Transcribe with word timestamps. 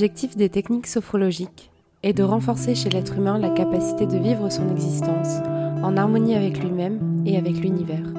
L'objectif 0.00 0.34
des 0.34 0.48
techniques 0.48 0.86
sophrologiques 0.86 1.70
est 2.02 2.14
de 2.14 2.22
renforcer 2.22 2.74
chez 2.74 2.88
l'être 2.88 3.18
humain 3.18 3.38
la 3.38 3.50
capacité 3.50 4.06
de 4.06 4.16
vivre 4.16 4.48
son 4.48 4.70
existence 4.70 5.40
en 5.84 5.94
harmonie 5.94 6.34
avec 6.34 6.58
lui-même 6.58 7.22
et 7.26 7.36
avec 7.36 7.58
l'univers. 7.58 8.10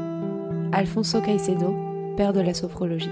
Alfonso 0.74 1.20
Caicedo, 1.22 1.74
père 2.18 2.34
de 2.34 2.40
la 2.40 2.54
sophrologie. 2.54 3.10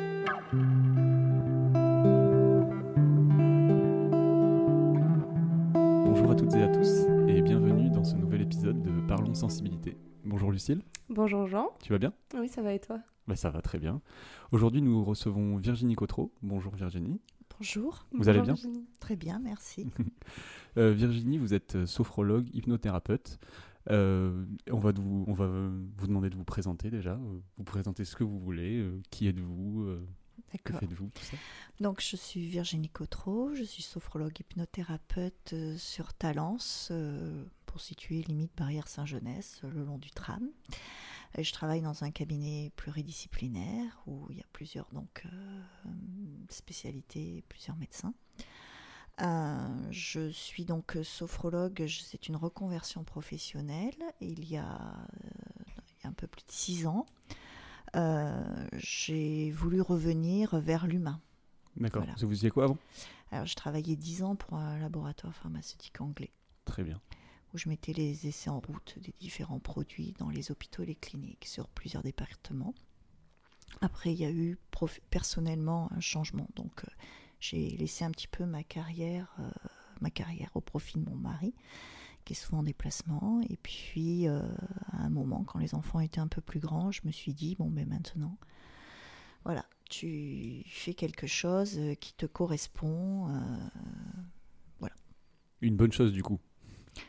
Bonjour 6.05 6.30
à 6.30 6.36
toutes 6.36 6.54
et 6.54 6.62
à 6.62 6.68
tous 6.68 7.08
et 7.27 7.41
bienvenue 7.41 7.90
dans 7.90 8.04
ce 8.04 8.18
nouvel 8.18 8.44
épisode 8.44 8.84
de 8.84 8.91
Parlons 9.08 9.34
Sensibilité. 9.34 9.98
Bonjour 10.26 10.52
Lucille. 10.52 10.84
Bonjour 11.10 11.48
Jean. 11.48 11.70
Tu 11.82 11.91
vas 11.91 11.98
bien? 11.98 12.13
Oui, 12.40 12.48
ça 12.48 12.62
va 12.62 12.74
et 12.74 12.80
toi? 12.80 12.99
Bah, 13.27 13.36
Ça 13.36 13.49
va 13.49 13.63
très 13.63 13.80
bien. 13.80 13.99
Aujourd'hui, 14.52 14.84
nous 14.84 15.04
recevons 15.04 15.58
Virginie 15.58 15.96
Cotreau. 15.96 16.32
Bonjour 16.44 16.76
Virginie. 16.76 17.20
Bonjour. 17.59 18.05
Vous 18.13 18.30
allez 18.30 18.41
bien 18.41 18.55
Très 18.99 19.16
bien, 19.16 19.40
merci. 19.40 19.88
Euh, 20.77 20.91
Virginie, 20.91 21.40
vous 21.40 21.55
êtes 21.55 21.76
euh, 21.76 21.85
sophrologue, 21.88 22.48
hypnothérapeute. 22.54 23.40
Euh, 23.90 24.45
on, 24.72 24.77
va 24.77 24.91
vous, 24.91 25.26
on 25.27 25.34
va 25.34 25.48
vous 25.48 26.08
demander 26.08 26.30
de 26.30 26.35
vous 26.35 26.44
présenter 26.44 26.91
déjà. 26.91 27.20
Vous 27.58 27.63
présenter 27.63 28.05
ce 28.05 28.16
que 28.16 28.23
vous 28.23 28.40
voulez. 28.40 28.88
qui 29.09 29.27
êtes-vous 29.27 29.98
Que 30.63 30.73
faites-vous 30.73 31.09
Donc, 31.80 32.02
je 32.02 32.15
suis 32.15 32.46
Virginie 32.46 32.87
Cotreau. 32.87 33.55
Je 33.55 33.63
suis 33.63 33.82
sophrologue 33.82 34.40
hypnothérapeute 34.40 35.55
sur 35.77 36.13
Talence, 36.13 36.93
pour 37.65 37.82
situer 37.82 38.21
limite 38.21 38.52
Barrière 38.55 38.87
Saint-Genès, 38.87 39.62
le 39.63 39.84
long 39.84 39.98
du 39.98 40.12
tram. 40.12 40.49
Je 41.38 41.52
travaille 41.52 41.82
dans 41.82 42.04
un 42.04 42.12
cabinet 42.12 42.72
pluridisciplinaire 42.76 44.02
où 44.08 44.27
il 44.30 44.38
y 44.38 44.41
a 44.41 44.48
plusieurs 44.52 44.88
donc, 44.91 45.26
euh, 45.26 45.62
spécialités, 46.49 47.44
plusieurs 47.48 47.77
médecins. 47.77 48.13
Euh, 49.21 49.88
je 49.91 50.30
suis 50.30 50.66
donc 50.66 50.98
sophrologue, 51.04 51.86
c'est 51.88 52.27
une 52.27 52.36
reconversion 52.36 53.04
professionnelle. 53.04 53.94
Il 54.21 54.49
y 54.49 54.58
a, 54.58 54.66
euh, 54.66 56.05
un 56.05 56.13
peu 56.13 56.27
plus 56.27 56.44
de 56.46 56.52
six 56.52 56.88
ans, 56.88 57.05
j'ai 58.74 59.52
voulu 59.52 59.82
revenir 59.82 60.60
vers 60.60 60.88
l'humain. 60.88 61.21
D'accord. 61.77 62.05
Vous 62.18 62.30
faisiez 62.30 62.49
quoi 62.49 62.66
avant? 62.66 62.77
Alors, 63.32 63.46
je 63.46 63.55
travaillais 63.55 63.96
dix 63.96 64.24
ans 64.24 64.36
pour 64.36 64.56
un 64.58 64.80
laboratoire 64.80 65.36
pharmaceutique 65.36 66.02
anglais. 66.02 66.31
Très 66.66 66.84
bien 66.84 67.00
où 67.53 67.58
je 67.58 67.69
mettais 67.69 67.94
les 67.94 68.28
essais 68.28 68.50
en 68.50 68.59
route 68.59 68.97
des 69.00 69.14
différents 69.19 69.59
produits 69.59 70.14
dans 70.19 70.30
les 70.30 70.52
hôpitaux 70.52 70.84
et 70.84 70.88
les 70.88 70.96
cliniques 70.96 71.46
sur 71.46 71.68
plusieurs 71.68 72.03
départements. 72.03 72.74
Après, 73.81 74.12
il 74.12 74.19
y 74.19 74.25
a 74.25 74.31
eu 74.31 74.58
personnellement 75.09 75.92
un 75.94 76.00
changement. 76.00 76.47
Donc, 76.56 76.84
euh, 76.84 76.92
j'ai 77.40 77.70
laissé 77.70 78.03
un 78.03 78.12
petit 78.12 78.28
peu 78.28 78.46
ma 78.46 78.64
carrière, 78.64 79.34
euh, 79.40 79.50
ma 80.02 80.09
carrière 80.09 80.50
au 80.56 80.62
profit 80.62 81.00
de 81.00 81.09
mon 81.09 81.16
mari, 81.16 81.53
qui 82.25 82.34
est 82.34 82.36
souvent 82.36 82.59
en 82.59 82.64
déplacement. 82.64 83.42
Et 83.50 83.58
puis, 83.58 84.28
euh, 84.28 84.42
à 84.92 85.03
un 85.03 85.09
moment, 85.09 85.44
quand 85.44 85.59
les 85.59 85.75
enfants 85.75 86.00
étaient 86.00 86.20
un 86.20 86.28
peu 86.28 86.42
plus 86.42 86.59
grands, 86.59 86.92
je 86.92 87.02
me 87.06 87.12
suis 87.12 87.34
dit 87.34 87.56
bon, 87.56 87.70
mais 87.70 87.86
maintenant, 87.86 88.38
voilà, 89.46 89.66
tu 89.90 90.64
fais 90.68 90.94
quelque 90.94 91.28
chose 91.28 91.80
qui 92.02 92.14
te 92.14 92.25
correspond. 92.25 93.28
voilà. 94.80 94.96
Une 95.62 95.78
bonne 95.78 95.94
chose, 95.94 96.12
du 96.12 96.22
coup. 96.22 96.40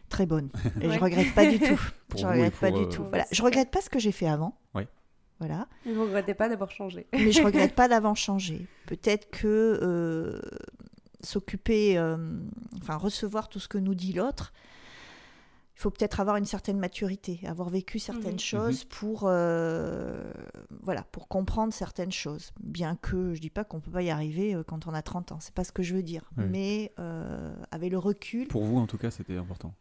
Très 0.09 0.27
bonne. 0.27 0.51
Et 0.81 0.91
je 0.91 0.99
regrette 0.99 1.35
pas 1.35 1.47
du 1.47 1.59
tout. 1.59 1.81
je 2.17 2.27
regrette 2.27 2.55
pas 2.55 2.71
du 2.71 2.89
tout. 2.89 3.05
Voilà. 3.05 3.27
Je 3.31 3.43
regrette 3.43 3.71
pas 3.71 3.81
ce 3.81 3.91
que 3.91 3.99
j'ai 3.99 4.13
fait 4.13 4.29
avant. 4.29 4.57
Ouais. 4.75 4.89
Voilà. 5.39 5.67
Mais 5.87 5.93
vous 5.93 6.03
regrettez 6.03 6.35
pas 6.35 6.49
d'avoir 6.49 6.71
changé. 6.71 7.07
Mais 7.13 7.33
je 7.33 7.43
regrette 7.43 7.75
pas 7.77 7.89
d'avoir 7.89 8.17
changé. 8.17 8.67
Peut-être 8.87 9.31
que 9.31 9.79
euh, 9.83 10.41
s'occuper, 11.23 11.97
euh, 11.97 12.17
enfin 12.83 12.97
recevoir 12.97 13.49
tout 13.49 13.61
ce 13.61 13.69
que 13.69 13.79
nous 13.79 13.95
dit 13.95 14.13
l'autre, 14.13 14.53
il 15.81 15.83
faut 15.83 15.91
peut-être 15.91 16.21
avoir 16.21 16.37
une 16.37 16.45
certaine 16.45 16.79
maturité, 16.79 17.41
avoir 17.47 17.71
vécu 17.71 17.99
certaines 17.99 18.35
mhm. 18.35 18.39
choses 18.39 18.85
mhm. 18.85 18.89
pour, 18.91 19.23
euh, 19.25 20.31
voilà, 20.83 21.05
pour 21.11 21.27
comprendre 21.27 21.73
certaines 21.73 22.13
choses. 22.13 22.53
Bien 22.61 22.97
que 22.97 23.33
je 23.33 23.41
dis 23.41 23.49
pas 23.49 23.65
qu'on 23.65 23.81
peut 23.81 23.91
pas 23.91 24.03
y 24.03 24.11
arriver 24.11 24.57
quand 24.67 24.87
on 24.87 24.93
a 24.93 25.01
30 25.01 25.33
ans, 25.33 25.39
c'est 25.41 25.55
pas 25.55 25.65
ce 25.65 25.73
que 25.73 25.83
je 25.83 25.95
veux 25.95 26.03
dire. 26.03 26.31
Mais 26.37 26.93
avec 27.71 27.91
le 27.91 27.99
recul. 27.99 28.47
Pour 28.49 28.65
vous, 28.65 28.77
en 28.77 28.87
tout 28.87 28.99
cas, 28.99 29.11
c'était 29.11 29.37
important 29.37 29.75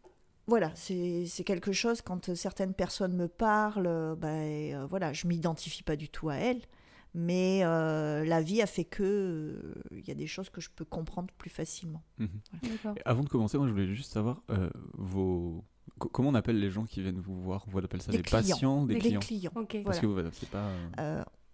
voilà, 0.49 0.71
c'est 0.75 1.43
quelque 1.45 1.71
chose, 1.71 2.01
quand 2.01 2.33
certaines 2.33 2.73
personnes 2.73 3.15
me 3.15 3.27
parlent, 3.27 4.15
ben, 4.17 4.73
euh, 4.73 4.87
voilà, 4.89 5.13
je 5.13 5.27
m'identifie 5.27 5.83
pas 5.83 5.95
du 5.95 6.09
tout 6.09 6.29
à 6.29 6.35
elles, 6.35 6.61
mais 7.13 7.61
euh, 7.63 8.25
la 8.25 8.41
vie 8.41 8.61
a 8.61 8.65
fait 8.65 8.83
que 8.83 9.75
il 9.91 9.97
euh, 9.97 10.01
y 10.07 10.11
a 10.11 10.15
des 10.15 10.27
choses 10.27 10.49
que 10.49 10.59
je 10.59 10.69
peux 10.75 10.85
comprendre 10.85 11.29
plus 11.37 11.51
facilement. 11.51 12.03
Mhm. 12.17 12.29
Avant 13.05 13.23
de 13.23 13.29
commencer, 13.29 13.57
moi 13.57 13.67
je 13.67 13.71
voulais 13.71 13.93
juste 13.93 14.11
savoir 14.11 14.41
vos 14.97 15.63
comment 15.97 16.29
on 16.29 16.35
appelle 16.35 16.59
les 16.59 16.69
gens 16.69 16.85
qui 16.85 17.01
viennent 17.01 17.19
vous 17.19 17.41
voir? 17.41 17.65
On 17.73 17.77
appelle 17.83 18.01
ça 18.01 18.11
des, 18.11 18.21
patients, 18.21 18.85
des 18.85 18.97
clients. 18.97 19.19
clients. 19.19 19.51
Parce 19.85 19.99
que 19.99 20.29
c'est 20.33 20.49
pas. 20.49 20.69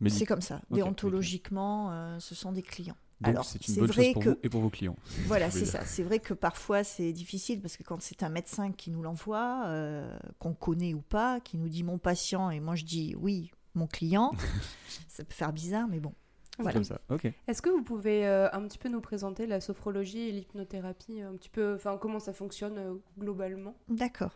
c'est 0.07 0.25
comme 0.25 0.41
ça. 0.41 0.61
Déontologiquement, 0.69 2.19
ce 2.19 2.35
sont 2.35 2.51
des 2.51 2.63
clients. 2.63 2.97
Donc 3.21 3.37
c'est 3.43 3.67
une 3.67 3.75
bonne 3.75 3.91
chose 3.91 4.13
pour 4.13 4.23
vous 4.23 4.35
et 4.43 4.49
pour 4.49 4.61
vos 4.61 4.69
clients. 4.69 4.95
Voilà, 5.25 5.49
c'est 5.49 5.65
ça. 5.65 5.85
C'est 5.85 6.03
vrai 6.03 6.19
que 6.19 6.33
parfois 6.33 6.83
c'est 6.83 7.13
difficile 7.13 7.61
parce 7.61 7.77
que 7.77 7.83
quand 7.83 8.01
c'est 8.01 8.23
un 8.23 8.29
médecin 8.29 8.71
qui 8.71 8.91
nous 8.91 9.01
l'envoie, 9.01 9.63
euh, 9.67 10.17
qu'on 10.39 10.53
connaît 10.53 10.93
ou 10.93 11.01
pas, 11.01 11.39
qui 11.39 11.57
nous 11.57 11.69
dit 11.69 11.83
mon 11.83 11.97
patient 11.97 12.49
et 12.49 12.59
moi 12.59 12.75
je 12.75 12.83
dis 12.83 13.15
oui, 13.17 13.51
mon 13.73 13.87
client, 13.87 14.33
ça 15.07 15.23
peut 15.23 15.33
faire 15.33 15.53
bizarre, 15.53 15.87
mais 15.87 15.99
bon. 15.99 16.13
Voilà. 16.57 16.73
Comme 16.73 16.83
ça, 16.83 17.01
ok. 17.09 17.31
Est-ce 17.47 17.61
que 17.61 17.69
vous 17.69 17.83
pouvez 17.83 18.25
euh, 18.25 18.49
un 18.53 18.61
petit 18.67 18.77
peu 18.77 18.89
nous 18.89 19.01
présenter 19.01 19.45
la 19.45 19.59
sophrologie 19.59 20.29
et 20.29 20.31
l'hypnothérapie, 20.31 21.21
un 21.21 21.33
petit 21.33 21.49
peu, 21.49 21.75
enfin 21.75 21.97
comment 21.97 22.19
ça 22.19 22.33
fonctionne 22.33 22.77
euh, 22.77 22.93
globalement? 23.19 23.75
D'accord. 23.89 24.31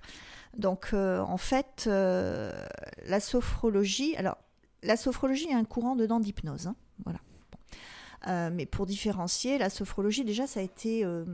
Donc 0.57 0.93
en 0.93 1.37
fait, 1.37 1.85
la 1.85 3.19
sophrologie, 3.19 4.15
alors 4.15 4.37
la 4.83 4.97
sophrologie 4.97 5.47
est 5.49 5.53
un 5.53 5.65
courant 5.65 5.95
dedans 5.95 6.19
d'hypnose, 6.19 6.67
hein, 6.67 6.75
voilà. 7.03 7.19
Euh, 8.27 8.49
mais 8.51 8.65
pour 8.65 8.85
différencier, 8.85 9.57
la 9.57 9.69
sophrologie, 9.69 10.25
déjà, 10.25 10.45
ça 10.45 10.59
a 10.59 10.63
été, 10.63 11.05
euh, 11.05 11.25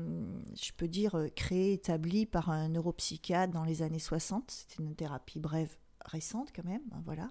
je 0.55 0.71
peux 0.77 0.87
dire, 0.87 1.15
euh, 1.15 1.29
créé, 1.35 1.73
établi 1.73 2.25
par 2.25 2.49
un 2.49 2.69
neuropsychiatre 2.69 3.53
dans 3.53 3.63
les 3.63 3.81
années 3.81 3.99
60. 3.99 4.51
C'était 4.51 4.83
une 4.83 4.95
thérapie 4.95 5.39
brève 5.39 5.75
récente 6.05 6.49
quand 6.55 6.65
même, 6.65 6.83
hein, 6.91 7.01
voilà. 7.05 7.29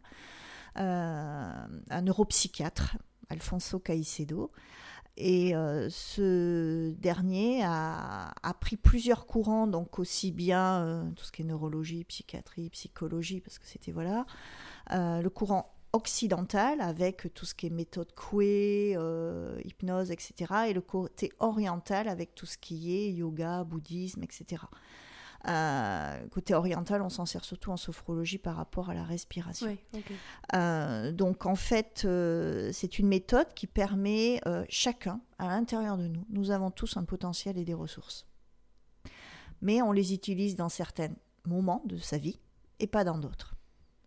un 0.77 2.03
neuropsychiatre, 2.03 2.97
Alfonso 3.29 3.79
Caicedo. 3.79 4.51
Et 5.17 5.53
ce 5.91 6.91
dernier 6.91 7.63
a, 7.63 8.35
a, 8.43 8.55
pris 8.55 8.77
plusieurs 8.77 9.27
courants, 9.27 9.69
donc 9.69 10.01
aussi 10.01 10.33
bien 10.33 11.13
tout 11.15 11.25
ce 11.25 11.31
qui 11.31 11.43
est 11.43 11.45
neurologie, 11.45 12.03
psychiatrie, 12.03 12.69
psychologie, 12.71 13.41
parce 13.41 13.61
que 13.61 13.67
c'était 13.67 13.93
voilà, 13.93 14.27
le 14.91 15.29
courant 15.29 15.75
occidental 15.95 16.81
avec 16.81 17.33
tout 17.35 17.47
ce 17.47 17.55
qui 17.55 17.69
est 17.69 17.71
méthode 17.71 18.13
Coué, 18.15 18.95
euh, 18.97 19.61
hypnose, 19.65 20.11
etc. 20.11 20.53
Et 20.69 20.73
le 20.73 20.81
côté 20.81 21.33
oriental 21.39 22.09
avec 22.09 22.35
tout 22.35 22.47
ce 22.47 22.59
qui 22.59 22.95
est 22.95 23.13
yoga, 23.13 23.65
bouddhisme, 23.65 24.23
etc. 24.25 24.63
Euh, 25.47 26.27
côté 26.29 26.55
oriental, 26.55 27.03
on 27.03 27.09
s'en 27.09 27.27
sert 27.27 27.45
surtout 27.45 27.71
en 27.71 27.77
sophrologie 27.77 28.39
par 28.39 28.57
rapport 28.57 28.91
à 28.91 28.95
la 28.95 29.05
respiration. 29.05 29.77
Euh, 30.55 31.13
donc 31.13 31.47
en 31.47 31.57
fait, 31.57 32.07
c'est 32.73 32.99
une 32.99 33.09
méthode 33.09 33.53
qui 33.55 33.67
permet 33.67 34.41
chacun, 34.69 35.21
à 35.39 35.49
l'intérieur 35.49 35.99
de 35.99 36.09
nous, 36.09 36.25
nous 36.31 36.51
avons 36.51 36.71
tous 36.71 36.97
un 36.97 37.05
potentiel 37.05 37.59
et 37.59 37.65
des 37.65 37.75
ressources. 37.75 38.27
Mais 39.61 39.83
on 39.83 39.93
les 39.93 40.13
utilise 40.13 40.57
dans 40.57 40.69
certains 40.69 41.11
moments 41.47 41.83
de 41.87 41.97
sa 41.97 42.19
vie 42.19 42.39
et 42.81 42.87
pas 42.87 43.05
dans 43.05 43.19
d'autres 43.19 43.55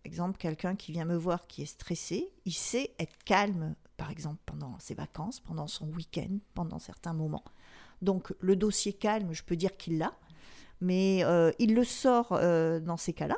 exemple, 0.07 0.38
quelqu'un 0.38 0.75
qui 0.75 0.92
vient 0.92 1.06
me 1.06 1.16
voir 1.16 1.45
qui 1.45 1.62
est 1.62 1.68
stressé, 1.68 2.31
il 2.45 2.54
sait 2.54 2.95
être 2.98 3.16
calme, 3.25 3.75
par 3.98 4.10
exemple, 4.10 4.40
pendant 4.45 4.80
ses 4.80 4.95
vacances, 4.95 5.40
pendant 5.40 5.68
son 5.68 5.88
week-end, 5.90 6.40
pendant 6.56 6.80
certains 6.80 7.13
moments. 7.13 7.44
Donc 8.01 8.33
le 8.40 8.56
dossier 8.56 8.94
calme, 8.94 9.33
je 9.33 9.44
peux 9.44 9.56
dire 9.56 9.78
qu'il 9.78 10.00
l'a, 10.00 10.13
mais 10.81 11.24
euh, 11.24 11.51
il 11.59 11.74
le 11.74 11.83
sort 11.83 12.29
euh, 12.31 12.79
dans 12.79 12.97
ces 12.97 13.13
cas-là. 13.13 13.38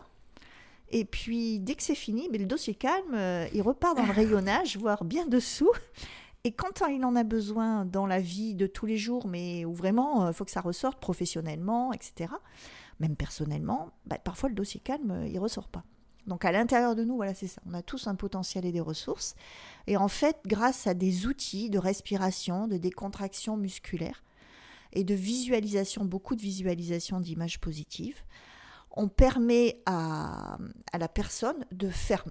Et 0.90 1.06
puis 1.06 1.60
dès 1.60 1.76
que 1.76 1.84
c'est 1.84 1.96
fini, 1.96 2.28
mais 2.32 2.38
le 2.38 2.46
dossier 2.46 2.74
calme, 2.74 3.14
euh, 3.14 3.48
il 3.54 3.62
repart 3.62 3.96
dans 3.96 4.06
le 4.06 4.12
rayonnage, 4.12 4.78
voire 4.80 5.04
bien 5.04 5.26
dessous. 5.28 5.72
Et 6.44 6.52
quand 6.52 6.88
il 6.90 7.04
en 7.04 7.16
a 7.16 7.24
besoin 7.24 7.86
dans 7.86 8.08
la 8.08 8.20
vie 8.20 8.56
de 8.56 8.66
tous 8.66 8.86
les 8.86 8.98
jours, 8.98 9.28
mais 9.28 9.66
où 9.66 9.74
vraiment 9.74 10.28
il 10.30 10.34
faut 10.34 10.46
que 10.46 10.52
ça 10.52 10.62
ressorte 10.62 11.00
professionnellement, 11.00 11.92
etc., 11.92 12.34
même 13.00 13.16
personnellement, 13.16 13.92
bah, 14.06 14.18
parfois 14.24 14.50
le 14.50 14.56
dossier 14.56 14.80
calme, 14.80 15.26
il 15.28 15.38
ressort 15.38 15.68
pas. 15.68 15.84
Donc 16.28 16.46
à 16.46 16.52
l'intérieur 16.52 16.96
de 16.96 17.04
nous, 17.04 17.16
voilà, 17.16 17.34
c'est 17.34 17.48
ça. 17.48 17.62
On 17.66 17.74
a 17.74 17.82
tous 17.82 18.08
un 18.08 18.16
potentiel 18.16 18.66
et 18.66 18.72
des 18.72 18.80
ressources. 18.80 19.36
Et 19.88 19.98
en 19.98 20.08
fait, 20.08 20.38
grâce 20.46 20.88
à 20.88 20.94
des 20.94 21.26
outils 21.26 21.70
de 21.70 21.80
respiration, 21.80 22.68
de 22.68 22.78
décontraction 22.78 23.58
musculaire 23.58 24.24
et 24.94 25.04
de 25.04 25.14
visualisation, 25.14 26.06
beaucoup 26.06 26.36
de 26.36 26.42
visualisation 26.42 27.20
d'images 27.20 27.60
positives, 27.60 28.24
on 28.92 29.08
permet 29.08 29.82
à, 29.86 30.58
la 30.98 31.08
personne 31.08 31.66
de 31.72 31.90
faire 31.90 32.26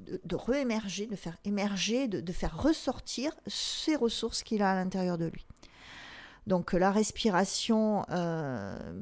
de, 0.00 0.36
réémerger, 0.36 1.06
de 1.06 1.16
faire 1.16 1.38
émerger, 1.44 2.08
de, 2.08 2.32
faire 2.32 2.60
ressortir 2.60 3.32
ces 3.46 3.96
ressources 3.96 4.42
qu'il 4.42 4.62
a 4.62 4.72
à 4.72 4.74
l'intérieur 4.74 5.18
de 5.18 5.26
lui. 5.26 5.46
Donc 6.46 6.74
la 6.74 6.90
respiration, 6.90 8.04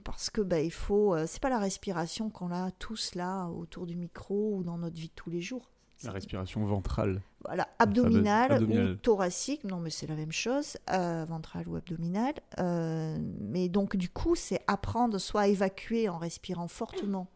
parce 0.04 0.30
que 0.30 0.42
bah, 0.42 0.60
il 0.60 0.70
faut, 0.70 1.16
c'est 1.26 1.40
pas 1.40 1.50
la 1.50 1.58
respiration 1.58 2.30
qu'on 2.30 2.52
a 2.52 2.70
tous 2.72 3.14
là 3.14 3.46
autour 3.46 3.86
du 3.86 3.96
micro 3.96 4.56
ou 4.56 4.62
dans 4.62 4.78
notre 4.78 4.96
vie 4.96 5.08
de 5.08 5.14
tous 5.14 5.30
les 5.30 5.40
jours. 5.40 5.70
La 6.04 6.12
respiration 6.12 6.64
ventrale. 6.66 7.22
Voilà, 7.44 7.68
abdominale, 7.78 8.62
ou 8.62 8.94
thoracique, 8.96 9.64
non 9.64 9.78
mais 9.78 9.90
c'est 9.90 10.06
la 10.06 10.14
même 10.14 10.32
chose, 10.32 10.76
euh, 10.90 11.24
ventrale 11.28 11.68
ou 11.68 11.76
abdominale. 11.76 12.34
Euh, 12.58 13.18
mais 13.40 13.68
donc 13.68 13.96
du 13.96 14.08
coup, 14.08 14.34
c'est 14.34 14.60
apprendre 14.66 15.18
soit 15.18 15.42
à 15.42 15.46
évacuer 15.48 16.08
en 16.08 16.18
respirant 16.18 16.68
fortement 16.68 17.28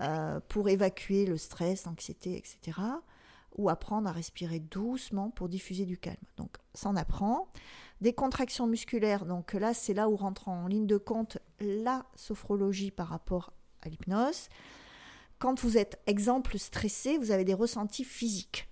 euh, 0.00 0.40
pour 0.48 0.68
évacuer 0.68 1.26
le 1.26 1.36
stress, 1.36 1.84
l'anxiété, 1.84 2.36
etc. 2.36 2.80
Ou 3.56 3.68
apprendre 3.68 4.08
à 4.08 4.12
respirer 4.12 4.58
doucement 4.58 5.30
pour 5.30 5.48
diffuser 5.48 5.84
du 5.84 5.98
calme. 5.98 6.16
Donc 6.36 6.56
ça 6.72 6.88
on 6.88 6.96
apprend. 6.96 7.48
Des 8.00 8.12
contractions 8.12 8.66
musculaires, 8.66 9.26
donc 9.26 9.52
là 9.52 9.74
c'est 9.74 9.94
là 9.94 10.08
où 10.08 10.16
rentre 10.16 10.48
en 10.48 10.66
ligne 10.66 10.86
de 10.86 10.96
compte 10.96 11.38
la 11.60 12.04
sophrologie 12.16 12.90
par 12.90 13.08
rapport 13.08 13.52
à 13.82 13.88
l'hypnose 13.88 14.48
quand 15.38 15.60
vous 15.60 15.76
êtes, 15.76 16.00
exemple, 16.06 16.58
stressé, 16.58 17.18
vous 17.18 17.30
avez 17.30 17.44
des 17.44 17.52
ressentis 17.52 18.04
physiques 18.04 18.66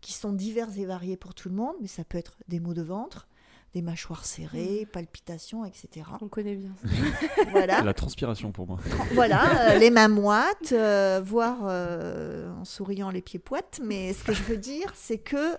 qui 0.00 0.12
sont 0.12 0.32
divers 0.32 0.68
et 0.78 0.84
variés 0.84 1.16
pour 1.16 1.34
tout 1.34 1.48
le 1.48 1.54
monde, 1.54 1.74
mais 1.80 1.88
ça 1.88 2.04
peut 2.04 2.18
être 2.18 2.36
des 2.48 2.60
maux 2.60 2.74
de 2.74 2.82
ventre, 2.82 3.28
des 3.74 3.82
mâchoires 3.82 4.24
serrées, 4.24 4.84
mm. 4.84 4.90
palpitations, 4.90 5.64
etc. 5.64 6.06
On 6.20 6.28
connaît 6.28 6.56
bien. 6.56 6.74
voilà. 7.50 7.82
La 7.82 7.94
transpiration 7.94 8.52
pour 8.52 8.66
moi. 8.66 8.78
Voilà, 9.12 9.72
euh, 9.72 9.78
les 9.78 9.90
mains 9.90 10.08
moites, 10.08 10.72
euh, 10.72 11.20
voire 11.22 11.58
euh, 11.62 12.50
en 12.52 12.64
souriant 12.64 13.10
les 13.10 13.22
pieds 13.22 13.38
poites. 13.38 13.80
Mais 13.84 14.12
ce 14.14 14.24
que 14.24 14.32
je 14.32 14.42
veux 14.42 14.56
dire, 14.56 14.92
c'est 14.94 15.18
que 15.18 15.58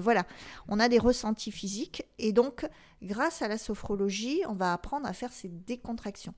voilà, 0.00 0.24
on 0.68 0.78
a 0.78 0.88
des 0.88 0.98
ressentis 0.98 1.52
physiques 1.52 2.04
et 2.18 2.32
donc, 2.32 2.68
grâce 3.02 3.42
à 3.42 3.48
la 3.48 3.58
sophrologie, 3.58 4.42
on 4.48 4.54
va 4.54 4.72
apprendre 4.72 5.06
à 5.06 5.12
faire 5.12 5.32
ces 5.32 5.48
décontractions 5.48 6.34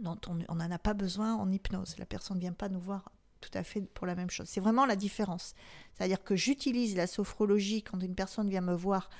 dont 0.00 0.18
on 0.28 0.54
n'en 0.54 0.70
a 0.70 0.78
pas 0.78 0.94
besoin 0.94 1.34
en 1.34 1.50
hypnose. 1.50 1.96
La 1.98 2.06
personne 2.06 2.36
ne 2.36 2.42
vient 2.42 2.52
pas 2.52 2.68
nous 2.68 2.80
voir 2.80 3.10
tout 3.40 3.50
à 3.54 3.62
fait 3.62 3.80
pour 3.80 4.06
la 4.06 4.14
même 4.14 4.30
chose. 4.30 4.48
C'est 4.48 4.60
vraiment 4.60 4.86
la 4.86 4.96
différence. 4.96 5.54
C'est-à-dire 5.94 6.22
que 6.22 6.36
j'utilise 6.36 6.96
la 6.96 7.06
sophrologie 7.06 7.82
quand 7.82 8.02
une 8.02 8.14
personne 8.14 8.48
vient 8.48 8.60
me 8.60 8.74
voir, 8.74 9.10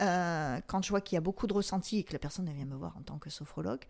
euh, 0.00 0.60
quand 0.66 0.82
je 0.82 0.90
vois 0.90 1.00
qu'il 1.00 1.16
y 1.16 1.18
a 1.18 1.22
beaucoup 1.22 1.46
de 1.46 1.52
ressentis 1.52 1.98
et 1.98 2.04
que 2.04 2.12
la 2.12 2.18
personne 2.18 2.50
vient 2.50 2.64
me 2.64 2.76
voir 2.76 2.96
en 2.96 3.02
tant 3.02 3.18
que 3.18 3.30
sophrologue. 3.30 3.84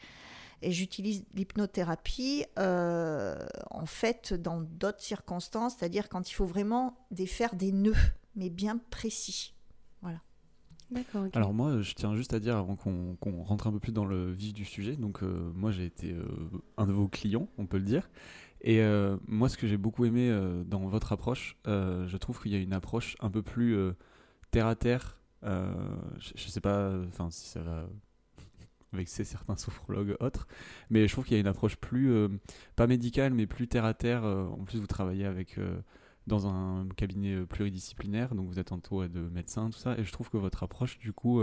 Et 0.62 0.70
j'utilise 0.70 1.24
l'hypnothérapie 1.34 2.44
euh, 2.58 3.44
en 3.70 3.86
fait 3.86 4.32
dans 4.32 4.60
d'autres 4.60 5.02
circonstances, 5.02 5.76
c'est-à-dire 5.78 6.08
quand 6.08 6.30
il 6.30 6.34
faut 6.34 6.46
vraiment 6.46 6.96
défaire 7.10 7.56
des 7.56 7.72
nœuds, 7.72 7.96
mais 8.36 8.48
bien 8.48 8.78
précis. 8.90 9.54
Voilà. 10.02 10.20
Alors 11.34 11.54
moi, 11.54 11.80
je 11.80 11.94
tiens 11.94 12.14
juste 12.14 12.34
à 12.34 12.40
dire 12.40 12.56
avant 12.56 12.76
qu'on 12.76 13.42
rentre 13.42 13.66
un 13.66 13.72
peu 13.72 13.80
plus 13.80 13.92
dans 13.92 14.04
le 14.04 14.30
vif 14.30 14.52
du 14.52 14.64
sujet. 14.64 14.96
Donc 14.96 15.22
euh, 15.22 15.50
moi, 15.54 15.70
j'ai 15.70 15.84
été 15.84 16.12
euh, 16.12 16.24
un 16.76 16.86
de 16.86 16.92
vos 16.92 17.08
clients, 17.08 17.48
on 17.58 17.66
peut 17.66 17.78
le 17.78 17.84
dire. 17.84 18.08
Et 18.62 18.80
euh, 18.80 19.16
moi, 19.26 19.48
ce 19.48 19.56
que 19.56 19.66
j'ai 19.66 19.76
beaucoup 19.76 20.04
aimé 20.04 20.32
dans 20.66 20.86
votre 20.86 21.12
approche, 21.12 21.56
je 21.66 22.16
trouve 22.16 22.40
qu'il 22.40 22.52
y 22.52 22.56
a 22.56 22.58
une 22.58 22.72
approche 22.72 23.16
un 23.20 23.30
peu 23.30 23.42
plus 23.42 23.76
terre 24.50 24.66
à 24.66 24.76
terre. 24.76 25.18
je, 25.42 25.48
ne 25.48 26.50
sais 26.50 26.60
pas, 26.60 26.92
si 27.30 27.48
ça 27.48 27.60
va 27.60 27.88
vexer 28.92 29.24
certains 29.24 29.56
sophrologues 29.56 30.16
autres, 30.20 30.46
mais 30.90 31.08
je 31.08 31.12
trouve 31.12 31.24
qu'il 31.24 31.34
y 31.34 31.38
a 31.38 31.40
une 31.40 31.46
approche 31.48 31.76
plus 31.76 32.12
pas 32.76 32.86
médicale, 32.86 33.34
mais 33.34 33.46
plus 33.46 33.68
terre 33.68 33.84
à 33.84 33.94
terre. 33.94 34.24
en 34.24 34.64
plus, 34.64 34.78
vous 34.78 34.86
travaillez 34.86 35.26
avec 35.26 35.58
dans 36.26 36.46
un 36.46 36.86
cabinet 36.96 37.34
euh, 37.34 37.46
pluridisciplinaire, 37.46 38.34
donc 38.34 38.46
vous 38.46 38.58
êtes 38.58 38.72
entouré 38.72 39.08
de 39.08 39.20
médecins, 39.20 39.70
tout 39.70 39.78
ça, 39.78 39.96
et 39.98 40.04
je 40.04 40.12
trouve 40.12 40.30
que 40.30 40.36
votre 40.36 40.62
approche, 40.62 40.98
du 40.98 41.12
coup, 41.12 41.40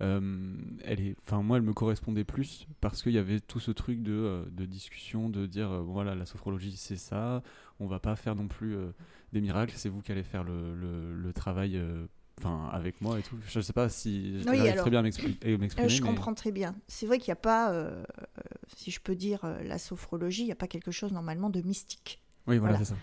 euh, 0.00 0.20
euh, 0.20 0.56
elle 0.84 1.00
est, 1.00 1.16
enfin 1.24 1.42
moi, 1.42 1.58
elle 1.58 1.62
me 1.62 1.72
correspondait 1.72 2.24
plus 2.24 2.66
parce 2.80 3.02
qu'il 3.02 3.12
y 3.12 3.18
avait 3.18 3.40
tout 3.40 3.60
ce 3.60 3.70
truc 3.70 4.02
de, 4.02 4.44
de 4.50 4.64
discussion, 4.64 5.28
de 5.28 5.46
dire 5.46 5.82
voilà, 5.82 6.14
la 6.14 6.26
sophrologie 6.26 6.76
c'est 6.76 6.96
ça, 6.96 7.42
on 7.78 7.86
va 7.86 8.00
pas 8.00 8.16
faire 8.16 8.34
non 8.34 8.48
plus 8.48 8.76
des 9.32 9.40
miracles, 9.40 9.74
c'est 9.76 9.88
vous 9.88 10.00
qui 10.00 10.12
allez 10.12 10.24
faire 10.24 10.44
le, 10.44 10.74
le, 10.74 11.32
travail. 11.32 11.80
Enfin, 12.38 12.70
avec 12.72 13.00
moi 13.02 13.18
et 13.18 13.22
tout. 13.22 13.36
Je 13.46 13.58
ne 13.58 13.62
sais 13.62 13.74
pas 13.74 13.88
si 13.88 14.42
j'arrive 14.42 14.74
très 14.74 14.90
bien 14.90 15.02
m'exprimer. 15.02 15.36
je 15.88 16.02
comprends 16.02 16.34
très 16.34 16.50
bien. 16.50 16.74
C'est 16.88 17.06
vrai 17.06 17.18
qu'il 17.18 17.28
n'y 17.28 17.34
a 17.34 17.36
pas, 17.36 17.72
si 18.76 18.90
je 18.90 19.00
peux 19.00 19.14
dire, 19.14 19.40
la 19.64 19.78
sophrologie, 19.78 20.42
il 20.42 20.46
n'y 20.46 20.52
a 20.52 20.56
pas 20.56 20.66
quelque 20.66 20.90
chose 20.90 21.12
normalement 21.12 21.50
de 21.50 21.60
mystique. 21.60 22.22
Oui, 22.46 22.58
voilà, 22.58 22.78
c'est 22.78 22.86
ça. 22.86 22.94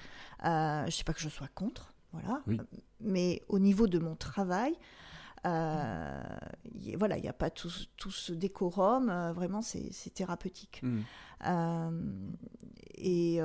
Euh, 0.46 0.82
je 0.82 0.86
ne 0.86 0.92
sais 0.92 1.04
pas 1.04 1.14
que 1.14 1.22
je 1.22 1.30
sois 1.30 1.48
contre, 1.54 1.94
voilà. 2.14 2.42
Mais 3.02 3.42
au 3.48 3.60
niveau 3.60 3.88
de 3.88 4.00
mon 4.00 4.16
travail, 4.16 4.74
euh, 5.46 6.22
voilà, 6.98 7.18
il 7.18 7.22
n'y 7.22 7.30
a 7.30 7.34
pas 7.34 7.50
tout, 7.50 7.70
ce 7.70 8.32
décorum, 8.32 9.10
euh, 9.10 9.34
vraiment 9.34 9.62
c'est 9.62 10.14
thérapeutique. 10.14 10.82
Mmh. 10.84 12.02
et, 12.96 13.40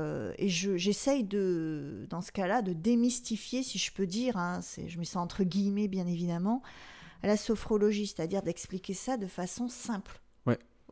j'essaye 0.48 1.24
de, 1.24 2.06
dans 2.10 2.20
ce 2.20 2.32
cas-là, 2.32 2.62
de 2.62 2.72
démystifier, 2.72 3.62
si 3.62 3.78
je 3.78 3.92
peux 3.92 4.06
dire, 4.06 4.36
hein, 4.36 4.60
je 4.86 4.98
mets 4.98 5.04
ça 5.04 5.20
entre 5.20 5.44
guillemets 5.44 5.88
bien 5.88 6.06
évidemment, 6.06 6.62
la 7.22 7.36
sophrologie, 7.36 8.06
c'est-à-dire 8.06 8.42
d'expliquer 8.42 8.94
ça 8.94 9.16
de 9.16 9.26
façon 9.26 9.68
simple 9.68 10.20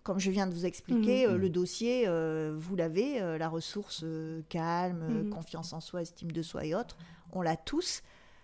comme 0.03 0.19
je 0.19 0.31
viens 0.31 0.47
de 0.47 0.55
vous 0.55 0.67
expliquer, 0.67 1.27
mhm. 1.27 1.35
euh, 1.35 1.39
le 1.39 1.49
dossier, 1.49 2.05
euh, 2.07 2.55
vous 2.57 2.77
l'avez, 2.77 3.21
euh, 3.21 3.39
la 3.39 3.49
ressource 3.49 4.05
calme, 4.49 5.25
mhm. 5.25 5.31
confiance 5.31 5.73
en 5.73 5.81
soi, 5.81 6.03
estime 6.03 6.33
de 6.33 6.43
soi 6.43 6.65
et 6.65 6.75
autres, 6.75 6.97
on 7.33 7.43
l'a 7.43 7.57
tous, 7.57 8.03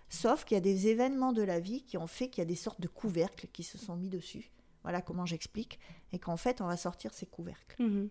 sauf 0.09 0.45
qu'il 0.45 0.55
y 0.55 0.57
a 0.57 0.61
des 0.61 0.87
événements 0.87 1.33
de 1.33 1.41
la 1.41 1.59
vie 1.59 1.83
qui 1.83 1.97
ont 1.97 2.07
fait 2.07 2.29
qu'il 2.29 2.41
y 2.41 2.43
a 2.43 2.45
des 2.45 2.55
sortes 2.55 2.81
de 2.81 2.87
couvercles 2.87 3.47
qui 3.53 3.63
se 3.63 3.77
sont 3.77 3.95
mis 3.95 4.09
dessus. 4.09 4.51
Voilà 4.83 5.01
comment 5.01 5.25
j'explique. 5.25 5.79
Et 6.11 6.19
qu'en 6.19 6.37
fait, 6.37 6.61
on 6.61 6.67
va 6.67 6.77
sortir 6.77 7.13
ces 7.13 7.25
couvercles. 7.25 7.81
Mhm. 7.81 8.09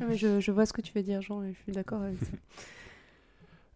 Ah, 0.00 0.14
je, 0.14 0.50
vois 0.50 0.66
ce 0.66 0.72
que 0.72 0.80
tu 0.80 0.92
veux 0.92 1.04
dire, 1.04 1.22
Jean, 1.22 1.42
et 1.44 1.54
je 1.54 1.58
suis 1.60 1.72
d'accord 1.72 2.02
avec 2.02 2.18
ça. 2.18 2.32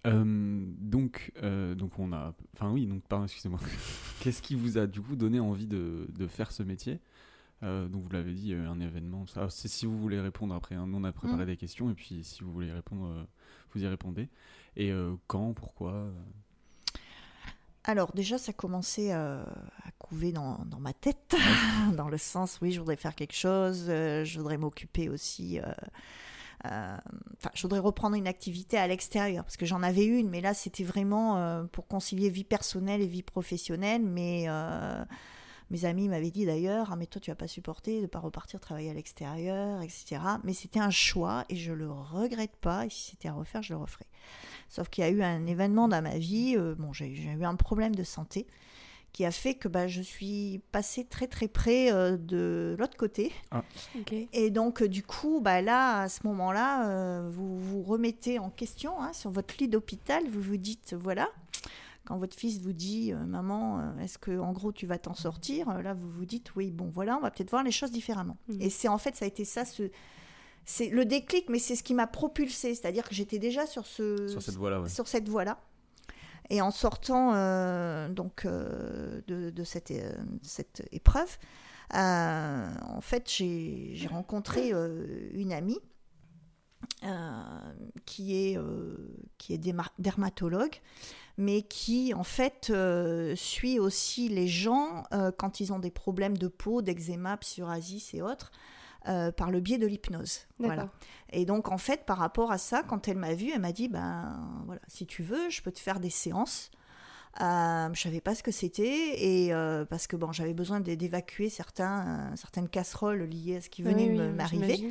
donc, 0.15 1.33
donc 1.77 1.99
on 1.99 2.13
a, 2.13 2.35
enfin 2.55 2.71
oui, 2.71 2.87
donc 2.87 3.03
pardon, 3.05 3.25
excusez-moi. 3.25 3.61
Qu'est-ce 4.21 4.43
qui 4.43 4.57
vous 4.57 4.79
a 4.79 4.87
du 4.87 5.01
coup 5.01 5.15
donné 5.15 5.39
envie 5.39 5.69
de, 5.69 6.09
de 6.13 6.27
faire 6.27 6.51
ce 6.51 6.65
métier? 6.65 7.01
Euh, 7.63 7.89
donc 7.89 8.03
vous 8.03 8.11
l'avez 8.11 8.33
dit, 8.33 8.55
un 8.55 8.81
événement. 8.81 9.27
Ça, 9.27 9.49
c'est 9.51 9.69
si 9.69 9.87
vous 9.87 9.99
voulez 9.99 10.21
répondre 10.21 10.55
après. 10.55 10.75
Hein, 10.75 10.87
nous 10.87 10.99
on 10.99 11.05
a 11.05 11.13
préparé 11.13 11.45
mm. 11.45 11.47
des 11.47 11.57
questions 11.57 11.91
et 11.91 11.95
puis 11.95 12.25
si 12.25 12.43
vous 12.43 12.53
voulez 12.53 12.73
répondre, 12.73 13.07
euh, 13.07 13.25
vous 13.73 13.83
y 13.83 13.87
répondez. 13.87 14.29
Et 14.77 14.91
euh, 14.91 15.15
quand, 15.27 15.53
pourquoi? 15.53 16.11
Alors 17.85 18.13
déjà, 18.15 18.39
ça 18.39 18.53
commençait 18.53 19.13
à 19.13 19.45
couver 19.99 20.33
dans, 20.33 20.59
dans 20.67 20.79
ma 20.79 20.93
tête, 20.93 21.35
dans 21.97 22.09
le 22.09 22.19
sens, 22.19 22.59
oui, 22.63 22.73
je 22.73 22.79
voudrais 22.79 22.97
faire 22.97 23.15
quelque 23.15 23.35
chose, 23.35 23.87
je 23.87 24.39
voudrais 24.39 24.59
m'occuper 24.59 25.09
aussi. 25.09 25.59
Enfin, 26.65 27.51
je 27.55 27.63
voudrais 27.63 27.81
reprendre 27.81 28.15
une 28.15 28.29
activité 28.29 28.79
à 28.79 28.87
l'extérieur 28.87 29.45
parce 29.45 29.57
que 29.57 29.67
j'en 29.67 29.83
avais 29.83 30.05
une, 30.05 30.31
mais 30.31 30.41
là 30.41 30.55
c'était 30.55 30.85
vraiment 30.85 31.67
pour 31.73 31.89
concilier 31.89 32.31
vie 32.31 32.45
personnelle 32.45 33.01
et 33.01 33.09
vie 33.09 33.25
professionnelle, 33.25 34.03
mais 34.05 34.47
mes 35.71 35.85
amis 35.85 36.09
m'avaient 36.09 36.31
dit 36.31 36.47
d'ailleurs, 36.47 36.89
ah 36.93 36.97
mais 36.97 37.07
toi 37.07 37.21
tu 37.21 37.31
vas 37.31 37.37
pas 37.37 37.49
supporter 37.49 38.01
de 38.01 38.07
pas 38.07 38.19
repartir 38.19 38.61
travailler 38.61 38.91
à 38.91 38.95
l'extérieur, 38.95 39.81
etc. 39.83 40.21
Mais 40.45 40.53
c'était 40.53 40.81
un 40.81 40.91
choix 40.91 41.45
et 41.49 41.57
je 41.57 41.73
le 41.73 41.91
regrette 41.91 42.57
pas. 42.57 42.87
Et 42.87 42.91
si 42.91 43.11
c'était 43.11 43.29
à 43.29 43.33
refaire, 43.33 43.63
je 43.63 43.73
le 43.73 43.79
referais. 43.79 44.07
Sauf 44.69 44.89
qu'il 44.89 45.05
y 45.05 45.07
a 45.07 45.11
eu 45.11 45.23
un 45.23 45.47
événement 45.47 45.89
dans 45.89 46.03
ma 46.03 46.19
vie. 46.19 46.55
Euh, 46.57 46.75
bon, 46.77 46.93
j'ai 46.93 47.09
eu 47.09 47.45
un 47.45 47.57
problème 47.57 47.95
de 47.95 48.05
santé 48.05 48.47
qui 49.13 49.27
a 49.27 49.31
fait 49.31 49.55
que 49.55 49.69
bah, 49.69 49.89
je 49.89 50.01
suis 50.01 50.63
passée 50.73 51.05
très 51.05 51.27
très 51.27 51.49
près 51.49 51.93
euh, 51.93 52.17
de 52.17 52.75
l'autre 52.79 52.97
côté. 52.97 53.33
Ah. 53.51 53.63
Et 54.33 54.51
donc 54.51 54.83
du 54.83 55.03
coup, 55.03 55.41
bah, 55.41 55.61
là, 55.61 56.01
à 56.01 56.09
ce 56.09 56.21
moment-là, 56.27 56.89
euh, 56.89 57.29
vous 57.31 57.61
vous 57.61 57.83
remettez 57.83 58.39
en 58.39 58.51
question 58.51 59.01
hein, 59.03 59.13
sur 59.13 59.31
votre 59.31 59.55
lit 59.59 59.69
d'hôpital, 59.69 60.25
vous 60.29 60.41
vous 60.41 60.57
dites, 60.57 60.95
voilà, 60.99 61.29
quand 62.05 62.19
votre 62.19 62.37
fils 62.37 62.61
vous 62.61 62.73
dit 62.73 63.13
euh, 63.13 63.25
maman 63.25 63.79
euh, 63.79 63.99
est-ce 64.03 64.19
que 64.19 64.39
en 64.39 64.53
gros 64.53 64.73
tu 64.73 64.87
vas 64.87 64.99
t'en 64.99 65.15
sortir 65.15 65.69
euh, 65.69 65.83
là 65.83 65.95
vous 65.95 66.11
vous 66.11 66.25
dites 66.25 66.55
oui 66.57 66.71
bon 66.71 66.91
voilà 66.93 67.17
on 67.17 67.21
va 67.21 67.31
peut-être 67.31 67.51
voir 67.51 67.63
les 67.63 67.71
choses 67.71 67.93
différemment. 67.93 68.37
Mmh. 68.49 68.61
et 68.61 68.71
c'est 68.71 68.89
en 68.89 68.99
fait 68.99 69.15
ça 69.17 69.25
a 69.25 69.29
été 69.29 69.45
ça 69.45 69.65
ce 69.65 69.91
c'est 70.65 70.89
le 70.89 71.05
déclic 71.05 71.49
mais 71.49 71.59
c'est 71.59 71.75
ce 71.77 71.83
qui 71.83 71.95
m'a 71.95 72.07
propulsé. 72.07 72.75
C'est-à-dire 72.75 73.09
que 73.09 73.15
j'étais 73.15 73.39
déjà 73.39 73.67
sur 73.67 73.87
ce 73.87 74.29
sur 74.29 74.43
cette 74.43 74.57
voie 74.57 74.71
là 74.71 74.89
sur 74.89 75.09
cette 75.09 75.29
voie 75.29 75.45
là 75.45 75.59
et 76.51 76.61
en 76.61 76.71
sortant 76.71 77.31
donc 78.09 78.47
de, 78.47 79.65
cette, 79.65 79.93
cette 80.43 80.87
épreuve 80.93 81.39
en 81.95 83.01
fait 83.01 83.29
j'ai 83.29 84.07
rencontré 84.09 84.73
une 85.35 85.53
amie 85.53 85.79
qui 88.07 88.35
est, 88.37 88.59
qui 89.39 89.55
est 89.55 89.75
dermatologue 89.99 90.81
mais 91.37 91.63
qui 91.63 92.15
en 92.15 92.25
fait 92.25 92.69
euh, 92.71 93.35
suit 93.37 93.79
aussi 93.79 94.29
les 94.29 94.49
gens 94.49 95.05
euh, 95.13 95.31
quand 95.37 95.61
ils 95.61 95.73
ont 95.73 95.79
des 95.79 95.91
problèmes 95.91 96.37
de 96.37 96.49
peau, 96.49 96.83
d'eczéma, 96.83 97.37
psoriasis 97.39 98.15
et 98.15 98.23
autres. 98.23 98.51
Euh, 99.09 99.33
par 99.33 99.51
le 99.51 99.59
biais 99.59 99.79
de 99.79 99.87
l'hypnose. 99.89 100.43
Voilà. 100.61 100.89
Et 101.33 101.45
donc, 101.45 101.73
en 101.73 101.77
fait, 101.77 102.07
par 102.07 102.19
rapport 102.19 102.53
à 102.53 102.59
ça, 102.59 102.85
quand 102.85 103.09
elle 103.09 103.17
m'a 103.17 103.35
vue, 103.35 103.51
elle 103.53 103.61
m'a 103.61 103.73
dit 103.73 103.89
ben 103.89 104.63
voilà, 104.65 104.81
si 104.87 105.07
tu 105.07 105.25
veux, 105.25 105.51
je 105.51 105.61
peux 105.61 105.73
te 105.73 105.81
faire 105.81 105.99
des 105.99 106.09
séances 106.09 106.71
Euh, 107.41 107.89
je 107.95 108.01
savais 108.01 108.21
pas 108.21 108.35
ce 108.35 108.43
que 108.43 108.51
c'était 108.51 109.25
et 109.25 109.55
euh, 109.55 109.87
parce 109.87 110.07
que 110.07 110.17
bon, 110.17 110.33
j'avais 110.33 110.53
besoin 110.53 110.81
d'évacuer 110.81 111.49
certains, 111.49 112.31
certaines 112.37 112.69
casseroles 112.69 113.23
liées 113.23 113.57
à 113.57 113.61
ce 113.63 113.71
qui 113.71 113.83
venait 113.83 114.15
de 114.15 114.29
m'arriver. 114.29 114.91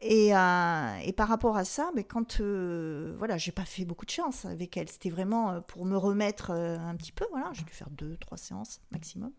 Et, 0.00 0.34
euh, 0.34 0.96
et, 1.04 1.12
par 1.12 1.28
rapport 1.28 1.56
à 1.56 1.64
ça, 1.64 1.90
mais 1.96 2.04
quand 2.04 2.40
euh, 2.40 3.14
voilà, 3.18 3.36
j'ai 3.36 3.50
pas 3.50 3.64
fait 3.64 3.84
beaucoup 3.84 4.06
de 4.06 4.10
chance 4.10 4.44
avec 4.44 4.76
elle. 4.76 4.88
C'était 4.88 5.10
vraiment 5.10 5.60
pour 5.62 5.84
me 5.84 5.96
remettre 5.96 6.52
un 6.52 6.94
petit 6.96 7.12
peu. 7.12 7.26
Voilà, 7.30 7.50
j'ai 7.52 7.64
dû 7.64 7.72
faire 7.72 7.90
deux, 7.90 8.16
trois 8.16 8.38
séances 8.38 8.80
maximum. 8.92 9.32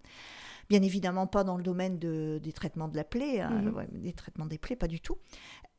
Bien 0.70 0.82
évidemment, 0.82 1.28
pas 1.28 1.44
dans 1.44 1.58
le 1.58 1.64
domaine 1.64 1.98
de, 1.98 2.40
des 2.44 2.52
traitements 2.52 2.90
de 2.90 2.96
la 2.96 3.04
plaie, 3.04 3.42
hein, 3.42 3.50
mhm. 3.50 3.88
des 4.02 4.14
traitements 4.14 4.46
des 4.46 4.58
plaies, 4.58 4.76
pas 4.76 4.88
du 4.88 5.00
tout. 5.00 5.18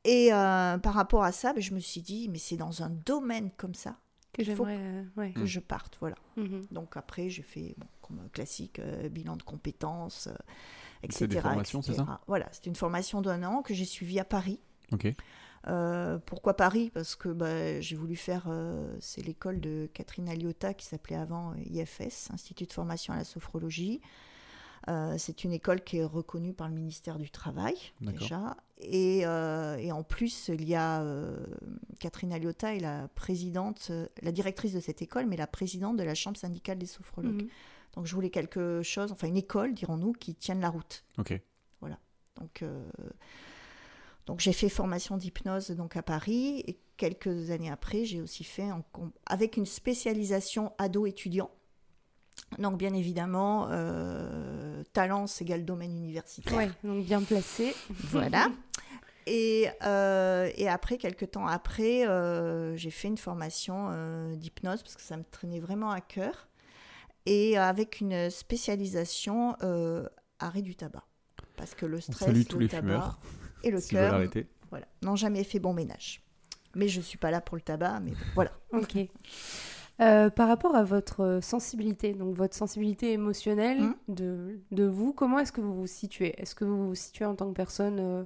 Et 0.04 0.30
par 0.30 0.94
rapport 0.94 1.24
à 1.24 1.32
ça, 1.32 1.52
ben, 1.52 1.60
je 1.62 1.74
me 1.74 1.80
suis 1.80 2.00
dit, 2.00 2.28
mais 2.28 2.38
c'est 2.38 2.56
dans 2.56 2.82
un 2.82 2.90
domaine 2.90 3.50
comme 3.56 3.74
ça 3.74 3.96
que 4.32 4.44
j'aimerais 4.44 4.78
euh, 5.18 5.32
que 5.32 5.46
je 5.46 5.60
parte. 5.60 5.96
Voilà. 6.00 6.16
Mhm. 6.36 6.66
Donc 6.70 6.96
après, 6.96 7.28
j'ai 7.28 7.42
fait, 7.42 7.74
bon, 7.78 7.86
comme 8.00 8.28
classique, 8.30 8.78
euh, 8.78 9.08
bilan 9.08 9.36
de 9.36 9.42
compétences, 9.42 10.28
etc. 11.02 11.18
C'est 11.18 11.28
des 11.28 11.40
formations, 11.40 11.82
c'est 11.82 11.94
ça 11.94 12.20
Voilà, 12.26 12.48
c'est 12.52 12.66
une 12.66 12.76
formation 12.76 13.22
d'un 13.22 13.42
an 13.42 13.62
que 13.62 13.74
j'ai 13.74 13.84
suivie 13.84 14.20
à 14.20 14.24
Paris. 14.24 14.60
Ok. 14.92 15.14
Euh, 15.66 16.18
pourquoi 16.24 16.54
Paris? 16.54 16.90
Parce 16.92 17.16
que 17.16 17.28
bah, 17.28 17.80
j'ai 17.80 17.96
voulu 17.96 18.16
faire, 18.16 18.48
c'est 19.00 19.22
l'école 19.22 19.60
de 19.60 19.88
Catherine 19.92 20.28
Aliota 20.28 20.74
qui 20.74 20.86
s'appelait 20.86 21.16
avant 21.16 21.54
IFS, 21.56 22.30
Institut 22.32 22.64
de 22.64 22.72
formation 22.72 23.12
à 23.12 23.16
la 23.16 23.24
sophrologie. 23.24 24.00
Euh, 24.88 25.16
c'est 25.18 25.44
une 25.44 25.52
école 25.52 25.82
qui 25.82 25.98
est 25.98 26.04
reconnue 26.04 26.54
par 26.54 26.68
le 26.68 26.74
ministère 26.74 27.18
du 27.18 27.30
Travail, 27.30 27.74
déjà. 28.00 28.56
Et, 28.78 29.26
euh, 29.26 29.76
et, 29.76 29.92
en 29.92 30.02
plus, 30.02 30.48
il 30.48 30.66
y 30.66 30.74
a 30.74 31.02
euh, 31.02 31.36
Catherine 31.98 32.32
Aliotta 32.32 32.74
est 32.74 32.80
la 32.80 33.08
présidente, 33.08 33.92
la 34.22 34.32
directrice 34.32 34.72
de 34.72 34.80
cette 34.80 35.02
école, 35.02 35.26
mais 35.26 35.36
la 35.36 35.46
présidente 35.46 35.96
de 35.98 36.02
la 36.02 36.14
Chambre 36.14 36.38
syndicale 36.38 36.78
des 36.78 36.86
sophrologues. 36.86 37.42
Mhm. 37.42 37.48
Donc 37.94 38.06
je 38.06 38.14
voulais 38.14 38.30
quelque 38.30 38.82
chose, 38.82 39.10
enfin 39.12 39.26
une 39.26 39.36
école, 39.36 39.74
dirons-nous, 39.74 40.12
qui 40.12 40.34
tienne 40.34 40.60
la 40.60 40.70
route. 40.70 41.04
Ok. 41.18 41.38
Voilà. 41.80 41.98
Donc, 42.36 42.64
donc 44.30 44.38
j'ai 44.38 44.52
fait 44.52 44.68
formation 44.68 45.16
d'hypnose 45.16 45.72
donc 45.72 45.96
à 45.96 46.02
Paris 46.02 46.62
et 46.68 46.78
quelques 46.96 47.50
années 47.50 47.68
après, 47.68 48.04
j'ai 48.04 48.20
aussi 48.20 48.44
fait 48.44 48.68
avec 49.26 49.56
une 49.56 49.66
spécialisation 49.66 50.72
ado-étudiant. 50.78 51.50
Donc 52.60 52.78
bien 52.78 52.94
évidemment, 52.94 53.66
euh, 53.70 54.84
talent 54.92 55.24
égale 55.40 55.64
domaine 55.64 55.96
universitaire. 55.96 56.56
Oui, 56.56 56.88
donc 56.88 57.04
bien 57.04 57.22
placé. 57.22 57.74
Voilà. 58.12 58.52
Et, 59.26 59.68
euh, 59.84 60.50
et, 60.56 60.68
après, 60.68 60.96
quelques 60.96 61.32
temps 61.32 61.46
après, 61.46 62.08
euh, 62.08 62.74
j'ai 62.76 62.90
fait 62.90 63.06
une 63.06 63.18
formation 63.18 63.90
euh, 63.90 64.34
d'hypnose 64.34 64.82
parce 64.82 64.96
que 64.96 65.02
ça 65.02 65.16
me 65.16 65.24
traînait 65.24 65.60
vraiment 65.60 65.90
à 65.90 66.00
cœur. 66.00 66.48
Et 67.26 67.58
avec 67.58 68.00
une 68.00 68.30
spécialisation 68.30 69.56
arrêt 70.38 70.62
du 70.62 70.74
tabac. 70.74 71.04
Parce 71.56 71.74
que 71.74 71.86
le 71.86 72.00
stress, 72.00 72.34
le 72.34 72.44
tous 72.44 72.58
les 72.58 72.68
tabac 72.68 73.18
et 73.62 73.70
le 73.70 73.80
cœur 73.80 74.20
voilà, 74.70 74.86
n'ont 75.02 75.16
jamais 75.16 75.44
fait 75.44 75.58
bon 75.58 75.74
ménage. 75.74 76.22
Mais 76.74 76.88
je 76.88 76.98
ne 76.98 77.04
suis 77.04 77.18
pas 77.18 77.30
là 77.30 77.40
pour 77.40 77.56
le 77.56 77.62
tabac, 77.62 78.00
mais 78.00 78.12
voilà. 78.34 78.52
Ok. 78.72 78.96
Euh, 80.00 80.30
par 80.30 80.48
rapport 80.48 80.74
à 80.76 80.82
votre 80.82 81.40
sensibilité, 81.42 82.14
donc 82.14 82.34
votre 82.34 82.56
sensibilité 82.56 83.12
émotionnelle 83.12 83.82
mmh. 83.82 83.94
de, 84.08 84.60
de, 84.70 84.84
vous, 84.84 85.12
comment 85.12 85.38
est-ce 85.40 85.52
que 85.52 85.60
vous 85.60 85.74
vous 85.74 85.86
situez? 85.86 86.40
Est-ce 86.40 86.54
que 86.54 86.64
vous 86.64 86.88
vous 86.88 86.94
situez 86.94 87.26
en 87.26 87.34
tant 87.34 87.48
que 87.48 87.54
personne 87.54 87.98
euh, 88.00 88.24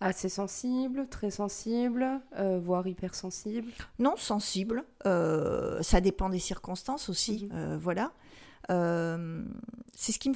assez 0.00 0.30
sensible, 0.30 1.06
très 1.10 1.30
sensible, 1.30 2.06
euh, 2.38 2.58
voire 2.58 2.86
hypersensible? 2.86 3.70
Non, 3.98 4.16
sensible. 4.16 4.84
ça 5.04 6.00
dépend 6.00 6.30
des 6.30 6.38
circonstances 6.38 7.10
aussi. 7.10 7.50
Mmh. 7.52 7.76
voilà. 7.76 8.12
C'est 8.68 10.12
ce 10.12 10.18
qui 10.18 10.30
me 10.30 10.34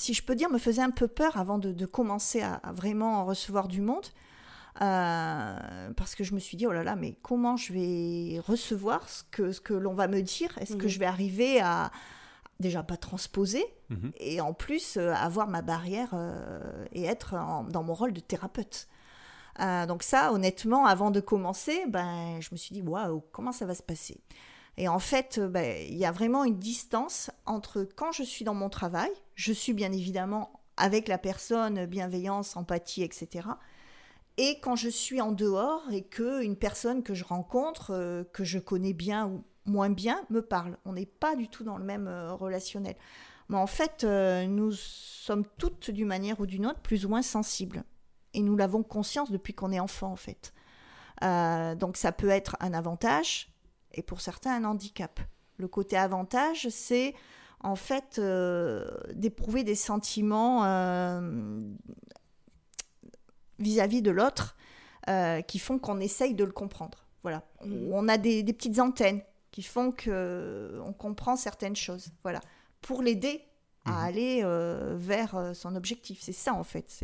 si 0.00 0.14
je 0.14 0.22
peux 0.24 0.34
dire, 0.34 0.50
me 0.50 0.58
faisait 0.58 0.82
un 0.82 0.90
peu 0.90 1.06
peur 1.06 1.36
avant 1.36 1.58
de, 1.58 1.72
de 1.72 1.86
commencer 1.86 2.40
à, 2.40 2.54
à, 2.54 2.72
vraiment 2.72 3.24
recevoir 3.24 3.68
du 3.68 3.80
monde. 3.80 4.06
Euh, 4.80 5.90
parce 5.96 6.14
que 6.14 6.24
je 6.24 6.34
me 6.34 6.38
suis 6.38 6.56
dit, 6.56 6.66
oh 6.66 6.72
là 6.72 6.82
là, 6.82 6.96
mais 6.96 7.16
comment 7.22 7.56
je 7.56 7.72
vais 7.72 8.40
recevoir 8.40 9.08
ce 9.08 9.24
que, 9.30 9.52
ce 9.52 9.60
que 9.60 9.74
l'on 9.74 9.94
va 9.94 10.08
me 10.08 10.22
dire? 10.22 10.56
Est-ce 10.58 10.76
que 10.76 10.84
mhm. 10.84 10.88
je 10.88 10.98
vais 10.98 11.06
arriver 11.06 11.60
à 11.60 11.90
déjà 12.60 12.82
pas 12.82 12.96
transposer 12.96 13.64
mhm. 13.88 14.12
et 14.18 14.40
en 14.40 14.52
plus 14.52 14.96
euh, 14.96 15.12
avoir 15.14 15.48
ma 15.48 15.62
barrière 15.62 16.10
euh, 16.12 16.86
et 16.92 17.04
être 17.04 17.34
dans 17.70 17.82
mon 17.82 17.94
rôle 17.94 18.12
de 18.12 18.20
thérapeute? 18.20 18.88
Donc 19.88 20.02
ça, 20.02 20.32
honnêtement, 20.32 20.86
avant 20.86 21.10
de 21.10 21.20
commencer, 21.20 21.84
ben, 21.86 22.40
je 22.40 22.48
me 22.50 22.56
suis 22.56 22.72
dit, 22.72 22.80
waouh, 22.80 23.22
comment 23.30 23.52
ça 23.52 23.66
va 23.66 23.74
se 23.74 23.82
passer? 23.82 24.18
Et 24.78 24.88
en 24.88 24.98
fait, 24.98 25.38
ben, 25.38 25.76
il 25.86 25.98
y 25.98 26.06
a 26.06 26.12
vraiment 26.12 26.44
une 26.44 26.58
distance 26.58 27.30
entre 27.44 27.86
quand 27.94 28.10
je 28.12 28.22
suis 28.22 28.42
dans 28.42 28.54
mon 28.54 28.70
travail, 28.70 29.10
je 29.40 29.54
suis 29.54 29.72
bien 29.72 29.90
évidemment 29.90 30.60
avec 30.76 31.08
la 31.08 31.16
personne, 31.16 31.86
bienveillance, 31.86 32.58
empathie, 32.58 33.02
etc. 33.02 33.48
Et 34.36 34.60
quand 34.60 34.76
je 34.76 34.90
suis 34.90 35.22
en 35.22 35.32
dehors 35.32 35.82
et 35.90 36.02
que 36.02 36.42
une 36.44 36.56
personne 36.56 37.02
que 37.02 37.14
je 37.14 37.24
rencontre, 37.24 37.92
euh, 37.94 38.22
que 38.34 38.44
je 38.44 38.58
connais 38.58 38.92
bien 38.92 39.28
ou 39.28 39.44
moins 39.64 39.88
bien, 39.88 40.26
me 40.28 40.42
parle, 40.42 40.76
on 40.84 40.92
n'est 40.92 41.06
pas 41.06 41.36
du 41.36 41.48
tout 41.48 41.64
dans 41.64 41.78
le 41.78 41.84
même 41.84 42.06
euh, 42.06 42.34
relationnel. 42.34 42.96
Mais 43.48 43.56
en 43.56 43.66
fait, 43.66 44.04
euh, 44.04 44.46
nous 44.46 44.72
sommes 44.72 45.46
toutes 45.56 45.90
d'une 45.90 46.06
manière 46.06 46.38
ou 46.40 46.44
d'une 46.44 46.66
autre 46.66 46.80
plus 46.80 47.06
ou 47.06 47.08
moins 47.08 47.22
sensibles. 47.22 47.82
Et 48.34 48.42
nous 48.42 48.56
l'avons 48.56 48.82
conscience 48.82 49.30
depuis 49.30 49.54
qu'on 49.54 49.72
est 49.72 49.80
enfant, 49.80 50.12
en 50.12 50.16
fait. 50.16 50.52
donc 51.22 51.96
ça 51.96 52.12
peut 52.12 52.28
être 52.28 52.56
un 52.60 52.74
avantage 52.74 53.52
et 53.92 54.02
pour 54.02 54.20
certains 54.20 54.54
un 54.54 54.64
handicap. 54.64 55.18
Le 55.56 55.66
côté 55.66 55.96
avantage, 55.96 56.68
c'est 56.68 57.14
en 57.62 57.76
fait 57.76 58.20
d'éprouver 59.14 59.64
des 59.64 59.74
sentiments 59.74 60.64
vis-à-vis 63.60 64.02
de 64.02 64.10
l'autre 64.10 64.56
euh, 65.08 65.40
qui 65.42 65.58
font 65.58 65.78
qu'on 65.78 66.00
essaye 66.00 66.34
de 66.34 66.44
le 66.44 66.52
comprendre. 66.52 67.06
Voilà. 67.22 67.44
Mm. 67.64 67.92
On 67.92 68.08
a 68.08 68.18
des, 68.18 68.42
petites 68.44 68.80
antennes 68.80 69.22
qui 69.50 69.62
font 69.62 69.92
que 69.92 70.10
euh, 70.10 70.82
on 70.84 70.92
comprend 70.92 71.36
certaines 71.36 71.76
choses. 71.76 72.10
Voilà. 72.22 72.40
Pour 72.80 73.02
l'aider 73.02 73.42
à 73.84 73.90
mm-hmm. 73.90 74.04
aller 74.04 74.40
euh, 74.44 74.94
vers 74.98 75.52
son 75.54 75.74
objectif. 75.76 76.18
C'est 76.20 76.32
ça 76.32 76.54
en 76.54 76.64
fait. 76.64 77.02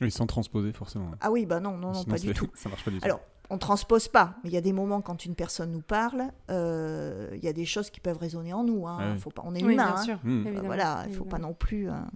Oui, 0.00 0.10
sans 0.10 0.26
transposer 0.26 0.72
forcément. 0.72 1.10
Ah 1.20 1.30
oui, 1.30 1.44
bah 1.44 1.60
non, 1.60 1.76
non, 1.76 1.92
non, 1.92 2.04
pas 2.04 2.18
du 2.18 2.32
tout. 2.32 2.48
Ça 2.54 2.68
marche 2.68 2.84
pas 2.84 2.90
du 2.90 2.98
tout. 2.98 3.04
Alors, 3.04 3.20
on 3.50 3.58
transpose 3.58 4.08
pas, 4.08 4.36
mais 4.42 4.50
il 4.50 4.52
y 4.52 4.56
a 4.56 4.60
des 4.60 4.72
moments 4.72 5.00
quand 5.00 5.24
une 5.24 5.34
personne 5.34 5.70
nous 5.70 5.82
parle, 5.82 6.30
il 6.48 7.40
y 7.42 7.48
a 7.48 7.52
des 7.52 7.66
choses 7.66 7.90
qui 7.90 8.00
peuvent 8.00 8.18
résonner 8.18 8.52
en 8.52 8.64
nous. 8.64 8.86
Hein. 8.86 9.16
Faut 9.18 9.30
pas, 9.30 9.42
on 9.44 9.54
est 9.54 9.60
humain. 9.60 9.74
Bien 9.74 9.94
hein. 9.94 10.02
sûr, 10.02 10.18
mm. 10.24 10.60
voilà, 10.64 11.04
il 11.08 11.14
faut 11.14 11.24
pas 11.24 11.38
non 11.38 11.54
plus. 11.54 11.88
Hein. 11.88 12.10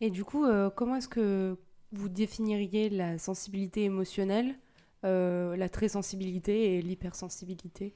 Et 0.00 0.10
du 0.10 0.24
coup, 0.24 0.46
comment 0.76 0.96
est-ce 0.96 1.08
que 1.08 1.56
vous 1.92 2.08
définiriez 2.08 2.90
la 2.90 3.18
sensibilité 3.18 3.84
émotionnelle, 3.84 4.56
euh, 5.04 5.56
la 5.56 5.68
très 5.68 5.88
sensibilité 5.88 6.76
et 6.76 6.82
l'hypersensibilité? 6.82 7.94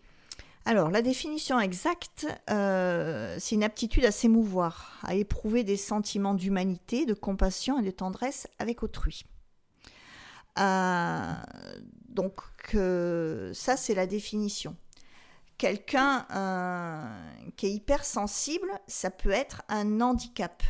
Alors, 0.65 0.91
la 0.91 1.03
définition 1.03 1.59
exacte, 1.59 2.27
euh, 2.49 3.37
c'est 3.41 3.57
une 3.57 3.65
aptitude 3.65 4.05
à 4.05 4.13
s'émouvoir, 4.13 5.01
à 5.03 5.17
éprouver 5.17 5.65
des 5.65 5.77
sentiments 5.77 6.35
d'humanité, 6.35 7.05
de 7.05 7.15
compassion 7.15 7.81
et 7.81 7.83
de 7.83 7.91
tendresse 7.91 8.47
avec 8.61 8.85
autrui. 8.85 9.25
Euh, 10.61 11.33
donc, 12.13 12.41
ça, 13.55 13.77
c'est 13.77 13.95
la 13.95 14.07
définition. 14.07 14.77
Quelqu'un 15.59 16.27
qui 17.57 17.67
est 17.67 17.73
hypersensible, 17.73 18.69
ça 18.87 19.11
peut 19.11 19.31
être 19.31 19.63
un 19.69 20.01
handicap 20.01 20.63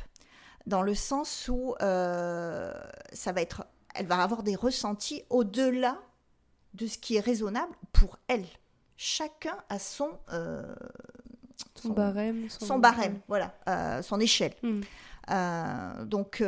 dans 0.67 0.83
le 0.83 0.95
sens 0.95 1.49
où 1.49 1.75
euh, 1.81 2.73
ça 3.13 3.33
va 3.33 3.43
être, 3.43 3.67
elle 3.95 4.07
va 4.07 4.23
avoir 4.23 4.43
des 4.43 4.55
ressentis 4.55 5.23
au-delà 5.31 5.99
de 6.75 6.87
ce 6.87 6.99
qui 6.99 7.17
est 7.17 7.21
raisonnable 7.21 7.75
pour 7.93 8.19
elle. 8.29 8.47
Chacun 8.97 9.57
a 9.69 9.79
son, 9.79 10.11
euh, 10.33 10.75
son, 11.75 11.91
barème, 11.91 12.49
son, 12.49 12.79
barème, 12.79 13.21
voilà, 13.29 13.55
euh, 13.69 14.03
son 14.03 14.21
échelle. 14.21 14.55
Hmm. 14.63 14.83
donc, 16.05 16.43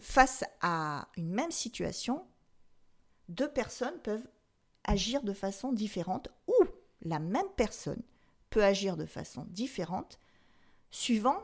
face 0.00 0.44
à 0.62 1.08
une 1.16 1.30
même 1.30 1.50
situation, 1.50 2.24
deux 3.30 3.50
personnes 3.50 3.98
peuvent 4.02 4.26
agir 4.84 5.22
de 5.22 5.32
façon 5.32 5.72
différente 5.72 6.28
ou 6.46 6.64
la 7.02 7.18
même 7.18 7.48
personne 7.56 8.02
peut 8.50 8.64
agir 8.64 8.96
de 8.96 9.06
façon 9.06 9.46
différente 9.48 10.18
suivant 10.90 11.38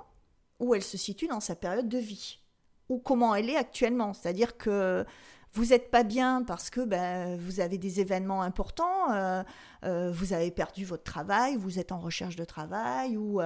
où 0.58 0.74
elle 0.74 0.82
se 0.82 0.96
situe 0.96 1.28
dans 1.28 1.40
sa 1.40 1.54
période 1.54 1.88
de 1.88 1.98
vie, 1.98 2.40
ou 2.88 2.98
comment 2.98 3.34
elle 3.34 3.50
est 3.50 3.56
actuellement. 3.56 4.12
C'est-à-dire 4.14 4.56
que 4.56 5.04
vous 5.52 5.66
n'êtes 5.66 5.90
pas 5.90 6.02
bien 6.02 6.42
parce 6.42 6.68
que 6.68 6.82
ben, 6.82 7.38
vous 7.38 7.60
avez 7.60 7.78
des 7.78 8.00
événements 8.00 8.42
importants, 8.42 9.12
euh, 9.12 9.42
euh, 9.84 10.10
vous 10.12 10.32
avez 10.32 10.50
perdu 10.50 10.84
votre 10.84 11.04
travail, 11.04 11.56
vous 11.56 11.78
êtes 11.78 11.92
en 11.92 11.98
recherche 11.98 12.36
de 12.36 12.44
travail, 12.44 13.16
ou 13.16 13.40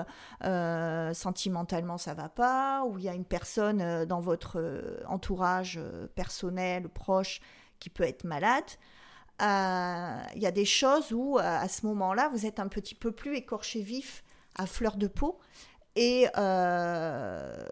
euh, 0.45 1.15
sentimentalement 1.15 1.99
ça 1.99 2.15
va 2.15 2.29
pas, 2.29 2.85
ou 2.85 2.99
il 2.99 3.05
y 3.05 3.09
a 3.09 3.15
une 3.15 3.25
personne 3.25 4.05
dans 4.07 4.21
votre 4.21 4.61
entourage 5.07 5.81
personnel, 6.15 6.89
proche, 6.89 7.41
qui 7.81 7.91
peut 7.91 8.05
être 8.05 8.25
malade. 8.25 8.65
Il 9.41 10.43
y 10.43 10.47
a 10.47 10.53
des 10.53 10.65
choses 10.65 11.13
où 11.13 11.39
à 11.39 11.67
ce 11.69 11.87
moment-là, 11.87 12.29
vous 12.29 12.47
êtes 12.47 12.61
un 12.61 12.69
petit 12.69 12.95
peu 12.95 13.11
plus 13.11 13.35
écorché 13.37 13.81
vif 13.81 14.23
à 14.55 14.67
fleur 14.67 14.97
de 14.97 15.07
peau. 15.07 15.41
Et 15.97 16.29
euh, 16.39 17.65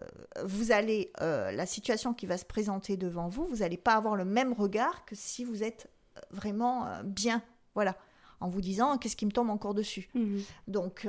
vous 0.43 0.71
allez, 0.71 1.11
euh, 1.21 1.51
la 1.51 1.65
situation 1.65 2.13
qui 2.13 2.25
va 2.25 2.37
se 2.37 2.45
présenter 2.45 2.97
devant 2.97 3.29
vous, 3.29 3.45
vous 3.45 3.57
n'allez 3.57 3.77
pas 3.77 3.93
avoir 3.93 4.15
le 4.15 4.25
même 4.25 4.51
regard 4.51 5.05
que 5.05 5.15
si 5.15 5.45
vous 5.45 5.63
êtes 5.63 5.89
vraiment 6.31 6.87
bien. 7.03 7.41
Voilà 7.75 7.95
en 8.41 8.47
vous 8.47 8.61
disant 8.61 8.97
qu'est-ce 8.97 9.17
qui 9.17 9.25
me 9.25 9.31
tombe 9.31 9.49
encore 9.49 9.73
dessus. 9.73 10.09
Mhm. 10.13 10.41
Donc, 10.67 11.07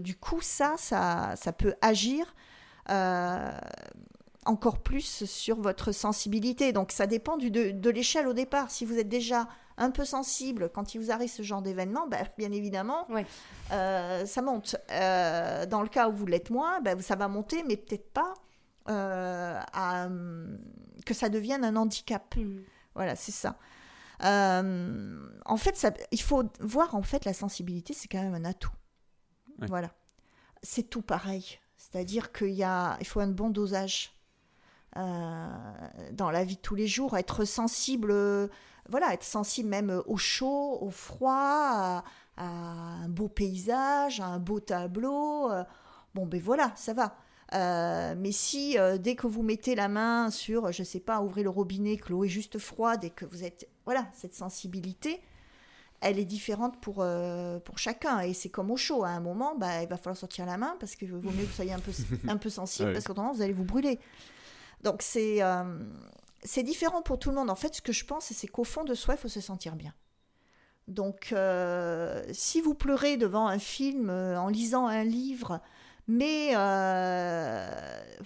du 0.00 0.16
coup, 0.16 0.40
ça, 0.40 0.74
ça, 0.78 1.34
ça 1.36 1.52
peut 1.52 1.74
agir 1.80 2.34
encore 4.48 4.78
plus 4.78 5.24
sur 5.24 5.60
votre 5.60 5.92
sensibilité. 5.92 6.72
Donc 6.72 6.90
ça 6.90 7.06
dépend 7.06 7.36
du, 7.36 7.50
de, 7.50 7.90
l'échelle 7.90 8.26
au 8.26 8.32
départ. 8.32 8.70
Si 8.70 8.84
vous 8.84 8.98
êtes 8.98 9.08
déjà 9.08 9.46
un 9.76 9.90
peu 9.90 10.04
sensible 10.04 10.70
quand 10.74 10.94
il 10.94 11.00
vous 11.00 11.10
arrive 11.10 11.30
ce 11.30 11.42
genre 11.42 11.62
d'événement, 11.62 12.08
ben, 12.08 12.26
bien 12.36 12.50
évidemment, 12.50 13.06
euh, 13.72 14.26
ça 14.26 14.42
monte. 14.42 14.76
Euh, 14.90 15.66
dans 15.66 15.82
le 15.82 15.88
cas 15.88 16.08
où 16.08 16.12
vous 16.12 16.26
l'êtes 16.26 16.50
moins, 16.50 16.80
ben, 16.80 17.00
ça 17.00 17.14
va 17.14 17.28
monter, 17.28 17.62
mais 17.62 17.76
peut-être 17.76 18.10
pas 18.10 18.34
euh, 18.88 19.60
à, 19.72 20.08
que 21.04 21.14
ça 21.14 21.28
devienne 21.28 21.64
un 21.64 21.76
handicap. 21.76 22.34
Mmh. 22.36 22.60
Voilà, 22.94 23.14
c'est 23.16 23.32
ça. 23.32 23.58
en 24.20 25.56
fait, 25.56 25.76
ça, 25.76 25.92
il 26.10 26.22
faut 26.22 26.44
voir 26.60 26.94
en 26.94 27.02
fait 27.02 27.24
la 27.24 27.34
sensibilité, 27.34 27.92
c'est 27.92 28.08
quand 28.08 28.22
même 28.22 28.34
un 28.34 28.48
atout. 28.48 28.72
Voilà, 29.68 29.90
c'est 30.62 30.84
tout 30.84 31.02
pareil. 31.02 31.58
C'est-à-dire 31.76 32.32
qu'il 32.32 32.50
y 32.50 32.64
a, 32.64 32.96
il 33.00 33.06
faut 33.06 33.20
un 33.20 33.28
bon 33.28 33.50
dosage. 33.50 34.17
Euh, 34.96 35.46
dans 36.12 36.30
la 36.30 36.44
vie 36.44 36.56
de 36.56 36.60
tous 36.60 36.74
les 36.74 36.86
jours, 36.86 37.16
être 37.16 37.44
sensible, 37.44 38.12
voilà, 38.88 39.12
être 39.12 39.24
sensible 39.24 39.68
même 39.68 40.02
au 40.06 40.16
chaud, 40.16 40.78
au 40.80 40.90
froid, 40.90 41.32
à, 41.32 42.04
un 42.36 43.08
beau 43.08 43.28
paysage, 43.28 44.20
à 44.20 44.26
un 44.26 44.38
beau 44.38 44.60
tableau. 44.60 45.50
Euh, 45.50 45.64
bon, 46.14 46.26
ben 46.26 46.40
voilà, 46.40 46.72
ça 46.74 46.94
va. 46.94 47.16
Euh, 47.54 48.14
mais 48.16 48.32
si 48.32 48.76
dès 48.98 49.14
que 49.14 49.26
vous 49.26 49.42
mettez 49.42 49.74
la 49.74 49.88
main 49.88 50.30
sur, 50.30 50.72
je 50.72 50.82
sais 50.82 51.00
pas, 51.00 51.20
ouvrez 51.20 51.42
le 51.42 51.50
robinet, 51.50 51.96
que 51.96 52.10
l'eau 52.10 52.24
est 52.24 52.28
juste 52.28 52.58
froide 52.58 53.04
et 53.04 53.10
que 53.10 53.24
vous 53.24 53.44
êtes, 53.44 53.68
voilà, 53.84 54.06
cette 54.14 54.34
sensibilité, 54.34 55.20
elle 56.00 56.18
est 56.18 56.24
différente 56.24 56.80
pour, 56.80 57.04
pour 57.64 57.78
chacun. 57.78 58.20
Et 58.20 58.32
c'est 58.34 58.48
comme 58.48 58.70
au 58.70 58.76
chaud. 58.76 59.04
À 59.04 59.10
un 59.10 59.20
moment, 59.20 59.54
bah, 59.54 59.82
il 59.82 59.88
va 59.88 59.96
falloir 59.96 60.16
sortir 60.16 60.46
la 60.46 60.56
main 60.56 60.76
parce 60.80 60.96
que 60.96 61.06
vaut 61.06 61.30
mieux 61.30 61.42
que 61.42 61.50
vous 61.50 61.52
soyez 61.52 61.72
un 61.72 61.78
peu, 61.78 61.92
un 62.26 62.36
peu 62.36 62.50
sensible 62.50 62.92
parce 62.94 63.04
qu'autrement, 63.04 63.32
vous 63.32 63.42
allez 63.42 63.52
vous 63.52 63.64
brûler. 63.64 63.98
Donc 64.82 65.02
c'est 65.02 65.42
euh, 65.42 65.64
c'est 66.44 66.62
différent 66.62 67.02
pour 67.02 67.18
tout 67.18 67.30
le 67.30 67.36
monde. 67.36 67.50
En 67.50 67.56
fait, 67.56 67.74
ce 67.74 67.82
que 67.82 67.92
je 67.92 68.04
pense, 68.04 68.26
c'est 68.32 68.46
qu'au 68.46 68.64
fond 68.64 68.84
de 68.84 68.94
soi, 68.94 69.14
il 69.14 69.18
faut 69.18 69.28
se 69.28 69.40
sentir 69.40 69.74
bien. 69.76 69.92
Donc, 70.86 71.32
euh, 71.32 72.24
si 72.32 72.60
vous 72.60 72.74
pleurez 72.74 73.16
devant 73.16 73.48
un 73.48 73.58
film, 73.58 74.08
euh, 74.08 74.40
en 74.40 74.48
lisant 74.48 74.86
un 74.86 75.04
livre, 75.04 75.60
mais 76.06 76.54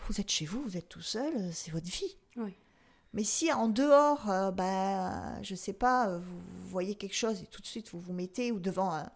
vous 0.06 0.21
êtes 0.21 0.30
chez 0.30 0.44
vous, 0.44 0.62
vous 0.62 0.76
êtes 0.76 0.88
tout 0.88 1.00
seul, 1.00 1.32
c'est 1.52 1.73
votre 1.73 1.90
vie. 1.90 2.16
Mais 3.14 3.25
si 3.25 3.52
en 3.52 3.68
dehors, 3.68 4.52
bah, 4.52 5.42
je 5.42 5.54
sais 5.54 5.73
pas, 5.75 6.16
vous 6.16 6.40
voyez 6.68 6.94
quelque 6.94 7.16
chose 7.16 7.42
et 7.42 7.47
tout 7.47 7.61
de 7.61 7.66
suite 7.66 7.90
vous 7.90 8.00
vous 8.00 8.14
mettez 8.14 8.52
ou 8.52 8.59
devant 8.59 8.94
un, 8.94 9.11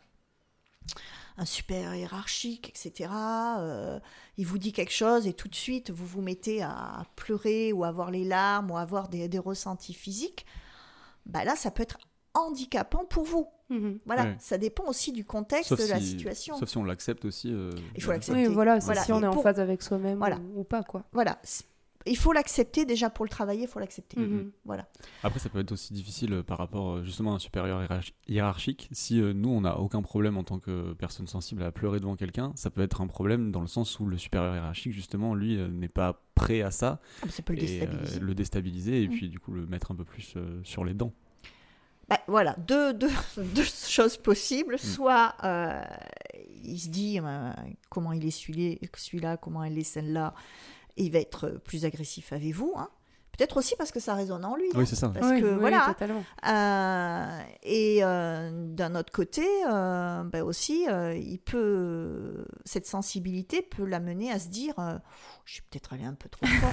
un 1.38 1.45
super 1.45 1.95
hiérarchique, 1.95 2.71
etc. 2.71 3.11
Euh, 3.59 4.00
il 4.38 4.47
vous 4.47 4.59
dit 4.59 4.73
quelque 4.73 4.93
chose 4.93 5.26
et 5.26 5.35
tout 5.35 5.49
de 5.49 5.55
suite 5.55 5.90
vous 5.90 6.07
vous 6.07 6.23
mettez 6.23 6.62
à 6.62 7.04
pleurer 7.15 7.73
ou 7.73 7.84
à 7.84 7.89
avoir 7.89 8.10
les 8.10 8.25
larmes 8.25 8.71
ou 8.71 8.76
à 8.76 8.80
avoir 8.80 9.08
des, 9.08 9.39
ressentis 9.39 9.95
physiques. 9.95 10.47
Bah 11.26 11.45
là, 11.45 11.56
ça 11.56 11.71
peut 11.71 11.82
être 11.82 11.99
handicapant 12.34 13.04
pour 13.04 13.25
vous. 13.25 13.49
Mhm. 13.69 13.99
Voilà, 14.06 14.34
ça 14.39 14.58
dépend 14.58 14.84
aussi 14.84 15.13
du 15.13 15.25
contexte 15.25 15.73
de 15.73 15.91
la 15.91 16.00
situation. 16.00 16.56
Sauf 16.56 16.69
si 16.69 16.78
on 16.78 16.84
l'accepte 16.84 17.25
aussi. 17.25 17.52
Euh, 17.52 17.71
il 17.97 18.02
faut 18.02 18.13
l'accepter. 18.13 18.47
voilà, 18.49 18.80
si 18.80 19.13
on 19.13 19.23
est 19.23 19.26
en 19.26 19.43
phase 19.43 19.60
avec 19.60 19.82
soi-même 19.82 20.23
ou, 20.23 20.60
ou, 20.60 20.65
pas, 20.65 20.82
quoi. 20.84 21.04
Voilà, 21.13 21.39
il 22.06 22.16
faut 22.16 22.32
l'accepter 22.32 22.84
déjà 22.84 23.10
pour 23.10 23.25
le 23.25 23.28
travailler, 23.28 23.62
il 23.62 23.69
faut 23.69 23.78
l'accepter. 23.78 24.21
Mhm. 24.21 24.52
Voilà. 24.64 24.86
Après, 25.23 25.38
ça 25.38 25.49
peut 25.49 25.60
être 25.60 25.73
aussi 25.73 25.92
difficile 25.92 26.32
euh, 26.32 26.42
par 26.42 26.58
rapport 26.58 26.97
euh, 26.97 27.04
justement 27.04 27.32
à 27.32 27.36
un 27.36 27.38
supérieur 27.38 27.82
hiérarchique. 28.28 28.88
Si 28.92 29.21
euh, 29.21 29.32
nous, 29.32 29.50
on 29.50 29.62
n'a 29.62 29.78
aucun 29.78 30.02
problème 30.02 30.36
en 30.36 30.45
tant 30.45 30.58
que 30.58 30.92
personne 30.95 31.26
sensible 31.26 31.62
à 31.62 31.73
pleurer 31.73 32.00
devant 32.00 32.16
quelqu'un, 32.16 32.52
ça 32.54 32.71
peut 32.71 32.82
être 32.82 33.00
un 33.00 33.06
problème 33.06 33.50
dans 33.50 33.60
le 33.60 33.66
sens 33.66 33.99
où 34.00 34.06
le 34.06 34.19
supérieur 34.19 34.54
hiérarchique, 34.54 34.92
justement, 34.92 35.34
lui, 35.34 35.56
n'est 35.56 35.88
pas 35.88 36.23
prêt 36.34 36.62
à 36.62 36.71
ça. 36.71 37.00
Ah, 37.23 37.28
ça 37.28 37.42
peut 37.42 37.54
le 37.54 37.60
déstabiliser. 37.60 38.21
le 38.21 38.34
déstabiliser 38.34 39.02
et 39.02 39.08
mhm. 39.08 39.14
puis 39.14 39.28
du 39.28 39.38
coup 39.38 39.52
le 39.52 39.66
mettre 39.66 39.90
un 39.90 39.95
peu 39.95 40.04
plus 40.04 40.34
sur 40.64 40.84
les 40.84 40.95
dents. 40.95 41.12
Bah, 42.08 42.21
voilà, 42.28 42.54
deux, 42.69 42.95
deux, 42.95 43.10
deux, 43.36 43.64
choses 43.64 44.16
possibles. 44.16 44.75
Mm. 44.75 44.78
Soit 44.78 45.34
il 46.62 46.78
se 46.78 46.88
dit 46.88 47.19
comment 47.88 48.12
il 48.12 48.25
est 48.26 48.30
celui-là, 48.30 49.36
comment 49.36 49.64
elle 49.64 49.78
est 49.78 49.84
celle-là 49.84 50.34
il 50.97 51.13
va 51.13 51.19
être 51.19 51.61
plus 51.65 51.85
agressif 51.85 52.32
avec 52.32 52.54
vous. 52.54 52.73
Hein. 52.76 52.89
Peut-être 53.37 53.59
aussi 53.59 53.75
parce 53.76 53.93
que 53.93 54.00
ça 54.00 54.15
résonne 54.15 54.45
en 54.45 54.56
lui. 54.56 54.69
Oui, 54.75 54.82
hein. 54.82 54.85
c'est 54.87 54.97
ça. 54.97 55.11
Parce 55.11 55.41
que 55.41 55.59
voilà. 55.59 55.95
Euh, 56.47 57.43
et 57.63 57.99
euh, 58.02 58.50
d'un 58.52 58.95
autre 58.95 59.13
côté, 59.13 59.47
euh, 59.69 60.25
bah 60.25 60.43
aussi, 60.43 60.87
il 60.87 61.39
peut 61.39 62.47
cette 62.65 62.87
sensibilité 62.87 63.61
peut 63.63 63.85
l'amener 63.85 64.30
à 64.30 64.39
se 64.39 64.49
dire, 64.49 64.75
je 65.45 65.52
suis 65.54 65.63
peut-être 65.63 65.93
allé 65.93 66.04
un 66.04 66.15
peu 66.15 66.28
trop 66.28 66.47
fort. 66.47 66.73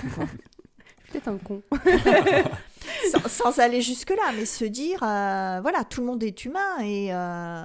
Peut-être 1.13 1.28
un 1.28 1.38
con. 1.38 1.62
sans, 3.28 3.60
aller 3.60 3.82
jusque-là, 3.82 4.32
mais 4.36 4.45
se 4.45 4.65
dire, 4.65 5.02
euh, 5.04 5.60
voilà, 5.62 5.84
tout 5.84 6.02
le 6.02 6.08
monde 6.08 6.23
est 6.23 6.45
humain 6.45 6.80
et 6.82 7.13
euh, 7.13 7.63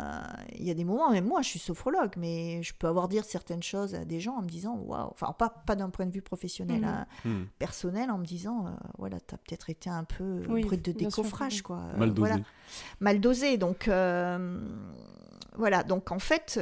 il 0.59 0.67
y 0.67 0.71
a 0.71 0.75
des 0.75 0.85
moments, 0.85 1.11
même 1.11 1.27
moi, 1.27 1.43
je 1.43 1.49
suis 1.49 1.59
sophrologue, 1.59 2.13
mais 2.17 2.63
je 2.63 2.75
peux 2.75 2.87
avoir 2.87 3.09
dire 3.09 3.25
certaines 3.25 3.63
choses 3.63 3.95
à 3.95 4.05
des 4.05 4.21
gens 4.21 4.37
en 4.37 4.43
me 4.43 4.49
disant, 4.49 4.77
waouh, 4.77 5.09
enfin, 5.11 5.33
pas, 5.33 5.49
pas 5.49 5.75
d'un 5.75 5.91
point 5.91 6.07
de 6.07 6.13
vue 6.13 6.23
professionnel, 6.23 6.81
mhm. 6.81 6.89
hein, 6.89 7.07
mhm. 7.25 7.47
personnel, 7.59 8.11
en 8.11 8.19
me 8.19 8.25
disant, 8.25 8.67
euh, 8.67 8.71
voilà, 8.99 9.19
tu 9.21 9.35
as 9.35 9.39
peut-être 9.39 9.71
été 9.71 9.91
un 9.91 10.05
peu 10.05 10.41
brut 10.41 10.85
de 10.85 10.93
décoffrage, 10.93 11.63
quoi. 11.63 11.83
Mal 11.97 12.13
dosé. 12.13 12.29
Voilà. 12.29 12.45
Mal 13.01 13.21
dosé, 13.21 13.59
donc, 13.59 13.91
voilà, 15.57 15.83
donc 15.83 16.13
en 16.13 16.19
fait, 16.19 16.61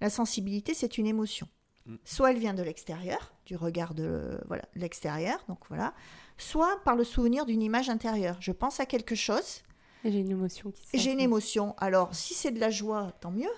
la 0.00 0.10
sensibilité, 0.10 0.74
c'est 0.74 0.98
une 0.98 1.06
émotion. 1.06 1.48
Mm. 1.86 1.96
Soit 2.04 2.30
elle 2.32 2.38
vient 2.38 2.54
de 2.54 2.62
l'extérieur, 2.62 3.32
du 3.46 3.56
regard 3.56 3.94
de 3.94 4.40
voilà, 4.46 4.64
l'extérieur, 4.74 5.38
donc 5.48 5.60
voilà, 5.68 5.94
soit 6.38 6.80
par 6.84 6.96
le 6.96 7.04
souvenir 7.04 7.46
d'une 7.46 7.62
image 7.62 7.88
intérieure. 7.88 8.36
Je 8.40 8.52
pense 8.52 8.80
à 8.80 8.86
quelque 8.86 9.14
chose. 9.14 9.62
J'ai 10.04 10.18
une 10.18 10.30
émotion 10.30 10.70
qui 10.70 10.98
J'ai 10.98 11.12
une 11.12 11.20
émotion. 11.20 11.74
Alors, 11.78 12.14
si 12.14 12.34
c'est 12.34 12.52
de 12.52 12.60
la 12.60 12.70
joie, 12.70 13.12
tant 13.20 13.30
mieux. 13.30 13.50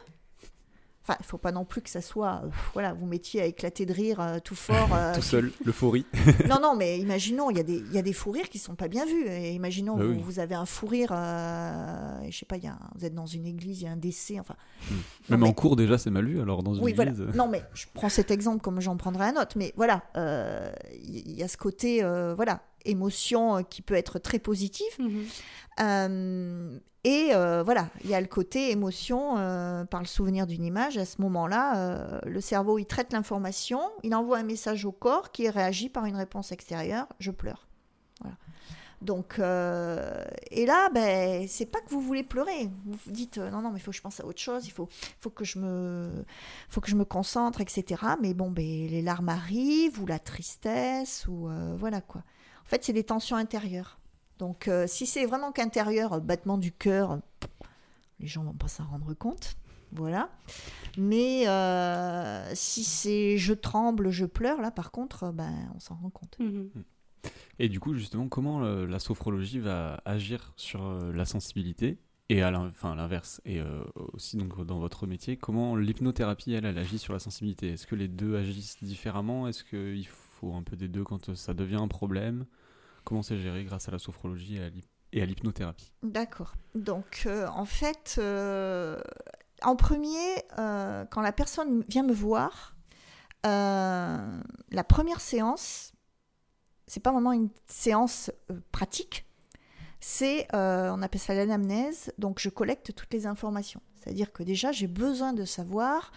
Enfin, 1.08 1.16
il 1.20 1.26
faut 1.26 1.38
pas 1.38 1.52
non 1.52 1.64
plus 1.64 1.80
que 1.80 1.88
ça 1.88 2.02
soit, 2.02 2.42
euh, 2.44 2.48
voilà, 2.74 2.92
vous 2.92 3.06
mettiez 3.06 3.40
à 3.40 3.46
éclater 3.46 3.86
de 3.86 3.94
rire 3.94 4.20
euh, 4.20 4.38
tout 4.42 4.54
fort. 4.54 4.76
Euh, 4.98 5.14
tout 5.14 5.22
seul, 5.22 5.52
l'euphorie. 5.64 6.06
non, 6.48 6.58
non, 6.60 6.74
mais 6.74 6.98
imaginons, 6.98 7.50
il 7.50 7.56
y, 7.56 7.60
a 7.60 7.62
des, 7.62 7.82
y 7.92 7.98
a 7.98 8.02
des 8.02 8.12
fous 8.12 8.32
rires 8.32 8.48
qui 8.48 8.58
sont 8.58 8.74
pas 8.74 8.88
bien 8.88 9.04
vus. 9.06 9.26
Et 9.28 9.52
imaginons, 9.52 9.96
bah 9.96 10.04
vous, 10.04 10.38
avez 10.40 10.54
un 10.54 10.64
fou 10.66 10.86
rire, 10.86 11.10
je 11.10 12.36
sais 12.36 12.46
pas, 12.46 12.56
y 12.56 12.66
a 12.66 12.78
vous 12.96 13.04
êtes 13.04 13.14
dans 13.14 13.26
une 13.26 13.46
église, 13.46 13.82
il 13.82 13.84
y 13.84 13.86
a 13.86 13.92
un 13.92 13.96
décès, 13.96 14.40
enfin. 14.40 14.56
Hmm. 14.90 14.94
Même 15.30 15.42
en 15.44 15.52
cours 15.52 15.76
déjà, 15.76 15.98
c'est 15.98 16.10
mal 16.10 16.26
vu, 16.26 16.40
alors 16.40 16.62
dans 16.62 16.74
une 16.74 16.82
oui, 16.82 16.92
église. 16.92 17.20
Voilà. 17.20 17.32
Non, 17.32 17.48
mais 17.48 17.62
je 17.74 17.86
prends 17.92 18.08
cet 18.08 18.30
exemple 18.30 18.60
comme 18.60 18.80
j'en 18.80 18.96
prendrai 18.96 19.26
un 19.26 19.40
autre, 19.40 19.56
mais 19.56 19.72
voilà, 19.76 20.02
il 20.14 21.32
y 21.32 21.42
a 21.42 21.48
ce 21.48 21.56
côté, 21.56 22.02
voilà, 22.34 22.62
émotion 22.88 23.62
qui 23.64 23.82
peut 23.82 23.94
être 23.94 24.18
très 24.18 24.38
positive. 24.38 24.84
Mhm. 24.98 26.80
Et 27.04 27.30
euh, 27.32 27.62
voilà, 27.62 27.88
il 28.02 28.10
y 28.10 28.14
a 28.14 28.20
le 28.20 28.26
côté 28.26 28.70
émotion 28.70 29.38
euh, 29.38 29.84
par 29.84 30.00
le 30.00 30.06
souvenir 30.06 30.46
d'une 30.46 30.64
image. 30.64 30.98
À 30.98 31.04
ce 31.04 31.20
moment-là, 31.22 31.78
euh, 31.78 32.20
le 32.26 32.40
cerveau, 32.40 32.78
il 32.78 32.86
traite 32.86 33.12
l'information, 33.12 33.80
il 34.02 34.14
envoie 34.14 34.38
un 34.38 34.42
message 34.42 34.84
au 34.84 34.92
corps 34.92 35.30
qui 35.30 35.48
réagit 35.48 35.88
par 35.88 36.06
une 36.06 36.16
réponse 36.16 36.50
extérieure, 36.50 37.06
je 37.20 37.30
pleure. 37.30 37.68
Voilà. 38.20 38.36
Donc, 39.00 39.38
et 39.38 40.66
là, 40.66 40.90
ben, 40.92 41.46
c'est 41.46 41.66
pas 41.66 41.80
que 41.80 41.88
vous 41.88 42.00
voulez 42.00 42.24
pleurer. 42.24 42.68
Vous 42.84 42.98
vous 43.06 43.12
dites, 43.12 43.38
non, 43.38 43.62
non, 43.62 43.70
mais 43.70 43.78
il 43.78 43.80
faut 43.80 43.92
que 43.92 43.96
je 43.96 44.02
pense 44.02 44.18
à 44.18 44.26
autre 44.26 44.40
chose, 44.40 44.66
il 44.66 44.72
faut, 44.72 44.88
faut, 45.20 45.30
que, 45.30 45.44
je 45.44 45.60
me, 45.60 46.24
faut 46.68 46.80
que 46.80 46.90
je 46.90 46.96
me 46.96 47.04
concentre, 47.04 47.60
etc. 47.60 48.02
Mais 48.20 48.34
bon, 48.34 48.50
ben, 48.50 48.64
les 48.64 49.02
larmes 49.02 49.28
arrivent, 49.28 50.02
ou 50.02 50.06
la 50.06 50.18
tristesse, 50.18 51.28
ou 51.28 51.48
voilà 51.78 52.00
quoi. 52.00 52.22
En 52.68 52.70
fait, 52.70 52.84
c'est 52.84 52.92
des 52.92 53.04
tensions 53.04 53.36
intérieures. 53.36 53.98
Donc, 54.38 54.68
euh, 54.68 54.84
si 54.86 55.06
c'est 55.06 55.24
vraiment 55.24 55.52
qu'intérieur, 55.52 56.12
euh, 56.12 56.20
battement 56.20 56.58
du 56.58 56.70
cœur, 56.70 57.18
les 58.20 58.26
gens 58.26 58.44
vont 58.44 58.52
pas 58.52 58.68
s'en 58.68 58.84
rendre 58.84 59.14
compte. 59.14 59.56
Voilà. 59.92 60.28
Mais 60.98 61.48
euh, 61.48 62.54
si 62.54 62.84
c'est 62.84 63.38
je 63.38 63.54
tremble, 63.54 64.10
je 64.10 64.26
pleure, 64.26 64.60
là, 64.60 64.70
par 64.70 64.90
contre, 64.90 65.32
ben, 65.32 65.54
on 65.74 65.80
s'en 65.80 65.94
rend 65.94 66.10
compte. 66.10 66.38
Mhm. 66.38 66.68
Et 67.58 67.70
du 67.70 67.80
coup, 67.80 67.94
justement, 67.94 68.28
comment 68.28 68.60
la 68.60 68.98
sophrologie 68.98 69.60
va 69.60 70.02
agir 70.04 70.52
sur 70.56 70.82
la 71.12 71.24
sensibilité 71.24 71.98
et 72.28 72.42
à 72.42 72.50
l'inverse 72.50 73.40
Et 73.46 73.60
aussi, 74.12 74.36
donc, 74.36 74.64
dans 74.64 74.78
votre 74.78 75.06
métier, 75.06 75.36
comment 75.36 75.74
l'hypnothérapie, 75.74 76.52
elle, 76.52 76.66
elle 76.66 76.78
agit 76.78 76.98
sur 76.98 77.14
la 77.14 77.18
sensibilité? 77.18 77.70
Est-ce 77.70 77.86
que 77.88 77.96
les 77.96 78.06
deux 78.06 78.36
agissent 78.36 78.82
différemment? 78.84 79.48
Est-ce 79.48 79.64
qu'il 79.64 80.06
faut 80.06 80.54
un 80.54 80.62
peu 80.62 80.76
des 80.76 80.86
deux 80.86 81.02
quand 81.02 81.34
ça 81.34 81.54
devient 81.54 81.80
un 81.80 81.88
problème? 81.88 82.46
Comment 83.08 83.22
c'est 83.22 83.38
géré 83.38 83.64
grâce 83.64 83.88
à 83.88 83.90
la 83.90 83.98
sophrologie 83.98 84.60
et 85.14 85.22
à 85.22 85.24
l'hypnothérapie 85.24 85.94
D'accord. 86.02 86.52
Donc, 86.74 87.22
euh, 87.24 87.46
en 87.46 87.64
fait, 87.64 88.16
euh, 88.18 89.00
En 89.62 89.76
premier, 89.76 90.18
euh, 90.58 91.06
quand 91.06 91.22
la 91.22 91.32
personne 91.32 91.84
vient 91.88 92.02
me 92.02 92.12
voir, 92.12 92.76
la 93.44 94.84
première 94.86 95.22
séance, 95.22 95.94
c'est 96.86 97.00
pas 97.00 97.10
vraiment 97.10 97.32
une 97.32 97.48
séance 97.64 98.30
pratique, 98.72 99.24
c'est, 100.00 100.46
on 100.52 101.00
appelle 101.00 101.18
ça 101.18 101.32
l'anamnèse, 101.32 102.12
donc 102.18 102.40
je 102.40 102.50
collecte 102.50 102.94
toutes 102.94 103.14
les 103.14 103.26
informations. 103.26 103.80
C'est-à-dire 103.96 104.34
que 104.34 104.42
déjà, 104.42 104.70
j'ai 104.70 104.86
besoin 104.86 105.32
de 105.32 105.46
savoir, 105.46 106.12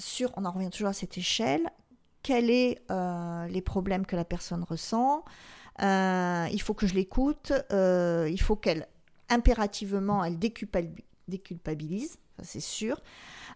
sur, 0.00 0.32
on 0.36 0.46
en 0.46 0.50
revient 0.50 0.70
toujours 0.70 0.88
à 0.88 0.94
cette 0.94 1.16
échelle, 1.16 1.70
quels 2.24 2.76
sont 2.88 3.46
les 3.48 3.62
problèmes 3.62 4.04
que 4.04 4.16
la 4.16 4.24
personne 4.24 4.64
ressent, 4.64 5.24
il 5.80 6.62
faut 6.62 6.74
que 6.74 6.86
je 6.86 6.94
l'écoute, 6.94 7.52
il 7.70 8.40
faut 8.40 8.56
qu'elle 8.56 8.86
impérativement, 9.32 10.24
elle 10.24 10.38
déculpabilise, 10.38 12.18
c'est 12.42 12.60
sûr. 12.60 13.00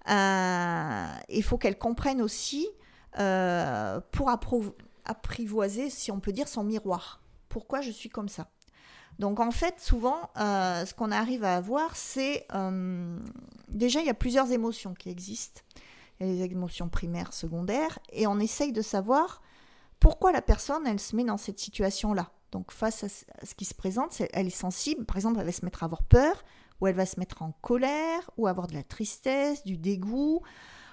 Euh, 0.09 1.07
il 1.29 1.43
faut 1.43 1.59
qu'elle 1.59 1.79
comprenne 1.79 2.23
aussi 2.23 2.69
euh, 3.19 4.01
pour 4.13 4.31
apprivoiser, 5.05 5.91
si 5.91 6.11
on 6.11 6.21
peut 6.21 6.33
dire, 6.33 6.49
son 6.49 6.65
miroir. 6.65 7.21
Pourquoi 7.49 7.81
je 7.81 7.91
suis 7.91 8.09
comme 8.09 8.29
ça? 8.29 8.49
Donc 9.19 9.41
en 9.41 9.51
fait, 9.51 9.81
souvent, 9.81 10.31
euh, 10.39 10.85
ce 10.85 10.93
qu'on 10.93 11.11
arrive 11.11 11.45
à 11.45 11.57
avoir, 11.57 11.97
c'est 11.97 12.47
déjà, 13.69 14.01
il 14.01 14.07
y 14.07 14.11
a 14.11 14.15
plusieurs 14.15 14.51
émotions 14.53 14.95
qui 14.95 15.11
existent. 15.11 15.63
Il 16.19 16.27
y 16.27 16.31
a 16.31 16.33
les 16.33 16.53
émotions 16.53 16.89
primaires, 16.89 17.35
secondaires, 17.35 17.99
et 18.11 18.27
on 18.27 18.39
essaye 18.39 18.73
de 18.73 18.83
savoir 18.83 19.43
pourquoi 20.01 20.33
la 20.33 20.43
personne, 20.43 20.87
elle 20.87 21.01
se 21.01 21.17
met 21.17 21.25
dans 21.25 21.37
cette 21.37 21.59
situation-là? 21.59 22.31
Donc 22.53 22.73
face 22.73 23.05
à 23.05 23.09
ce 23.09 23.55
qui 23.55 23.65
se 23.65 23.75
présente, 23.75 24.21
elle 24.33 24.47
est 24.47 24.51
sensible. 24.51 25.05
Par 25.05 25.17
exemple, 25.17 25.39
elle 25.41 25.47
va 25.47 25.53
se 25.53 25.65
mettre 25.65 25.83
à 25.83 25.87
avoir 25.87 26.03
peur, 26.03 26.45
ou 26.81 26.87
elle 26.87 26.95
va 26.95 27.07
se 27.07 27.19
mettre 27.19 27.43
en 27.43 27.53
colère, 27.61 28.31
ou 28.37 28.47
avoir 28.47 28.67
de 28.67 28.75
la 28.75 28.83
tristesse, 28.83 29.65
du 29.65 29.77
dégoût, 29.77 30.43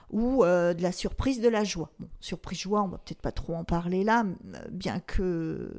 ou 0.10 0.44
euh, 0.44 0.74
de 0.74 0.82
la 0.82 0.92
surprise, 0.92 1.42
de 1.42 1.50
la 1.50 1.63
joie. 1.63 1.92
Surprise, 2.20 2.60
joie, 2.60 2.82
on 2.84 2.88
va 2.88 2.98
peut-être 2.98 3.22
pas 3.22 3.32
trop 3.32 3.56
en 3.56 3.63
parler 3.63 4.04
là, 4.04 4.26
bien 4.72 5.00
que 5.00 5.72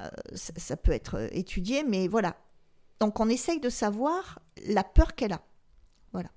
euh, 0.00 0.10
ça, 0.34 0.76
peut 0.76 0.92
être 0.92 1.28
étudié, 1.32 1.84
mais 1.84 2.08
voilà. 2.08 2.36
Donc 3.00 3.20
on 3.20 3.28
essaye 3.28 3.60
de 3.60 3.68
savoir 3.68 4.40
la 4.66 4.84
peur 4.84 5.14
qu'elle 5.14 5.32
a. 5.32 5.42
Voilà. 6.12 6.30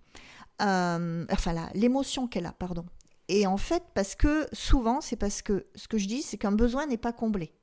Euh, 0.62 1.26
enfin, 1.32 1.70
l'émotion 1.74 2.28
qu'elle 2.28 2.46
a, 2.46 2.52
pardon. 2.52 2.86
Et 3.30 3.46
en 3.46 3.58
fait, 3.58 3.84
parce 3.94 4.16
que 4.16 4.48
souvent, 4.54 5.02
c'est 5.02 5.16
parce 5.16 5.44
que 5.44 5.68
ce 5.76 5.88
que 5.88 6.00
je 6.00 6.08
dis, 6.08 6.24
c'est 6.24 6.38
qu'un 6.38 6.52
besoin 6.52 6.88
n'est 6.88 6.98
pas 6.98 7.14
comblé. 7.14 7.54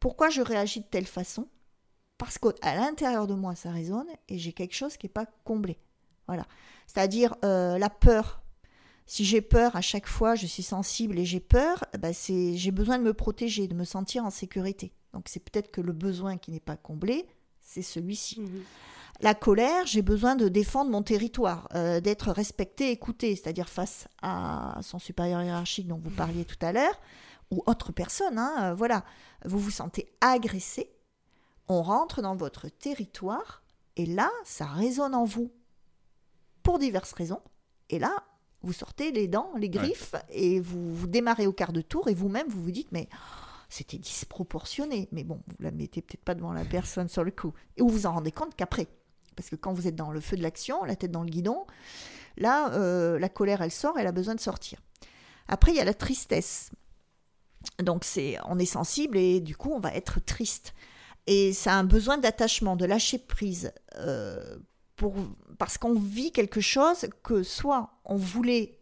Pourquoi 0.00 0.28
je 0.28 0.42
réagis 0.42 0.80
de 0.80 0.86
telle 0.86 1.06
façon? 1.06 1.46
Parce 2.18 2.36
qu'à 2.36 2.74
l'intérieur 2.74 3.28
de 3.28 3.34
moi, 3.34 3.54
ça 3.54 3.70
résonne 3.70 4.08
et 4.28 4.38
j'ai 4.38 4.52
quelque 4.52 4.74
chose 4.74 4.96
qui 4.96 5.06
n'est 5.06 5.12
pas 5.12 5.26
comblé. 5.44 5.78
Voilà. 6.26 6.46
C'est-à-dire 6.88 7.36
euh, 7.44 7.78
la 7.78 7.90
peur. 7.90 8.42
Si 9.06 9.24
j'ai 9.24 9.40
peur 9.40 9.76
à 9.76 9.80
chaque 9.80 10.08
fois, 10.08 10.34
je 10.34 10.46
suis 10.46 10.64
sensible 10.64 11.18
et 11.18 11.24
j'ai 11.24 11.40
peur, 11.40 11.84
bah 11.98 12.12
c'est 12.12 12.56
j'ai 12.56 12.70
besoin 12.70 12.98
de 12.98 13.04
me 13.04 13.14
protéger, 13.14 13.68
de 13.68 13.74
me 13.74 13.84
sentir 13.84 14.24
en 14.24 14.30
sécurité. 14.30 14.92
Donc 15.12 15.28
c'est 15.28 15.40
peut-être 15.40 15.70
que 15.70 15.80
le 15.80 15.92
besoin 15.92 16.38
qui 16.38 16.50
n'est 16.50 16.60
pas 16.60 16.76
comblé, 16.76 17.26
c'est 17.60 17.82
celui-ci. 17.82 18.40
Mmh 18.40 18.60
la 19.20 19.34
colère, 19.34 19.86
j'ai 19.86 20.02
besoin 20.02 20.34
de 20.34 20.48
défendre 20.48 20.90
mon 20.90 21.02
territoire, 21.02 21.68
euh, 21.74 22.00
d'être 22.00 22.30
respecté, 22.30 22.90
écouté, 22.90 23.36
c'est-à-dire 23.36 23.68
face 23.68 24.08
à 24.22 24.78
son 24.82 24.98
supérieur 24.98 25.42
hiérarchique 25.42 25.86
dont 25.86 26.00
vous 26.02 26.10
parliez 26.10 26.44
tout 26.44 26.58
à 26.62 26.72
l'heure 26.72 26.98
ou 27.50 27.62
autre 27.66 27.92
personne, 27.92 28.38
hein, 28.38 28.54
euh, 28.60 28.74
voilà, 28.74 29.04
vous 29.44 29.58
vous 29.58 29.70
sentez 29.70 30.12
agressé, 30.20 30.90
on 31.68 31.82
rentre 31.82 32.22
dans 32.22 32.36
votre 32.36 32.68
territoire 32.68 33.62
et 33.96 34.06
là, 34.06 34.30
ça 34.44 34.66
résonne 34.66 35.14
en 35.14 35.24
vous 35.24 35.50
pour 36.62 36.78
diverses 36.78 37.12
raisons. 37.12 37.42
Et 37.88 37.98
là, 37.98 38.12
vous 38.62 38.72
sortez 38.72 39.10
les 39.12 39.26
dents, 39.26 39.50
les 39.56 39.68
griffes 39.68 40.14
et 40.30 40.60
vous, 40.60 40.94
vous 40.94 41.06
démarrez 41.06 41.46
au 41.46 41.52
quart 41.52 41.72
de 41.72 41.80
tour 41.80 42.08
et 42.08 42.14
vous-même, 42.14 42.48
vous 42.48 42.62
vous 42.62 42.70
dites, 42.70 42.92
mais 42.92 43.08
c'était 43.68 43.98
disproportionné. 43.98 45.08
Mais 45.12 45.24
bon, 45.24 45.40
vous 45.46 45.56
la 45.60 45.70
mettez 45.70 46.02
peut-être 46.02 46.24
pas 46.24 46.34
devant 46.34 46.52
la 46.52 46.64
personne 46.64 47.08
sur 47.08 47.24
le 47.24 47.30
coup. 47.30 47.52
Et 47.76 47.82
vous 47.82 47.88
vous 47.88 48.06
en 48.06 48.12
rendez 48.12 48.32
compte 48.32 48.54
qu'après, 48.54 48.86
parce 49.40 49.48
que 49.50 49.56
quand 49.56 49.72
vous 49.72 49.88
êtes 49.88 49.96
dans 49.96 50.10
le 50.10 50.20
feu 50.20 50.36
de 50.36 50.42
l'action, 50.42 50.84
la 50.84 50.96
tête 50.96 51.10
dans 51.10 51.22
le 51.22 51.30
guidon, 51.30 51.66
là, 52.36 52.72
euh, 52.74 53.18
la 53.18 53.30
colère, 53.30 53.62
elle 53.62 53.70
sort, 53.70 53.98
elle 53.98 54.06
a 54.06 54.12
besoin 54.12 54.34
de 54.34 54.40
sortir. 54.40 54.78
Après, 55.48 55.72
il 55.72 55.76
y 55.76 55.80
a 55.80 55.84
la 55.84 55.94
tristesse. 55.94 56.70
Donc 57.82 58.04
c'est, 58.04 58.36
on 58.44 58.58
est 58.58 58.66
sensible 58.66 59.16
et 59.16 59.40
du 59.40 59.56
coup 59.56 59.72
on 59.72 59.80
va 59.80 59.94
être 59.94 60.20
triste. 60.20 60.74
Et 61.26 61.52
ça 61.52 61.72
a 61.72 61.76
un 61.76 61.84
besoin 61.84 62.18
d'attachement, 62.18 62.76
de 62.76 62.84
lâcher 62.84 63.18
prise, 63.18 63.72
euh, 63.96 64.58
pour, 64.96 65.14
parce 65.58 65.78
qu'on 65.78 65.94
vit 65.94 66.32
quelque 66.32 66.60
chose 66.60 67.06
que 67.22 67.42
soit 67.42 67.90
on 68.04 68.16
voulait, 68.16 68.78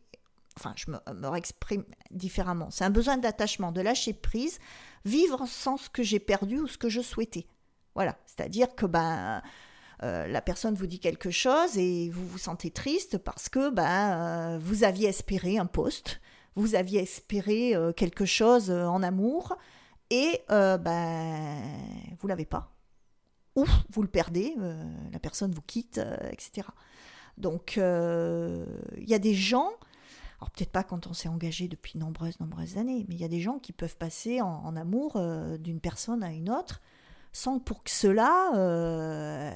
enfin 0.56 0.72
je 0.76 0.90
me, 0.90 0.98
me 1.14 1.36
exprime 1.36 1.84
différemment, 2.10 2.70
c'est 2.70 2.84
un 2.84 2.90
besoin 2.90 3.16
d'attachement, 3.16 3.72
de 3.72 3.80
lâcher 3.80 4.12
prise, 4.12 4.58
vivre 5.04 5.46
sans 5.46 5.76
ce 5.76 5.88
que 5.88 6.02
j'ai 6.02 6.20
perdu 6.20 6.60
ou 6.60 6.66
ce 6.68 6.78
que 6.78 6.88
je 6.88 7.00
souhaitais. 7.00 7.46
Voilà, 7.94 8.16
c'est-à-dire 8.26 8.74
que 8.76 8.86
ben, 8.86 9.42
euh, 10.02 10.28
la 10.28 10.40
personne 10.40 10.74
vous 10.74 10.87
dit 10.87 11.00
quelque 11.00 11.30
chose 11.30 11.76
et 11.76 12.11
vous 12.11 12.26
vous 12.26 12.38
sentez 12.38 12.70
triste 12.70 13.18
parce 13.18 13.48
que 13.48 13.70
ben, 13.70 14.54
euh, 14.54 14.58
vous 14.61 14.84
aviez 14.84 15.08
espéré 15.08 15.58
un 15.58 15.66
poste, 15.66 16.20
vous 16.54 16.74
aviez 16.74 17.02
espéré 17.02 17.74
euh, 17.74 17.92
quelque 17.92 18.24
chose 18.24 18.70
en 18.70 19.02
amour 19.02 19.56
et 20.11 20.42
ben, 20.48 21.61
vous 22.18 22.28
l'avez 22.28 22.46
pas. 22.46 22.74
Ou 23.56 23.66
vous 23.90 24.02
le 24.02 24.08
perdez, 24.08 24.54
la 25.12 25.18
personne 25.18 25.52
vous 25.52 25.62
quitte, 25.62 26.00
etc. 26.30 26.68
Donc 27.37 27.74
il 27.76 29.08
y 29.08 29.14
a 29.14 29.18
des 29.18 29.34
gens, 29.34 29.70
alors 30.40 30.50
peut-être 30.50 30.70
pas 30.70 30.84
quand 30.84 31.08
on 31.08 31.12
s'est 31.12 31.28
engagé 31.28 31.68
depuis 31.68 31.98
nombreuses, 31.98 32.40
nombreuses 32.40 32.78
années, 32.78 33.04
mais 33.08 33.16
il 33.16 33.20
y 33.20 33.24
a 33.24 33.28
des 33.28 33.40
gens 33.40 33.58
qui 33.58 33.72
peuvent 33.72 33.96
passer 33.96 34.40
en, 34.40 34.76
amour 34.76 35.20
d'une 35.58 35.80
personne 35.80 36.22
à 36.22 36.32
une 36.32 36.48
autre 36.48 36.80
sans 37.38 37.59
pour 37.59 37.83
que 37.85 37.90
cela, 37.90 38.51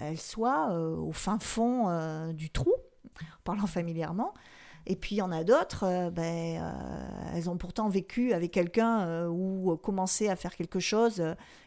elle 0.00 0.18
soit 0.18 0.72
au 0.72 1.12
fin 1.12 1.38
fond 1.38 2.32
du 2.32 2.50
trou, 2.50 2.72
parlant 3.44 3.66
familièrement, 3.66 4.34
et 4.86 4.96
puis 4.96 5.16
il 5.16 5.18
y 5.18 5.22
en 5.22 5.30
a 5.30 5.44
d'autres, 5.44 5.84
euh, 5.84 6.10
ben, 6.10 6.60
euh, 6.60 7.36
elles 7.36 7.48
ont 7.48 7.56
pourtant 7.56 7.88
vécu 7.88 8.32
avec 8.32 8.50
quelqu'un 8.50 9.02
euh, 9.02 9.28
ou 9.28 9.76
commencé 9.76 10.28
à 10.28 10.36
faire 10.36 10.56
quelque 10.56 10.80
chose 10.80 11.22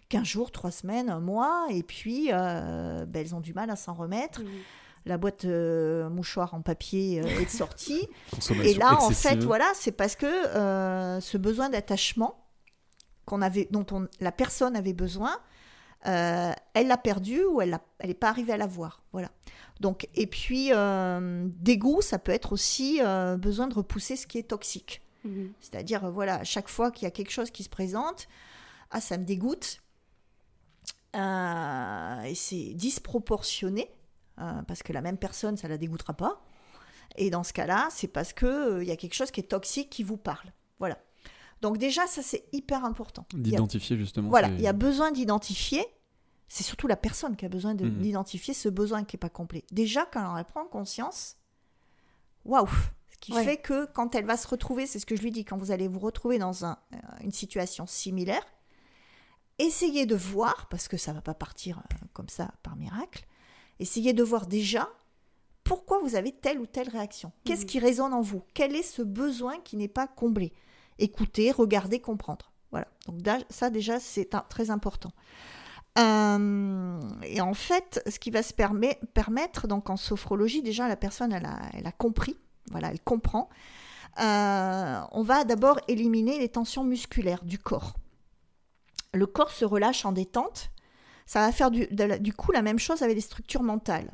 15 0.09 0.25
jours, 0.25 0.51
3 0.51 0.71
semaines, 0.71 1.09
un 1.09 1.19
mois, 1.19 1.65
et 1.69 1.83
puis 1.83 2.29
ben, 2.29 3.07
elles 3.13 3.33
ont 3.33 3.39
du 3.39 3.53
mal 3.53 3.69
à 3.69 3.75
s'en 3.75 3.93
remettre. 3.93 4.41
La 5.07 5.17
boîte 5.17 5.45
mouchoir 5.45 6.53
en 6.53 6.61
papier 6.61 7.17
est 7.17 7.49
sortie. 7.49 8.07
et 8.63 8.73
là, 8.73 9.01
en 9.01 9.11
fait, 9.11 9.43
voilà, 9.43 9.71
c'est 9.75 9.91
parce 9.91 10.15
que 10.15 10.27
ce 11.21 11.37
besoin 11.37 11.69
d'attachement 11.69 12.43
qu'on 13.25 13.41
avait, 13.41 13.67
dont 13.71 13.85
on, 13.91 14.07
la 14.19 14.31
personne 14.31 14.75
avait 14.75 14.93
besoin, 14.93 15.35
elle 16.05 16.87
l'a 16.87 16.97
perdu 16.97 17.43
ou 17.43 17.61
elle 17.61 17.79
n'est 18.03 18.13
pas 18.13 18.29
arrivée 18.29 18.53
à 18.53 18.57
l'avoir. 18.57 19.01
Voilà. 19.11 19.29
Donc, 19.79 20.07
et 20.15 20.27
puis, 20.27 20.69
euh, 20.71 21.47
dégoût, 21.59 22.01
ça 22.01 22.19
peut 22.19 22.31
être 22.31 22.53
aussi 22.53 23.01
euh, 23.01 23.37
besoin 23.37 23.67
de 23.67 23.73
repousser 23.73 24.15
ce 24.15 24.25
qui 24.25 24.37
est 24.37 24.49
toxique. 24.49 25.01
Mhm. 25.23 25.51
C'est-à-dire, 25.59 26.05
euh, 26.05 26.11
voilà, 26.11 26.35
à 26.35 26.43
chaque 26.43 26.69
fois 26.69 26.91
qu'il 26.91 27.03
y 27.03 27.07
a 27.07 27.11
quelque 27.11 27.31
chose 27.31 27.51
qui 27.51 27.63
se 27.63 27.69
présente, 27.69 28.27
ah, 28.91 29.01
ça 29.01 29.17
me 29.17 29.25
dégoûte. 29.25 29.81
et 31.13 32.35
c'est 32.35 32.73
disproportionné, 32.73 33.89
parce 34.35 34.83
que 34.83 34.91
la 34.91 35.01
même 35.01 35.17
personne, 35.17 35.55
ça 35.55 35.67
la 35.67 35.77
dégoûtera 35.77 36.13
pas. 36.13 36.41
Et 37.15 37.29
dans 37.29 37.43
ce 37.43 37.53
cas-là, 37.53 37.87
c'est 37.89 38.09
parce 38.09 38.33
qu'il 38.33 38.79
il 38.81 38.87
y 38.87 38.91
a 38.91 38.97
quelque 38.97 39.13
chose 39.13 39.31
qui 39.31 39.39
est 39.39 39.43
toxique 39.43 39.89
qui 39.89 40.03
vous 40.03 40.17
parle. 40.17 40.51
Donc 41.61 41.77
déjà, 41.77 42.05
ça 42.07 42.21
c'est 42.21 42.45
hyper 42.51 42.85
important. 42.85 43.25
D'identifier 43.33 43.97
justement. 43.97 44.29
Voilà, 44.29 44.49
il 44.49 44.61
y 44.61 44.67
a 44.67 44.73
besoin 44.73 45.11
d'identifier 45.11 45.85
c'est 46.47 46.63
surtout 46.63 46.87
la 46.87 46.95
personne 46.95 47.35
qui 47.35 47.45
a 47.45 47.49
besoin 47.49 47.73
mhm. 47.73 48.01
d'identifier 48.01 48.53
ce 48.53 48.69
besoin 48.69 49.03
qui 49.03 49.15
n'est 49.15 49.19
pas 49.19 49.29
complet. 49.29 49.63
Déjà, 49.71 50.05
quand 50.05 50.37
elle 50.37 50.45
prend 50.45 50.65
conscience, 50.65 51.37
waouh 52.45 52.67
Ce 53.11 53.17
qui 53.19 53.33
fait 53.33 53.57
que 53.57 53.85
quand 53.85 54.15
elle 54.15 54.25
va 54.25 54.37
se 54.37 54.47
retrouver, 54.47 54.85
c'est 54.85 54.99
ce 54.99 55.05
que 55.05 55.15
je 55.15 55.21
lui 55.21 55.31
dis, 55.31 55.43
quand 55.45 55.57
vous 55.57 55.71
allez 55.71 55.87
vous 55.87 55.99
retrouver 55.99 56.37
dans 56.37 56.65
un, 56.65 56.77
euh, 56.93 56.97
une 57.21 57.31
situation 57.31 57.87
similaire, 57.87 58.45
essayez 59.57 60.05
de 60.05 60.15
voir, 60.15 60.67
parce 60.69 60.87
que 60.87 60.97
ça 60.97 61.11
ne 61.11 61.17
va 61.17 61.21
pas 61.21 61.33
partir 61.33 61.79
euh, 61.79 62.05
comme 62.13 62.29
ça 62.29 62.53
par 62.61 62.75
miracle, 62.75 63.25
essayez 63.79 64.13
de 64.13 64.23
voir 64.23 64.45
déjà 64.45 64.89
pourquoi 65.63 65.99
vous 65.99 66.15
avez 66.15 66.31
telle 66.31 66.59
ou 66.59 66.67
telle 66.67 66.89
réaction. 66.89 67.31
Qu'est-ce 67.43 67.61
mhm. 67.61 67.67
qui 67.67 67.79
résonne 67.79 68.13
en 68.13 68.21
vous? 68.21 68.43
Quel 68.53 68.75
est 68.75 68.83
ce 68.83 69.01
besoin 69.01 69.59
qui 69.61 69.77
n'est 69.77 69.87
pas 69.87 70.07
comblé? 70.07 70.53
Écoutez, 70.99 71.51
regardez, 71.51 71.99
comprendre. 71.99 72.51
Voilà. 72.71 72.87
Donc 73.07 73.21
ça 73.49 73.69
déjà, 73.69 73.99
c'est 73.99 74.29
très 74.49 74.69
important. 74.69 75.11
Euh, 75.97 76.99
et 77.23 77.39
en 77.41 77.53
fait, 77.53 78.01
ce 78.09 78.19
qui 78.19 78.31
va 78.31 78.43
se 78.43 78.53
permettre, 78.53 79.67
donc 79.67 79.89
en 79.89 79.97
sophrologie, 79.97 80.61
déjà 80.61 80.87
la 80.87 80.97
personne, 80.97 81.31
elle 81.31 81.45
a, 81.45 81.91
compris, 81.93 82.37
voilà, 82.71 82.89
elle 82.91 82.99
comprend. 82.99 83.49
Euh, 84.21 85.01
on 85.11 85.23
va 85.23 85.43
d'abord 85.43 85.79
éliminer 85.87 86.39
les 86.39 86.49
tensions 86.49 86.83
musculaires 86.83 87.43
du 87.43 87.59
corps. 87.59 87.95
Le 89.13 89.25
corps 89.25 89.51
se 89.51 89.63
relâche 89.63 90.05
en 90.05 90.11
détente. 90.11 90.71
Ça 91.25 91.39
va 91.39 91.51
faire 91.51 91.71
du, 91.71 91.87
du 92.19 92.33
coup 92.33 92.51
la 92.51 92.61
même 92.61 92.79
chose 92.79 93.01
avec 93.01 93.15
les 93.15 93.21
structures 93.21 93.63
mentales. 93.63 94.11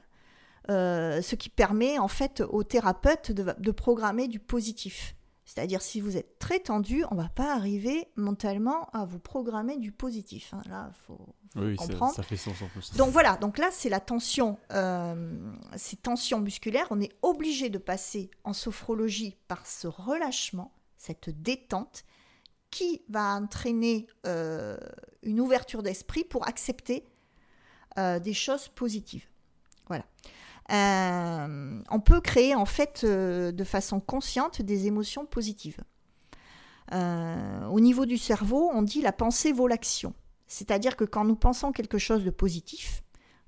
ce 0.68 1.36
qui 1.36 1.50
permet 1.50 1.98
en 1.98 2.08
fait 2.08 2.42
au 2.42 2.64
thérapeute 2.64 3.32
de 3.32 3.72
programmer 3.72 4.28
du 4.28 4.40
positif. 4.40 5.16
C'est-à-dire, 5.54 5.82
si 5.82 6.00
vous 6.00 6.16
êtes 6.16 6.40
très 6.40 6.60
tendu, 6.60 7.04
on 7.12 7.16
ne 7.16 7.22
va 7.22 7.28
pas 7.28 7.54
arriver 7.54 8.08
mentalement 8.16 8.90
à 8.92 9.04
vous 9.04 9.20
programmer 9.20 9.76
du 9.76 9.92
positif. 9.92 10.54
Hein. 10.54 10.62
Là, 10.70 10.90
il 10.90 11.06
faut, 11.06 11.28
oui, 11.58 11.76
comprendre. 11.76 12.14
Ça, 12.14 12.24
fait 12.24 12.38
sens 12.38 12.62
en 12.62 12.68
plus. 12.68 12.94
Donc 12.94 13.10
voilà, 13.10 13.36
donc 13.36 13.58
là, 13.58 13.68
c'est 13.70 13.90
la 13.90 14.00
tension, 14.00 14.58
euh, 14.72 15.52
ces 15.76 15.98
tensions 15.98 16.40
musculaires. 16.40 16.88
On 16.90 17.02
est 17.02 17.12
obligé 17.22 17.70
de 17.70 17.78
passer 17.78 18.32
en 18.46 18.54
sophrologie 18.54 19.36
par 19.50 19.68
ce 19.68 19.88
relâchement, 19.88 20.74
cette 20.96 21.30
détente, 21.42 22.06
qui 22.70 23.02
va 23.10 23.36
entraîner 23.36 24.08
euh, 24.26 24.78
une 25.22 25.42
ouverture 25.42 25.84
d'esprit 25.84 26.24
pour 26.24 26.48
accepter 26.48 27.04
euh, 28.00 28.20
des 28.20 28.34
choses 28.34 28.70
positives. 28.70 29.28
Voilà. 29.88 30.06
Euh, 30.72 31.82
on 31.90 32.00
peut 32.00 32.22
créer 32.22 32.56
en 32.56 32.66
fait 32.66 33.02
euh, 33.04 33.52
de 33.52 33.64
façon 33.64 34.00
consciente 34.00 34.62
des 34.62 34.88
émotions 34.88 35.26
positives. 35.26 35.82
Euh, 36.94 37.66
au 37.68 37.80
niveau 37.80 38.06
du 38.06 38.18
cerveau, 38.18 38.70
on 38.74 38.82
dit 38.82 39.02
la 39.02 39.12
pensée 39.12 39.52
vaut 39.52 39.68
l'action. 39.68 40.14
C'est-à-dire 40.48 40.96
que 40.96 41.04
quand 41.04 41.26
nous 41.26 41.36
pensons 41.36 41.72
quelque 41.72 41.98
chose 41.98 42.24
de 42.24 42.30
positif, 42.30 43.04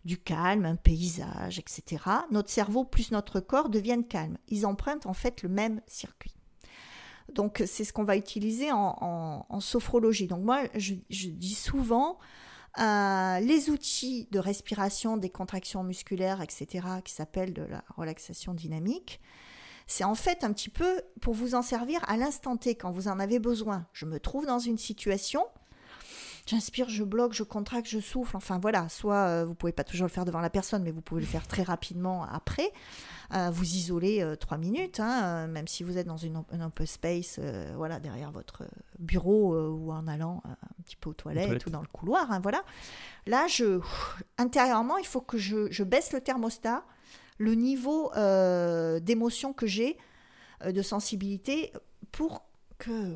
du 0.06 0.18
calme, 0.18 0.66
un 0.66 0.76
paysage, 0.76 1.60
etc., 1.60 2.04
notre 2.32 2.50
cerveau 2.50 2.84
plus 2.84 3.12
notre 3.12 3.40
corps 3.40 3.70
deviennent 3.70 4.06
calmes. 4.06 4.38
Ils 4.50 4.66
empruntent 4.66 5.06
en 5.06 5.14
fait 5.14 5.44
le 5.44 5.50
même 5.50 5.82
circuit. 5.88 6.36
Donc 7.34 7.64
c'est 7.66 7.86
ce 7.86 7.94
qu'on 7.94 8.04
va 8.04 8.18
utiliser 8.18 8.70
en, 8.72 9.60
sophrologie. 9.62 10.28
Donc 10.28 10.44
moi, 10.44 10.64
je 10.76 10.96
dis 11.30 11.56
souvent, 11.56 12.18
euh, 12.80 13.40
les 13.40 13.70
outils 13.70 14.28
de 14.32 14.40
respiration, 14.40 15.18
des 15.18 15.30
contractions 15.30 15.84
musculaires, 15.84 16.42
etc., 16.42 16.88
qui 17.04 17.14
s'appellent 17.14 17.54
de 17.54 17.64
la 17.64 17.84
relaxation 17.96 18.54
dynamique. 18.54 19.20
C'est 19.86 20.04
en 20.04 20.16
fait 20.16 20.44
un 20.44 20.54
petit 20.54 20.70
peu 20.70 21.02
pour 21.22 21.34
vous 21.34 21.56
en 21.56 21.62
servir 21.62 22.04
à 22.08 22.18
l'instant 22.18 22.58
T 22.58 22.76
quand 22.76 22.92
vous 22.92 23.08
en 23.08 23.20
avez 23.20 23.40
besoin. 23.40 23.86
Je 23.94 24.06
me 24.06 24.20
trouve 24.20 24.46
dans 24.46 24.60
une 24.60 24.78
situation, 24.78 25.46
j'inspire, 26.46 26.90
je 26.90 27.04
bloque, 27.04 27.34
je 27.34 27.44
contracte, 27.44 27.88
je 27.88 28.00
souffle. 28.00 28.36
Enfin 28.36 28.60
voilà, 28.60 28.90
soit 28.90 29.28
euh, 29.28 29.46
vous 29.46 29.56
pouvez 29.56 29.72
pas 29.72 29.84
toujours 29.84 30.08
le 30.08 30.12
faire 30.12 30.26
devant 30.26 30.42
la 30.42 30.50
personne, 30.50 30.84
mais 30.84 30.92
vous 30.92 31.02
pouvez 31.02 31.22
le 31.22 31.28
faire 31.28 31.48
très 31.48 31.64
rapidement 31.64 32.24
après. 32.24 32.72
Euh, 33.34 33.50
vous 33.50 33.64
isoler 33.64 34.22
euh, 34.22 34.36
trois 34.36 34.58
minutes, 34.58 35.00
hein, 35.00 35.48
même 35.48 35.68
si 35.68 35.84
vous 35.84 35.98
êtes 35.98 36.06
dans 36.06 36.18
une, 36.18 36.44
un 36.52 36.66
open 36.66 36.86
space, 36.86 37.40
voilà, 37.76 38.00
derrière 38.00 38.32
votre 38.32 38.64
bureau 39.00 39.56
ou 39.56 39.92
en 39.92 40.08
allant 40.08 40.44
un 40.46 40.84
petit 40.84 40.96
peu 40.96 41.10
aux 41.10 41.14
toilettes 41.14 41.66
ou 41.66 41.70
dans 41.70 41.82
le 41.82 41.88
couloir. 41.88 42.32
Hein, 42.32 42.40
voilà. 42.42 42.64
Là, 43.26 43.48
je, 43.48 43.80
intérieurement, 44.38 44.98
il 44.98 45.06
faut 45.06 45.22
que 45.22 45.38
je, 45.38 45.72
je 45.72 45.84
baisse 45.84 46.14
le 46.14 46.22
thermostat, 46.22 46.84
le 47.38 47.56
niveau 47.56 48.12
d'émotion 49.00 49.54
que 49.54 49.66
j'ai, 49.66 49.98
de 50.66 50.82
sensibilité, 50.82 51.74
pour 52.12 52.46
que 52.78 53.16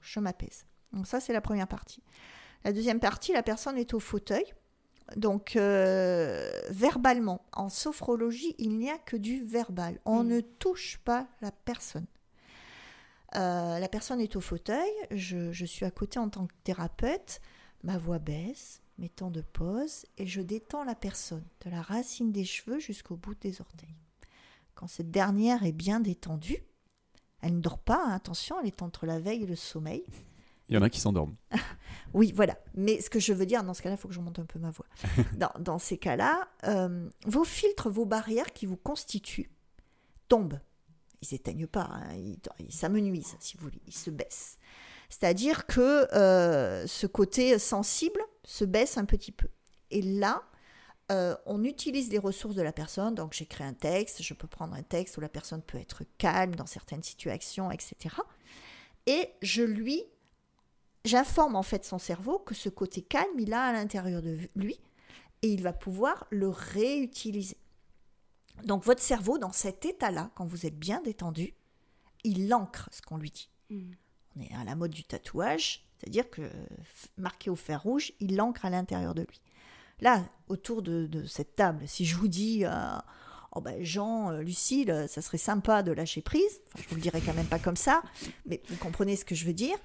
je 0.00 0.20
m'apaise. 0.20 0.66
Donc 0.92 1.06
ça, 1.06 1.20
c'est 1.20 1.32
la 1.32 1.40
première 1.40 1.68
partie. 1.68 2.02
La 2.64 2.72
deuxième 2.72 3.00
partie, 3.00 3.32
la 3.32 3.42
personne 3.42 3.78
est 3.78 3.94
au 3.94 4.00
fauteuil. 4.00 4.44
Donc, 5.16 5.56
euh, 5.56 6.50
verbalement, 6.70 7.42
en 7.52 7.68
sophrologie, 7.68 8.54
il 8.58 8.76
n'y 8.76 8.90
a 8.90 8.98
que 8.98 9.16
du 9.16 9.42
verbal. 9.44 10.00
On 10.04 10.22
mm. 10.22 10.28
ne 10.28 10.40
touche 10.40 10.98
pas 10.98 11.26
la 11.40 11.50
personne. 11.50 12.06
Euh, 13.34 13.78
la 13.78 13.88
personne 13.88 14.20
est 14.20 14.36
au 14.36 14.40
fauteuil, 14.40 14.90
je, 15.10 15.64
suis 15.64 15.84
à 15.84 15.90
côté 15.90 16.18
en 16.18 16.30
tant 16.30 16.46
que 16.46 16.54
thérapeute, 16.64 17.40
ma 17.82 17.98
voix 17.98 18.18
baisse, 18.18 18.80
mes 18.96 19.10
temps 19.10 19.30
de 19.30 19.42
pause, 19.42 20.06
et 20.16 20.26
je 20.26 20.40
détends 20.40 20.84
la 20.84 20.94
personne, 20.94 21.44
de 21.64 21.70
la 21.70 21.82
racine 21.82 22.32
des 22.32 22.44
cheveux 22.44 22.78
jusqu'au 22.78 23.16
bout 23.16 23.34
des 23.34 23.60
orteils. 23.60 23.94
Quand 24.74 24.86
cette 24.86 25.10
dernière 25.10 25.64
est 25.64 25.72
bien 25.72 26.00
détendue, 26.00 26.64
elle 27.42 27.56
ne 27.56 27.60
dort 27.60 27.78
pas, 27.78 28.02
hein, 28.02 28.12
attention, 28.12 28.58
elle 28.60 28.66
est 28.66 28.82
entre 28.82 29.04
la 29.04 29.20
veille 29.20 29.42
et 29.42 29.46
le 29.46 29.56
sommeil. 29.56 30.04
Il 30.68 30.74
y 30.74 30.78
en 30.78 30.82
a 30.82 30.90
qui 30.90 31.00
s'endorment. 31.00 31.36
oui, 32.14 32.32
voilà. 32.34 32.58
Mais 32.74 33.00
ce 33.00 33.08
que 33.08 33.20
je 33.20 33.32
veux 33.32 33.46
dire, 33.46 33.64
dans 33.64 33.74
ce 33.74 33.82
cas-là, 33.82 33.94
il 33.94 33.98
faut 33.98 34.08
que 34.08 34.14
je 34.14 34.20
monte 34.20 34.38
un 34.38 34.44
peu 34.44 34.58
ma 34.58 34.70
voix. 34.70 34.86
dans, 35.58 35.78
ces 35.78 35.98
cas-là, 35.98 36.48
euh, 36.64 37.08
vos 37.26 37.44
filtres, 37.44 37.88
vos 37.88 38.04
barrières 38.04 38.52
qui 38.52 38.66
vous 38.66 38.76
constituent 38.76 39.50
tombent. 40.28 40.60
Ils 41.22 41.28
s'éteignent 41.28 41.66
pas, 41.66 41.90
hein. 41.92 42.14
ils, 42.58 42.72
s'amenuisent, 42.72 43.36
si 43.40 43.56
vous 43.56 43.64
voulez, 43.64 43.82
ils 43.86 43.94
se 43.94 44.10
baissent. 44.10 44.56
C'est-à-dire 45.08 45.66
que 45.66 46.14
euh, 46.14 46.86
ce 46.86 47.06
côté 47.06 47.58
sensible 47.58 48.20
se 48.44 48.64
baisse 48.64 48.98
un 48.98 49.04
petit 49.04 49.32
peu. 49.32 49.48
Et 49.90 50.02
là, 50.02 50.44
euh, 51.10 51.34
on 51.46 51.64
utilise 51.64 52.10
les 52.10 52.18
ressources 52.18 52.54
de 52.54 52.62
la 52.62 52.72
personne. 52.72 53.14
Donc, 53.14 53.32
j'écris 53.32 53.64
un 53.64 53.72
texte, 53.72 54.22
je 54.22 54.34
peux 54.34 54.46
prendre 54.46 54.74
un 54.74 54.82
texte 54.82 55.16
où 55.16 55.20
la 55.20 55.28
personne 55.28 55.62
peut 55.62 55.78
être 55.78 56.04
calme 56.18 56.54
dans 56.54 56.66
certaines 56.66 57.02
situations, 57.02 57.70
etc. 57.70 58.14
Et 59.06 59.30
je 59.40 59.62
lui 59.62 60.04
j'informe 61.08 61.56
en 61.56 61.62
fait 61.62 61.84
son 61.84 61.98
cerveau 61.98 62.38
que 62.38 62.54
ce 62.54 62.68
côté 62.68 63.02
calme, 63.02 63.38
il 63.38 63.52
a 63.52 63.64
à 63.64 63.72
l'intérieur 63.72 64.22
de 64.22 64.38
lui 64.54 64.78
et 65.42 65.48
il 65.48 65.62
va 65.62 65.72
pouvoir 65.72 66.26
le 66.30 66.48
réutiliser. 66.48 67.56
Donc 68.64 68.84
votre 68.84 69.02
cerveau, 69.02 69.38
dans 69.38 69.52
cet 69.52 69.86
état-là, 69.86 70.30
quand 70.34 70.46
vous 70.46 70.66
êtes 70.66 70.78
bien 70.78 71.00
détendu, 71.00 71.54
il 72.24 72.52
ancre 72.52 72.88
ce 72.92 73.02
qu'on 73.02 73.16
lui 73.16 73.30
dit. 73.30 73.48
Mm. 73.70 73.92
On 74.36 74.40
est 74.40 74.54
à 74.54 74.64
la 74.64 74.76
mode 74.76 74.90
du 74.90 75.04
tatouage, 75.04 75.84
c'est-à-dire 75.98 76.28
que 76.30 76.42
marqué 77.16 77.50
au 77.50 77.56
fer 77.56 77.82
rouge, 77.82 78.12
il 78.20 78.36
l'ancre 78.36 78.64
à 78.64 78.70
l'intérieur 78.70 79.14
de 79.14 79.22
lui. 79.22 79.40
Là, 80.00 80.24
autour 80.48 80.82
de, 80.82 81.24
cette 81.26 81.56
table, 81.56 81.86
si 81.88 82.04
je 82.04 82.14
vous 82.16 82.28
dis, 82.28 82.64
euh, 82.64 82.98
oh 83.52 83.60
ben 83.60 83.82
Jean, 83.82 84.30
euh, 84.30 84.42
Lucille, 84.42 85.06
ça 85.08 85.22
serait 85.22 85.38
sympa 85.38 85.82
de 85.82 85.90
lâcher 85.90 86.22
prise, 86.22 86.60
enfin, 86.68 86.84
je 86.84 86.88
vous 86.88 86.94
le 86.96 87.00
dirai 87.00 87.20
quand 87.20 87.34
même 87.34 87.46
pas 87.46 87.58
comme 87.58 87.76
ça, 87.76 88.02
mais 88.46 88.62
vous 88.68 88.76
comprenez 88.76 89.16
ce 89.16 89.24
que 89.24 89.34
je 89.34 89.44
veux 89.44 89.54
dire. 89.54 89.76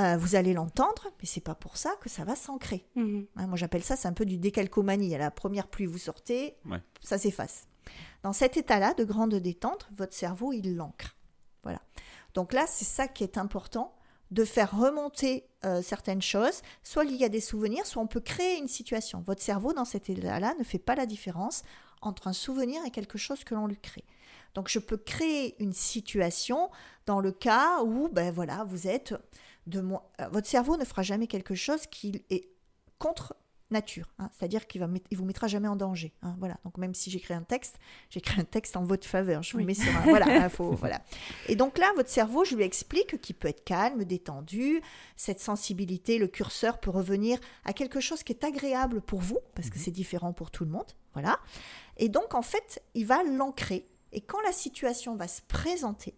Euh, 0.00 0.16
vous 0.16 0.34
allez 0.34 0.54
l'entendre, 0.54 1.08
mais 1.20 1.26
c'est 1.26 1.40
pas 1.40 1.54
pour 1.54 1.76
ça 1.76 1.94
que 2.00 2.08
ça 2.08 2.24
va 2.24 2.34
s'ancrer. 2.34 2.86
Mhm. 2.94 3.26
Hein, 3.36 3.46
moi, 3.46 3.56
j'appelle 3.56 3.82
ça, 3.82 3.96
c'est 3.96 4.08
un 4.08 4.12
peu 4.12 4.24
du 4.24 4.38
décalcomanie. 4.38 5.14
À 5.14 5.18
la 5.18 5.30
première 5.30 5.68
pluie, 5.68 5.86
vous 5.86 5.98
sortez, 5.98 6.56
ça 7.02 7.18
s'efface. 7.18 7.66
Dans 8.22 8.32
cet 8.32 8.56
état-là 8.56 8.94
de 8.94 9.04
grande 9.04 9.34
détente, 9.34 9.88
votre 9.96 10.14
cerveau, 10.14 10.52
il 10.52 10.76
l'ancre. 10.76 11.16
Voilà. 11.62 11.80
Donc 12.34 12.52
là, 12.52 12.66
c'est 12.66 12.84
ça 12.84 13.08
qui 13.08 13.24
est 13.24 13.36
important, 13.36 13.94
de 14.30 14.44
faire 14.44 14.78
remonter 14.78 15.44
euh, 15.64 15.82
certaines 15.82 16.22
choses, 16.22 16.62
soit 16.84 17.04
liées 17.04 17.24
à 17.24 17.28
des 17.28 17.40
souvenirs, 17.40 17.84
soit 17.84 18.02
on 18.02 18.06
peut 18.06 18.20
créer 18.20 18.58
une 18.58 18.68
situation. 18.68 19.22
Votre 19.26 19.42
cerveau, 19.42 19.72
dans 19.72 19.84
cet 19.84 20.08
état-là, 20.08 20.54
ne 20.58 20.64
fait 20.64 20.78
pas 20.78 20.94
la 20.94 21.06
différence 21.06 21.62
entre 22.00 22.28
un 22.28 22.32
souvenir 22.32 22.80
et 22.86 22.90
quelque 22.90 23.18
chose 23.18 23.44
que 23.44 23.54
l'on 23.54 23.66
lui 23.66 23.78
crée. 23.78 24.04
Donc 24.54 24.68
je 24.68 24.78
peux 24.78 24.96
créer 24.96 25.60
une 25.62 25.72
situation 25.72 26.70
dans 27.06 27.20
le 27.20 27.32
cas 27.32 27.82
où, 27.82 28.08
ben 28.08 28.32
voilà, 28.32 28.64
vous 28.64 28.86
êtes 28.88 29.14
de 29.66 29.80
euh, 29.80 30.28
votre 30.30 30.46
cerveau 30.46 30.76
ne 30.76 30.84
fera 30.84 31.02
jamais 31.02 31.26
quelque 31.26 31.54
chose 31.54 31.86
qui 31.86 32.22
est 32.30 32.48
contre 32.98 33.34
nature, 33.70 34.12
hein. 34.18 34.30
c'est-à-dire 34.32 34.66
qu'il 34.66 34.86
il 35.10 35.16
vous 35.16 35.24
mettra 35.24 35.46
jamais 35.46 35.68
en 35.68 35.76
danger. 35.76 36.12
Hein. 36.22 36.34
voilà. 36.38 36.58
Donc 36.64 36.76
même 36.76 36.94
si 36.94 37.10
j'écris 37.10 37.34
un 37.34 37.42
texte, 37.42 37.78
j'écris 38.10 38.40
un 38.40 38.44
texte 38.44 38.76
en 38.76 38.84
votre 38.84 39.06
faveur. 39.06 39.42
Je 39.42 39.56
vous 39.56 39.64
mets 39.64 39.74
sur 39.74 39.94
un, 39.96 40.02
voilà, 40.02 40.26
info, 40.44 40.72
voilà. 40.72 41.00
Et 41.46 41.56
donc 41.56 41.78
là, 41.78 41.92
votre 41.94 42.08
cerveau, 42.08 42.44
je 42.44 42.56
lui 42.56 42.64
explique 42.64 43.20
qu'il 43.20 43.36
peut 43.36 43.48
être 43.48 43.64
calme, 43.64 44.04
détendu, 44.04 44.82
cette 45.16 45.40
sensibilité, 45.40 46.18
le 46.18 46.26
curseur 46.26 46.78
peut 46.78 46.90
revenir 46.90 47.38
à 47.64 47.72
quelque 47.72 48.00
chose 48.00 48.22
qui 48.22 48.32
est 48.32 48.44
agréable 48.44 49.00
pour 49.00 49.20
vous, 49.20 49.38
parce 49.54 49.70
que 49.70 49.76
mhm. 49.76 49.84
c'est 49.84 49.90
différent 49.90 50.32
pour 50.32 50.50
tout 50.50 50.64
le 50.64 50.70
monde, 50.70 50.90
voilà. 51.12 51.38
Et 51.96 52.08
donc 52.08 52.34
en 52.34 52.42
fait, 52.42 52.82
il 52.94 53.06
va 53.06 53.22
l'ancrer. 53.22 53.86
Et 54.12 54.20
quand 54.20 54.40
la 54.40 54.52
situation 54.52 55.14
va 55.14 55.28
se 55.28 55.42
présenter, 55.42 56.14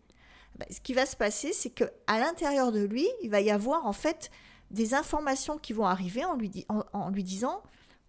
bah, 0.59 0.67
ce 0.71 0.81
qui 0.81 0.95
va 0.95 1.07
se 1.07 1.17
passer, 1.17 1.53
c'est 1.53 1.71
que 1.71 1.85
à 2.07 2.19
l'intérieur 2.19 2.73
de 2.73 2.83
lui, 2.83 3.07
il 3.23 3.31
va 3.31 3.41
y 3.41 3.51
avoir 3.51 3.87
en 3.87 3.93
fait 3.93 4.31
des 4.71 4.95
informations 4.95 5.59
qui 5.59 5.73
vont 5.73 5.87
arriver 5.87 6.25
en 6.25 6.37
lui, 6.37 6.67
en, 6.93 7.11
lui 7.11 7.23
disant 7.23 7.63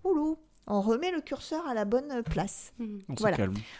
Oulou, 0.03 0.37
on 0.65 0.81
remet 0.81 1.11
le 1.11 1.19
curseur 1.19 1.67
à 1.67 1.73
la 1.73 1.83
bonne 1.83 2.23
place. 2.23 2.73
Mmh. 2.79 2.85
voilà. 3.17 3.37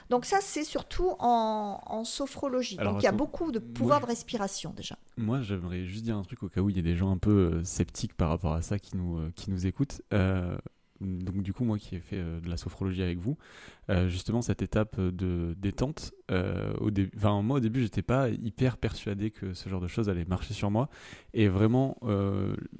Donc 0.10 0.26
ça, 0.26 0.40
c'est 0.42 0.66
surtout 0.66 1.16
en, 1.20 2.04
sophrologie. 2.04 2.76
Donc 2.76 3.02
il 3.02 3.04
y 3.04 3.08
a 3.08 3.14
beaucoup 3.14 3.52
de 3.52 3.60
pouvoir 3.60 4.02
de 4.02 4.06
respiration 4.06 4.74
déjà. 4.76 4.98
Moi, 5.18 5.42
j'aimerais 5.42 5.86
juste 5.86 6.04
dire 6.04 6.18
un 6.18 6.24
truc 6.24 6.44
au 6.44 6.50
cas 6.50 6.60
où 6.62 6.70
il 6.70 6.76
y 6.76 6.80
a 6.80 6.84
des 6.84 6.96
gens 6.96 7.12
un 7.12 7.18
peu 7.18 7.32
euh, 7.32 7.64
sceptiques 7.64 8.16
par 8.16 8.30
rapport 8.30 8.54
à 8.54 8.62
ça 8.62 8.80
qui 8.80 8.98
nous, 8.98 9.18
euh, 9.18 9.32
qui 9.36 9.52
nous 9.52 9.66
écoutent. 9.66 10.02
Euh, 10.12 10.58
donc 11.02 11.42
du 11.42 11.54
coup 11.54 11.64
moi 11.64 11.78
qui 11.78 11.96
ai 11.96 12.00
fait 12.00 12.18
euh, 12.18 12.40
de 12.40 12.50
la 12.50 12.58
sophrologie 12.58 13.02
avec 13.02 13.18
vous, 13.20 13.38
euh, 13.90 14.08
justement 14.08 14.42
cette 14.42 14.62
étape 14.62 15.00
de 15.00 15.56
détente, 15.58 16.14
euh, 16.32 16.74
au 16.80 16.90
enfin, 17.18 17.42
moi 17.42 17.58
au 17.58 17.60
début 17.60 17.82
j'étais 17.82 18.02
pas 18.02 18.30
hyper 18.30 18.78
persuadé 18.78 19.32
que 19.32 19.54
ce 19.54 19.70
genre 19.70 19.82
de 19.82 19.88
choses 19.88 20.10
allait 20.10 20.26
marcher 20.26 20.54
sur 20.54 20.72
moi 20.72 20.90
et 21.34 21.48
vraiment 21.48 21.98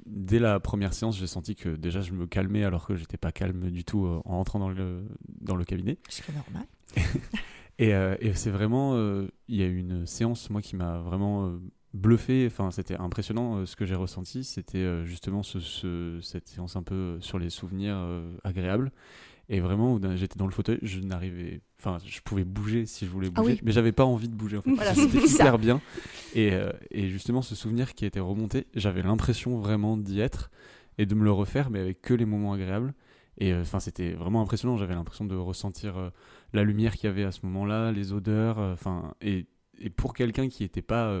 dès 0.06 0.38
la 0.38 0.60
première 0.60 0.94
séance 0.94 1.18
j'ai 1.18 1.26
senti 1.26 1.54
que 1.54 1.68
déjà 1.68 2.00
je 2.00 2.12
me 2.12 2.26
calmais 2.26 2.64
alors 2.64 2.86
que 2.86 2.96
j'étais 2.96 3.16
pas 3.16 3.32
calme 3.32 3.70
du 3.70 3.84
tout 3.84 4.06
en 4.06 4.36
rentrant 4.36 4.58
dans 4.58 4.70
le, 4.70 5.04
dans 5.40 5.56
le 5.56 5.64
cabinet. 5.64 5.98
C'est 6.08 6.34
normal. 6.34 6.66
et, 7.78 7.90
et 7.90 8.34
c'est 8.34 8.50
vraiment, 8.50 8.96
il 9.48 9.56
y 9.56 9.62
a 9.62 9.66
eu 9.66 9.78
une 9.78 10.06
séance 10.06 10.50
moi 10.50 10.62
qui 10.62 10.76
m'a 10.76 10.98
vraiment 10.98 11.58
bluffé. 11.94 12.46
Enfin, 12.46 12.70
c'était 12.70 12.96
impressionnant 12.96 13.56
euh, 13.56 13.66
ce 13.66 13.76
que 13.76 13.86
j'ai 13.86 13.94
ressenti. 13.94 14.44
C'était 14.44 14.78
euh, 14.78 15.04
justement 15.06 15.42
ce, 15.42 16.18
cette 16.20 16.48
séance 16.48 16.76
un 16.76 16.82
peu 16.82 17.16
sur 17.20 17.38
les 17.38 17.48
souvenirs 17.48 17.96
euh, 17.96 18.36
agréables. 18.44 18.92
Et 19.48 19.60
vraiment, 19.60 20.00
j'étais 20.16 20.38
dans 20.38 20.46
le 20.46 20.52
fauteuil, 20.52 20.78
je 20.82 21.00
n'arrivais. 21.00 21.60
Enfin, 21.78 21.98
je 22.06 22.20
pouvais 22.20 22.44
bouger 22.44 22.86
si 22.86 23.04
je 23.04 23.10
voulais 23.10 23.28
ah 23.34 23.42
bouger, 23.42 23.60
mais 23.62 23.72
j'avais 23.72 23.92
pas 23.92 24.04
envie 24.04 24.28
de 24.28 24.34
bouger. 24.34 24.56
En 24.56 24.62
fait. 24.62 24.94
C'était 24.94 25.26
super 25.26 25.58
bien. 25.58 25.82
Et, 26.34 26.52
euh, 26.52 26.72
et, 26.90 27.08
justement, 27.08 27.42
ce 27.42 27.54
souvenir 27.54 27.94
qui 27.94 28.06
était 28.06 28.20
remonté, 28.20 28.66
j'avais 28.74 29.02
l'impression 29.02 29.58
vraiment 29.58 29.98
d'y 29.98 30.20
être 30.20 30.50
et 30.96 31.04
de 31.04 31.14
me 31.14 31.24
le 31.24 31.30
refaire, 31.30 31.68
mais 31.68 31.80
avec 31.80 32.00
que 32.00 32.14
les 32.14 32.24
moments 32.24 32.54
agréables. 32.54 32.94
Et 33.36 33.52
euh, 33.52 33.60
enfin, 33.60 33.80
c'était 33.80 34.12
vraiment 34.12 34.40
impressionnant. 34.40 34.78
J'avais 34.78 34.94
l'impression 34.94 35.26
de 35.26 35.36
ressentir 35.36 35.98
euh, 35.98 36.08
la 36.54 36.64
lumière 36.64 36.94
qu'il 36.94 37.08
y 37.08 37.12
avait 37.12 37.24
à 37.24 37.32
ce 37.32 37.40
moment-là, 37.44 37.92
les 37.92 38.14
odeurs. 38.14 38.58
Enfin, 38.58 39.12
et, 39.20 39.46
et, 39.78 39.90
pour 39.90 40.14
quelqu'un 40.14 40.48
qui 40.48 40.62
n'était 40.62 40.82
pas 40.82 41.14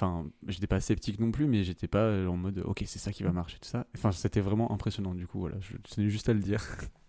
enfin 0.00 0.26
j'étais 0.46 0.66
pas 0.66 0.80
sceptique 0.80 1.20
non 1.20 1.30
plus 1.30 1.46
mais 1.46 1.62
j'étais 1.62 1.88
pas 1.88 2.26
en 2.26 2.36
mode 2.36 2.62
ok 2.64 2.84
c'est 2.86 2.98
ça 2.98 3.12
qui 3.12 3.22
va 3.22 3.32
marcher 3.32 3.58
tout 3.60 3.68
ça 3.68 3.86
enfin 3.94 4.12
c'était 4.12 4.40
vraiment 4.40 4.72
impressionnant 4.72 5.14
du 5.14 5.26
coup 5.26 5.40
voilà 5.40 5.56
je 5.60 5.76
tenais 5.76 6.08
juste 6.08 6.28
à 6.28 6.32
le 6.32 6.40
dire 6.40 6.64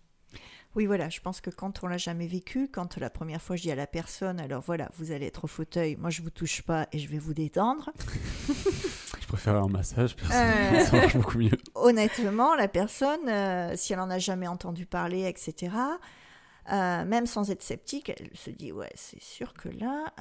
Oui, 0.74 0.86
voilà, 0.86 1.10
je 1.10 1.20
pense 1.20 1.42
que 1.42 1.50
quand 1.50 1.84
on 1.84 1.86
l'a 1.86 1.98
jamais 1.98 2.26
vécu, 2.26 2.66
quand 2.66 2.96
la 2.96 3.10
première 3.10 3.42
fois 3.42 3.56
je 3.56 3.62
dis 3.62 3.70
à 3.70 3.74
la 3.74 3.86
personne, 3.86 4.40
alors 4.40 4.62
voilà, 4.62 4.88
vous 4.96 5.12
allez 5.12 5.26
être 5.26 5.44
au 5.44 5.46
fauteuil, 5.46 5.96
moi 5.96 6.08
je 6.08 6.22
vous 6.22 6.30
touche 6.30 6.62
pas 6.62 6.86
et 6.92 6.98
je 6.98 7.08
vais 7.08 7.18
vous 7.18 7.34
détendre. 7.34 7.90
je 9.20 9.26
préfère 9.26 9.56
un 9.56 9.68
massage, 9.68 10.16
personnellement, 10.16 10.78
euh, 10.78 10.84
ça 10.84 10.96
marche 10.96 11.16
beaucoup 11.16 11.38
mieux. 11.38 11.58
Honnêtement, 11.74 12.54
la 12.54 12.68
personne, 12.68 13.28
euh, 13.28 13.74
si 13.76 13.92
elle 13.92 14.00
en 14.00 14.08
a 14.08 14.18
jamais 14.18 14.48
entendu 14.48 14.86
parler, 14.86 15.26
etc., 15.28 15.74
euh, 16.70 17.04
même 17.04 17.26
sans 17.26 17.50
être 17.50 17.62
sceptique, 17.62 18.10
elle 18.10 18.30
se 18.34 18.50
dit 18.50 18.70
ouais, 18.70 18.92
c'est 18.94 19.22
sûr 19.22 19.54
que 19.54 19.68
là, 19.68 20.12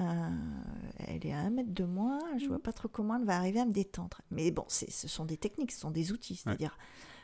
elle 1.07 1.25
est 1.25 1.33
à 1.33 1.39
un 1.39 1.49
mètre 1.49 1.73
de 1.73 1.83
moi, 1.83 2.19
je 2.39 2.47
vois 2.47 2.57
mm. 2.57 2.61
pas 2.61 2.73
trop 2.73 2.87
comment 2.87 3.17
elle 3.17 3.25
va 3.25 3.35
arriver 3.35 3.59
à 3.59 3.65
me 3.65 3.73
détendre. 3.73 4.21
Mais 4.31 4.49
bon, 4.51 4.65
ce 4.67 5.07
sont 5.07 5.25
des 5.25 5.37
techniques, 5.37 5.71
ce 5.71 5.81
sont 5.81 5.91
des 5.91 6.11
outils, 6.11 6.35
c'est-à-dire 6.35 6.77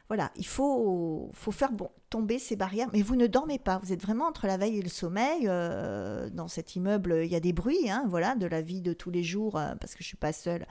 voilà, 0.07 0.31
il 0.37 0.47
faut, 0.47 1.29
faut 1.33 1.51
faire 1.51 1.71
bon, 1.71 1.89
tomber 2.09 2.39
ces 2.39 2.55
barrières, 2.55 2.87
mais 2.93 3.01
vous 3.01 3.17
ne 3.17 3.27
dormez 3.27 3.59
pas. 3.59 3.79
Vous 3.83 3.91
êtes 3.91 4.01
vraiment 4.01 4.25
entre 4.25 4.47
la 4.47 4.55
veille 4.55 4.77
et 4.77 4.81
le 4.81 4.89
sommeil. 4.89 5.43
Euh, 5.45 6.29
dans 6.29 6.47
cet 6.47 6.77
immeuble, 6.77 7.21
il 7.25 7.31
y 7.31 7.35
a 7.35 7.41
des 7.41 7.51
bruits, 7.51 7.89
hein, 7.89 8.05
voilà, 8.07 8.35
de 8.35 8.45
la 8.45 8.61
vie 8.61 8.81
de 8.81 8.93
tous 8.93 9.11
les 9.11 9.23
jours, 9.23 9.57
euh, 9.57 9.75
parce 9.75 9.95
que 9.95 10.03
je 10.03 10.07
suis 10.07 10.17
pas 10.17 10.31
seule 10.31 10.65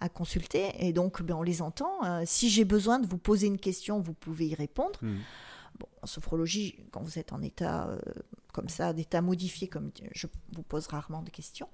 à 0.00 0.08
consulter, 0.08 0.70
et 0.78 0.92
donc 0.92 1.22
ben, 1.22 1.34
on 1.34 1.42
les 1.42 1.60
entend. 1.60 2.02
Euh, 2.04 2.22
si 2.24 2.48
j'ai 2.48 2.64
besoin 2.64 2.98
de 2.98 3.06
vous 3.06 3.18
poser 3.18 3.48
une 3.48 3.58
question, 3.58 4.00
vous 4.00 4.14
pouvez 4.14 4.46
y 4.46 4.54
répondre. 4.54 4.98
Mmh. 5.02 5.16
En 6.02 6.06
sophrologie, 6.06 6.86
quand 6.90 7.02
vous 7.02 7.18
êtes 7.18 7.32
en 7.32 7.42
état 7.42 7.88
comme 8.52 8.68
ça, 8.68 8.92
d'état 8.92 9.20
modifié, 9.20 9.68
comme 9.68 9.90
je 10.12 10.26
vous 10.52 10.62
pose 10.62 10.86
rarement 10.86 11.22
de 11.22 11.30
questions. 11.30 11.68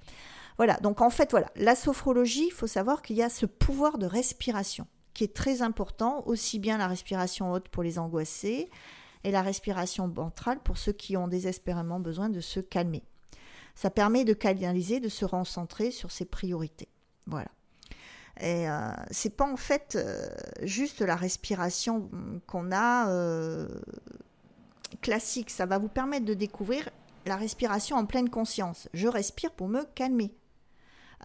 Voilà, 0.56 0.76
donc 0.78 1.00
en 1.00 1.10
fait, 1.10 1.30
voilà, 1.30 1.50
la 1.56 1.74
sophrologie, 1.74 2.46
il 2.46 2.52
faut 2.52 2.66
savoir 2.66 3.02
qu'il 3.02 3.16
y 3.16 3.22
a 3.22 3.28
ce 3.28 3.46
pouvoir 3.46 3.98
de 3.98 4.06
respiration 4.06 4.86
qui 5.14 5.24
est 5.24 5.34
très 5.34 5.62
important, 5.62 6.24
aussi 6.26 6.58
bien 6.58 6.76
la 6.76 6.88
respiration 6.88 7.52
haute 7.52 7.68
pour 7.68 7.82
les 7.82 7.98
angoissés 7.98 8.68
et 9.22 9.30
la 9.30 9.42
respiration 9.42 10.08
ventrale 10.08 10.60
pour 10.60 10.76
ceux 10.76 10.92
qui 10.92 11.16
ont 11.16 11.28
désespérément 11.28 12.00
besoin 12.00 12.28
de 12.28 12.40
se 12.40 12.60
calmer. 12.60 13.04
Ça 13.76 13.90
permet 13.90 14.24
de 14.24 14.34
canaliser, 14.34 15.00
de 15.00 15.08
se 15.08 15.24
recentrer 15.24 15.90
sur 15.90 16.10
ses 16.10 16.24
priorités. 16.24 16.88
Voilà. 17.26 17.48
Et 18.40 18.68
euh, 18.68 18.90
c'est 19.10 19.36
pas 19.36 19.50
en 19.50 19.56
fait 19.56 19.96
euh, 19.96 20.28
juste 20.62 21.00
la 21.00 21.14
respiration 21.14 22.10
qu'on 22.46 22.72
a 22.72 23.08
euh, 23.08 23.68
classique. 25.00 25.50
Ça 25.50 25.66
va 25.66 25.78
vous 25.78 25.88
permettre 25.88 26.26
de 26.26 26.34
découvrir 26.34 26.88
la 27.26 27.36
respiration 27.36 27.96
en 27.96 28.06
pleine 28.06 28.28
conscience. 28.28 28.88
Je 28.92 29.06
respire 29.06 29.52
pour 29.52 29.68
me 29.68 29.84
calmer. 29.94 30.34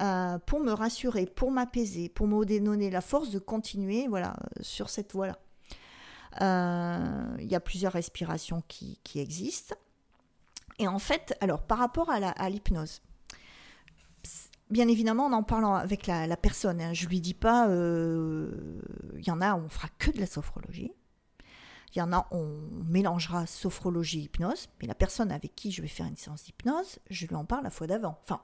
Euh, 0.02 0.38
pour 0.46 0.62
me 0.62 0.72
rassurer, 0.72 1.26
pour 1.26 1.52
m'apaiser, 1.52 2.08
pour 2.08 2.26
me 2.26 2.46
donner 2.46 2.90
la 2.90 3.02
force 3.02 3.32
de 3.32 3.40
continuer 3.40 4.08
voilà, 4.08 4.34
sur 4.62 4.90
cette 4.90 5.12
voie-là. 5.12 5.38
Il 6.40 7.52
y 7.52 7.56
a 7.56 7.60
plusieurs 7.60 7.92
respirations 7.92 8.64
qui, 8.68 8.98
existent. 9.16 9.76
Et 10.78 10.88
en 10.88 11.00
fait, 11.00 11.36
alors 11.42 11.64
par 11.64 11.80
rapport 11.80 12.10
à 12.10 12.50
l'hypnose, 12.50 13.02
bien 14.70 14.88
évidemment, 14.88 15.26
en 15.26 15.34
en 15.34 15.44
parlant 15.44 15.74
avec 15.74 16.08
la, 16.08 16.38
personne, 16.38 16.82
hein, 16.82 16.94
je 16.94 17.06
ne 17.06 17.10
lui 17.10 17.22
dis 17.22 17.34
pas, 17.34 17.68
euh, 17.70 18.82
il 19.18 19.28
y 19.28 19.32
en 19.32 19.42
a, 19.42 19.56
on 19.56 19.70
fera 19.70 19.88
que 19.98 20.12
de 20.12 20.20
la 20.20 20.28
sophrologie. 20.28 20.92
Il 21.96 22.00
y 22.00 22.02
en 22.02 22.14
a, 22.14 22.28
on 22.32 22.60
mélangera 22.88 23.48
sophrologie 23.48 24.20
et 24.20 24.24
hypnose, 24.24 24.68
mais 24.80 24.88
la 24.88 24.94
personne 24.94 25.32
avec 25.32 25.56
qui 25.56 25.72
je 25.72 25.82
vais 25.82 25.88
faire 25.88 26.06
une 26.06 26.16
séance 26.16 26.44
d'hypnose, 26.44 27.00
je 27.10 27.26
lui 27.26 27.36
en 27.36 27.46
parle 27.46 27.64
la 27.64 27.72
fois 27.72 27.88
d'avant. 27.88 28.20
Enfin, 28.22 28.42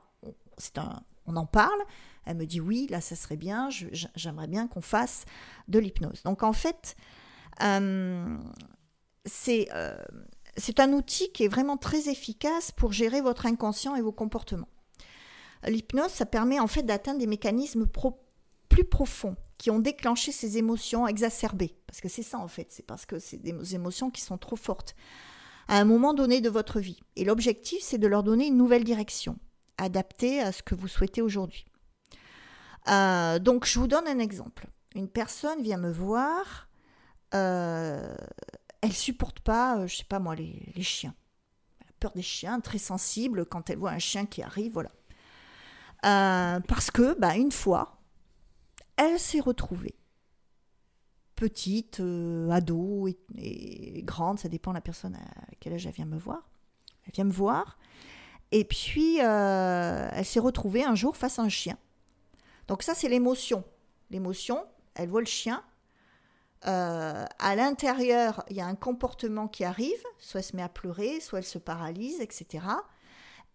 c'est 0.57 0.79
un, 0.79 1.03
on 1.27 1.35
en 1.35 1.45
parle. 1.45 1.79
Elle 2.25 2.37
me 2.37 2.45
dit 2.45 2.59
oui, 2.59 2.87
là 2.89 3.01
ça 3.01 3.15
serait 3.15 3.37
bien, 3.37 3.69
j'aimerais 3.69 4.47
bien 4.47 4.67
qu'on 4.67 4.81
fasse 4.81 5.25
de 5.67 5.79
l'hypnose. 5.79 6.23
Donc 6.23 6.43
en 6.43 6.53
fait, 6.53 6.95
euh, 7.61 8.37
euh, 9.47 9.97
c'est 10.57 10.79
un 10.79 10.93
outil 10.93 11.31
qui 11.31 11.43
est 11.43 11.47
vraiment 11.47 11.77
très 11.77 12.09
efficace 12.09 12.71
pour 12.71 12.93
gérer 12.93 13.21
votre 13.21 13.45
inconscient 13.45 13.95
et 13.95 14.01
vos 14.01 14.11
comportements. 14.11 14.69
L'hypnose, 15.67 16.11
ça 16.11 16.25
permet 16.25 16.59
en 16.59 16.67
fait 16.67 16.83
d'atteindre 16.83 17.19
des 17.19 17.27
mécanismes 17.27 17.85
plus 18.69 18.83
profonds 18.83 19.35
qui 19.57 19.71
ont 19.71 19.79
déclenché 19.79 20.31
ces 20.31 20.57
émotions 20.57 21.07
exacerbées. 21.07 21.75
Parce 21.87 22.01
que 22.01 22.09
c'est 22.09 22.23
ça 22.23 22.39
en 22.39 22.47
fait, 22.47 22.67
c'est 22.69 22.85
parce 22.85 23.05
que 23.05 23.19
c'est 23.19 23.37
des 23.37 23.75
émotions 23.75 24.11
qui 24.11 24.21
sont 24.21 24.37
trop 24.37 24.55
fortes 24.55 24.95
à 25.67 25.77
un 25.77 25.85
moment 25.85 26.13
donné 26.13 26.41
de 26.41 26.49
votre 26.49 26.79
vie. 26.79 26.99
Et 27.15 27.23
l'objectif, 27.23 27.79
c'est 27.81 27.97
de 27.97 28.07
leur 28.07 28.23
donner 28.23 28.47
une 28.47 28.57
nouvelle 28.57 28.83
direction 28.83 29.37
adapté 29.77 30.39
à 30.39 30.51
ce 30.51 30.63
que 30.63 30.75
vous 30.75 30.87
souhaitez 30.87 31.21
aujourd'hui. 31.21 31.65
Euh, 32.87 33.39
donc, 33.39 33.65
je 33.65 33.79
vous 33.79 33.87
donne 33.87 34.07
un 34.07 34.19
exemple. 34.19 34.67
Une 34.95 35.09
personne 35.09 35.61
vient 35.61 35.77
me 35.77 35.91
voir, 35.91 36.69
euh, 37.33 38.15
elle 38.81 38.93
supporte 38.93 39.39
pas, 39.39 39.79
euh, 39.79 39.87
je 39.87 39.97
sais 39.97 40.05
pas 40.05 40.19
moi, 40.19 40.35
les, 40.35 40.71
chiens. 40.81 41.13
Elle 41.81 41.87
a 41.87 41.93
peur 41.99 42.11
des 42.13 42.21
chiens, 42.21 42.59
très 42.59 42.77
sensible 42.77 43.45
quand 43.45 43.69
elle 43.69 43.77
voit 43.77 43.91
un 43.91 43.99
chien 43.99 44.25
qui 44.25 44.41
arrive, 44.41 44.73
voilà. 44.73 44.91
Euh, 46.05 46.59
parce 46.61 46.91
que, 46.91 47.17
bah, 47.19 47.35
une 47.35 47.51
fois, 47.51 47.97
elle 48.97 49.19
s'est 49.19 49.39
retrouvée 49.39 49.95
petite, 51.35 52.01
ado 52.49 53.07
et, 53.07 54.01
grande, 54.03 54.39
ça 54.39 54.47
dépend 54.47 54.71
de 54.71 54.75
la 54.75 54.81
personne 54.81 55.15
à 55.15 55.55
quel 55.59 55.73
âge 55.73 55.85
elle 55.85 55.91
vient 55.91 56.05
me 56.05 56.17
voir. 56.17 56.47
Elle 57.05 57.13
vient 57.13 57.25
me 57.25 57.31
voir 57.31 57.77
et 58.51 58.63
puis, 58.63 59.17
euh, 59.21 60.09
elle 60.11 60.25
s'est 60.25 60.39
retrouvée 60.39 60.83
un 60.83 60.95
jour 60.95 61.17
face 61.17 61.39
à 61.39 61.41
un 61.41 61.49
chien. 61.49 61.77
Donc 62.67 62.83
ça, 62.83 62.93
c'est 62.93 63.09
l'émotion. 63.09 63.63
L'émotion, 64.11 64.65
elle 64.93 65.09
voit 65.09 65.21
le 65.21 65.27
chien. 65.27 65.63
Euh, 66.65 67.25
à 67.37 67.55
l'intérieur, 67.55 68.45
il 68.49 68.55
y 68.55 68.61
a 68.61 68.65
un 68.65 68.75
comportement 68.75 69.47
qui 69.47 69.63
arrive. 69.63 70.01
Soit 70.19 70.39
elle 70.39 70.45
se 70.45 70.55
met 70.55 70.61
à 70.61 70.69
pleurer, 70.69 71.19
soit 71.19 71.39
elle 71.39 71.45
se 71.45 71.57
paralyse, 71.57 72.21
etc. 72.21 72.65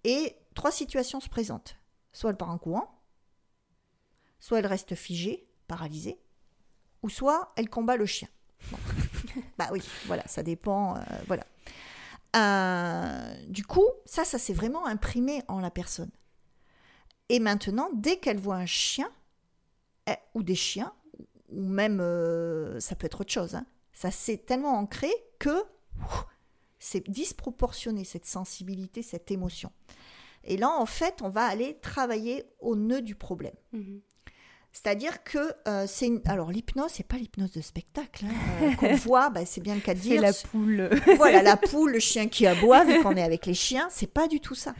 Et 0.04 0.36
trois 0.54 0.70
situations 0.70 1.20
se 1.20 1.28
présentent. 1.28 1.76
Soit 2.12 2.31
elle 2.31 2.37
part 2.37 2.51
en 2.51 2.59
courant, 2.59 3.01
soit 4.38 4.59
elle 4.59 4.66
reste 4.66 4.94
figée, 4.94 5.46
paralysée, 5.68 6.18
ou 7.03 7.09
soit 7.09 7.53
elle 7.57 7.68
combat 7.68 7.96
le 7.96 8.07
chien. 8.07 8.29
bah 9.59 9.68
oui, 9.73 9.83
voilà, 10.07 10.27
ça 10.27 10.42
dépend. 10.42 10.96
Euh, 10.96 11.01
voilà. 11.27 11.44
Euh, 12.37 13.46
du 13.49 13.64
coup, 13.64 13.87
ça, 14.05 14.25
ça 14.25 14.38
s'est 14.38 14.53
vraiment 14.53 14.87
imprimé 14.87 15.42
en 15.49 15.61
la 15.61 15.70
personne. 15.70 16.11
Et 17.29 17.38
maintenant, 17.38 17.90
dès 17.94 18.18
qu'elle 18.18 18.38
voit 18.38 18.57
un 18.57 18.66
chien, 18.66 19.11
eh, 20.09 20.14
ou 20.35 20.42
des 20.42 20.55
chiens, 20.55 20.92
ou 21.49 21.62
même, 21.62 22.01
euh, 22.01 22.81
ça 22.81 22.96
peut 22.96 23.07
être 23.07 23.20
autre 23.20 23.33
chose, 23.33 23.55
hein, 23.55 23.66
ça 23.92 24.11
s'est 24.11 24.38
tellement 24.38 24.77
ancré 24.79 25.11
que 25.38 25.64
c'est 26.79 27.09
disproportionné, 27.09 28.05
cette 28.05 28.26
sensibilité, 28.26 29.03
cette 29.03 29.30
émotion. 29.30 29.70
Et 30.45 30.57
là, 30.57 30.70
en 30.70 30.86
fait, 30.86 31.20
on 31.22 31.28
va 31.28 31.45
aller 31.45 31.78
travailler 31.80 32.45
au 32.61 32.76
nœud 32.76 33.03
du 33.03 33.14
problème. 33.14 33.55
Mhm. 33.72 34.01
C'est-à-dire 34.72 35.24
que 35.24 35.53
euh, 35.66 35.84
c'est 35.88 36.07
une... 36.07 36.20
alors 36.26 36.53
l'hypnose, 36.53 36.93
c'est 36.93 37.07
pas 37.07 37.16
l'hypnose 37.16 37.51
de 37.51 37.61
spectacle 37.61 38.24
hein, 38.26 38.62
euh, 38.62 38.74
qu'on 38.78 38.95
voit, 38.95 39.28
bah, 39.30 39.45
c'est 39.45 39.61
bien 39.61 39.74
le 39.74 39.80
cas 39.80 39.95
de 39.95 39.99
dire. 39.99 40.22
La 40.22 40.32
poule. 40.32 40.88
voilà, 41.16 41.43
la 41.43 41.57
poule, 41.57 41.93
le 41.93 41.99
chien 41.99 42.28
qui 42.28 42.47
aboie, 42.47 42.84
vu 42.84 43.03
qu'on 43.03 43.16
est 43.16 43.22
avec 43.22 43.47
les 43.47 43.55
chiens, 43.55 43.88
c'est 43.91 44.12
pas 44.12 44.28
du 44.28 44.41
tout 44.41 44.55
ça. 44.55 44.74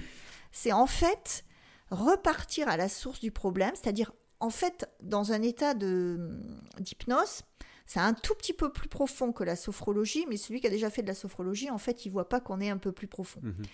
C'est 0.53 0.73
en 0.73 0.87
fait 0.87 1.45
repartir 1.91 2.69
à 2.69 2.77
la 2.77 2.89
source 2.89 3.21
du 3.21 3.33
problème, 3.33 3.73
c'est-à-dire 3.75 4.13
en 4.39 4.51
fait 4.51 4.89
dans 5.01 5.33
un 5.33 5.43
état 5.43 5.75
de 5.75 6.41
d'hypnose, 6.79 7.43
c'est 7.91 7.99
un 7.99 8.15
tout 8.15 8.37
petit 8.37 8.53
peu 8.53 8.71
plus 8.71 8.89
profond 8.89 9.33
que 9.33 9.43
la 9.43 9.57
sophrologie, 9.57 10.25
mais 10.29 10.37
celui 10.37 10.61
qui 10.61 10.69
a 10.69 10.71
déjà 10.71 10.91
fait 10.91 11.03
de 11.03 11.09
la 11.09 11.15
sophrologie, 11.15 11.71
en 11.71 11.79
fait, 11.79 12.07
il 12.07 12.11
voit 12.11 12.29
pas 12.29 12.39
qu'on 12.39 12.61
est 12.61 12.71
un 12.71 12.79
peu 12.79 12.93
plus 12.93 13.09
profond. 13.09 13.41
Mhm. 13.43 13.65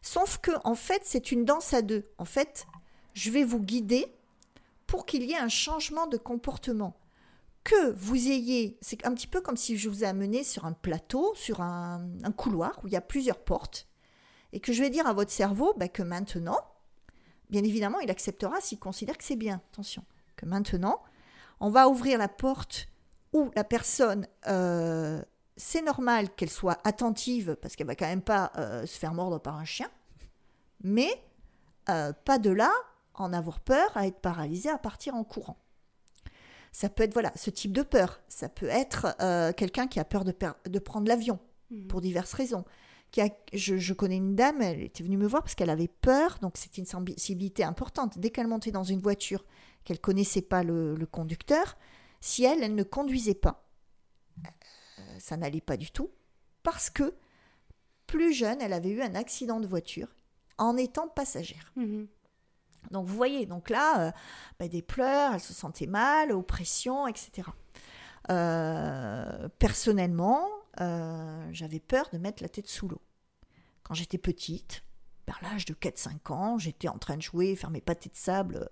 Sauf 0.00 0.38
que 0.38 0.50
en 0.64 0.74
fait, 0.74 1.02
c'est 1.04 1.30
une 1.30 1.44
danse 1.44 1.74
à 1.74 1.82
deux. 1.82 2.04
En 2.16 2.24
fait, 2.24 2.66
je 3.12 3.30
vais 3.30 3.44
vous 3.44 3.60
guider 3.60 4.06
pour 4.86 5.04
qu'il 5.04 5.24
y 5.24 5.32
ait 5.32 5.38
un 5.38 5.50
changement 5.50 6.06
de 6.06 6.16
comportement. 6.16 6.96
Que 7.64 7.92
vous 7.92 8.16
ayez, 8.16 8.78
c'est 8.80 9.04
un 9.04 9.12
petit 9.12 9.26
peu 9.26 9.42
comme 9.42 9.58
si 9.58 9.76
je 9.76 9.90
vous 9.90 10.04
ai 10.04 10.06
amené 10.06 10.42
sur 10.42 10.64
un 10.64 10.72
plateau, 10.72 11.34
sur 11.34 11.60
un, 11.60 12.08
couloir 12.34 12.80
où 12.82 12.86
il 12.86 12.94
y 12.94 12.96
a 12.96 13.02
plusieurs 13.02 13.44
portes, 13.44 13.88
et 14.54 14.60
que 14.60 14.72
je 14.72 14.82
vais 14.82 14.88
dire 14.88 15.06
à 15.06 15.12
votre 15.12 15.32
cerveau 15.32 15.74
ben, 15.76 15.90
que 15.90 16.02
maintenant, 16.02 16.60
bien 17.50 17.62
évidemment, 17.62 18.00
il 18.00 18.10
acceptera 18.10 18.58
s'il 18.62 18.78
considère 18.78 19.18
que 19.18 19.24
c'est 19.24 19.36
bien. 19.36 19.60
Attention, 19.70 20.02
que 20.36 20.46
maintenant, 20.46 21.02
on 21.60 21.68
va 21.68 21.90
ouvrir 21.90 22.16
la 22.16 22.28
porte 22.28 22.88
où 23.36 23.50
la 23.54 23.64
personne 23.64 24.26
euh, 24.48 25.22
c'est 25.56 25.82
normal 25.82 26.34
qu'elle 26.34 26.50
soit 26.50 26.78
attentive 26.84 27.56
parce 27.60 27.76
qu'elle 27.76 27.86
va 27.86 27.94
quand 27.94 28.06
même 28.06 28.22
pas 28.22 28.50
euh, 28.56 28.86
se 28.86 28.98
faire 28.98 29.12
mordre 29.12 29.38
par 29.38 29.56
un 29.56 29.64
chien, 29.64 29.90
mais 30.82 31.10
euh, 31.88 32.12
pas 32.24 32.38
de 32.38 32.50
là 32.50 32.72
en 33.14 33.32
avoir 33.32 33.60
peur 33.60 33.94
à 33.94 34.06
être 34.06 34.20
paralysée 34.20 34.70
à 34.70 34.78
partir 34.78 35.14
en 35.14 35.24
courant. 35.24 35.58
Ça 36.72 36.88
peut 36.88 37.02
être 37.02 37.14
voilà 37.14 37.32
ce 37.36 37.50
type 37.50 37.72
de 37.72 37.82
peur. 37.82 38.20
Ça 38.28 38.50
peut 38.50 38.68
être 38.68 39.16
quelqu'un 39.54 39.86
qui 39.86 39.98
a 39.98 40.04
peur 40.04 40.24
de, 40.24 40.34
de 40.66 40.78
prendre 40.78 41.08
l'avion 41.08 41.38
mmh. 41.70 41.86
pour 41.86 42.02
diverses 42.02 42.34
raisons. 42.34 42.64
Qui 43.12 43.22
a, 43.22 43.30
je, 43.54 43.92
connais 43.94 44.16
une 44.16 44.34
dame, 44.34 44.60
elle 44.60 44.82
était 44.82 45.02
venue 45.02 45.16
me 45.16 45.26
voir 45.26 45.42
parce 45.42 45.54
qu'elle 45.54 45.70
avait 45.70 45.88
peur, 45.88 46.38
donc 46.42 46.58
c'était 46.58 46.82
une 46.82 46.86
sensibilité 46.86 47.64
importante. 47.64 48.18
Dès 48.18 48.28
qu'elle 48.28 48.48
montait 48.48 48.72
dans 48.72 48.84
une 48.84 49.00
voiture, 49.00 49.44
qu'elle 49.84 50.00
connaissait 50.00 50.42
pas 50.42 50.62
le, 50.62 50.96
le 50.96 51.06
conducteur, 51.06 51.76
si 52.26 52.44
elle, 52.44 52.62
elle 52.62 52.74
ne 52.74 52.82
conduisait 52.82 53.34
pas, 53.34 53.68
ça 55.18 55.36
n'allait 55.36 55.60
pas 55.60 55.76
du 55.76 55.90
tout, 55.90 56.10
parce 56.62 56.90
que 56.90 57.14
plus 58.06 58.32
jeune, 58.32 58.60
elle 58.60 58.72
avait 58.72 58.90
eu 58.90 59.02
un 59.02 59.14
accident 59.14 59.60
de 59.60 59.66
voiture 59.66 60.08
en 60.58 60.76
étant 60.76 61.08
passagère. 61.08 61.72
Mhm. 61.76 62.08
Donc 62.90 63.06
vous 63.06 63.16
voyez, 63.16 63.46
donc 63.46 63.70
là, 63.70 64.08
euh, 64.08 64.12
bah, 64.58 64.68
des 64.68 64.82
pleurs, 64.82 65.34
elle 65.34 65.40
se 65.40 65.52
sentait 65.52 65.86
mal, 65.86 66.32
oppression, 66.32 67.06
etc. 67.06 67.48
Euh, 68.30 69.48
personnellement, 69.58 70.48
euh, 70.80 71.48
j'avais 71.52 71.80
peur 71.80 72.08
de 72.12 72.18
mettre 72.18 72.42
la 72.42 72.48
tête 72.48 72.68
sous 72.68 72.88
l'eau. 72.88 73.00
Quand 73.82 73.94
j'étais 73.94 74.18
petite, 74.18 74.82
vers 75.26 75.38
l'âge 75.42 75.64
de 75.64 75.74
4-5 75.74 76.32
ans, 76.32 76.58
j'étais 76.58 76.88
en 76.88 76.98
train 76.98 77.16
de 77.16 77.22
jouer, 77.22 77.56
faire 77.56 77.70
mes 77.70 77.80
pâtés 77.80 78.08
de 78.08 78.16
sable 78.16 78.68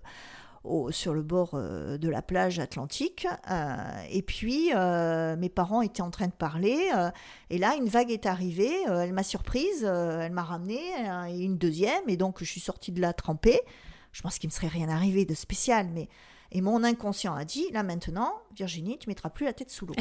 sur 0.90 1.14
le 1.14 1.22
bord 1.22 1.50
euh, 1.54 1.98
de 1.98 2.08
la 2.08 2.22
plage 2.22 2.58
atlantique. 2.58 3.26
Euh, 3.50 3.76
et 4.10 4.22
puis, 4.22 4.70
euh, 4.74 5.36
mes 5.36 5.48
parents 5.48 5.82
étaient 5.82 6.02
en 6.02 6.10
train 6.10 6.26
de 6.26 6.32
parler. 6.32 6.90
et 7.50 7.58
là, 7.58 7.76
une 7.76 7.88
vague 7.88 8.10
est 8.10 8.26
arrivée. 8.26 8.82
elle 8.86 9.12
m'a 9.12 9.22
surprise. 9.22 9.84
elle 9.84 10.32
m'a 10.32 10.42
ramené. 10.42 10.80
et 11.28 11.38
une 11.38 11.58
deuxième. 11.58 12.08
Et 12.08 12.16
donc, 12.16 12.38
je 12.40 12.44
suis 12.44 12.60
sortie 12.60 12.92
de 12.92 13.00
là 13.00 13.12
trempée. 13.12 13.60
Je 14.12 14.22
pense 14.22 14.38
qu'il 14.38 14.48
me 14.48 14.52
serait 14.52 14.68
rien 14.68 14.88
arrivé 14.88 15.24
de 15.24 15.34
spécial. 15.34 15.88
Mais... 15.92 16.08
Et 16.52 16.60
mon 16.60 16.84
inconscient 16.84 17.34
a 17.34 17.44
dit, 17.44 17.68
là 17.72 17.82
maintenant, 17.82 18.32
Virginie, 18.54 18.98
tu 18.98 19.08
mettras 19.08 19.30
plus 19.30 19.44
la 19.44 19.52
tête 19.52 19.70
sous 19.70 19.86
l'eau. 19.86 19.94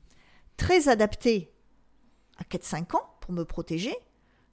Très 0.56 0.88
adapté 0.88 1.52
à 2.38 2.44
4-5 2.44 2.96
ans 2.96 3.10
pour 3.20 3.32
me 3.32 3.44
protéger, 3.44 3.94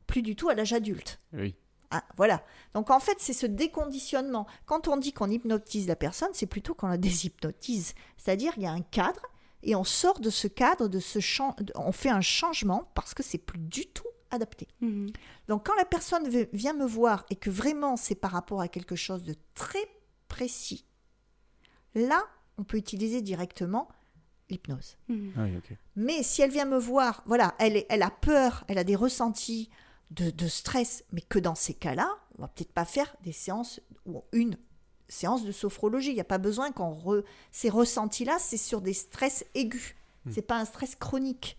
plus 0.08 0.22
du 0.22 0.36
tout 0.36 0.50
à 0.50 0.56
l'âge 0.56 0.74
adulte. 0.74 1.20
Oui. 1.32 1.56
Ah, 1.96 2.04
voilà. 2.18 2.44
Donc 2.74 2.90
en 2.90 3.00
fait, 3.00 3.18
c'est 3.20 3.34
ce 3.34 3.46
déconditionnement. 3.46 4.48
Quand 4.66 4.88
on 4.88 4.98
dit 4.98 5.14
qu'on 5.14 5.30
hypnotise 5.30 5.88
la 5.88 5.96
personne, 5.96 6.32
c'est 6.34 6.48
plutôt 6.48 6.74
qu'on 6.74 6.88
la 6.88 6.98
déshypnotise. 6.98 7.94
C'est-à-dire 8.18 8.54
il 8.58 8.64
y 8.64 8.66
a 8.66 8.72
un 8.72 8.82
cadre 8.82 9.22
et 9.62 9.76
on 9.76 9.84
sort 9.84 10.20
de 10.20 10.32
ce 10.32 10.48
cadre, 10.48 10.88
de 10.88 11.00
ce 11.00 11.20
champ, 11.20 11.56
on 11.76 11.92
fait 11.92 12.10
un 12.10 12.22
changement 12.22 12.90
parce 12.96 13.14
que 13.14 13.22
c'est 13.22 13.38
plus 13.38 13.60
du 13.60 13.86
tout 13.86 14.08
adapté. 14.32 14.68
Mhm. 14.82 15.12
Donc 15.48 15.68
quand 15.68 15.76
la 15.76 15.86
personne 15.86 16.28
vient 16.52 16.74
me 16.74 16.88
voir 16.88 17.28
et 17.30 17.36
que 17.36 17.52
vraiment 17.52 17.96
c'est 17.96 18.16
par 18.16 18.32
rapport 18.32 18.60
à 18.60 18.68
quelque 18.68 18.96
chose 18.96 19.24
de 19.24 19.36
très 19.54 19.86
précis, 20.28 20.88
là, 21.94 22.24
on 22.58 22.64
peut 22.64 22.78
utiliser 22.78 23.22
directement 23.22 23.88
l'hypnose. 24.50 24.98
Mhm. 25.10 25.34
Ah 25.38 25.74
Mais 25.96 26.24
si 26.24 26.42
elle 26.42 26.50
vient 26.50 26.66
me 26.66 26.80
voir, 26.80 27.22
voilà, 27.28 27.54
elle, 27.60 27.86
elle 27.88 28.02
a 28.02 28.10
peur, 28.10 28.64
elle 28.68 28.80
a 28.80 28.84
des 28.84 28.96
ressentis, 28.96 29.70
de, 30.16 30.48
stress, 30.48 31.04
mais 31.12 31.22
que 31.22 31.40
dans 31.40 31.56
ces 31.56 31.74
cas-là, 31.74 32.10
on 32.38 32.44
va 32.44 32.48
peut-être 32.48 32.72
pas 32.72 32.86
faire 32.86 33.16
des 33.24 33.32
séances 33.32 33.82
ou 34.06 34.24
une 34.32 34.58
séance 35.08 35.46
de 35.46 35.52
sophrologie. 35.52 36.10
Il 36.10 36.16
n'y 36.16 36.22
a 36.22 36.26
pas 36.26 36.38
besoin 36.38 36.72
qu'on 36.72 36.92
re... 36.92 37.24
ces 37.52 37.70
ressentis-là, 37.70 38.38
c'est 38.40 38.58
sur 38.58 38.82
des 38.82 38.94
stress 38.94 39.46
aigus. 39.56 39.96
Ce 40.26 40.30
hmm. 40.30 40.34
C'est 40.34 40.42
pas 40.42 40.58
un 40.58 40.66
stress 40.66 40.96
chronique 40.96 41.58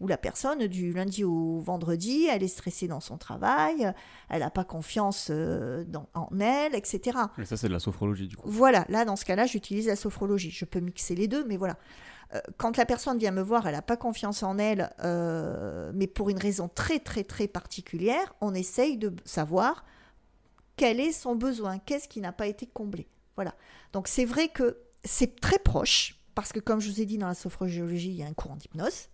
où 0.00 0.08
la 0.08 0.16
personne 0.16 0.66
du 0.66 0.92
lundi 0.92 1.24
au 1.24 1.60
vendredi, 1.60 2.26
elle 2.30 2.42
est 2.42 2.48
stressée 2.48 2.88
dans 2.88 3.00
son 3.00 3.18
travail, 3.18 3.92
elle 4.30 4.40
n'a 4.40 4.50
pas 4.50 4.64
confiance 4.64 5.28
euh, 5.30 5.84
dans, 5.84 6.08
en 6.14 6.40
elle, 6.40 6.74
etc. 6.74 7.18
Mais 7.36 7.44
ça, 7.44 7.58
c'est 7.58 7.68
de 7.68 7.74
la 7.74 7.80
sophrologie 7.80 8.26
du 8.26 8.36
coup. 8.36 8.48
Voilà, 8.48 8.86
là, 8.88 9.04
dans 9.04 9.16
ce 9.16 9.26
cas-là, 9.26 9.44
j'utilise 9.44 9.86
la 9.86 9.96
sophrologie. 9.96 10.50
Je 10.50 10.64
peux 10.64 10.80
mixer 10.80 11.14
les 11.14 11.28
deux, 11.28 11.44
mais 11.44 11.58
voilà. 11.58 11.76
Euh, 12.34 12.40
quand 12.56 12.76
la 12.76 12.86
personne 12.86 13.18
vient 13.18 13.32
me 13.32 13.42
voir, 13.42 13.66
elle 13.66 13.74
n'a 13.74 13.82
pas 13.82 13.96
confiance 13.96 14.42
en 14.42 14.58
elle, 14.58 14.92
euh, 15.02 15.90
mais 15.94 16.06
pour 16.06 16.30
une 16.30 16.38
raison 16.38 16.68
très 16.68 17.00
très 17.00 17.24
très 17.24 17.48
particulière, 17.48 18.34
on 18.40 18.54
essaye 18.54 18.96
de 18.96 19.12
savoir 19.24 19.84
quel 20.76 21.00
est 21.00 21.12
son 21.12 21.34
besoin, 21.34 21.78
qu'est-ce 21.78 22.08
qui 22.08 22.20
n'a 22.20 22.32
pas 22.32 22.46
été 22.46 22.66
comblé. 22.66 23.08
Voilà. 23.36 23.54
Donc 23.92 24.08
c'est 24.08 24.24
vrai 24.24 24.48
que 24.48 24.78
c'est 25.04 25.40
très 25.40 25.58
proche, 25.58 26.20
parce 26.34 26.52
que 26.52 26.60
comme 26.60 26.80
je 26.80 26.90
vous 26.90 27.00
ai 27.00 27.06
dit 27.06 27.18
dans 27.18 27.28
la 27.28 27.34
sophrologie, 27.34 28.10
il 28.10 28.16
y 28.16 28.22
a 28.22 28.26
un 28.26 28.34
courant 28.34 28.56
d'hypnose. 28.56 29.08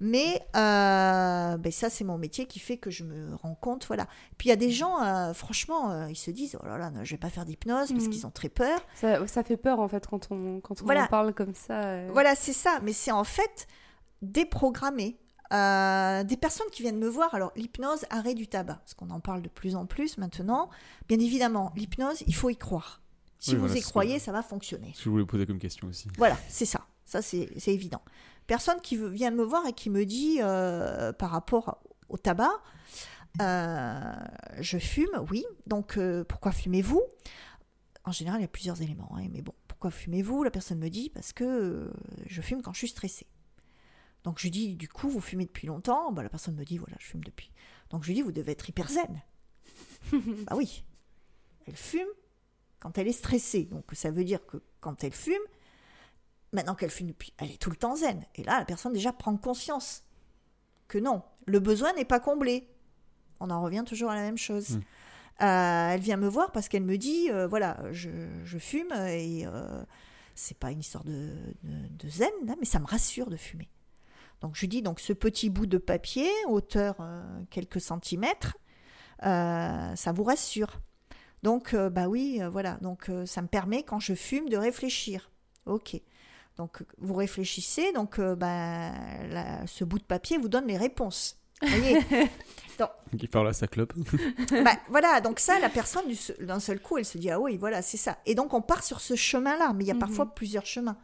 Mais 0.00 0.40
euh, 0.54 1.56
ben 1.56 1.72
ça, 1.72 1.90
c'est 1.90 2.04
mon 2.04 2.18
métier 2.18 2.46
qui 2.46 2.58
fait 2.58 2.76
que 2.76 2.90
je 2.90 3.04
me 3.04 3.34
rends 3.34 3.54
compte. 3.54 3.86
Voilà. 3.86 4.06
Puis 4.36 4.48
il 4.48 4.50
y 4.50 4.52
a 4.52 4.56
des 4.56 4.70
gens, 4.70 5.02
euh, 5.02 5.32
franchement, 5.32 5.90
euh, 5.90 6.10
ils 6.10 6.16
se 6.16 6.30
disent 6.30 6.56
Oh 6.62 6.66
là 6.66 6.78
là, 6.78 6.92
je 7.02 7.10
vais 7.10 7.18
pas 7.18 7.30
faire 7.30 7.44
d'hypnose 7.44 7.92
parce 7.92 8.04
mm. 8.04 8.10
qu'ils 8.10 8.26
ont 8.26 8.30
très 8.30 8.48
peur. 8.48 8.78
Ça, 8.94 9.26
ça, 9.26 9.42
fait 9.42 9.56
peur 9.56 9.80
en 9.80 9.88
fait 9.88 10.06
quand 10.06 10.28
on, 10.30 10.60
quand 10.60 10.82
on 10.82 10.88
en 10.88 11.06
parle 11.06 11.34
comme 11.34 11.54
ça. 11.54 12.06
Voilà, 12.08 12.34
c'est 12.34 12.52
ça. 12.52 12.78
Mais 12.82 12.92
c'est 12.92 13.10
en 13.10 13.24
fait 13.24 13.66
déprogrammé. 14.22 15.18
des 15.50 16.36
personnes 16.36 16.68
qui 16.70 16.82
viennent 16.82 16.98
me 16.98 17.08
voir, 17.08 17.34
alors 17.34 17.52
l'hypnose, 17.56 18.04
arrêt 18.10 18.34
du 18.34 18.46
tabac, 18.46 18.74
parce 18.76 18.94
qu'on 18.94 19.10
en 19.10 19.20
parle 19.20 19.42
de 19.42 19.48
plus 19.48 19.74
en 19.74 19.86
plus 19.86 20.16
maintenant. 20.18 20.70
Bien 21.08 21.18
évidemment, 21.18 21.72
l'hypnose, 21.74 22.22
il 22.26 22.34
faut 22.34 22.50
y 22.50 22.56
croire. 22.56 23.02
Si 23.40 23.56
vous 23.56 23.76
y 23.76 23.80
croyez, 23.80 24.18
ça 24.18 24.32
va 24.32 24.42
fonctionner. 24.42 24.94
Vous 25.04 25.12
voulez 25.12 25.26
poser 25.26 25.46
comme 25.46 25.58
question 25.58 25.88
aussi. 25.88 26.08
Voilà, 26.16 26.36
c'est 26.48 26.66
ça. 26.66 26.86
Ça, 27.04 27.22
c'est 27.22 27.48
évident 27.66 28.02
personne 28.48 28.80
qui 28.80 28.96
vient 28.96 29.30
me 29.30 29.44
voir 29.44 29.64
et 29.66 29.72
qui 29.72 29.90
me 29.90 30.04
dit 30.04 30.38
euh, 30.40 31.12
par 31.12 31.30
rapport 31.30 31.80
au 32.08 32.16
tabac, 32.18 32.50
euh, 33.40 34.12
je 34.58 34.78
fume, 34.78 35.24
oui, 35.30 35.44
donc 35.66 35.96
euh, 35.96 36.24
pourquoi 36.24 36.50
fumez-vous? 36.50 37.02
En 38.04 38.10
général, 38.10 38.40
il 38.40 38.42
y 38.42 38.46
a 38.46 38.48
plusieurs 38.48 38.82
éléments, 38.82 39.14
hein, 39.16 39.28
mais 39.30 39.42
bon, 39.42 39.54
pourquoi 39.68 39.90
fumez-vous? 39.90 40.42
La 40.42 40.50
personne 40.50 40.78
me 40.78 40.88
dit 40.88 41.10
parce 41.10 41.32
que 41.32 41.92
je 42.26 42.40
fume 42.40 42.62
quand 42.62 42.72
je 42.72 42.78
suis 42.78 42.88
stressée. 42.88 43.26
Donc 44.24 44.38
je 44.38 44.44
lui 44.44 44.50
dis, 44.50 44.74
du 44.74 44.88
coup, 44.88 45.08
vous 45.08 45.20
fumez 45.20 45.44
depuis 45.44 45.66
longtemps? 45.66 46.10
Bah, 46.10 46.22
La 46.22 46.30
personne 46.30 46.56
me 46.56 46.64
dit, 46.64 46.78
voilà, 46.78 46.96
je 46.98 47.06
fume 47.06 47.22
depuis. 47.22 47.52
Donc 47.90 48.02
je 48.02 48.08
lui 48.08 48.14
dis, 48.14 48.22
vous 48.22 48.32
devez 48.32 48.52
être 48.52 48.68
hyper 48.68 48.88
zen. 48.88 49.22
bah 50.12 50.54
oui, 50.56 50.84
elle 51.66 51.76
fume 51.76 52.08
quand 52.80 52.96
elle 52.96 53.08
est 53.08 53.12
stressée. 53.12 53.64
Donc 53.64 53.84
ça 53.92 54.10
veut 54.10 54.24
dire 54.24 54.44
que 54.46 54.56
quand 54.80 55.04
elle 55.04 55.12
fume, 55.12 55.34
Maintenant 56.52 56.74
qu'elle 56.74 56.90
fume 56.90 57.08
depuis, 57.08 57.32
elle 57.38 57.50
est 57.50 57.60
tout 57.60 57.70
le 57.70 57.76
temps 57.76 57.96
zen. 57.96 58.24
Et 58.34 58.42
là, 58.42 58.58
la 58.58 58.64
personne 58.64 58.92
déjà 58.92 59.12
prend 59.12 59.36
conscience 59.36 60.04
que 60.88 60.98
non, 60.98 61.22
le 61.46 61.60
besoin 61.60 61.92
n'est 61.92 62.04
pas 62.04 62.20
comblé. 62.20 62.68
On 63.40 63.50
en 63.50 63.62
revient 63.62 63.84
toujours 63.86 64.10
à 64.10 64.14
la 64.14 64.22
même 64.22 64.38
chose. 64.38 64.78
Hmm. 64.78 64.82
Euh, 65.40 65.90
elle 65.90 66.00
vient 66.00 66.16
me 66.16 66.26
voir 66.26 66.50
parce 66.50 66.68
qu'elle 66.68 66.82
me 66.82 66.98
dit, 66.98 67.30
euh, 67.30 67.46
voilà, 67.46 67.78
je, 67.92 68.10
fume 68.58 68.92
et 68.92 69.46
euh, 69.46 69.84
c'est 70.34 70.58
pas 70.58 70.72
une 70.72 70.80
histoire 70.80 71.04
de, 71.04 71.32
zen, 72.04 72.30
mais 72.58 72.64
ça 72.64 72.80
me 72.80 72.86
rassure 72.86 73.30
de 73.30 73.36
fumer. 73.36 73.68
Donc 74.40 74.56
je 74.56 74.60
lui 74.60 74.68
dis, 74.68 74.82
donc 74.82 75.00
ce 75.00 75.12
petit 75.12 75.50
bout 75.50 75.66
de 75.66 75.78
papier, 75.78 76.30
hauteur 76.48 76.96
quelques 77.50 77.80
centimètres, 77.80 78.56
ça 79.22 80.12
vous 80.12 80.24
rassure. 80.24 80.80
Donc 81.42 81.74
bah 81.74 82.08
oui, 82.08 82.40
voilà, 82.50 82.78
donc 82.80 83.10
ça 83.26 83.42
me 83.42 83.48
permet 83.48 83.82
quand 83.82 84.00
je 84.00 84.14
fume 84.14 84.48
de 84.48 84.56
réfléchir. 84.56 85.30
Ok. 85.66 86.00
Donc 86.58 86.82
vous 86.98 87.14
réfléchissez, 87.14 87.92
donc 87.92 88.18
euh, 88.18 88.34
ben, 88.34 88.92
ce 89.66 89.84
bout 89.84 89.98
de 89.98 90.04
papier 90.04 90.38
vous 90.38 90.48
donne 90.48 90.66
les 90.66 90.76
réponses. 90.76 91.40
Vous 91.62 91.68
voyez 91.68 91.98
Qui 93.18 93.26
parle 93.26 93.48
à 93.48 93.52
sa 93.52 93.66
clope. 93.66 93.94
Ben, 94.50 94.76
voilà, 94.88 95.20
donc 95.20 95.40
ça, 95.40 95.58
la 95.58 95.68
personne, 95.68 96.04
d'un 96.40 96.60
seul 96.60 96.80
coup, 96.80 96.98
elle 96.98 97.04
se 97.04 97.18
dit, 97.18 97.30
ah 97.30 97.40
oui, 97.40 97.56
voilà, 97.56 97.82
c'est 97.82 97.96
ça. 97.96 98.18
Et 98.26 98.34
donc 98.34 98.54
on 98.54 98.60
part 98.60 98.82
sur 98.82 99.00
ce 99.00 99.14
chemin-là, 99.16 99.72
mais 99.74 99.84
il 99.84 99.86
y 99.86 99.90
a 99.90 99.94
mhm. 99.94 100.00
parfois 100.00 100.34
plusieurs 100.34 100.66
chemins. 100.66 100.96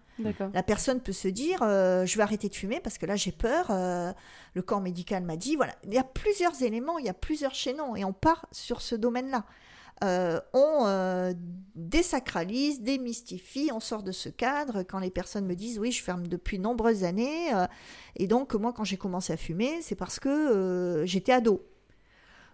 La 0.52 0.62
personne 0.62 1.00
peut 1.00 1.12
se 1.12 1.26
dire, 1.26 1.58
euh, 1.62 2.06
je 2.06 2.16
vais 2.16 2.22
arrêter 2.22 2.48
de 2.48 2.54
fumer 2.54 2.78
parce 2.78 2.98
que 2.98 3.06
là 3.06 3.16
j'ai 3.16 3.32
peur, 3.32 3.66
euh, 3.70 4.12
le 4.54 4.62
corps 4.62 4.80
médical 4.80 5.24
m'a 5.24 5.36
dit, 5.36 5.56
voilà, 5.56 5.74
il 5.82 5.92
y 5.92 5.98
a 5.98 6.04
plusieurs 6.04 6.62
éléments, 6.62 6.98
il 6.98 7.06
y 7.06 7.08
a 7.08 7.14
plusieurs 7.14 7.54
chaînons, 7.54 7.96
et 7.96 8.04
on 8.04 8.12
part 8.12 8.46
sur 8.52 8.80
ce 8.80 8.94
domaine-là. 8.94 9.44
Euh, 10.02 10.40
on 10.52 10.86
euh, 10.86 11.32
désacralise, 11.76 12.82
démystifie, 12.82 13.70
on 13.72 13.80
sort 13.80 14.02
de 14.02 14.12
ce 14.12 14.28
cadre. 14.28 14.82
Quand 14.82 14.98
les 14.98 15.10
personnes 15.10 15.46
me 15.46 15.54
disent 15.54 15.78
oui, 15.78 15.92
je 15.92 16.02
ferme 16.02 16.26
depuis 16.26 16.58
nombreuses 16.58 17.04
années, 17.04 17.54
euh, 17.54 17.66
et 18.16 18.26
donc 18.26 18.54
moi 18.54 18.72
quand 18.72 18.84
j'ai 18.84 18.96
commencé 18.96 19.32
à 19.32 19.36
fumer, 19.36 19.80
c'est 19.82 19.94
parce 19.94 20.18
que 20.18 21.04
j'étais 21.06 21.32
ado. 21.32 21.64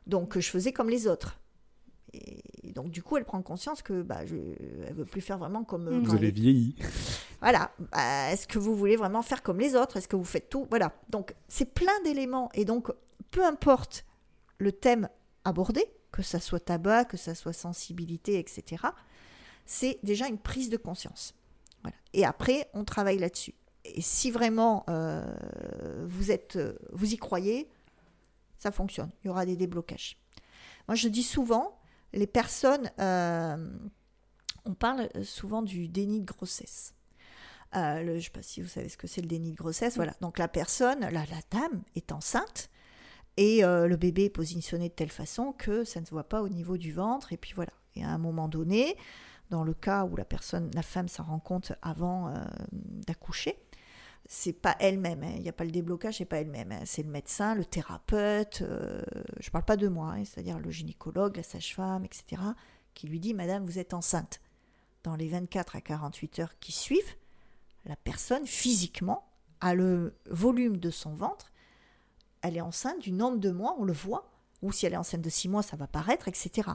Donc 0.06 0.38
je 0.38 0.50
faisais 0.50 0.72
comme 0.72 0.90
les 0.90 1.06
autres. 1.06 1.40
Et 2.12 2.72
donc 2.72 2.90
du 2.90 3.02
coup, 3.02 3.16
elle 3.16 3.24
prend 3.24 3.40
conscience 3.42 3.82
que 3.82 4.02
bah, 4.02 4.26
je, 4.26 4.36
elle 4.86 4.94
veut 4.94 5.04
plus 5.04 5.20
faire 5.20 5.38
vraiment 5.38 5.64
comme. 5.64 6.02
Vous 6.02 6.14
avez 6.14 6.30
vieilli. 6.30 6.74
Voilà. 7.40 7.70
Bah, 7.92 8.32
est-ce 8.32 8.46
que 8.46 8.58
vous 8.58 8.74
voulez 8.74 8.96
vraiment 8.96 9.22
faire 9.22 9.42
comme 9.42 9.58
les 9.58 9.74
autres? 9.76 9.96
Est-ce 9.96 10.08
que 10.08 10.16
vous 10.16 10.24
faites 10.24 10.48
tout? 10.48 10.66
Voilà. 10.70 10.92
Donc 11.08 11.34
c'est 11.48 11.72
plein 11.72 11.98
d'éléments. 12.04 12.50
Et 12.54 12.64
donc, 12.64 12.92
peu 13.30 13.44
importe 13.44 14.04
le 14.58 14.72
thème 14.72 15.08
abordé, 15.44 15.84
que 16.22 16.28
ça 16.28 16.40
soit 16.40 16.60
tabac, 16.60 17.06
que 17.06 17.16
ça 17.16 17.34
soit 17.34 17.52
sensibilité, 17.52 18.38
etc. 18.38 18.84
C'est 19.66 19.98
déjà 20.02 20.28
une 20.28 20.38
prise 20.38 20.70
de 20.70 20.76
conscience. 20.76 21.34
Et 22.12 22.24
après, 22.24 22.68
on 22.74 22.84
travaille 22.84 23.18
là-dessus. 23.18 23.54
Et 23.84 24.02
si 24.02 24.30
vraiment 24.30 24.84
vous, 26.06 26.30
êtes, 26.30 26.58
vous 26.92 27.12
y 27.12 27.16
croyez, 27.16 27.68
ça 28.58 28.70
fonctionne. 28.70 29.10
Il 29.22 29.28
y 29.28 29.30
aura 29.30 29.46
des 29.46 29.56
déblocages. 29.56 30.18
Moi, 30.88 30.94
je 30.94 31.08
dis 31.08 31.22
souvent, 31.22 31.78
les 32.12 32.26
personnes, 32.26 32.90
on 32.98 34.74
parle 34.74 35.08
souvent 35.24 35.62
du 35.62 35.88
déni 35.88 36.20
de 36.20 36.26
grossesse. 36.26 36.94
je 37.72 38.12
ne 38.14 38.20
sais 38.20 38.30
pas 38.30 38.42
si 38.42 38.60
vous 38.60 38.68
savez 38.68 38.88
ce 38.88 38.96
que 38.96 39.06
c'est 39.06 39.22
le 39.22 39.28
déni 39.28 39.52
de 39.52 39.56
grossesse. 39.56 39.96
Voilà. 39.96 40.14
Donc 40.20 40.38
la 40.38 40.48
personne, 40.48 41.00
la, 41.00 41.10
la 41.10 41.40
dame 41.50 41.82
est 41.94 42.12
enceinte 42.12 42.70
et 43.42 43.62
le 43.62 43.96
bébé 43.96 44.26
est 44.26 44.30
positionné 44.30 44.90
de 44.90 44.94
telle 44.94 45.10
façon 45.10 45.52
que 45.52 45.82
ça 45.84 46.00
ne 46.00 46.04
se 46.04 46.10
voit 46.10 46.28
pas 46.28 46.42
au 46.42 46.48
niveau 46.48 46.76
du 46.76 46.92
ventre. 46.92 47.32
Et 47.32 47.36
puis 47.38 47.52
voilà. 47.54 47.72
Et 47.96 48.04
à 48.04 48.08
un 48.10 48.18
moment 48.18 48.48
donné, 48.48 48.96
dans 49.50 49.64
le 49.64 49.74
cas 49.74 50.04
où 50.04 50.16
la 50.16 50.24
personne, 50.24 50.70
la 50.74 50.82
femme 50.82 51.08
s'en 51.08 51.24
rend 51.24 51.40
compte 51.40 51.72
avant 51.82 52.28
euh, 52.28 52.44
d'accoucher, 52.72 53.56
c'est 54.26 54.52
pas 54.52 54.76
elle-même, 54.78 55.24
hein. 55.24 55.32
il 55.36 55.42
n'y 55.42 55.48
a 55.48 55.52
pas 55.52 55.64
le 55.64 55.72
déblocage, 55.72 56.18
c'est 56.18 56.24
pas 56.24 56.38
elle-même, 56.40 56.70
hein. 56.70 56.80
c'est 56.84 57.02
le 57.02 57.10
médecin, 57.10 57.56
le 57.56 57.64
thérapeute, 57.64 58.62
euh, 58.62 59.02
je 59.40 59.50
parle 59.50 59.64
pas 59.64 59.76
de 59.76 59.88
moi, 59.88 60.12
hein, 60.12 60.24
c'est-à-dire 60.24 60.60
le 60.60 60.70
gynécologue, 60.70 61.36
la 61.36 61.42
sage-femme, 61.42 62.04
etc., 62.04 62.40
qui 62.94 63.08
lui 63.08 63.18
dit 63.18 63.34
Madame, 63.34 63.64
vous 63.64 63.78
êtes 63.78 63.92
enceinte. 63.92 64.40
Dans 65.02 65.16
les 65.16 65.28
24 65.28 65.76
à 65.76 65.80
48 65.80 66.38
heures 66.40 66.58
qui 66.60 66.72
suivent, 66.72 67.16
la 67.86 67.96
personne 67.96 68.46
physiquement 68.46 69.26
a 69.60 69.74
le 69.74 70.14
volume 70.26 70.76
de 70.76 70.90
son 70.90 71.14
ventre, 71.14 71.49
elle 72.42 72.56
est 72.56 72.62
enceinte 72.62 73.00
du 73.00 73.12
nombre 73.12 73.38
de 73.38 73.50
mois, 73.50 73.76
on 73.78 73.84
le 73.84 73.92
voit, 73.92 74.30
ou 74.62 74.72
si 74.72 74.86
elle 74.86 74.92
est 74.92 74.98
enceinte 74.98 75.22
de 75.22 75.30
6 75.30 75.48
mois, 75.48 75.62
ça 75.62 75.76
va 75.76 75.86
paraître, 75.86 76.28
etc. 76.28 76.68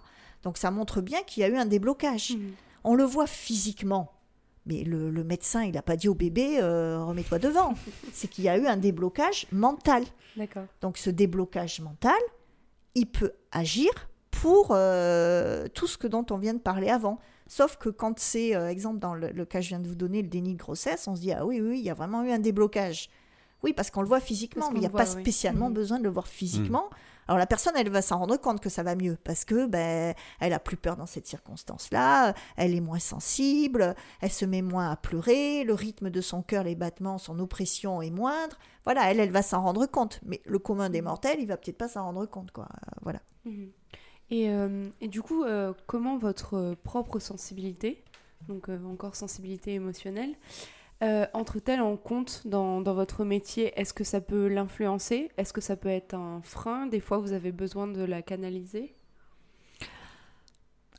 Donc 0.44 0.58
ça 0.58 0.72
montre 0.72 1.02
bien 1.02 1.22
qu'il 1.24 1.42
y 1.42 1.44
a 1.44 1.50
eu 1.50 1.56
un 1.56 1.66
déblocage. 1.66 2.36
Mmh. 2.36 2.52
On 2.84 2.96
le 2.96 3.04
voit 3.04 3.28
physiquement, 3.28 4.12
mais 4.66 4.84
le, 4.84 5.24
médecin, 5.24 5.64
il 5.64 5.74
n'a 5.74 5.82
pas 5.82 5.96
dit 5.96 6.08
au 6.08 6.16
bébé, 6.16 6.60
euh, 6.60 7.04
remets-toi 7.04 7.40
devant. 7.40 7.76
C'est 8.14 8.28
qu'il 8.28 8.44
y 8.44 8.50
a 8.50 8.58
eu 8.58 8.66
un 8.66 8.78
déblocage 8.78 9.48
mental. 9.52 10.04
D'accord. 10.36 10.66
Donc 10.82 10.98
ce 10.98 11.10
déblocage 11.10 11.82
mental, 11.82 12.18
il 12.96 13.06
peut 13.06 13.34
agir 13.52 13.90
pour 14.32 14.70
euh, 14.72 15.68
tout 15.74 15.88
ce 15.88 15.98
que 15.98 16.08
dont 16.08 16.26
on 16.32 16.38
vient 16.38 16.54
de 16.54 16.60
parler 16.60 16.90
avant. 16.90 17.20
Sauf 17.48 17.78
que 17.78 17.90
quand 17.90 18.18
c'est, 18.18 18.56
euh, 18.56 18.70
exemple, 18.70 19.00
dans 19.00 19.14
le, 19.14 19.30
cas 19.46 19.60
que 19.60 19.64
je 19.64 19.70
viens 19.70 19.80
de 19.80 19.88
vous 19.88 19.96
donner, 19.96 20.24
le 20.24 20.30
déni 20.30 20.54
de 20.54 20.60
grossesse, 20.60 21.08
on 21.08 21.16
se 21.16 21.22
dit, 21.22 21.32
ah 21.32 21.46
oui, 21.46 21.62
oui, 21.62 21.80
il 21.80 21.86
y 21.86 21.92
a 21.92 21.94
vraiment 21.94 22.24
eu 22.24 22.32
un 22.32 22.40
déblocage. 22.40 23.10
Oui, 23.64 23.74
parce 23.74 23.90
qu'on 23.90 24.02
le 24.02 24.08
voit 24.08 24.20
physiquement, 24.20 24.70
mais 24.70 24.78
il 24.78 24.82
n'y 24.82 24.88
a 24.88 24.92
pas 24.92 25.06
spécialement 25.06 25.70
mmh. 25.70 25.74
besoin 25.74 26.00
de 26.00 26.04
le 26.04 26.10
voir 26.10 26.28
physiquement. 26.28 26.90
Mmh. 26.92 26.96
Alors 27.28 27.40
la 27.40 27.48
personne, 27.48 27.74
elle 27.76 27.90
va 27.90 28.04
s'en 28.04 28.20
rendre 28.20 28.38
compte 28.38 28.60
que 28.60 28.70
ça 28.70 28.84
va 28.84 28.96
mieux 28.96 29.18
parce 29.24 29.46
que 29.46 29.66
ben, 29.66 30.14
elle 30.40 30.54
a 30.54 30.60
plus 30.60 30.78
peur 30.78 30.96
dans 30.96 31.08
cette 31.08 31.26
circonstance-là, 31.26 32.36
elle 32.56 32.76
est 32.76 32.82
moins 32.82 33.00
sensible, 33.00 33.96
elle 34.22 34.32
se 34.32 34.46
met 34.46 34.62
moins 34.62 34.92
à 34.92 34.96
pleurer, 34.96 35.64
le 35.64 35.74
rythme 35.74 36.12
de 36.12 36.22
son 36.22 36.44
cœur, 36.44 36.64
les 36.64 36.76
battements, 36.76 37.18
son 37.18 37.40
oppression 37.40 38.02
est 38.02 38.12
moindre. 38.12 38.58
Voilà, 38.84 39.10
elle, 39.10 39.20
elle 39.20 39.32
va 39.32 39.42
s'en 39.42 39.64
rendre 39.64 39.88
compte. 39.88 40.20
Mais 40.24 40.42
le 40.46 40.60
commun 40.60 40.92
des 40.92 41.02
mortels, 41.02 41.38
il 41.40 41.48
va 41.48 41.58
peut-être 41.58 41.78
pas 41.78 41.88
s'en 41.88 42.04
rendre 42.04 42.28
compte, 42.28 42.52
quoi. 42.52 42.68
Voilà. 43.02 43.22
Mhm. 43.46 43.72
Et, 44.30 44.50
euh, 44.50 44.88
et, 45.02 45.08
du 45.08 45.22
coup, 45.22 45.44
euh, 45.44 45.74
comment 45.88 46.18
votre 46.18 46.76
propre 46.84 47.20
sensibilité, 47.20 48.04
donc 48.48 48.70
euh, 48.70 48.84
encore 48.86 49.16
sensibilité 49.16 49.74
émotionnelle, 49.74 50.36
euh, 51.04 51.26
entre-t-elle 51.34 51.82
en 51.82 51.98
compte 51.98 52.44
dans, 52.46 52.82
votre 52.82 53.26
métier 53.26 53.74
Est-ce 53.80 53.94
que 53.94 54.04
ça 54.04 54.22
peut 54.22 54.48
l'influencer? 54.48 55.30
Est-ce 55.38 55.54
que 55.54 55.62
ça 55.62 55.76
peut 55.76 55.90
être 55.90 56.14
un 56.14 56.42
frein? 56.44 56.88
Des 56.88 57.00
fois, 57.00 57.18
vous 57.18 57.34
avez 57.34 57.52
besoin 57.52 57.88
de 57.88 58.04
la 58.04 58.22
canaliser? 58.22 58.96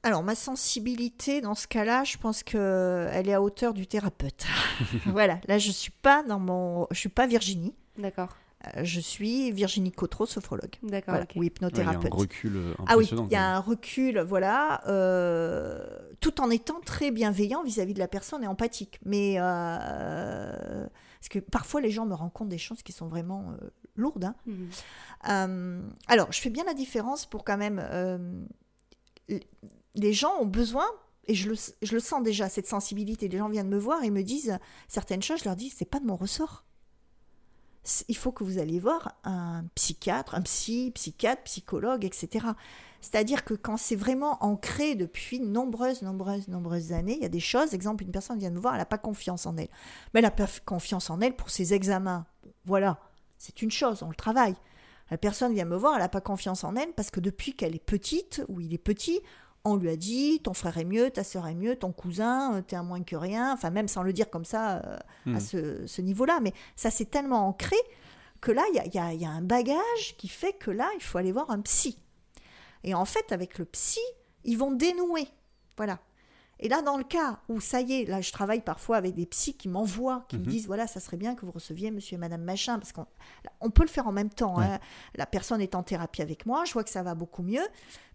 Alors, 0.02 0.22
ma 0.22 0.34
sensibilité, 0.34 1.40
dans 1.40 1.54
ce 1.54 1.66
cas-là, 1.66 2.04
je 2.04 2.16
pense 2.18 2.42
qu'elle 2.42 3.28
est 3.28 3.34
à 3.34 3.42
hauteur 3.42 3.74
du 3.74 3.86
thérapeute. 3.86 4.46
voilà, 5.06 5.40
là, 5.48 5.58
je 5.58 5.68
ne 5.68 5.72
suis 5.72 5.90
pas 5.90 6.22
dans 6.22 6.38
mon... 6.38 6.86
Je 6.90 6.98
suis 6.98 7.08
pas 7.08 7.26
Virginie. 7.26 7.74
D'accord. 7.98 8.36
Euh, 8.74 8.84
je 8.84 9.00
suis 9.00 9.52
Virginie 9.52 9.92
Cotreau, 9.92 10.26
sophrologue. 10.26 10.74
D'accord. 10.82 11.18
Ou 11.36 11.42
hypnothérapeute. 11.42 12.04
il 12.04 12.10
y 12.10 12.12
a 12.12 12.16
un 12.16 12.20
recul 12.20 12.56
impressionnant. 12.56 12.86
Ah 12.88 12.96
oui, 12.96 13.26
il 13.28 13.32
y 13.32 13.36
a 13.36 13.56
un 13.56 13.60
recul, 13.60 14.20
voilà, 14.20 14.82
euh, 14.88 15.86
tout 16.20 16.40
en 16.40 16.50
étant 16.50 16.80
très 16.80 17.10
bienveillant 17.10 17.62
vis-à-vis 17.62 17.94
de 17.94 17.98
la 17.98 18.08
personne 18.08 18.44
et 18.44 18.46
empathique. 18.46 19.00
Mais 19.04 19.36
euh, 19.38 20.86
parce 21.20 21.28
que 21.28 21.38
parfois 21.38 21.80
les 21.80 21.90
gens 21.90 22.06
me 22.06 22.14
rencontrent 22.14 22.50
des 22.50 22.58
choses 22.58 22.82
qui 22.82 22.92
sont 22.92 23.08
vraiment 23.08 23.54
lourdes. 23.96 24.24
Hein. 24.24 24.34
Mhm. 24.46 25.90
alors, 26.08 26.30
je 26.32 26.40
fais 26.40 26.50
bien 26.50 26.64
la 26.64 26.74
différence 26.74 27.26
pour 27.26 27.44
quand 27.44 27.56
même. 27.56 27.82
les 29.94 30.12
gens 30.12 30.32
ont 30.40 30.46
besoin 30.46 30.86
et 31.28 31.34
je 31.34 31.48
le, 31.48 31.56
je 31.82 31.92
le, 31.92 31.98
sens 31.98 32.22
déjà, 32.22 32.48
cette 32.48 32.68
sensibilité. 32.68 33.26
Les 33.26 33.38
gens 33.38 33.48
viennent 33.48 33.68
me 33.68 33.78
voir 33.78 34.04
et 34.04 34.10
me 34.10 34.22
disent 34.22 34.58
certaines 34.86 35.22
choses, 35.22 35.40
je 35.40 35.44
leur 35.44 35.56
dis, 35.56 35.70
c'est 35.70 35.84
pas 35.84 35.98
de 35.98 36.06
mon 36.06 36.14
ressort 36.14 36.62
il 38.08 38.16
faut 38.16 38.32
que 38.32 38.44
vous 38.44 38.58
alliez 38.58 38.80
voir 38.80 39.16
un 39.24 39.64
psychiatre, 39.74 40.34
un 40.34 40.42
psy, 40.42 40.90
psychiatre, 40.94 41.42
psychologue, 41.44 42.04
etc. 42.04 42.46
C'est-à-dire 43.00 43.44
que 43.44 43.54
quand 43.54 43.76
c'est 43.76 43.96
vraiment 43.96 44.42
ancré 44.44 44.94
depuis 44.94 45.38
nombreuses, 45.38 46.02
nombreuses, 46.02 46.48
nombreuses 46.48 46.92
années, 46.92 47.16
il 47.16 47.22
y 47.22 47.26
a 47.26 47.28
des 47.28 47.40
choses, 47.40 47.74
exemple, 47.74 48.02
une 48.02 48.10
personne 48.10 48.38
vient 48.38 48.50
me 48.50 48.58
voir, 48.58 48.74
elle 48.74 48.80
n'a 48.80 48.86
pas 48.86 48.98
confiance 48.98 49.46
en 49.46 49.56
elle. 49.56 49.68
Mais 50.12 50.20
elle 50.20 50.24
n'a 50.24 50.30
pas 50.30 50.48
confiance 50.64 51.10
en 51.10 51.20
elle 51.20 51.36
pour 51.36 51.50
ses 51.50 51.74
examens. 51.74 52.26
Voilà, 52.64 52.98
c'est 53.38 53.62
une 53.62 53.70
chose, 53.70 54.02
on 54.02 54.08
le 54.08 54.16
travaille. 54.16 54.56
La 55.10 55.18
personne 55.18 55.54
vient 55.54 55.64
me 55.64 55.76
voir, 55.76 55.94
elle 55.94 56.00
n'a 56.00 56.08
pas 56.08 56.20
confiance 56.20 56.64
en 56.64 56.74
elle 56.74 56.92
parce 56.94 57.10
que 57.10 57.20
depuis 57.20 57.54
qu'elle 57.54 57.76
est 57.76 57.84
petite, 57.84 58.42
ou 58.48 58.60
il 58.60 58.74
est 58.74 58.78
petit, 58.78 59.20
on 59.66 59.76
lui 59.76 59.90
a 59.90 59.96
dit 59.96 60.40
ton 60.40 60.54
frère 60.54 60.78
est 60.78 60.84
mieux, 60.84 61.10
ta 61.10 61.24
soeur 61.24 61.46
est 61.46 61.54
mieux, 61.54 61.76
ton 61.76 61.92
cousin, 61.92 62.54
euh, 62.54 62.62
t'es 62.62 62.76
un 62.76 62.82
moins 62.82 63.02
que 63.02 63.16
rien, 63.16 63.52
enfin 63.52 63.70
même 63.70 63.88
sans 63.88 64.02
le 64.02 64.12
dire 64.12 64.30
comme 64.30 64.44
ça 64.44 64.76
euh, 64.76 64.96
à 65.26 65.38
hmm. 65.38 65.86
ce, 65.86 66.00
niveau-là, 66.00 66.38
mais 66.40 66.52
ça 66.76 66.90
c'est 66.90 67.10
tellement 67.10 67.48
ancré 67.48 67.76
que 68.40 68.52
là, 68.52 68.62
il 68.72 68.94
y 68.94 68.98
a, 68.98 69.30
un 69.30 69.42
bagage 69.42 70.16
qui 70.18 70.28
fait 70.28 70.52
que 70.52 70.70
là, 70.70 70.88
il 70.94 71.02
faut 71.02 71.18
aller 71.18 71.32
voir 71.32 71.50
un 71.50 71.60
psy. 71.62 71.98
Et 72.84 72.94
en 72.94 73.04
fait, 73.04 73.32
avec 73.32 73.58
le 73.58 73.64
psy, 73.64 74.00
ils 74.44 74.56
vont 74.56 74.70
dénouer. 74.70 75.26
Voilà. 75.76 75.98
Et 76.58 76.68
là, 76.68 76.80
dans 76.80 76.96
le 76.96 77.04
cas 77.04 77.40
où 77.48 77.60
ça 77.60 77.82
y 77.82 78.00
est, 78.00 78.04
là, 78.06 78.22
je 78.22 78.32
travaille 78.32 78.62
parfois 78.62 78.96
avec 78.96 79.14
des 79.14 79.26
psys 79.26 79.54
qui 79.54 79.68
m'envoient, 79.68 80.24
qui 80.28 80.36
me 80.36 80.44
mhm. 80.44 80.48
disent 80.48 80.66
voilà, 80.66 80.86
ça 80.86 81.00
serait 81.00 81.18
bien 81.18 81.34
que 81.34 81.44
vous 81.44 81.52
receviez 81.52 81.90
monsieur 81.90 82.14
et 82.14 82.18
madame 82.18 82.42
machin, 82.42 82.78
parce 82.78 82.92
qu'on 82.92 83.06
on 83.60 83.70
peut 83.70 83.82
le 83.82 83.88
faire 83.88 84.06
en 84.06 84.12
même 84.12 84.30
temps. 84.30 84.58
Hein. 84.58 84.78
La 85.16 85.26
personne 85.26 85.60
est 85.60 85.74
en 85.74 85.82
thérapie 85.82 86.22
avec 86.22 86.46
moi, 86.46 86.64
je 86.64 86.72
vois 86.72 86.82
que 86.82 86.90
ça 86.90 87.02
va 87.02 87.14
beaucoup 87.14 87.42
mieux, 87.42 87.66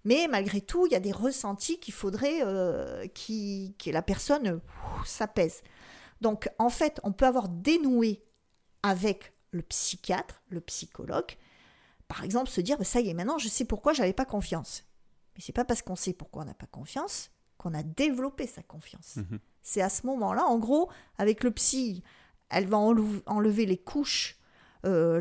mais 0.06 0.28
malgré 0.28 0.60
tout, 0.60 0.88
il 0.88 0.92
y 0.92 0.96
a 0.96 1.00
des 1.00 1.12
ressentis 1.12 1.80
qu'il 1.80 1.94
faudrait 1.94 2.42
euh, 2.44 3.06
qui, 3.14 3.76
que 3.84 3.92
la 3.92 4.02
personne 4.02 4.60
s'apaise. 5.06 5.62
Donc, 6.22 6.50
en 6.58 6.70
fait, 6.70 7.00
on 7.04 7.12
peut 7.12 7.26
avoir 7.26 7.48
dénoué 7.48 8.24
avec 8.82 9.34
le 9.52 9.62
psychiatre, 9.62 10.42
le 10.50 10.62
psychologue, 10.62 11.38
par 12.08 12.24
exemple, 12.24 12.50
se 12.50 12.62
dire 12.62 12.78
bah, 12.78 12.84
ça 12.84 13.02
y 13.02 13.10
est, 13.10 13.14
maintenant, 13.14 13.38
je 13.38 13.48
sais 13.48 13.66
pourquoi 13.66 13.94
j'avais 13.94 14.14
pas 14.14 14.26
confiance. 14.26 14.84
Mais 15.36 15.42
c'est 15.42 15.54
pas 15.54 15.64
parce 15.64 15.82
qu'on 15.84 15.96
sait 15.96 16.14
pourquoi 16.14 16.42
on 16.42 16.46
n'a 16.46 16.54
pas 16.54 16.66
confiance 16.66 17.30
qu'on 17.62 17.76
a 17.76 17.84
développé 17.84 18.48
sa 18.48 18.64
confiance. 18.64 19.18
Mhm. 19.18 19.38
C'est 19.62 19.82
à 19.82 19.90
ce 19.90 20.08
moment-là, 20.08 20.46
en 20.46 20.58
gros, 20.58 20.90
avec 21.20 21.44
le 21.44 21.52
psy, 21.52 22.02
elle 22.50 22.66
va 22.66 22.78
enlever 22.78 23.68
les 23.68 23.78
couches, 23.78 24.40
euh, 24.84 25.20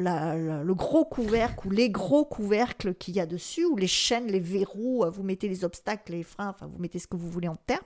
le 0.64 0.74
gros 0.74 1.04
couvercle 1.04 1.66
ou 1.66 1.70
les 1.70 1.90
gros 1.90 2.24
couvercles 2.24 2.94
qu'il 2.94 3.14
y 3.14 3.20
a 3.20 3.26
dessus, 3.26 3.66
ou 3.66 3.76
les 3.76 3.86
chaînes, 3.86 4.28
les 4.28 4.40
verrous, 4.40 5.04
euh, 5.04 5.10
vous 5.10 5.22
mettez 5.22 5.48
les 5.48 5.64
obstacles, 5.64 6.12
les 6.12 6.22
freins, 6.22 6.48
enfin 6.48 6.66
vous 6.66 6.78
mettez 6.78 6.98
ce 6.98 7.06
que 7.06 7.16
vous 7.16 7.28
voulez 7.28 7.48
en 7.48 7.56
terme. 7.56 7.84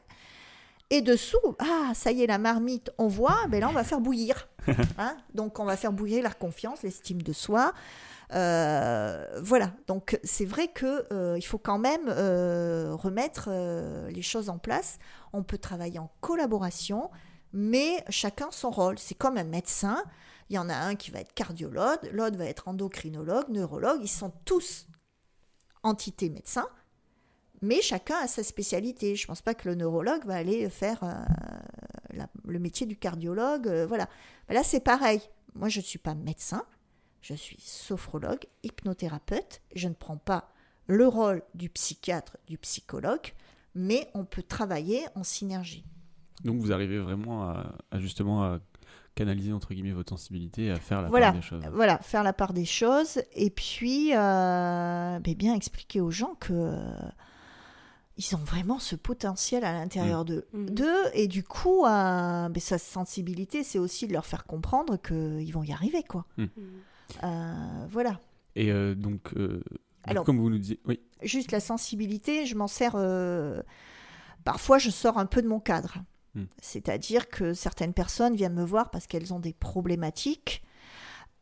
Et 0.90 1.00
dessous, 1.00 1.56
ah, 1.58 1.92
ça 1.94 2.12
y 2.12 2.22
est, 2.22 2.26
la 2.26 2.38
marmite, 2.38 2.90
on 2.98 3.08
voit, 3.08 3.46
ben 3.48 3.60
là, 3.60 3.68
on 3.68 3.72
va 3.72 3.84
faire 3.84 4.00
bouillir. 4.00 4.48
Hein. 4.96 5.16
Donc, 5.34 5.58
on 5.58 5.64
va 5.64 5.76
faire 5.76 5.92
bouillir 5.92 6.22
la 6.22 6.30
confiance, 6.30 6.82
l'estime 6.82 7.20
de 7.20 7.34
soi, 7.34 7.74
euh, 8.32 9.40
voilà, 9.42 9.72
donc 9.86 10.18
c'est 10.24 10.44
vrai 10.44 10.68
que 10.68 11.06
euh, 11.12 11.36
il 11.38 11.42
faut 11.42 11.58
quand 11.58 11.78
même 11.78 12.08
euh, 12.08 12.94
remettre 12.94 13.50
les 14.10 14.22
choses 14.22 14.48
en 14.48 14.58
place. 14.58 14.98
On 15.32 15.42
peut 15.42 15.58
travailler 15.58 15.98
en 15.98 16.10
collaboration, 16.20 17.10
mais 17.52 18.04
chacun 18.08 18.48
son 18.50 18.70
rôle. 18.70 18.98
C'est 18.98 19.14
comme 19.14 19.36
un 19.36 19.44
médecin. 19.44 20.02
Il 20.50 20.56
y 20.56 20.58
en 20.58 20.68
a 20.68 20.74
un 20.74 20.94
qui 20.94 21.10
va 21.10 21.20
être 21.20 21.32
cardiologue, 21.32 21.98
l'autre 22.12 22.36
va 22.36 22.44
être 22.44 22.68
endocrinologue, 22.68 23.48
neurologue. 23.48 24.00
Ils 24.02 24.08
sont 24.08 24.32
tous 24.44 24.86
entités 25.82 26.28
médecins, 26.28 26.68
mais 27.64 27.80
chacun 27.82 28.16
a 28.22 28.26
sa 28.26 28.42
spécialité. 28.42 29.16
Je 29.16 29.24
ne 29.24 29.26
pense 29.26 29.42
pas 29.42 29.54
que 29.54 29.68
le 29.68 29.74
neurologue 29.74 30.24
va 30.24 30.36
aller 30.36 30.68
faire 30.70 31.00
le 32.44 32.58
métier 32.58 32.86
du 32.86 32.96
cardiologue. 32.96 33.68
voilà. 33.88 34.08
là, 34.48 34.62
c'est 34.62 34.80
pareil. 34.80 35.20
Moi, 35.54 35.68
je 35.68 35.78
ne 35.78 35.84
suis 35.84 35.98
pas 35.98 36.14
médecin, 36.14 36.64
je 37.22 37.34
suis 37.34 37.60
sophrologue, 37.60 38.44
hypnothérapeute. 38.62 39.62
Je 39.74 39.88
ne 39.88 39.94
prends 39.94 40.16
pas 40.16 40.50
le 40.86 41.06
rôle 41.06 41.42
du 41.54 41.68
psychiatre, 41.70 42.36
du 42.46 42.58
psychologue, 42.58 43.32
mais 43.74 44.10
on 44.14 44.24
peut 44.24 44.42
travailler 44.42 45.02
en 45.14 45.24
synergie. 45.24 45.84
Donc 46.44 46.60
vous 46.60 46.72
arrivez 46.72 46.98
vraiment 46.98 47.48
à, 47.48 47.76
justement 47.94 48.44
à 48.44 48.58
canaliser 49.14 49.52
entre 49.52 49.72
guillemets 49.72 49.92
votre 49.92 50.10
sensibilité 50.10 50.66
et 50.66 50.70
à 50.72 50.76
faire 50.76 51.00
la 51.00 51.08
part 51.08 51.32
des 51.32 51.42
choses. 51.42 51.62
Voilà, 51.72 51.98
faire 51.98 52.22
la 52.22 52.32
part 52.32 52.52
des 52.52 52.64
choses 52.64 53.22
et 53.32 53.50
puis 53.50 54.10
euh, 54.14 55.18
bien 55.20 55.54
expliquer 55.54 56.00
aux 56.00 56.10
gens 56.10 56.34
que 56.40 56.52
ils 58.16 58.36
ont 58.36 58.44
vraiment 58.44 58.78
ce 58.78 58.94
potentiel 58.94 59.64
à 59.64 59.72
l'intérieur 59.72 60.24
mmh. 60.24 60.42
mmh. 60.52 60.70
d'eux. 60.70 61.02
Et 61.14 61.26
du 61.26 61.42
coup, 61.42 61.84
euh, 61.84 62.48
ben, 62.48 62.60
sa 62.60 62.78
sensibilité, 62.78 63.64
c'est 63.64 63.78
aussi 63.78 64.06
de 64.06 64.12
leur 64.12 64.26
faire 64.26 64.44
comprendre 64.44 64.96
qu'ils 64.96 65.52
vont 65.52 65.64
y 65.64 65.72
arriver. 65.72 66.02
quoi. 66.02 66.26
Mmh. 66.36 66.44
Euh, 67.24 67.86
voilà. 67.90 68.20
Et 68.54 68.70
euh, 68.70 68.94
donc, 68.94 69.34
Alors, 70.04 70.24
comme 70.24 70.38
vous 70.38 70.50
nous 70.50 70.58
disiez, 70.58 70.80
oui. 70.86 71.00
Juste 71.22 71.50
la 71.50 71.60
sensibilité, 71.60 72.46
je 72.46 72.54
m'en 72.54 72.68
sers. 72.68 72.96
Parfois, 74.44 74.78
je 74.78 74.90
sors 74.90 75.18
un 75.18 75.26
peu 75.26 75.42
de 75.42 75.48
mon 75.48 75.60
cadre. 75.60 75.98
C'est-à-dire 76.60 77.28
que 77.28 77.54
certaines 77.54 77.94
personnes 77.94 78.34
viennent 78.34 78.54
me 78.54 78.64
voir 78.64 78.90
parce 78.90 79.06
qu'elles 79.06 79.32
ont 79.32 79.38
des 79.38 79.52
problématiques 79.52 80.64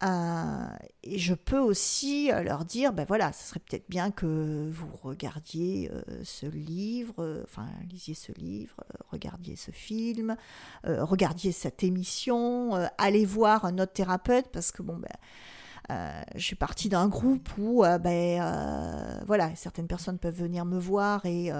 euh, 0.02 0.66
et 1.04 1.18
je 1.18 1.34
peux 1.34 1.58
aussi 1.58 2.32
euh, 2.32 2.42
leur 2.42 2.64
dire, 2.64 2.92
ben 2.92 3.04
voilà, 3.06 3.32
ce 3.32 3.48
serait 3.48 3.60
peut-être 3.60 3.88
bien 3.88 4.10
que 4.10 4.68
vous 4.70 4.90
regardiez 5.02 5.90
euh, 5.92 6.02
ce 6.24 6.46
livre, 6.46 7.44
enfin, 7.44 7.66
lisiez 7.88 8.14
ce 8.14 8.32
livre, 8.32 8.76
regardiez 9.10 9.56
ce 9.56 9.70
film, 9.70 10.36
regardiez 10.84 11.52
cette 11.52 11.84
émission, 11.84 12.72
allez 12.98 13.24
voir 13.24 13.64
un 13.64 13.78
autre 13.78 13.92
thérapeute, 13.92 14.48
parce 14.52 14.72
que 14.72 14.82
bon, 14.82 14.98
ben, 14.98 16.24
je 16.34 16.40
suis 16.42 16.56
partie 16.56 16.88
d'un 16.88 17.08
groupe 17.08 17.48
où, 17.58 17.84
ben, 18.00 19.22
voilà, 19.26 19.54
certaines 19.54 19.88
personnes 19.88 20.18
peuvent 20.18 20.38
venir 20.38 20.64
me 20.64 20.78
voir 20.78 21.26
et 21.26 21.52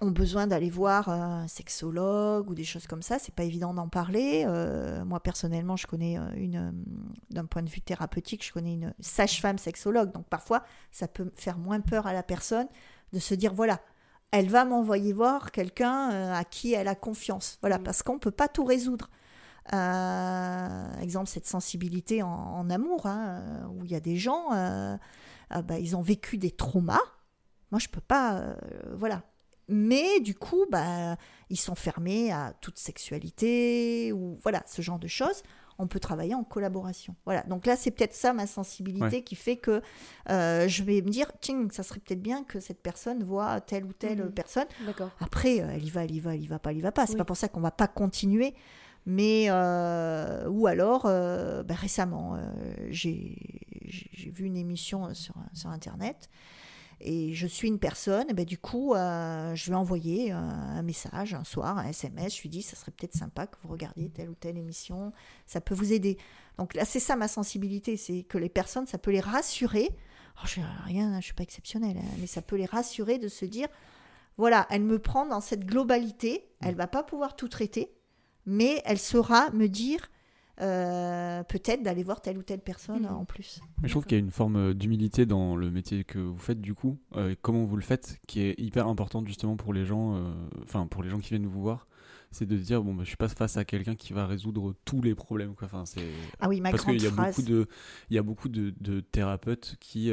ont 0.00 0.10
besoin 0.10 0.46
d'aller 0.46 0.68
voir 0.68 1.08
un 1.08 1.48
sexologue 1.48 2.50
ou 2.50 2.54
des 2.54 2.64
choses 2.64 2.86
comme 2.86 3.02
ça. 3.02 3.18
C'est 3.18 3.34
pas 3.34 3.44
évident 3.44 3.72
d'en 3.72 3.88
parler. 3.88 4.44
Euh, 4.46 5.04
moi 5.04 5.20
personnellement, 5.20 5.76
je 5.76 5.86
connais 5.86 6.18
euh, 6.18 6.28
une, 6.34 6.56
euh, 6.56 6.70
d'un 7.30 7.46
point 7.46 7.62
de 7.62 7.70
vue 7.70 7.80
thérapeutique, 7.80 8.44
je 8.44 8.52
connais 8.52 8.74
une 8.74 8.94
sage-femme 9.00 9.58
sexologue. 9.58 10.12
Donc 10.12 10.26
parfois, 10.28 10.64
ça 10.90 11.08
peut 11.08 11.30
faire 11.34 11.58
moins 11.58 11.80
peur 11.80 12.06
à 12.06 12.12
la 12.12 12.22
personne 12.22 12.68
de 13.12 13.18
se 13.18 13.34
dire 13.34 13.54
voilà, 13.54 13.80
elle 14.32 14.48
va 14.48 14.64
m'envoyer 14.64 15.12
voir 15.12 15.50
quelqu'un 15.50 16.32
à 16.32 16.44
qui 16.44 16.74
elle 16.74 16.88
a 16.88 16.94
confiance. 16.94 17.58
Voilà, 17.62 17.78
parce 17.78 18.02
qu'on 18.02 18.18
peut 18.18 18.30
pas 18.30 18.48
tout 18.48 18.64
résoudre. 18.64 19.08
exemple, 19.72 21.28
cette 21.28 21.46
sensibilité 21.46 22.22
en, 22.22 22.68
amour, 22.68 23.06
hein, 23.06 23.68
où 23.70 23.84
il 23.84 23.90
y 23.92 23.94
a 23.94 24.00
des 24.00 24.16
gens, 24.16 24.50
bah, 24.50 25.78
ils 25.78 25.96
ont 25.96 26.02
vécu 26.02 26.38
des 26.38 26.50
traumas. 26.50 27.00
Moi, 27.70 27.78
je 27.78 27.88
peux 27.88 28.00
pas, 28.00 28.56
voilà, 28.92 29.22
mais 29.68 30.20
du 30.20 30.34
coup, 30.34 30.66
bah, 30.70 31.16
ils 31.50 31.58
sont 31.58 31.74
fermés 31.74 32.32
à 32.32 32.54
toute 32.60 32.78
sexualité 32.78 34.12
ou 34.12 34.38
voilà, 34.42 34.62
ce 34.66 34.82
genre 34.82 34.98
de 34.98 35.08
choses. 35.08 35.42
On 35.78 35.86
peut 35.86 36.00
travailler 36.00 36.34
en 36.34 36.42
collaboration. 36.42 37.14
Voilà. 37.26 37.42
Donc 37.42 37.66
là, 37.66 37.76
c'est 37.76 37.90
peut-être 37.90 38.14
ça 38.14 38.32
ma 38.32 38.46
sensibilité 38.46 39.22
qui 39.22 39.34
fait 39.34 39.56
que 39.56 39.82
euh, 40.30 40.66
je 40.68 40.82
vais 40.82 41.02
me 41.02 41.10
dire, 41.10 41.30
tiens, 41.40 41.68
ça 41.70 41.82
serait 41.82 42.00
peut-être 42.00 42.22
bien 42.22 42.44
que 42.44 42.60
cette 42.60 42.80
personne 42.80 43.22
voit 43.22 43.60
telle 43.60 43.84
ou 43.84 43.92
telle 43.92 44.24
mmh. 44.24 44.32
personne. 44.32 44.66
Après, 45.20 45.60
euh, 45.60 45.68
elle 45.74 45.84
y 45.84 45.90
va, 45.90 46.04
elle 46.04 46.12
y 46.12 46.20
va, 46.20 46.34
elle 46.34 46.42
y 46.42 46.46
va 46.46 46.58
pas, 46.58 46.70
elle 46.70 46.78
y 46.78 46.80
va 46.80 46.92
pas. 46.92 47.06
C'est 47.06 47.18
pas 47.18 47.26
pour 47.26 47.36
ça 47.36 47.48
qu'on 47.48 47.60
va 47.60 47.72
pas 47.72 47.88
continuer. 47.88 48.54
Mais 49.04 49.46
euh, 49.50 50.48
ou 50.48 50.66
alors, 50.66 51.02
bah, 51.02 51.74
récemment, 51.74 52.38
j'ai 52.88 53.38
vu 54.32 54.46
une 54.46 54.56
émission 54.56 55.12
sur, 55.12 55.34
sur 55.52 55.68
internet 55.68 56.30
et 57.00 57.34
je 57.34 57.46
suis 57.46 57.68
une 57.68 57.78
personne, 57.78 58.24
et 58.30 58.32
ben 58.32 58.44
du 58.44 58.56
coup, 58.56 58.94
euh, 58.94 59.54
je 59.54 59.70
vais 59.70 59.76
envoyer 59.76 60.32
euh, 60.32 60.36
un 60.36 60.82
message 60.82 61.34
un 61.34 61.44
soir, 61.44 61.76
un 61.76 61.88
SMS. 61.88 62.36
Je 62.36 62.42
lui 62.42 62.48
dis, 62.48 62.62
ça 62.62 62.74
serait 62.74 62.92
peut-être 62.92 63.14
sympa 63.14 63.46
que 63.46 63.56
vous 63.62 63.68
regardiez 63.68 64.08
telle 64.08 64.30
ou 64.30 64.34
telle 64.34 64.56
émission, 64.56 65.12
ça 65.46 65.60
peut 65.60 65.74
vous 65.74 65.92
aider. 65.92 66.16
Donc 66.56 66.74
là, 66.74 66.86
c'est 66.86 67.00
ça 67.00 67.16
ma 67.16 67.28
sensibilité, 67.28 67.98
c'est 67.98 68.22
que 68.22 68.38
les 68.38 68.48
personnes, 68.48 68.86
ça 68.86 68.96
peut 68.96 69.10
les 69.10 69.20
rassurer. 69.20 69.90
Oh, 70.38 70.46
je 70.46 70.60
rien, 70.84 71.20
je 71.20 71.26
suis 71.26 71.34
pas 71.34 71.42
exceptionnelle, 71.42 71.98
hein, 71.98 72.16
mais 72.18 72.26
ça 72.26 72.40
peut 72.40 72.56
les 72.56 72.66
rassurer 72.66 73.18
de 73.18 73.28
se 73.28 73.44
dire, 73.44 73.68
voilà, 74.38 74.66
elle 74.70 74.82
me 74.82 74.98
prend 74.98 75.26
dans 75.26 75.40
cette 75.42 75.66
globalité, 75.66 76.48
elle 76.60 76.76
va 76.76 76.86
pas 76.86 77.02
pouvoir 77.02 77.36
tout 77.36 77.48
traiter, 77.48 77.92
mais 78.46 78.80
elle 78.86 78.98
saura 78.98 79.50
me 79.50 79.68
dire 79.68 80.08
euh, 80.60 81.42
peut-être 81.42 81.82
d'aller 81.82 82.02
voir 82.02 82.22
telle 82.22 82.38
ou 82.38 82.42
telle 82.42 82.60
personne 82.60 83.02
mhm. 83.02 83.12
en 83.12 83.24
plus. 83.26 83.60
je 83.82 83.90
trouve 83.90 84.04
qu'il 84.04 84.16
y 84.16 84.20
a 84.20 84.24
une 84.24 84.30
forme 84.30 84.56
euh, 84.56 84.74
d'humilité 84.74 85.26
dans 85.26 85.54
le 85.54 85.70
métier 85.70 86.02
que 86.04 86.18
vous 86.18 86.38
faites 86.38 86.62
du 86.62 86.72
coup, 86.72 86.98
euh, 87.14 87.34
comment 87.42 87.64
vous 87.64 87.76
le 87.76 87.82
faites, 87.82 88.18
qui 88.26 88.40
est 88.40 88.58
hyper 88.58 88.88
importante 88.88 89.28
justement 89.28 89.56
pour 89.56 89.74
les 89.74 89.84
gens, 89.84 90.18
enfin 90.62 90.86
pour 90.86 91.02
les 91.02 91.10
gens 91.10 91.18
qui 91.18 91.30
viennent 91.30 91.46
vous 91.46 91.60
voir. 91.60 91.86
C'est 92.30 92.46
de 92.46 92.56
dire 92.56 92.82
bon 92.82 92.94
bah, 92.94 93.02
je 93.04 93.08
suis 93.08 93.16
pas 93.16 93.28
face 93.28 93.56
à 93.56 93.64
quelqu'un 93.64 93.94
qui 93.94 94.12
va 94.12 94.26
résoudre 94.26 94.74
tous 94.84 95.00
les 95.00 95.14
problèmes 95.14 95.54
quoi. 95.54 95.66
Enfin 95.66 95.84
c'est 95.84 96.08
ah 96.40 96.48
oui 96.48 96.60
ma 96.60 96.70
parce 96.70 96.84
qu'il 96.84 97.02
y 97.02 97.06
a 97.06 97.10
beaucoup 97.10 97.42
de 97.42 97.66
il 98.10 98.16
y 98.16 98.18
a 98.18 98.22
beaucoup 98.22 98.48
de, 98.48 98.74
de 98.80 99.00
thérapeutes 99.00 99.76
qui 99.78 100.10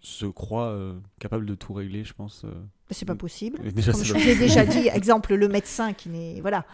se 0.00 0.26
croient 0.26 0.76
capables 1.20 1.46
de 1.46 1.54
tout 1.54 1.74
régler 1.74 2.04
je 2.04 2.14
pense 2.14 2.44
c'est 2.90 3.06
pas 3.06 3.14
possible. 3.14 3.58
Déjà, 3.72 3.92
comme 3.92 4.04
je 4.04 4.12
vous 4.12 4.28
ai 4.28 4.36
déjà 4.36 4.64
dit 4.64 4.88
exemple 4.88 5.34
le 5.34 5.48
médecin 5.48 5.92
qui 5.92 6.08
n'est 6.08 6.40
voilà 6.40 6.66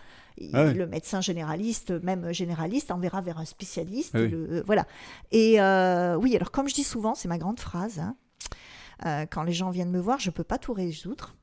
ah 0.53 0.72
le 0.72 0.86
médecin 0.86 1.20
généraliste, 1.20 1.91
même 2.03 2.32
généraliste, 2.32 2.91
enverra 2.91 3.20
vers 3.20 3.38
un 3.38 3.45
spécialiste. 3.45 4.12
Ah 4.14 4.18
euh, 4.18 4.62
voilà. 4.66 4.86
Et 5.32 5.61
euh, 5.61 6.16
oui, 6.16 6.34
alors 6.36 6.51
comme 6.51 6.68
je 6.68 6.74
dis 6.74 6.84
souvent, 6.84 7.14
c'est 7.14 7.28
ma 7.28 7.38
grande 7.38 7.61
phrase. 7.61 7.99
Hein, 7.99 8.16
euh, 9.07 9.26
quand 9.30 9.43
les 9.43 9.53
gens 9.53 9.70
viennent 9.70 9.91
me 9.91 10.01
voir, 10.01 10.18
je 10.18 10.30
peux 10.30 10.45
pas 10.45 10.59
tout 10.59 10.72
résoudre. 10.72 11.34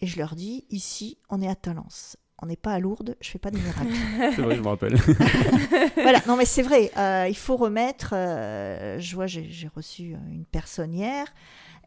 Et 0.00 0.06
je 0.06 0.18
leur 0.18 0.34
dis, 0.34 0.64
ici, 0.70 1.18
on 1.28 1.42
est 1.42 1.48
à 1.48 1.54
Talence. 1.54 2.16
On 2.42 2.46
n'est 2.46 2.56
pas 2.56 2.72
à 2.72 2.78
Lourdes, 2.78 3.16
je 3.20 3.28
fais 3.28 3.38
pas 3.38 3.50
des 3.50 3.60
miracles. 3.60 3.92
c'est 4.34 4.42
vrai, 4.42 4.56
je 4.56 4.62
me 4.62 4.68
rappelle. 4.68 4.96
voilà, 5.96 6.20
non 6.26 6.36
mais 6.36 6.46
c'est 6.46 6.62
vrai, 6.62 6.90
il 7.28 7.36
faut 7.36 7.56
remettre, 7.58 8.12
je 8.12 9.14
vois, 9.14 9.26
j'ai 9.26 9.70
reçu 9.76 10.16
une 10.30 10.46
personne 10.46 10.94
hier, 10.94 11.26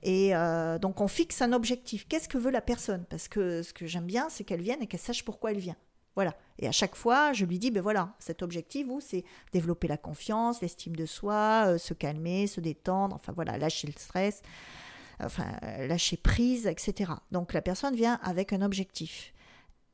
et 0.04 0.34
donc 0.80 1.02
on 1.02 1.08
fixe 1.08 1.42
un 1.42 1.54
objectif. 1.54 2.08
Qu'est-ce 2.08 2.30
que 2.30 2.38
veut 2.38 2.52
la 2.52 2.62
personne? 2.62 3.04
Parce 3.10 3.28
que 3.28 3.64
ce 3.64 3.74
que 3.74 3.88
j'aime 3.88 4.06
bien, 4.06 4.28
c'est 4.30 4.44
qu'elle 4.44 4.62
vienne 4.62 4.84
et 4.84 4.86
qu'elle 4.86 5.00
sache 5.00 5.26
pourquoi 5.26 5.50
elle 5.50 5.58
vient. 5.58 5.76
Voilà. 6.16 6.36
Et 6.60 6.68
à 6.68 6.72
chaque 6.72 6.96
fois, 6.96 7.34
je 7.34 7.46
lui 7.46 7.58
dis, 7.58 7.72
ben 7.72 7.82
voilà, 7.82 8.16
cet 8.20 8.44
objectif, 8.44 8.88
vous, 8.88 9.02
c'est 9.02 9.24
développer 9.52 9.88
la 9.88 9.98
confiance, 9.98 10.62
l'estime 10.62 10.96
de 10.96 11.06
soi, 11.06 11.66
euh, 11.68 11.78
se 11.78 11.94
calmer, 11.94 12.48
se 12.48 12.62
détendre, 12.62 13.16
enfin 13.16 13.34
voilà, 13.34 13.58
lâcher 13.58 13.88
le 13.88 13.94
stress, 13.98 14.42
enfin 15.20 15.46
lâcher 15.88 16.18
prise, 16.18 16.68
etc. 16.68 17.12
Donc 17.32 17.54
la 17.54 17.62
personne 17.62 17.96
vient 17.96 18.20
avec 18.22 18.54
un 18.54 18.62
objectif. 18.62 19.34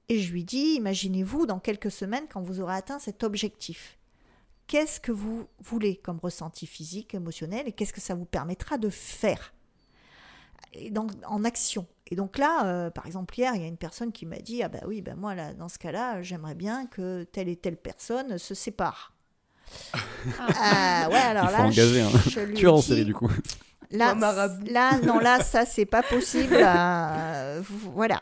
Et 0.10 0.20
je 0.20 0.34
lui 0.34 0.44
dis, 0.44 0.76
imaginez-vous 0.76 1.46
dans 1.46 1.60
quelques 1.60 1.92
semaines 1.92 2.26
quand 2.30 2.42
vous 2.42 2.60
aurez 2.60 2.76
atteint 2.76 3.00
cet 3.00 3.24
objectif. 3.24 3.98
Qu'est-ce 4.68 5.00
que 5.00 5.12
vous 5.12 5.48
voulez 5.60 5.96
comme 5.96 6.20
ressenti 6.20 6.68
physique, 6.68 7.14
émotionnel, 7.14 7.68
et 7.68 7.72
qu'est-ce 7.72 7.94
que 7.94 8.02
ça 8.02 8.16
vous 8.16 8.26
permettra 8.26 8.78
de 8.78 8.90
faire? 8.90 9.54
Et 10.74 10.92
donc, 10.92 11.12
en 11.26 11.44
action. 11.44 11.88
Et 12.10 12.16
donc 12.16 12.38
là, 12.38 12.66
euh, 12.66 12.90
par 12.90 13.06
exemple, 13.06 13.38
hier, 13.38 13.54
il 13.56 13.62
y 13.62 13.66
a 13.66 13.68
une 13.68 13.78
personne 13.78 14.12
qui 14.12 14.26
m'a 14.26 14.38
dit 14.38 14.64
Ah 14.64 14.70
bah 14.70 14.80
oui, 14.88 15.02
ben 15.02 15.16
moi, 15.16 15.36
là, 15.36 15.54
dans 15.54 15.70
ce 15.70 15.78
cas-là, 15.78 16.22
j'aimerais 16.22 16.56
bien 16.56 16.88
que 16.88 17.24
telle 17.24 17.48
et 17.48 17.56
telle 17.56 17.78
personne 17.78 18.38
se 18.38 18.54
sépare. 18.54 19.14
Ah. 20.40 21.08
ouais, 21.12 21.18
alors 21.18 21.46
il 21.46 21.50
faut 21.50 21.58
là, 21.58 21.68
engager 21.68 22.02
un 22.02 22.54
tueur 22.54 22.74
en 22.74 22.82
série, 22.82 23.06
du 23.06 23.14
coup. 23.14 23.30
Là, 23.92 24.16
là, 24.68 25.00
non, 25.04 25.18
là, 25.18 25.42
ça, 25.42 25.66
c'est 25.66 25.86
pas 25.86 26.04
possible. 26.04 26.58
Euh, 26.60 27.62
voilà. 27.94 28.22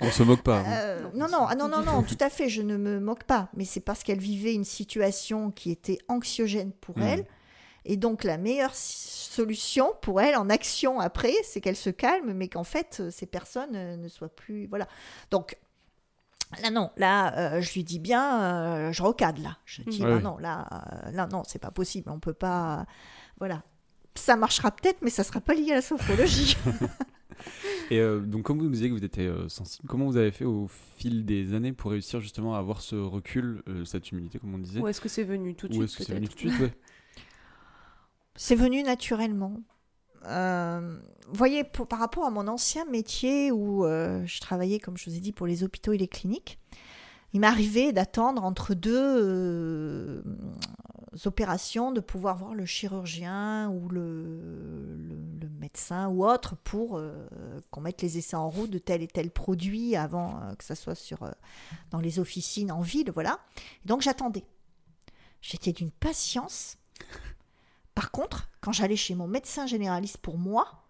On 0.00 0.10
se 0.10 0.22
moque 0.22 0.42
pas. 0.42 0.60
Hein. 0.60 0.72
Euh, 0.72 1.00
non, 1.14 1.26
non, 1.28 1.48
non, 1.56 1.68
non, 1.68 1.82
non, 1.82 2.02
tout 2.02 2.16
à 2.20 2.30
fait, 2.30 2.48
je 2.48 2.62
ne 2.62 2.78
me 2.78 2.98
moque 2.98 3.24
pas. 3.24 3.48
Mais 3.54 3.66
c'est 3.66 3.80
parce 3.80 4.02
qu'elle 4.02 4.20
vivait 4.20 4.54
une 4.54 4.64
situation 4.64 5.50
qui 5.50 5.70
était 5.70 5.98
anxiogène 6.08 6.72
pour 6.72 6.96
hmm. 6.96 7.02
elle. 7.02 7.26
Et 7.84 7.96
donc, 7.96 8.24
la 8.24 8.38
meilleure 8.38 8.74
solution 8.74 9.92
pour 10.02 10.20
elle 10.20 10.36
en 10.36 10.48
action 10.48 11.00
après, 11.00 11.34
c'est 11.42 11.60
qu'elle 11.60 11.76
se 11.76 11.90
calme, 11.90 12.32
mais 12.32 12.48
qu'en 12.48 12.64
fait, 12.64 12.98
euh, 13.00 13.10
ces 13.10 13.26
personnes 13.26 13.74
euh, 13.74 13.96
ne 13.96 14.08
soient 14.08 14.34
plus. 14.34 14.66
Voilà. 14.66 14.86
Donc, 15.30 15.56
Là, 16.62 16.70
non, 16.70 16.90
là, 16.98 17.34
euh, 17.38 17.60
je 17.62 17.72
lui 17.72 17.82
dis 17.82 17.98
bien, 17.98 18.92
je 18.92 19.02
recadre, 19.02 19.42
là. 19.42 19.56
Je 19.64 19.80
dis, 19.84 20.02
bah 20.02 20.20
non, 20.20 20.36
là, 20.36 20.84
là, 21.10 21.26
non, 21.26 21.44
c'est 21.46 21.58
pas 21.58 21.70
possible, 21.70 22.10
on 22.10 22.20
peut 22.20 22.34
pas. 22.34 22.84
voilà. 23.38 23.62
Ça 24.16 24.36
marchera 24.36 24.70
peut-être, 24.70 24.98
mais 25.00 25.08
ça 25.08 25.24
sera 25.24 25.40
pas 25.40 25.54
lié 25.54 25.72
à 25.72 25.76
la 25.76 25.80
sophrologie. 25.80 26.58
Et 27.90 28.02
donc, 28.26 28.42
comme 28.42 28.58
vous 28.58 28.66
me 28.66 28.74
disiez 28.74 28.90
que 28.90 28.94
vous 28.94 29.02
étiez 29.02 29.32
sensible, 29.48 29.88
comment 29.88 30.04
vous 30.04 30.18
avez 30.18 30.30
fait 30.30 30.44
au 30.44 30.68
fil 30.68 31.24
des 31.24 31.54
années 31.54 31.72
pour 31.72 31.92
réussir 31.92 32.20
justement 32.20 32.54
à 32.54 32.58
avoir 32.58 32.82
ce 32.82 32.96
recul, 32.96 33.62
cette 33.86 34.12
humilité, 34.12 34.38
comme 34.38 34.54
on 34.54 34.58
disait? 34.58 34.80
Ou 34.80 34.88
est-ce 34.88 35.00
que 35.00 35.08
c'est 35.08 35.24
venu 35.24 35.54
tout 35.54 35.68
de 35.68 35.72
suite 35.72 35.80
Ou 35.80 35.84
est-ce 35.86 35.96
que 35.96 36.04
c'est 36.04 36.14
venu 36.14 36.28
tout 36.28 36.34
de 36.34 36.52
suite 36.52 36.74
c'est 38.34 38.54
venu 38.54 38.82
naturellement. 38.82 39.60
Euh, 40.26 40.98
voyez, 41.28 41.64
par 41.64 41.98
rapport 41.98 42.24
à 42.24 42.30
mon 42.30 42.46
ancien 42.48 42.84
métier 42.86 43.50
où 43.50 43.84
euh, 43.84 44.24
je 44.26 44.40
travaillais, 44.40 44.78
comme 44.78 44.96
je 44.96 45.10
vous 45.10 45.16
ai 45.16 45.20
dit, 45.20 45.32
pour 45.32 45.46
les 45.46 45.64
hôpitaux 45.64 45.92
et 45.92 45.98
les 45.98 46.08
cliniques, 46.08 46.58
il 47.32 47.40
m'arrivait 47.40 47.92
d'attendre 47.92 48.44
entre 48.44 48.74
deux 48.74 48.94
euh, 48.94 50.22
opérations 51.24 51.90
de 51.90 52.00
pouvoir 52.00 52.36
voir 52.36 52.54
le 52.54 52.66
chirurgien 52.66 53.70
ou 53.70 53.88
le, 53.88 55.18
médecin 55.58 56.08
ou 56.08 56.26
autre 56.26 56.56
pour 56.56 57.00
qu'on 57.70 57.80
mette 57.80 58.02
les 58.02 58.18
essais 58.18 58.34
en 58.34 58.50
route 58.50 58.68
de 58.68 58.78
tel 58.78 59.00
et 59.00 59.06
tel 59.06 59.30
produit 59.30 59.94
avant 59.94 60.40
que 60.58 60.64
ça 60.64 60.74
soit 60.74 60.96
sur, 60.96 61.20
dans 61.90 62.00
les 62.00 62.18
officines 62.18 62.72
en 62.72 62.80
ville, 62.80 63.12
voilà. 63.12 63.38
donc 63.84 64.02
j'attendais. 64.02 64.44
J'étais 65.40 65.72
d'une 65.72 65.92
patience 65.92 66.78
par 67.94 68.10
contre, 68.10 68.50
quand 68.60 68.72
j'allais 68.72 68.96
chez 68.96 69.14
mon 69.14 69.26
médecin 69.26 69.66
généraliste 69.66 70.18
pour 70.18 70.38
moi, 70.38 70.82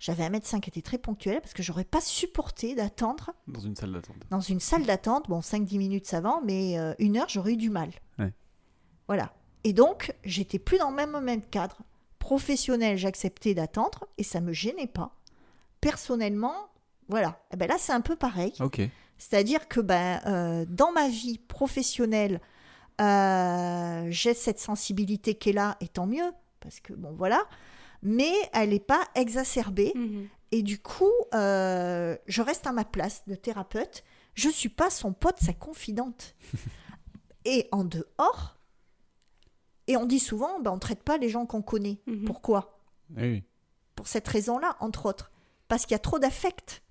J'avais 0.00 0.24
un 0.24 0.28
médecin 0.28 0.60
qui 0.60 0.68
était 0.68 0.82
très 0.82 0.98
ponctuel 0.98 1.40
parce 1.40 1.54
que 1.54 1.62
j'aurais 1.62 1.84
pas 1.84 2.02
supporté 2.02 2.74
d'attendre. 2.74 3.30
Dans 3.48 3.60
une 3.60 3.74
salle 3.74 3.92
d'attente. 3.92 4.16
Dans 4.28 4.40
une 4.40 4.60
salle 4.60 4.84
d'attente, 4.84 5.30
bon, 5.30 5.40
5-10 5.40 5.78
minutes 5.78 6.12
avant, 6.12 6.42
mais 6.44 6.78
euh, 6.78 6.92
une 6.98 7.16
heure, 7.16 7.28
j'aurais 7.30 7.52
eu 7.52 7.56
du 7.56 7.70
mal. 7.70 7.90
Voilà. 9.06 9.32
Et 9.64 9.72
donc, 9.72 10.14
j'étais 10.24 10.58
plus 10.58 10.76
dans 10.76 10.90
le 10.90 10.96
même, 10.96 11.18
même 11.20 11.42
cadre. 11.42 11.78
Professionnel, 12.18 12.98
j'acceptais 12.98 13.54
d'attendre 13.54 14.06
et 14.18 14.22
ça 14.24 14.42
me 14.42 14.52
gênait 14.52 14.86
pas. 14.86 15.14
Personnellement, 15.80 16.68
voilà. 17.08 17.40
Et 17.50 17.54
eh 17.54 17.56
ben 17.56 17.68
là, 17.68 17.76
c'est 17.78 17.92
un 17.92 18.02
peu 18.02 18.16
pareil. 18.16 18.52
Ok. 18.60 18.82
C'est-à-dire 19.16 19.68
que 19.68 19.80
ben, 19.80 20.20
euh, 20.26 20.66
dans 20.68 20.92
ma 20.92 21.08
vie 21.08 21.38
professionnelle, 21.38 22.40
euh, 23.00 24.06
j'ai 24.10 24.34
cette 24.34 24.60
sensibilité 24.60 25.34
qui 25.34 25.50
est 25.50 25.52
là, 25.54 25.76
et 25.80 25.88
tant 25.88 26.06
mieux, 26.06 26.32
parce 26.60 26.80
que 26.80 26.92
bon, 26.92 27.12
voilà. 27.16 27.42
Mais 28.02 28.32
elle 28.52 28.70
n'est 28.70 28.80
pas 28.80 29.04
exacerbée. 29.14 29.92
Mhm. 29.94 30.28
Et 30.52 30.62
du 30.62 30.80
coup, 30.80 31.12
euh, 31.34 32.16
je 32.26 32.42
reste 32.42 32.66
à 32.66 32.72
ma 32.72 32.84
place 32.84 33.22
de 33.26 33.34
thérapeute. 33.34 34.04
Je 34.34 34.48
ne 34.48 34.52
suis 34.52 34.68
pas 34.68 34.90
son 34.90 35.12
pote, 35.12 35.38
sa 35.40 35.52
confidente. 35.52 36.36
et 37.44 37.68
en 37.72 37.84
dehors, 37.84 38.56
et 39.86 39.96
on 39.96 40.06
dit 40.06 40.20
souvent, 40.20 40.60
ben, 40.60 40.70
on 40.70 40.76
ne 40.76 40.80
traite 40.80 41.02
pas 41.02 41.18
les 41.18 41.28
gens 41.28 41.46
qu'on 41.46 41.62
connaît. 41.62 42.00
Mhm. 42.06 42.24
Pourquoi? 42.24 42.78
Eh 43.18 43.42
Pour 43.94 44.08
cette 44.08 44.28
raison-là, 44.28 44.76
entre 44.80 45.06
autres. 45.06 45.30
Parce 45.68 45.82
qu'il 45.82 45.92
y 45.92 45.96
a 45.96 46.00
trop 46.00 46.18
d'affect. 46.18 46.82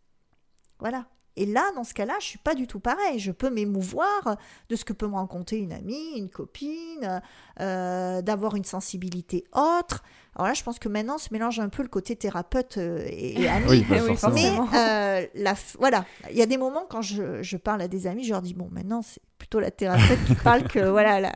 Voilà. 0.80 1.08
Et 1.36 1.46
là, 1.46 1.72
dans 1.76 1.84
ce 1.84 1.94
cas-là, 1.94 2.14
je 2.20 2.26
suis 2.26 2.38
pas 2.38 2.54
du 2.54 2.68
tout 2.68 2.80
pareil. 2.80 3.20
Je 3.20 3.32
peux 3.32 3.50
m'émouvoir 3.50 4.38
de 4.70 4.76
ce 4.76 4.86
que 4.86 4.94
peut 4.94 5.08
me 5.08 5.16
raconter 5.16 5.58
une 5.58 5.74
amie, 5.74 6.18
une 6.18 6.30
copine, 6.30 7.22
euh, 7.60 8.22
d'avoir 8.22 8.56
une 8.56 8.64
sensibilité 8.64 9.44
autre. 9.54 10.04
Alors 10.36 10.48
là, 10.48 10.54
je 10.54 10.64
pense 10.64 10.80
que 10.80 10.90
maintenant, 10.90 11.18
se 11.18 11.30
mélange 11.32 11.60
un 11.60 11.70
peu 11.70 11.82
le 11.82 11.90
côté 11.90 12.16
thérapeute 12.16 12.78
euh, 12.78 13.06
et, 13.10 13.48
ami. 13.48 13.66
Oui, 13.68 13.86
bah, 13.90 14.32
Mais 14.34 14.50
euh, 14.50 15.28
la, 15.36 15.56
voilà, 15.80 16.06
il 16.30 16.38
y 16.38 16.42
a 16.42 16.46
des 16.46 16.58
moments 16.58 16.86
quand 16.88 17.02
je, 17.02 17.58
parle 17.58 17.82
à 17.82 17.88
des 17.88 18.08
amis, 18.08 18.24
je 18.24 18.32
leur 18.32 18.42
dis 18.42 18.54
bon, 18.54 18.68
maintenant 18.72 19.02
c'est 19.02 19.22
plutôt 19.38 19.60
la 19.60 19.72
thérapeute 19.72 20.24
qui 20.26 20.36
parle 20.44 20.68
que 20.68 20.80
voilà. 20.80 21.20
La, 21.20 21.32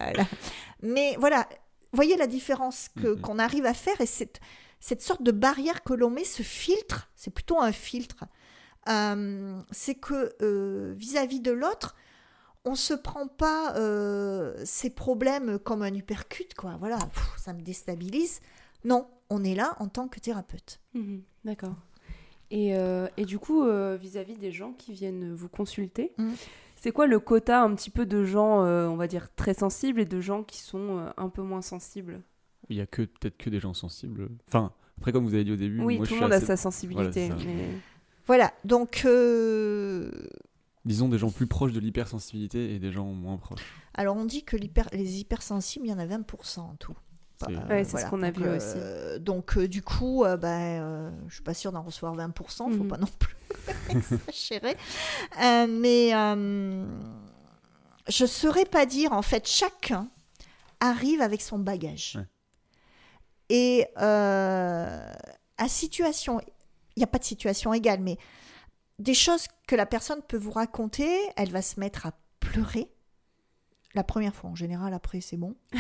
Mais 0.82 1.16
voilà, 1.20 1.48
voyez 1.92 2.18
la 2.18 2.28
différence 2.28 2.90
que 2.90 3.16
mm-hmm. 3.16 3.22
qu'on 3.22 3.40
arrive 3.40 3.66
à 3.66 3.74
faire 3.74 4.00
et 4.02 4.08
cette 4.08 4.40
cette 4.80 5.02
sorte 5.02 5.24
de 5.24 5.32
barrière 5.32 5.84
que 5.84 5.94
l'on 5.94 6.10
met, 6.10 6.24
ce 6.24 6.44
filtre, 6.44 7.10
c'est 7.16 7.34
plutôt 7.34 7.60
un 7.60 7.72
filtre 7.72 8.26
euh, 8.88 9.62
c'est 9.72 9.96
que 9.96 10.34
euh, 10.42 10.94
vis-à-vis 10.98 11.40
de 11.40 11.52
l'autre, 11.52 11.96
on 12.66 12.76
se 12.76 12.94
prend 12.94 13.28
pas 13.28 13.76
euh, 13.78 14.54
ses 14.66 14.90
problèmes 14.90 15.60
comme 15.60 15.82
un 15.82 15.94
uppercut, 15.94 16.54
quoi. 16.56 16.78
Voilà, 16.80 17.00
ça 17.38 17.54
me 17.54 17.62
déstabilise. 17.62 18.40
Non, 18.84 19.08
on 19.30 19.44
est 19.44 19.56
là 19.56 19.76
en 19.80 19.88
tant 19.88 20.08
que 20.08 20.20
thérapeute. 20.20 20.80
Mhm, 20.94 21.22
d'accord. 21.46 21.76
Et, 22.50 22.76
et, 23.18 23.26
du 23.26 23.40
coup, 23.40 23.66
vis-à-vis 24.00 24.38
des 24.38 24.54
gens 24.54 24.72
qui 24.72 24.94
viennent 24.94 25.34
vous 25.34 25.50
consulter, 25.50 26.14
mhm. 26.18 26.34
c'est 26.78 26.92
quoi 26.92 27.06
le 27.06 27.20
quota 27.20 27.62
un 27.62 27.76
petit 27.76 27.90
peu 27.90 28.06
de 28.06 28.24
gens, 28.24 28.62
on 28.62 28.96
va 28.96 29.08
dire, 29.08 29.28
très 29.36 29.54
sensibles 29.54 30.00
et 30.00 30.06
de 30.06 30.22
gens 30.22 30.44
qui 30.44 30.60
sont 30.60 31.12
un 31.18 31.28
peu 31.28 31.42
moins 31.42 31.62
sensibles? 31.62 32.22
Il 32.70 32.78
y 32.78 32.82
a 32.82 32.86
que 32.86 33.02
peut-être 33.02 33.36
que 33.36 33.50
des 33.50 33.60
gens 33.60 33.74
sensibles. 33.74 34.30
Enfin, 34.48 34.72
après, 34.98 35.12
comme 35.12 35.26
vous 35.26 35.34
avez 35.34 35.44
dit 35.44 35.52
au 35.52 35.58
début, 35.58 35.82
oui, 35.82 35.98
moi, 35.98 36.08
tout 36.08 36.14
le 36.14 36.22
monde 36.22 36.32
a 36.32 36.40
sa 36.40 36.56
sensibilité. 36.56 37.28
Voilà, 37.28 37.44
donc... 38.64 39.04
Euh, 39.06 40.12
Disons 40.86 41.10
des 41.10 41.18
gens 41.18 41.32
plus 41.32 41.48
proches 41.48 41.74
de 41.74 41.80
l'hypersensibilité 41.80 42.74
et 42.74 42.80
des 42.80 42.92
gens 42.92 43.06
moins 43.06 43.38
proches. 43.38 43.60
Alors 43.94 44.16
on 44.16 44.26
dit 44.26 44.44
que 44.44 44.56
les 44.56 45.20
hypersensibles, 45.20 45.86
il 45.86 45.90
y 45.90 45.94
en 45.94 46.00
a 46.00 46.06
20% 46.06 46.60
en 46.60 46.76
tout. 46.76 46.96
C'est 47.40 47.52
euh, 47.52 47.84
ce 47.84 48.10
qu'on 48.10 48.24
a 48.24 48.32
vu 48.32 48.48
aussi. 48.48 48.78
Euh, 48.78 49.20
donc 49.20 49.60
du 49.60 49.84
coup, 49.84 50.24
ben, 50.40 51.14
je 51.28 51.34
suis 51.34 51.44
pas 51.44 51.54
sûre 51.54 51.72
d'en 51.72 51.84
recevoir 51.84 52.16
20%, 52.16 52.32
faut 52.58 52.70
mhm. 52.70 52.88
pas 52.88 52.98
non 52.98 53.08
plus 53.20 53.36
exagérer. 53.90 54.78
mais 55.68 56.12
je 58.08 58.26
saurais 58.26 58.66
pas 58.66 58.86
dire, 58.86 59.12
en 59.12 59.22
fait, 59.22 59.48
chacun 59.48 60.10
arrive 60.80 61.22
avec 61.22 61.42
son 61.42 61.60
bagage. 61.60 62.18
Et 63.50 63.86
à 63.98 65.68
situation 65.68 66.40
il 66.40 66.57
n'y 67.00 67.04
a 67.04 67.08
pas 67.08 67.20
de 67.20 67.24
situation 67.24 67.74
égale, 67.74 68.02
mais 68.02 68.18
des 69.00 69.14
choses 69.14 69.48
que 69.68 69.76
la 69.76 69.86
personne 69.86 70.22
peut 70.22 70.38
vous 70.38 70.52
raconter, 70.52 71.10
elle 71.36 71.52
va 71.52 71.62
se 71.62 71.80
mettre 71.80 72.06
à 72.08 72.14
pleurer. 72.40 72.90
La 73.94 74.04
première 74.04 74.36
fois, 74.36 74.50
en 74.50 74.56
général, 74.56 74.94
après, 74.94 75.22
c'est 75.22 75.38
bon. 75.38 75.56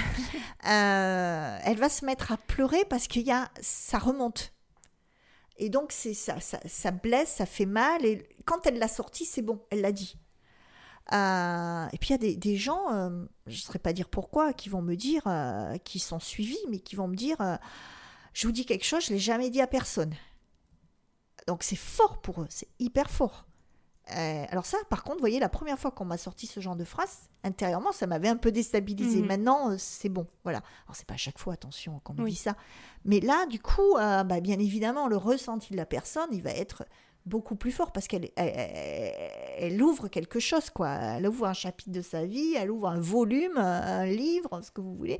Euh, 0.65 1.59
elle 1.63 1.77
va 1.77 1.87
se 1.87 2.03
mettre 2.03 2.33
à 2.33 2.37
pleurer 2.37 2.83
parce 2.89 3.07
qu'il 3.07 3.21
y 3.21 3.31
a, 3.31 3.49
ça 3.61 3.99
remonte. 3.99 4.53
Et 5.55 5.69
donc, 5.69 5.93
c'est 5.93 6.15
ça, 6.15 6.39
ça, 6.41 6.91
blesse, 6.91 7.29
ça 7.29 7.45
fait 7.45 7.67
mal. 7.67 8.03
Et 8.05 8.27
quand 8.43 8.67
elle 8.67 8.77
l'a 8.79 8.89
sorti, 8.89 9.23
c'est 9.23 9.43
bon, 9.43 9.63
elle 9.69 9.79
l'a 9.79 9.93
dit. 9.93 10.17
Euh, 11.13 11.87
et 11.93 11.97
puis 11.99 12.09
il 12.09 12.21
y 12.21 12.31
a 12.31 12.35
des, 12.35 12.57
gens, 12.57 12.91
euh, 12.91 13.23
je 13.45 13.55
ne 13.55 13.61
saurais 13.61 13.79
pas 13.79 13.93
dire 13.93 14.09
pourquoi, 14.09 14.51
qui 14.51 14.67
vont 14.67 14.81
me 14.81 14.95
dire, 14.95 15.23
qui 15.85 15.99
sont 15.99 16.19
suivis, 16.19 16.59
mais 16.69 16.79
qui 16.79 16.97
vont 16.97 17.07
me 17.07 17.15
dire, 17.15 17.37
je 18.33 18.45
vous 18.45 18.51
dis 18.51 18.65
quelque 18.65 18.85
chose, 18.85 19.05
je 19.05 19.13
l'ai 19.13 19.19
jamais 19.19 19.49
dit 19.49 19.61
à 19.61 19.67
personne. 19.67 20.13
Donc 21.47 21.63
c'est 21.63 21.77
fort 21.77 22.21
pour 22.21 22.41
eux, 22.41 22.47
c'est 22.49 22.67
hyper 22.79 23.09
fort. 23.09 23.47
Euh, 24.15 24.45
alors 24.49 24.65
ça, 24.65 24.77
par 24.89 25.03
contre, 25.03 25.17
vous 25.17 25.21
voyez, 25.21 25.39
la 25.39 25.49
première 25.49 25.77
fois 25.77 25.91
qu'on 25.91 26.05
m'a 26.05 26.17
sorti 26.17 26.47
ce 26.47 26.59
genre 26.59 26.75
de 26.75 26.85
phrase, 26.85 27.29
intérieurement, 27.43 27.91
ça 27.91 28.07
m'avait 28.07 28.29
un 28.29 28.37
peu 28.37 28.51
déstabilisé. 28.51 29.21
Mhm. 29.21 29.27
Maintenant, 29.27 29.71
euh, 29.71 29.75
c'est 29.77 30.09
bon, 30.09 30.27
voilà. 30.43 30.59
Alors 30.85 30.95
c'est 30.95 31.05
pas 31.05 31.15
à 31.15 31.17
chaque 31.17 31.39
fois, 31.39 31.53
attention, 31.53 31.99
qu'on 32.03 32.13
me 32.13 32.29
dit 32.29 32.35
ça. 32.35 32.55
Mais 33.03 33.19
là, 33.19 33.45
du 33.47 33.59
coup, 33.59 33.97
euh, 33.97 34.23
bah, 34.23 34.39
bien 34.39 34.59
évidemment, 34.59 35.07
le 35.07 35.17
ressenti 35.17 35.71
de 35.71 35.77
la 35.77 35.85
personne, 35.85 36.29
il 36.31 36.41
va 36.41 36.51
être 36.51 36.85
beaucoup 37.25 37.55
plus 37.55 37.71
fort 37.71 37.91
parce 37.91 38.07
qu'elle 38.07 38.29
elle, 38.37 39.81
ouvre 39.83 40.07
quelque 40.07 40.39
chose, 40.39 40.69
quoi. 40.69 40.89
Elle 40.89 41.27
ouvre 41.27 41.45
un 41.45 41.53
chapitre 41.53 41.91
de 41.91 42.01
sa 42.01 42.25
vie, 42.25 42.55
elle 42.55 42.71
ouvre 42.71 42.87
un 42.87 43.01
volume, 43.01 43.57
un 43.57 44.05
livre, 44.05 44.61
ce 44.61 44.71
que 44.71 44.79
vous 44.79 44.95
voulez. 44.95 45.19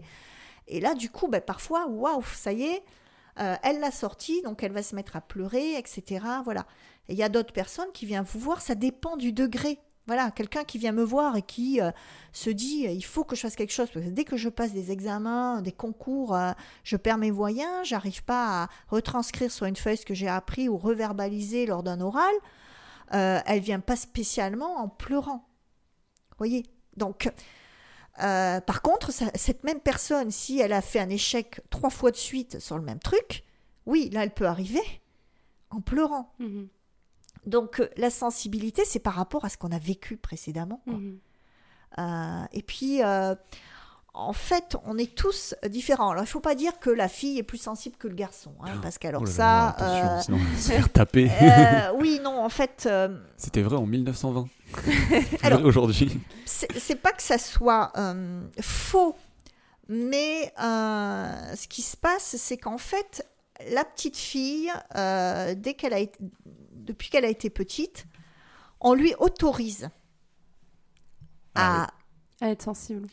Et 0.68 0.80
là, 0.80 0.94
du 0.94 1.10
coup, 1.10 1.28
bah, 1.28 1.42
parfois, 1.42 1.88
waouh, 1.88 2.24
ça 2.24 2.54
y 2.54 2.64
est, 2.64 2.84
euh, 3.40 3.56
elle 3.64 3.80
l'a 3.80 3.92
sorti, 3.92 4.42
donc 4.42 4.64
elle 4.64 4.72
va 4.72 4.84
se 4.84 4.96
mettre 4.96 5.16
à 5.16 5.22
pleurer, 5.22 5.78
etc. 5.78 6.26
Voilà. 6.44 6.66
Il 7.10 7.16
y 7.16 7.24
a 7.24 7.30
d'autres 7.30 7.54
personnes 7.54 7.92
qui 7.94 8.06
viennent 8.06 8.24
vous 8.24 8.40
voir, 8.40 8.62
ça 8.62 8.76
dépend 8.76 9.18
du 9.18 9.32
degré. 9.32 9.80
Voilà, 10.08 10.32
quelqu'un 10.32 10.64
qui 10.64 10.78
vient 10.78 10.94
me 10.94 11.04
voir 11.04 11.36
et 11.36 11.42
qui 11.42 11.82
euh, 11.82 11.92
se 12.32 12.50
dit 12.50 12.86
il 12.90 13.04
faut 13.04 13.26
que 13.26 13.36
je 13.36 13.42
fasse 13.42 13.58
quelque 13.58 13.74
chose 13.74 13.90
parce 13.94 14.06
que 14.06 14.10
dès 14.10 14.24
que 14.24 14.38
je 14.38 14.48
passe 14.48 14.72
des 14.72 14.92
examens, 14.92 15.62
des 15.62 15.74
concours, 15.74 16.34
euh, 16.34 16.52
je 16.84 16.96
perds 16.96 17.18
mes 17.18 17.32
moyens, 17.32 17.86
j'arrive 17.86 18.24
pas 18.24 18.64
à 18.64 18.70
retranscrire 18.88 19.52
sur 19.52 19.66
une 19.66 19.76
feuille 19.76 19.98
ce 19.98 20.06
que 20.06 20.14
j'ai 20.14 20.30
appris 20.30 20.70
ou 20.70 20.78
reverbaliser 20.78 21.66
lors 21.66 21.84
d'un 21.84 22.00
oral. 22.00 22.34
elle 23.12 23.60
vient 23.60 23.82
pas 23.82 23.98
spécialement 23.98 24.78
en 24.78 24.88
pleurant. 24.88 25.48
Voyez? 26.38 26.64
Donc 26.96 27.30
euh, 28.24 28.62
par 28.62 28.82
contre, 28.82 29.12
cette 29.12 29.64
même 29.64 29.80
personne, 29.80 30.32
si 30.32 30.60
elle 30.60 30.74
a 30.74 30.82
fait 30.82 31.00
un 31.00 31.10
échec 31.10 31.62
trois 31.70 31.90
fois 31.90 32.12
de 32.12 32.16
suite 32.16 32.60
sur 32.60 32.78
le 32.78 32.84
même 32.84 33.00
truc, 33.00 33.44
oui, 33.86 34.10
là, 34.12 34.24
elle 34.24 34.34
peut 34.34 34.48
arriver 34.48 34.82
en 35.70 35.82
pleurant. 35.82 36.34
Mhm. 36.40 36.68
Donc, 37.46 37.80
euh, 37.80 37.90
la 37.98 38.10
sensibilité, 38.10 38.84
c'est 38.86 39.00
par 39.00 39.14
rapport 39.14 39.46
à 39.46 39.50
ce 39.50 39.58
qu'on 39.58 39.72
a 39.72 39.80
vécu 39.80 40.18
précédemment. 40.18 40.82
Mhm. 40.86 41.20
Euh, 42.00 42.46
et 42.52 42.64
puis, 42.64 43.02
en 44.18 44.34
fait, 44.34 44.76
on 44.86 44.98
est 44.98 45.14
tous 45.16 45.56
différents. 45.70 46.12
Alors, 46.12 46.24
il 46.24 46.28
ne 46.28 46.32
faut 46.32 46.40
pas 46.40 46.56
dire 46.56 46.80
que 46.80 46.90
la 46.90 47.08
fille 47.08 47.38
est 47.38 47.44
plus 47.44 47.58
sensible 47.60 47.96
que 47.98 48.08
le 48.08 48.16
garçon, 48.16 48.54
hein, 48.62 48.72
ah, 48.74 48.80
parce 48.82 48.98
qu'alors 48.98 49.24
oh 49.24 49.28
ça... 49.28 50.22
sinon, 50.24 50.40
se 50.58 50.72
faire 50.72 50.92
taper. 50.92 51.32
oui, 52.00 52.20
non, 52.24 52.44
en 52.44 52.50
fait... 52.50 52.90
C'était 53.38 53.62
vrai 53.62 53.78
en 53.78 53.86
1920. 53.86 54.48
aujourd'hui. 55.64 56.20
C'est 56.46 57.02
pas 57.02 57.12
que 57.12 57.22
ça 57.22 57.38
soit 57.38 57.92
euh, 57.98 58.42
faux, 58.62 59.16
mais 59.88 60.54
euh, 60.62 61.56
ce 61.56 61.68
qui 61.68 61.82
se 61.82 61.98
passe, 61.98 62.36
c'est 62.38 62.58
qu'en 62.58 62.78
fait, 62.78 63.26
la 63.72 63.86
petite 63.86 64.18
fille, 64.18 64.72
euh, 64.96 65.56
dès 65.56 65.74
qu'elle 65.74 65.94
a 65.94 66.00
été, 66.00 66.18
depuis 66.74 67.10
qu'elle 67.10 67.26
a 67.26 67.30
été 67.30 67.50
petite, 67.50 68.06
on 68.80 68.94
lui 68.94 69.14
autorise 69.20 69.90
ah 71.56 71.88
à, 72.42 72.50
être 72.50 72.62
sensible 72.62 73.08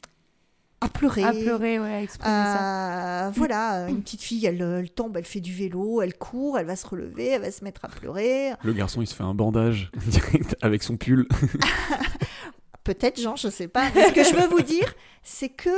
à 0.84 0.88
pleurer. 0.88 1.24
À 1.24 1.32
pleurer, 1.32 1.78
ouais, 1.78 1.94
à 1.94 2.02
exprimer 2.02 2.30
ça. 2.30 3.30
Voilà, 3.34 3.88
une 3.88 4.02
petite 4.02 4.22
fille, 4.22 4.44
elle, 4.46 4.60
elle, 4.60 4.90
tombe, 4.90 5.16
elle 5.16 5.24
fait 5.24 5.40
du 5.40 5.52
vélo, 5.52 6.02
elle 6.02 6.14
court, 6.14 6.58
elle 6.58 6.66
va 6.66 6.76
se 6.76 6.86
relever, 6.86 7.28
elle 7.28 7.42
va 7.42 7.50
se 7.50 7.64
mettre 7.64 7.84
à 7.84 7.88
pleurer. 7.88 8.52
Le 8.62 8.72
garçon, 8.72 9.02
il 9.02 9.06
se 9.06 9.14
fait 9.14 9.22
un 9.22 9.34
bandage 9.34 9.90
direct 10.06 10.56
avec 10.62 10.82
son 10.82 10.96
pull. 10.96 11.26
Peut-être, 12.84 13.18
Jean, 13.18 13.36
je 13.36 13.48
sais 13.48 13.68
pas. 13.68 13.90
ce 13.90 14.12
que 14.12 14.24
je 14.24 14.34
veux 14.34 14.46
vous 14.46 14.60
dire, 14.60 14.94
c'est 15.22 15.48
que, 15.48 15.70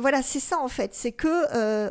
voilà, 0.00 0.22
c'est 0.22 0.40
ça 0.40 0.58
en 0.58 0.68
fait, 0.68 0.94
c'est 0.94 1.12
que 1.12 1.28
euh, 1.54 1.90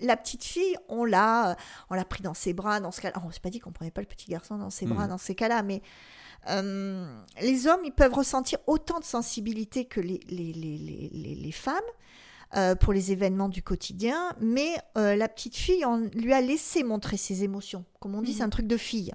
la 0.00 0.16
petite 0.16 0.44
fille, 0.44 0.76
on 0.88 1.04
l'a, 1.04 1.56
on 1.88 1.94
l'a 1.94 2.04
pris 2.04 2.22
dans 2.22 2.34
ses 2.34 2.52
bras, 2.52 2.80
dans 2.80 2.90
ce 2.90 3.00
cas-là. 3.00 3.14
Oh, 3.18 3.26
on 3.26 3.30
s'est 3.30 3.40
pas 3.40 3.50
dit 3.50 3.60
qu'on 3.60 3.72
prenait 3.72 3.90
pas 3.90 4.02
le 4.02 4.06
petit 4.06 4.30
garçon 4.30 4.58
dans 4.58 4.70
ses 4.70 4.84
bras, 4.84 5.06
mmh. 5.06 5.10
dans 5.10 5.18
ces 5.18 5.34
cas-là, 5.34 5.62
mais 5.62 5.80
euh, 6.50 7.06
les 7.40 7.66
hommes, 7.66 7.82
ils 7.84 7.92
peuvent 7.92 8.14
ressentir 8.14 8.58
autant 8.66 8.98
de 8.98 9.04
sensibilité 9.04 9.84
que 9.84 10.00
les, 10.00 10.20
les, 10.28 10.52
les, 10.52 11.34
les 11.34 11.52
femmes. 11.52 11.80
pour 12.80 12.92
les 12.92 13.12
événements 13.12 13.48
du 13.48 13.62
quotidien, 13.62 14.34
mais 14.40 14.76
la 14.94 15.28
petite 15.28 15.56
fille, 15.56 15.84
on 15.86 16.10
lui 16.14 16.32
a 16.32 16.40
laissé 16.40 16.82
montrer 16.82 17.16
ses 17.16 17.44
émotions. 17.44 17.84
Comme 18.00 18.14
on 18.14 18.22
dit, 18.22 18.34
c'est 18.34 18.42
un 18.42 18.46
mhm. 18.46 18.50
truc 18.50 18.66
de 18.66 18.76
fille. 18.76 19.12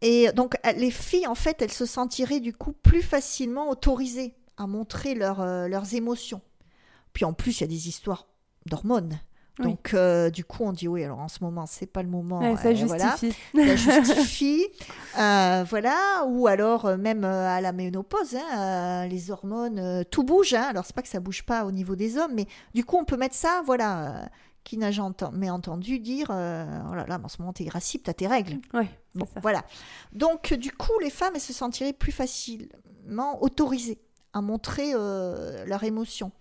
Et 0.00 0.32
donc, 0.32 0.56
les 0.76 0.90
filles, 0.90 1.26
en 1.26 1.36
fait, 1.36 1.62
elles 1.62 1.72
se 1.72 1.86
sentiraient 1.86 2.40
du 2.40 2.52
coup 2.52 2.72
plus 2.72 3.02
facilement 3.02 3.70
autorisées 3.70 4.34
à 4.56 4.66
montrer 4.66 5.14
leurs 5.14 5.94
émotions. 5.94 6.42
Puis 7.12 7.24
en 7.24 7.32
plus, 7.32 7.58
il 7.58 7.60
y 7.62 7.64
a 7.64 7.68
des 7.68 7.88
histoires 7.88 8.26
d'hormones. 8.66 9.18
Donc, 9.58 9.94
euh, 9.94 10.30
du 10.30 10.44
coup, 10.44 10.64
on 10.64 10.72
dit 10.72 10.88
oui, 10.88 11.04
alors 11.04 11.20
en 11.20 11.28
ce 11.28 11.38
moment, 11.42 11.64
c'est 11.66 11.86
pas 11.86 12.02
le 12.02 12.08
moment. 12.08 12.56
ça 12.56 12.74
justifie. 12.74 13.34
Ça 13.54 13.76
justifie. 13.76 14.66
Euh, 15.16 15.64
voilà. 15.68 16.24
Ou 16.26 16.48
alors, 16.48 16.86
euh, 16.86 16.96
même 16.96 17.22
à 17.22 17.60
la 17.60 17.70
ménopause, 17.70 18.34
hein, 18.34 19.06
les 19.06 19.30
hormones, 19.30 20.04
tout 20.10 20.24
bouge. 20.24 20.54
Hein. 20.54 20.66
Alors, 20.70 20.84
c'est 20.84 20.94
pas 20.94 21.02
que 21.02 21.08
ça 21.08 21.20
bouge 21.20 21.44
pas 21.44 21.64
au 21.64 21.70
niveau 21.70 21.94
des 21.94 22.18
hommes, 22.18 22.32
mais 22.34 22.46
du 22.74 22.84
coup, 22.84 22.96
on 22.96 23.04
peut 23.04 23.16
mettre 23.16 23.36
ça, 23.36 23.62
voilà. 23.64 24.28
qui 24.64 24.76
n'a 24.76 24.90
jamais 24.90 25.50
entendu 25.50 26.00
dire 26.00 26.26
oh 26.30 26.94
là 26.94 27.04
là, 27.06 27.20
en 27.22 27.28
ce 27.28 27.40
moment, 27.40 27.52
t'es 27.52 27.62
irascible, 27.62 28.02
t'as 28.02 28.12
tes 28.12 28.26
règles. 28.26 28.58
Oui. 28.72 28.86
Bon, 29.14 29.28
voilà. 29.40 29.62
Donc, 30.12 30.52
du 30.54 30.72
coup, 30.72 30.98
les 31.00 31.10
femmes, 31.10 31.34
elles 31.36 31.40
se 31.40 31.52
sentiraient 31.52 31.92
plus 31.92 32.12
facilement 32.12 33.40
autorisées 33.40 34.00
à 34.32 34.40
montrer 34.40 34.94
leurs 34.94 35.84
émotions. 35.84 36.32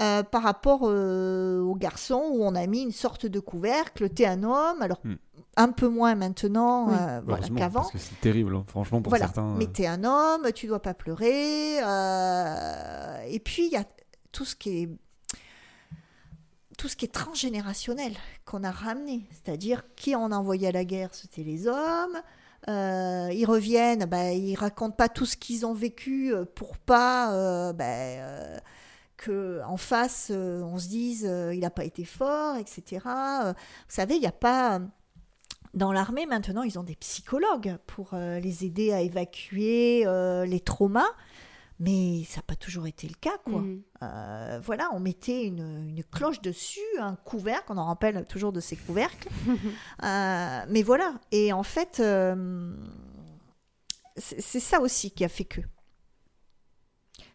Euh, 0.00 0.24
par 0.24 0.42
rapport 0.42 0.80
euh, 0.82 1.60
aux 1.60 1.76
garçons 1.76 2.30
où 2.32 2.42
on 2.42 2.56
a 2.56 2.66
mis 2.66 2.82
une 2.82 2.90
sorte 2.90 3.26
de 3.26 3.38
couvercle. 3.38 4.10
T'es 4.10 4.26
un 4.26 4.42
homme, 4.42 4.82
alors 4.82 5.00
hmm. 5.04 5.14
un 5.56 5.68
peu 5.68 5.86
moins 5.86 6.16
maintenant 6.16 6.88
euh, 6.90 7.20
qu'avant. 7.56 7.82
Parce 7.82 7.92
que 7.92 7.98
c'est 7.98 8.20
terrible, 8.20 8.56
hein, 8.56 8.64
franchement, 8.66 9.00
pour 9.00 9.10
voilà. 9.10 9.26
certains. 9.26 9.54
Mais 9.54 9.68
t'es 9.68 9.86
un 9.86 10.02
homme, 10.02 10.50
tu 10.52 10.66
dois 10.66 10.82
pas 10.82 10.94
pleurer. 10.94 11.76
et 11.76 13.38
puis, 13.38 13.66
il 13.66 13.72
y 13.72 13.76
a 13.76 13.84
tout 14.32 14.44
ce 14.44 14.56
qui 14.56 14.82
est 14.82 14.88
tout 16.76 16.88
ce 16.88 16.96
qui 16.96 17.04
est 17.04 17.14
transgénérationnel 17.14 18.14
qu'on 18.44 18.64
a 18.64 18.72
ramené, 18.72 19.28
c'est-à-dire 19.30 19.84
qui 19.94 20.16
on 20.16 20.32
a 20.32 20.36
envoyé 20.36 20.66
à 20.66 20.72
la 20.72 20.84
guerre, 20.84 21.10
c'était 21.12 21.44
les 21.44 21.68
hommes. 21.68 22.20
ils 22.66 23.44
reviennent, 23.46 24.06
bah, 24.06 24.32
ils 24.32 24.56
racontent 24.56 24.96
pas 24.96 25.08
tout 25.08 25.24
ce 25.24 25.36
qu'ils 25.36 25.64
ont 25.66 25.72
vécu 25.72 26.34
pour 26.56 26.76
pas 26.78 27.72
bah, 27.74 27.84
en 29.28 29.76
face, 29.76 30.30
euh, 30.30 30.62
on 30.62 30.78
se 30.78 30.88
dise 30.88 31.26
euh, 31.28 31.54
il 31.54 31.60
n'a 31.60 31.70
pas 31.70 31.84
été 31.84 32.04
fort, 32.04 32.56
etc. 32.56 33.02
Euh, 33.06 33.52
vous 33.52 33.94
savez, 33.94 34.14
il 34.16 34.20
n'y 34.20 34.26
a 34.26 34.32
pas. 34.32 34.80
Dans 35.72 35.92
l'armée, 35.92 36.26
maintenant, 36.26 36.62
ils 36.62 36.78
ont 36.78 36.84
des 36.84 36.94
psychologues 36.94 37.78
pour 37.88 38.14
les 38.14 38.64
aider 38.64 38.92
à 38.92 39.00
évacuer 39.00 40.04
les 40.46 40.60
traumas. 40.60 41.10
Mais 41.80 42.22
ça 42.28 42.36
n'a 42.36 42.42
pas 42.42 42.54
toujours 42.54 42.86
été 42.86 43.08
le 43.08 43.16
cas, 43.20 43.36
quoi. 43.44 43.60
Mm. 43.60 44.60
voilà, 44.62 44.88
on 44.92 45.00
mettait 45.00 45.44
une, 45.44 46.04
cloche 46.12 46.40
dessus, 46.40 46.78
un 47.00 47.16
couvercle, 47.16 47.64
on 47.70 47.78
en 47.78 47.86
rappelle 47.86 48.24
toujours 48.26 48.52
de 48.52 48.60
ces 48.60 48.76
couvercles. 48.76 49.28
mais 50.00 50.82
voilà, 50.84 51.14
et 51.32 51.52
en 51.52 51.64
fait, 51.64 52.00
c'est 54.16 54.60
ça 54.60 54.80
aussi 54.80 55.10
qui 55.10 55.24
a 55.24 55.28
fait 55.28 55.44
que 55.44 55.60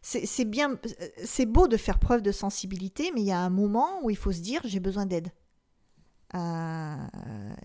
c'est 0.10 0.46
bien, 0.46 0.80
c'est 1.24 1.46
beau 1.46 1.68
de 1.68 1.78
faire 1.78 2.00
preuve 2.00 2.22
de 2.22 2.32
sensibilité, 2.32 3.12
mais 3.14 3.22
il 3.22 3.28
y 3.28 3.32
a 3.32 3.40
un 3.40 3.50
moment 3.50 4.00
où 4.04 4.10
il 4.10 4.18
faut 4.18 4.32
se 4.32 4.40
dire 4.40 4.62
j'ai 4.66 4.80
besoin 4.80 5.06
d'aide. 5.06 5.32
Euh, 6.36 6.96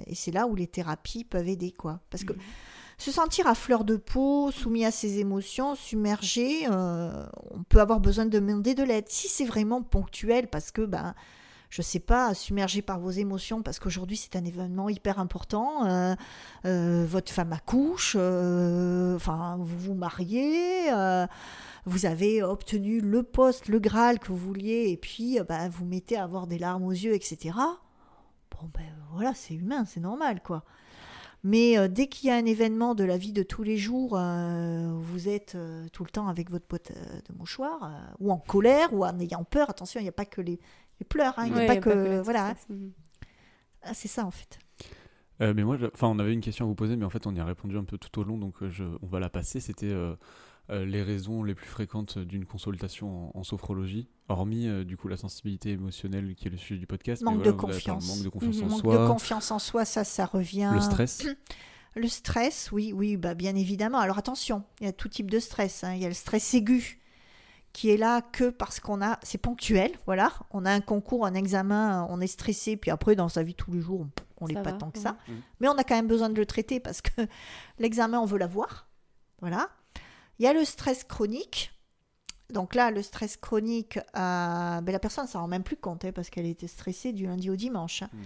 et 0.07 0.15
c'est 0.15 0.31
là 0.31 0.47
où 0.47 0.55
les 0.55 0.67
thérapies 0.67 1.25
peuvent 1.25 1.49
aider, 1.49 1.73
quoi. 1.73 2.01
Parce 2.11 2.25
que 2.25 2.33
mmh. 2.33 2.41
se 2.99 3.11
sentir 3.11 3.47
à 3.47 3.55
fleur 3.55 3.85
de 3.85 3.97
peau, 3.97 4.51
soumis 4.51 4.85
à 4.85 4.91
ses 4.91 5.19
émotions, 5.19 5.75
submergé, 5.75 6.67
euh, 6.71 7.27
on 7.51 7.63
peut 7.63 7.81
avoir 7.81 8.01
besoin 8.01 8.27
de 8.27 8.31
demander 8.31 8.75
de 8.75 8.83
l'aide. 8.83 9.09
Si 9.09 9.29
c'est 9.29 9.45
vraiment 9.45 9.83
ponctuel, 9.83 10.49
parce 10.49 10.71
que 10.71 10.83
ben 10.83 11.15
je 11.71 11.83
sais 11.83 11.99
pas, 11.99 12.35
submergé 12.35 12.83
par 12.83 13.01
vos 13.01 13.11
émotions 13.11 13.61
parce 13.61 13.81
qu'aujourd'hui 13.81 14.17
c'est 14.17 14.37
un 14.37 14.45
événement 14.45 14.89
hyper 14.89 15.19
important. 15.19 16.15
Euh, 16.65 17.05
votre 17.09 17.33
femme 17.33 17.53
accouche, 17.53 18.15
enfin 18.15 19.57
vous 19.59 19.79
vous 19.79 19.95
mariez, 19.95 20.91
vous 21.87 22.07
avez 22.07 22.43
obtenu 22.43 23.01
le 23.01 23.23
poste, 23.23 23.69
le 23.69 23.79
Graal 23.79 24.19
que 24.19 24.29
vous 24.29 24.37
vouliez, 24.37 24.91
et 24.91 24.97
puis 24.97 25.39
euh, 25.39 25.45
bah, 25.45 25.69
vous 25.69 25.85
mettez 25.85 26.17
à 26.17 26.25
avoir 26.25 26.47
des 26.47 26.59
larmes 26.59 26.85
aux 26.85 26.93
yeux, 26.93 27.15
etc. 27.15 27.57
Bon, 28.51 28.71
ben 28.73 28.85
voilà, 29.13 29.35
c'est 29.35 29.55
humain, 29.55 29.85
c'est 29.85 30.01
normal, 30.01 30.43
quoi. 30.43 30.65
Mais 31.43 31.77
euh, 31.77 31.89
dès 31.89 32.07
qu'il 32.07 32.29
y 32.29 32.33
a 32.33 32.37
un 32.37 32.47
événement 32.47 32.95
de 32.95 33.05
la 33.05 33.19
vie 33.19 33.33
de 33.33 33.43
tous 33.43 33.63
les 33.63 33.77
jours, 33.77 34.17
euh, 34.17 34.93
vous 34.95 35.29
êtes 35.29 35.59
tout 35.93 36.05
le 36.05 36.11
temps 36.11 36.29
avec 36.29 36.51
votre 36.51 36.65
pote 36.65 36.91
de 36.91 37.35
mouchoir, 37.37 38.15
ou 38.19 38.33
en 38.33 38.39
colère, 38.39 38.95
ou 38.95 39.05
en 39.05 39.19
ayant 39.21 39.45
peur. 39.45 39.69
Attention, 39.69 40.01
il 40.01 40.05
n'y 40.05 40.09
a 40.09 40.13
pas 40.13 40.25
que 40.25 40.41
les, 40.41 40.59
pleurs, 41.09 41.39
hein, 41.39 41.47
il 41.47 41.53
n'y 41.53 41.61
a, 41.61 41.67
pas 41.67 41.77
que. 41.77 42.21
voilà. 42.21 42.51
Hein. 42.51 42.55
Mhm. 42.71 42.93
Ah, 43.83 43.93
c'est 43.93 44.09
ça, 44.09 44.25
en 44.25 44.31
fait. 44.31 44.59
mais 45.41 45.63
moi, 45.65 45.77
enfin, 45.93 46.09
on 46.09 46.19
avait 46.19 46.33
une 46.33 46.41
question 46.41 46.65
à 46.65 46.69
vous 46.69 46.75
poser, 46.75 46.97
mais 46.97 47.05
en 47.05 47.11
fait, 47.11 47.27
on 47.27 47.35
y 47.35 47.41
a 47.41 47.45
répondu 47.45 47.77
un 47.77 47.85
peu 47.85 47.99
tout 47.99 48.19
au 48.19 48.25
long, 48.25 48.39
donc 48.39 48.55
on 48.63 49.07
va 49.07 49.21
la 49.21 49.29
passer. 49.29 49.61
C'était 49.61 49.93
euh, 49.93 50.15
les 50.71 51.03
raisons 51.03 51.43
les 51.43 51.55
plus 51.55 51.67
fréquentes 51.67 52.19
d'une 52.19 52.47
consultation 52.47 53.37
en, 53.37 53.43
sophrologie, 53.45 54.09
hormis 54.29 54.67
euh, 54.67 54.85
du 54.85 54.97
coup 54.97 55.09
la 55.09 55.17
sensibilité 55.17 55.71
émotionnelle 55.71 56.35
qui 56.35 56.49
est 56.49 56.51
le 56.51 56.57
sujet 56.57 56.79
du 56.79 56.87
podcast. 56.87 57.23
Manque 57.23 57.43
de 57.43 57.51
confiance. 57.51 58.09
manque 58.09 58.25
de 58.25 58.29
confiance 58.29 58.63
en 58.63 58.67
manque 58.69 58.81
soi. 58.81 59.03
de 59.03 59.07
confiance 59.07 59.51
en 59.51 59.59
soi, 59.59 59.85
ça, 59.85 60.05
ça 60.05 60.27
revient. 60.27 60.71
Le 60.75 60.81
stress. 60.81 61.27
Le 61.97 62.09
stress, 62.09 62.73
oui, 62.73 62.93
oui, 62.93 63.17
bah 63.17 63.35
bien 63.35 63.55
évidemment. 63.55 63.99
Alors 63.99 64.19
attention, 64.19 64.65
il 64.81 64.87
y 64.87 64.89
a 64.89 64.93
tout 64.93 65.09
type 65.09 65.31
de 65.31 65.39
stress. 65.39 65.85
Hein. 65.85 65.95
Il 65.95 66.03
y 66.03 66.05
a 66.05 66.09
le 66.09 66.15
stress 66.15 66.53
aigu 66.53 67.01
qui 67.73 67.91
est 67.91 67.97
là 67.97 68.21
que 68.21 68.51
parce 68.51 68.81
qu'on 68.81 69.01
a, 69.01 69.21
c'est 69.23 69.39
ponctuel, 69.39 69.93
voilà. 70.05 70.33
On 70.51 70.65
a 70.65 70.73
un 70.73 70.81
concours, 70.81 71.25
un 71.25 71.35
examen, 71.35 72.05
on 72.11 72.21
est 72.21 72.27
stressé, 72.27 72.77
puis 72.77 72.91
après 72.91 73.15
dans 73.15 73.29
sa 73.29 73.45
vie 73.45 73.55
tous 73.55 73.73
les 73.73 73.81
jours, 73.81 74.09
on 74.41 74.49
n'est 74.49 74.61
pas 74.61 74.73
tant 74.73 74.91
que 74.91 74.99
ça. 74.99 75.13
Mmh. 75.13 75.33
Mais 75.61 75.69
on 75.69 75.77
a 75.79 75.85
quand 75.85 75.95
même 75.95 76.09
besoin 76.09 76.31
de 76.31 76.35
le 76.35 76.47
traiter 76.47 76.81
parce 76.81 77.01
que 77.01 77.11
l'examen, 77.79 78.19
on 78.19 78.27
veut 78.27 78.39
l'avoir, 78.39 78.89
voilà. 79.41 79.71
Il 80.39 80.45
y 80.45 80.49
a 80.49 80.53
le 80.53 80.65
stress 80.65 81.05
chronique. 81.05 81.71
Donc 82.51 82.75
là, 82.75 82.91
le 82.91 83.03
stress 83.03 83.37
chronique, 83.37 83.99
euh, 83.99 84.81
ben 84.81 84.93
la 84.93 84.99
personne 84.99 85.25
ne 85.25 85.31
s'en 85.31 85.41
rend 85.41 85.49
même 85.49 85.63
plus 85.63 85.77
compte 85.77 86.05
hein, 86.05 86.13
parce 86.13 86.31
qu'elle 86.31 86.47
était 86.47 86.67
stressée 86.67 87.13
du 87.13 87.27
lundi 87.27 87.51
au 87.51 87.57
dimanche. 87.57 88.03
Hmm. 88.03 88.23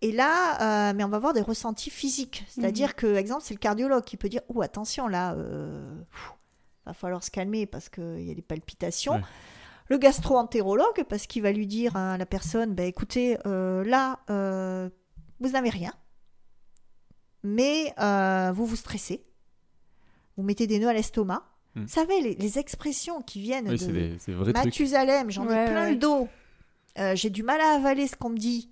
Et 0.00 0.12
là, 0.12 0.90
euh, 0.90 0.92
mais 0.94 1.02
on 1.02 1.08
va 1.08 1.16
avoir 1.16 1.32
des 1.32 1.40
ressentis 1.40 1.90
physiques. 1.90 2.44
C'est-à-dire 2.48 2.90
hmm. 2.90 2.94
que, 2.94 3.14
exemple, 3.16 3.42
c'est 3.44 3.54
le 3.54 3.58
cardiologue 3.58 4.04
qui 4.04 4.16
peut 4.16 4.28
dire 4.28 4.42
Oh, 4.48 4.62
attention, 4.62 5.08
là, 5.08 5.34
euh, 5.34 5.94
va 6.86 6.92
falloir 6.92 7.24
se 7.24 7.30
calmer 7.30 7.66
parce 7.66 7.88
qu'il 7.88 8.22
y 8.22 8.30
a 8.30 8.34
des 8.34 8.42
palpitations. 8.42 9.20
Le 9.90 9.96
gastro-entérologue, 9.96 11.04
parce 11.08 11.26
qu'il 11.26 11.42
va 11.42 11.50
lui 11.50 11.66
dire 11.66 11.96
à 11.96 12.18
la 12.18 12.26
personne 12.26 12.74
ben, 12.74 12.86
Écoutez, 12.86 13.38
euh, 13.46 13.82
là, 13.84 14.20
vous 15.40 15.50
n'avez 15.50 15.70
rien, 15.70 15.94
mais 17.42 17.94
vous 18.52 18.66
vous 18.66 18.76
stressez 18.76 19.24
vous 20.38 20.44
mettez 20.44 20.68
des 20.68 20.78
nœuds 20.78 20.88
à 20.88 20.92
l'estomac. 20.94 21.42
Hmm. 21.74 21.82
Vous 21.82 21.88
savez, 21.88 22.34
les, 22.34 22.58
expressions 22.58 23.20
qui 23.20 23.40
viennent 23.40 23.66
de 23.66 24.52
Mathusalem, 24.52 25.30
j'en 25.30 25.44
ai 25.44 25.66
plein 25.66 25.90
le 25.90 25.96
dos. 25.96 26.28
Euh, 26.98 27.14
j'ai 27.14 27.28
du 27.28 27.42
mal 27.42 27.60
à 27.60 27.74
avaler 27.74 28.06
ce 28.06 28.16
qu'on 28.16 28.30
me 28.30 28.38
dit. 28.38 28.70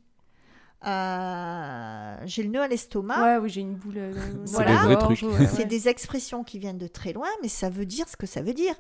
Euh, 0.87 2.17
j'ai 2.25 2.45
le 2.45 2.51
nœud 2.51 2.63
à 2.63 2.69
l'estomac. 2.69 3.21
Ouais, 3.21 3.39
oui, 3.43 3.51
j'ai 3.51 3.63
une 3.63 3.75
boule. 3.75 3.95
Euh, 3.97 4.13
voilà. 4.47 4.99
C'est 5.55 5.67
des 5.67 5.89
expressions 5.89 6.45
qui 6.45 6.61
viennent 6.61 6.79
de 6.79 6.87
très 6.87 7.13
loin, 7.13 7.29
mais 7.43 7.49
ça 7.49 7.69
veut 7.69 7.87
dire 7.87 8.09
ce 8.09 8.17
que 8.17 8.27
ça 8.27 8.43
veut 8.43 8.55
dire. 8.55 8.75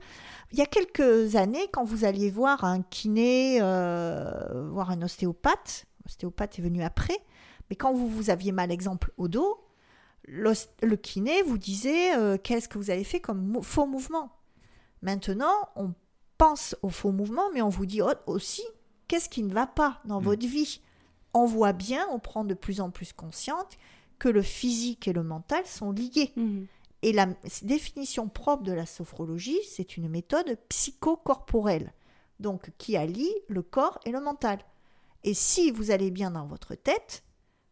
Il 0.52 0.58
y 0.58 0.62
a 0.62 0.66
quelques 0.66 1.34
années, 1.34 1.66
quand 1.72 1.84
vous 1.84 2.04
alliez 2.04 2.30
voir 2.30 2.62
un 2.62 2.82
kiné, 2.82 3.58
voir 3.58 4.90
un 4.90 5.02
ostéopathe, 5.02 5.86
l'ostéopathe 6.04 6.60
est 6.60 6.62
venu 6.62 6.84
après, 6.84 7.18
mais 7.68 7.74
quand 7.74 7.92
vous, 7.92 8.08
vous 8.08 8.30
aviez 8.30 8.52
mal, 8.52 8.70
exemple, 8.70 9.12
au 9.16 9.26
dos, 9.26 9.65
le, 10.26 10.96
kiné 10.96 11.42
vous 11.42 11.58
disait 11.58 12.16
euh, 12.16 12.36
qu'est-ce 12.36 12.68
que 12.68 12.78
vous 12.78 12.90
avez 12.90 13.04
fait 13.04 13.20
comme 13.20 13.62
faux 13.62 13.86
mouvement. 13.86 14.30
Maintenant, 15.02 15.68
on 15.76 15.94
pense 16.38 16.76
aux 16.82 16.88
faux 16.88 17.12
mouvements, 17.12 17.50
mais 17.54 17.62
on 17.62 17.68
vous 17.68 17.86
dit 17.86 18.00
aussi 18.26 18.62
qu'est-ce 19.08 19.28
qui 19.28 19.42
ne 19.42 19.52
va 19.52 19.66
pas 19.66 20.00
dans 20.04 20.20
mm. 20.20 20.24
votre 20.24 20.46
vie. 20.46 20.80
On 21.34 21.46
voit 21.46 21.72
bien, 21.72 22.06
on 22.10 22.18
prend 22.18 22.44
de 22.44 22.54
plus 22.54 22.80
en 22.80 22.90
plus 22.90 23.12
conscience 23.12 23.66
que 24.18 24.28
le 24.28 24.42
physique 24.42 25.06
et 25.06 25.12
le 25.12 25.22
mental 25.22 25.64
sont 25.66 25.92
liés. 25.92 26.32
Mm. 26.36 26.64
Et 27.02 27.12
la 27.12 27.26
définition 27.62 28.28
propre 28.28 28.62
de 28.62 28.72
la 28.72 28.86
sophrologie, 28.86 29.58
c'est 29.68 29.96
une 29.96 30.08
méthode 30.08 30.58
psychocorporelle, 30.68 31.92
donc 32.40 32.70
qui 32.78 32.96
allie 32.96 33.32
le 33.48 33.62
corps 33.62 34.00
et 34.04 34.10
le 34.10 34.20
mental. 34.20 34.58
Et 35.22 35.34
si 35.34 35.70
vous 35.70 35.90
allez 35.90 36.10
bien 36.10 36.30
dans 36.30 36.46
votre 36.46 36.74
tête, 36.74 37.22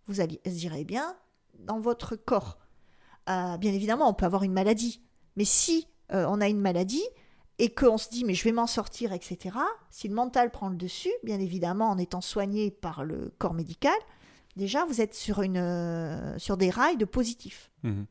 vous 0.07 0.21
allez, 0.21 0.41
irez 0.45 0.85
bien 0.85 1.17
dans 1.61 1.81
votre 1.81 2.17
corps. 2.17 2.59
Euh, 3.29 3.57
bien 3.57 3.73
évidemment, 3.73 4.09
on 4.09 4.15
peut 4.15 4.27
avoir 4.27 4.43
une 4.43 4.53
maladie, 4.53 5.03
mais 5.37 5.45
si 5.45 5.89
euh, 6.13 6.27
on 6.29 6.41
a 6.41 6.49
une 6.49 6.61
maladie 6.61 7.05
et 7.59 7.73
qu'on 7.73 7.99
se 7.99 8.11
dit 8.11 8.25
mais 8.25 8.35
je 8.35 8.45
vais 8.45 8.53
m'en 8.53 8.67
sortir, 8.67 9.13
etc., 9.13 9.57
si 9.91 10.09
le 10.09 10.15
mental 10.15 10.51
prend 10.51 10.69
le 10.69 10.77
dessus, 10.77 11.13
bien 11.23 11.41
évidemment 11.41 11.91
en 11.91 11.99
étant 11.99 12.21
soigné 12.21 12.71
par 12.71 13.05
le 13.05 13.33
corps 13.39 13.55
médical, 13.55 13.97
déjà 14.57 14.85
vous 14.85 15.01
êtes 15.01 15.15
sur, 15.15 15.43
une, 15.43 15.57
euh, 15.57 16.39
sur 16.39 16.57
des 16.57 16.71
rails 16.71 16.97
de 16.97 17.05
positif. 17.05 17.71
Mmh. 17.83 18.03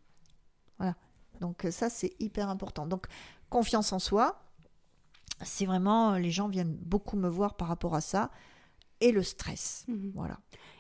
Voilà. 0.80 0.96
Donc 1.42 1.68
ça, 1.72 1.90
c'est 1.90 2.14
hyper 2.20 2.50
important. 2.50 2.88
Donc 2.88 3.08
confiance 3.50 3.94
en 3.94 4.00
soi, 4.00 4.44
c'est 5.42 5.66
vraiment, 5.66 6.16
les 6.16 6.32
gens 6.32 6.48
viennent 6.48 6.76
beaucoup 6.76 7.18
me 7.18 7.28
voir 7.28 7.56
par 7.56 7.68
rapport 7.68 7.96
à 7.96 8.02
ça 8.02 8.32
et 9.04 9.12
le 9.12 9.24
stress. 9.24 9.86
Mhm. 9.88 10.12
Voilà. 10.16 10.40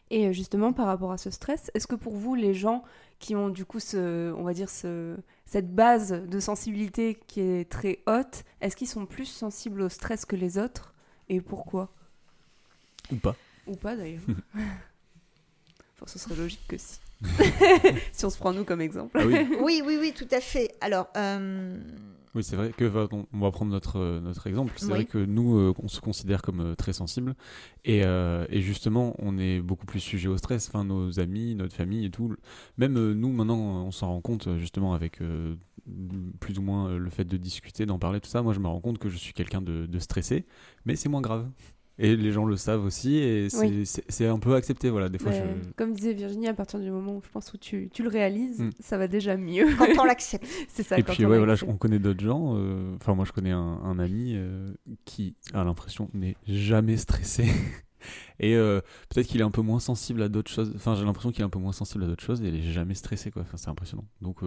Et 0.09 0.31
justement, 0.33 0.73
par 0.73 0.87
rapport 0.87 1.11
à 1.11 1.17
ce 1.17 1.31
stress, 1.31 1.71
est-ce 1.73 1.87
que 1.87 1.95
pour 1.95 2.15
vous, 2.15 2.35
les 2.35 2.53
gens 2.53 2.83
qui 3.19 3.35
ont 3.35 3.49
du 3.49 3.65
coup, 3.65 3.79
ce, 3.79 4.33
on 4.33 4.43
va 4.43 4.53
dire, 4.53 4.69
ce, 4.69 5.15
cette 5.45 5.73
base 5.73 6.11
de 6.11 6.39
sensibilité 6.39 7.17
qui 7.27 7.41
est 7.41 7.69
très 7.69 7.99
haute, 8.05 8.43
est-ce 8.61 8.75
qu'ils 8.75 8.87
sont 8.87 9.05
plus 9.05 9.25
sensibles 9.25 9.81
au 9.81 9.89
stress 9.89 10.25
que 10.25 10.35
les 10.35 10.57
autres 10.57 10.93
Et 11.29 11.41
pourquoi? 11.41 11.89
Ou 13.11 13.15
pas 13.15 13.35
Ou 13.65 13.75
pas 13.75 13.95
d'ailleurs. 13.95 14.21
enfin, 14.55 16.05
ce 16.05 16.19
serait 16.19 16.35
logique 16.35 16.67
que 16.67 16.77
si. 16.77 16.99
si 18.11 18.25
on 18.25 18.29
se 18.29 18.37
prend 18.37 18.51
nous 18.51 18.65
comme 18.65 18.81
exemple. 18.81 19.17
Ah 19.19 19.25
oui. 19.25 19.47
oui. 19.61 19.81
oui, 19.85 19.97
oui, 19.99 20.13
tout 20.13 20.27
à 20.31 20.41
fait. 20.41 20.75
Alors, 20.81 21.07
euh, 21.15 21.79
oui, 22.35 22.43
c'est 22.43 22.55
vrai 22.55 22.71
que 22.75 22.91
on 23.31 23.39
va 23.39 23.51
prendre 23.51 23.71
notre, 23.71 23.99
euh, 23.99 24.19
notre 24.19 24.47
exemple. 24.47 24.73
C'est 24.77 24.87
vrai 24.87 25.05
que 25.05 25.19
nous, 25.19 25.57
euh, 25.57 25.73
on 25.77 25.87
se 25.87 26.01
considère 26.01 26.41
comme 26.41 26.61
euh, 26.61 26.75
très 26.75 26.91
sensibles. 26.91 27.35
Et, 27.85 27.99
et, 27.99 28.61
justement, 28.61 29.15
on 29.19 29.37
est 29.37 29.59
beaucoup 29.59 29.85
plus 29.85 29.99
sujet 29.99 30.27
au 30.27 30.37
stress. 30.37 30.67
Enfin, 30.69 30.83
nos 30.83 31.19
amis, 31.19 31.53
notre 31.55 31.75
famille 31.75 32.05
et 32.05 32.09
tout. 32.09 32.33
Même 32.77 32.93
nous, 33.13 33.31
maintenant, 33.31 33.85
on 33.85 33.91
s'en 33.91 34.07
rend 34.07 34.21
compte 34.21 34.57
justement 34.57 34.93
avec 34.93 35.19
plus 36.39 36.59
ou 36.59 36.61
moins 36.61 36.97
le 36.97 37.09
fait 37.09 37.25
de 37.25 37.37
discuter, 37.37 37.85
d'en 37.85 37.99
parler, 37.99 38.21
tout 38.21 38.29
ça. 38.29 38.41
Moi, 38.41 38.53
je 38.53 38.59
me 38.59 38.67
rends 38.67 38.79
compte 38.79 38.99
que 38.99 39.09
je 39.09 39.17
suis 39.17 39.33
quelqu'un 39.33 39.61
de, 39.61 39.85
de 39.85 39.99
stressé. 39.99 40.45
Mais 40.85 40.95
c'est 40.95 41.09
moins 41.09 41.21
grave. 41.21 41.49
Et 41.99 42.15
les 42.15 42.31
gens 42.31 42.45
le 42.45 42.55
savent 42.55 42.83
aussi, 42.83 43.17
et 43.17 43.49
c'est 43.49 44.25
un 44.25 44.39
peu 44.39 44.55
accepté. 44.55 44.89
Voilà, 44.89 45.09
des 45.09 45.19
fois, 45.19 45.31
Comme 45.75 45.93
disait 45.93 46.13
Virginie, 46.13 46.47
à 46.47 46.53
partir 46.53 46.79
du 46.79 46.89
moment 46.89 47.17
où 47.17 47.21
je 47.23 47.29
pense 47.29 47.53
où 47.53 47.57
tu, 47.57 47.89
tu 47.93 48.01
le 48.01 48.09
réalises, 48.09 48.61
mm. 48.61 48.69
ça 48.79 48.97
va 48.97 49.07
déjà 49.07 49.37
mieux. 49.37 49.67
Quand 49.77 49.85
on 49.99 50.03
l'accepte. 50.03 50.47
c'est 50.69 50.81
ça. 50.81 50.97
Et 50.97 51.03
puis, 51.03 51.23
on 51.25 51.29
ouais, 51.29 51.37
voilà, 51.37 51.55
on 51.67 51.77
connaît 51.77 51.99
d'autres 51.99 52.23
gens. 52.23 52.55
Euh, 52.57 52.95
enfin, 52.95 53.13
moi, 53.13 53.25
je 53.25 53.31
connais 53.31 53.51
un, 53.51 53.99
ami 53.99 54.33
euh, 54.35 54.73
qui 55.05 55.35
a 55.53 55.63
l'impression 55.63 56.09
n'est 56.15 56.35
jamais 56.47 56.97
stressé. 56.97 57.45
et 58.39 58.55
euh, 58.55 58.81
peut-être 59.09 59.27
qu'il 59.27 59.41
est 59.41 59.45
un 59.45 59.51
peu 59.51 59.61
moins 59.61 59.79
sensible 59.79 60.23
à 60.23 60.29
d'autres 60.29 60.51
choses. 60.51 60.73
Enfin, 60.75 60.95
j'ai 60.95 61.05
l'impression 61.05 61.31
qu'il 61.31 61.41
est 61.41 61.45
un 61.45 61.49
peu 61.49 61.59
moins 61.59 61.73
sensible 61.73 62.05
à 62.05 62.07
d'autres 62.07 62.23
choses 62.23 62.41
et 62.41 62.47
il 62.47 62.55
est 62.55 62.71
jamais 62.71 62.95
stressé, 62.95 63.29
quoi. 63.29 63.43
Enfin, 63.43 63.57
c'est 63.57 63.69
impressionnant. 63.69 64.05
Donc. 64.19 64.39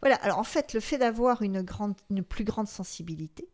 Voilà. 0.00 0.16
Alors, 0.22 0.38
en 0.38 0.44
fait, 0.44 0.72
le 0.72 0.80
fait 0.80 0.96
d'avoir 0.96 1.42
une 1.42 1.60
grande, 1.60 1.94
une 2.08 2.22
plus 2.22 2.44
grande 2.44 2.68
sensibilité 2.68 3.46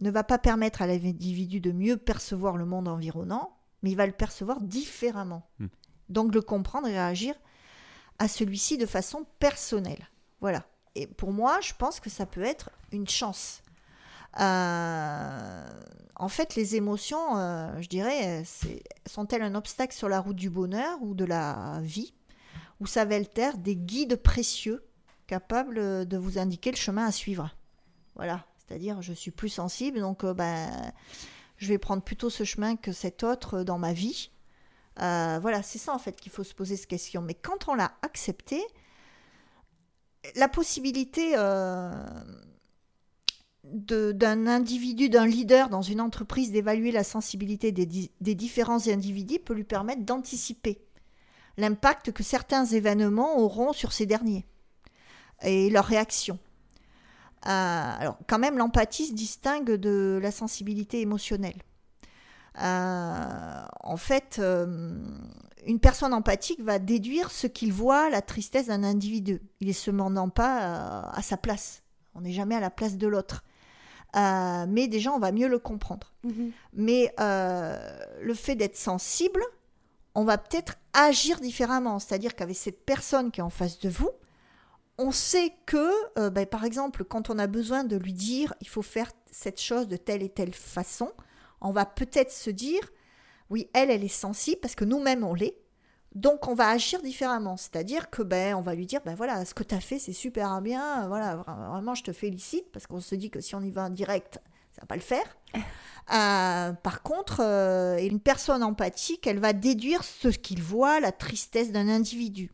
ne 0.00 0.10
va 0.10 0.24
pas 0.24 0.38
permettre 0.38 0.82
à 0.82 0.86
l'individu 0.86 1.60
de 1.60 1.72
mieux 1.72 1.96
percevoir 1.96 2.56
le 2.56 2.66
monde 2.66 2.88
environnant, 2.88 3.56
mais 3.82 3.90
il 3.90 3.96
va 3.96 4.06
le 4.06 4.12
percevoir 4.12 4.60
différemment. 4.60 5.48
Hmm. 5.58 5.68
Donc 6.08 6.34
le 6.34 6.42
comprendre 6.42 6.86
et 6.86 6.92
réagir 6.92 7.34
à 8.18 8.28
celui-ci 8.28 8.78
de 8.78 8.86
façon 8.86 9.26
personnelle. 9.38 10.08
Voilà. 10.40 10.64
Et 10.94 11.06
pour 11.06 11.32
moi, 11.32 11.60
je 11.60 11.72
pense 11.74 12.00
que 12.00 12.10
ça 12.10 12.26
peut 12.26 12.42
être 12.42 12.70
une 12.92 13.08
chance. 13.08 13.62
Euh, 14.40 15.66
en 16.16 16.28
fait, 16.28 16.54
les 16.54 16.76
émotions, 16.76 17.36
euh, 17.36 17.80
je 17.80 17.88
dirais, 17.88 18.42
sont-elles 19.06 19.42
un 19.42 19.54
obstacle 19.54 19.94
sur 19.94 20.08
la 20.08 20.20
route 20.20 20.36
du 20.36 20.50
bonheur 20.50 20.98
ou 21.02 21.14
de 21.14 21.24
la 21.24 21.80
vie? 21.82 22.14
Ou 22.80 22.86
s'avèrent-elles 22.86 23.60
des 23.62 23.76
guides 23.76 24.16
précieux 24.16 24.86
capables 25.26 26.06
de 26.06 26.16
vous 26.18 26.38
indiquer 26.38 26.70
le 26.70 26.76
chemin 26.76 27.06
à 27.06 27.12
suivre? 27.12 27.54
Voilà. 28.14 28.44
C'est-à-dire, 28.66 29.00
je 29.02 29.12
suis 29.12 29.30
plus 29.30 29.48
sensible, 29.48 30.00
donc 30.00 30.24
euh, 30.24 30.34
ben, 30.34 30.92
je 31.56 31.68
vais 31.68 31.78
prendre 31.78 32.02
plutôt 32.02 32.30
ce 32.30 32.44
chemin 32.44 32.76
que 32.76 32.92
cet 32.92 33.22
autre 33.22 33.62
dans 33.62 33.78
ma 33.78 33.92
vie. 33.92 34.30
Euh, 35.00 35.38
voilà, 35.40 35.62
c'est 35.62 35.78
ça 35.78 35.94
en 35.94 35.98
fait 35.98 36.18
qu'il 36.18 36.32
faut 36.32 36.44
se 36.44 36.54
poser 36.54 36.76
cette 36.76 36.88
question. 36.88 37.22
Mais 37.22 37.34
quand 37.34 37.68
on 37.68 37.74
l'a 37.74 37.92
accepté, 38.02 38.62
la 40.34 40.48
possibilité 40.48 41.34
euh, 41.36 41.92
d'un 43.62 44.46
individu, 44.46 45.08
d'un 45.08 45.26
leader 45.26 45.68
dans 45.68 45.82
une 45.82 46.00
entreprise 46.00 46.50
d'évaluer 46.50 46.90
la 46.90 47.04
sensibilité 47.04 47.72
des, 47.72 47.86
des, 48.20 48.34
différents 48.34 48.88
individus 48.88 49.38
peut 49.38 49.54
lui 49.54 49.64
permettre 49.64 50.02
d'anticiper 50.02 50.80
l'impact 51.56 52.12
que 52.12 52.22
certains 52.22 52.64
événements 52.64 53.38
auront 53.38 53.72
sur 53.72 53.92
ces 53.92 54.06
derniers 54.06 54.44
et 55.42 55.70
leur 55.70 55.84
réaction. 55.84 56.38
Euh, 57.44 57.92
alors, 57.98 58.18
quand 58.26 58.38
même, 58.38 58.58
l'empathie 58.58 59.06
se 59.06 59.12
distingue 59.12 59.72
de 59.72 60.18
la 60.22 60.30
sensibilité 60.30 61.00
émotionnelle. 61.00 61.62
Euh, 62.62 63.62
en 63.80 63.96
fait, 63.96 64.38
euh, 64.38 64.98
une 65.66 65.78
personne 65.78 66.14
empathique 66.14 66.60
va 66.60 66.78
déduire 66.78 67.30
ce 67.30 67.46
qu'il 67.46 67.72
voit, 67.72 68.08
la 68.10 68.22
tristesse 68.22 68.66
d'un 68.66 68.82
individu. 68.82 69.42
Il 69.60 69.68
est 69.68 69.74
cependant 69.74 70.28
pas 70.28 71.10
à 71.12 71.22
sa 71.22 71.36
place. 71.36 71.82
On 72.14 72.22
n'est 72.22 72.32
jamais 72.32 72.54
à 72.54 72.60
la 72.60 72.70
place 72.70 72.96
de 72.96 73.06
l'autre. 73.06 73.44
mais 74.14 74.88
déjà, 74.88 75.12
on 75.12 75.18
va 75.18 75.32
mieux 75.32 75.48
le 75.48 75.58
comprendre. 75.58 76.14
Mhm. 76.24 76.52
Mais 76.72 77.14
le 77.18 78.34
fait 78.34 78.56
d'être 78.56 78.76
sensible, 78.76 79.42
on 80.14 80.24
va 80.24 80.38
peut-être 80.38 80.76
agir 80.94 81.40
différemment. 81.40 81.98
C'est-à-dire 81.98 82.34
qu'avec 82.34 82.56
cette 82.56 82.84
personne 82.86 83.30
qui 83.30 83.40
est 83.40 83.44
en 83.44 83.50
face 83.50 83.78
de 83.78 83.90
vous, 83.90 84.10
on 84.98 85.10
sait 85.10 85.52
que, 85.66 85.90
euh, 86.18 86.30
ben, 86.30 86.46
par 86.46 86.64
exemple, 86.64 87.04
quand 87.04 87.30
on 87.30 87.38
a 87.38 87.46
besoin 87.46 87.84
de 87.84 87.96
lui 87.96 88.12
dire 88.12 88.54
il 88.60 88.68
faut 88.68 88.82
faire 88.82 89.10
cette 89.30 89.60
chose 89.60 89.88
de 89.88 89.96
telle 89.96 90.22
et 90.22 90.28
telle 90.28 90.54
façon, 90.54 91.12
on 91.60 91.70
va 91.70 91.86
peut-être 91.86 92.32
se 92.32 92.50
dire 92.50 92.80
oui, 93.50 93.68
elle, 93.74 93.90
elle 93.90 94.04
est 94.04 94.08
sensible 94.08 94.60
parce 94.60 94.74
que 94.74 94.84
nous-mêmes 94.84 95.24
on 95.24 95.34
l'est. 95.34 95.56
Donc 96.14 96.48
on 96.48 96.54
va 96.54 96.70
agir 96.70 97.02
différemment, 97.02 97.58
c'est-à-dire 97.58 98.08
que 98.08 98.22
ben 98.22 98.54
on 98.54 98.62
va 98.62 98.74
lui 98.74 98.86
dire 98.86 99.00
ben 99.04 99.14
voilà 99.14 99.44
ce 99.44 99.52
que 99.52 99.62
tu 99.62 99.74
as 99.74 99.80
fait 99.80 99.98
c'est 99.98 100.14
super 100.14 100.62
bien, 100.62 101.06
voilà 101.08 101.36
vraiment 101.36 101.94
je 101.94 102.04
te 102.04 102.12
félicite 102.12 102.72
parce 102.72 102.86
qu'on 102.86 103.00
se 103.00 103.14
dit 103.14 103.28
que 103.28 103.42
si 103.42 103.54
on 103.54 103.60
y 103.60 103.70
va 103.70 103.84
en 103.84 103.90
direct 103.90 104.40
ça 104.72 104.82
va 104.82 104.86
pas 104.86 104.96
le 104.96 105.02
faire. 105.02 105.36
Euh, 106.14 106.72
par 106.72 107.02
contre, 107.02 107.40
euh, 107.40 107.98
une 107.98 108.20
personne 108.20 108.62
empathique, 108.62 109.26
elle 109.26 109.40
va 109.40 109.52
déduire 109.52 110.04
ce 110.04 110.28
qu'il 110.28 110.62
voit, 110.62 111.00
la 111.00 111.10
tristesse 111.10 111.72
d'un 111.72 111.88
individu. 111.88 112.52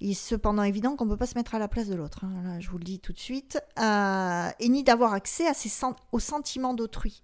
Il 0.00 0.10
est 0.10 0.14
cependant 0.14 0.62
évident 0.62 0.94
qu'on 0.94 1.06
ne 1.06 1.10
peut 1.10 1.16
pas 1.16 1.26
se 1.26 1.36
mettre 1.36 1.54
à 1.54 1.58
la 1.58 1.68
place 1.68 1.88
de 1.88 1.94
l'autre, 1.94 2.24
hein. 2.24 2.60
je 2.60 2.68
vous 2.68 2.78
le 2.78 2.84
dis 2.84 3.00
tout 3.00 3.12
de 3.12 3.18
suite, 3.18 3.58
euh, 3.78 4.50
et 4.58 4.68
ni 4.68 4.84
d'avoir 4.84 5.14
accès 5.14 5.46
à 5.46 5.54
ses 5.54 5.70
aux 6.12 6.20
sentiments 6.20 6.74
d'autrui. 6.74 7.22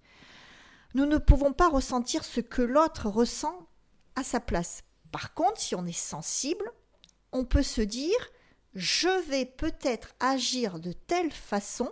Nous 0.95 1.05
ne 1.05 1.17
pouvons 1.17 1.53
pas 1.53 1.69
ressentir 1.69 2.23
ce 2.23 2.39
que 2.39 2.61
l'autre 2.61 3.07
ressent 3.07 3.67
à 4.15 4.23
sa 4.23 4.39
place. 4.39 4.83
Par 5.11 5.33
contre, 5.33 5.59
si 5.59 5.75
on 5.75 5.85
est 5.85 5.91
sensible, 5.91 6.71
on 7.31 7.45
peut 7.45 7.63
se 7.63 7.81
dire 7.81 8.17
je 8.75 9.29
vais 9.29 9.45
peut-être 9.45 10.15
agir 10.19 10.79
de 10.79 10.93
telle 10.93 11.31
façon 11.31 11.91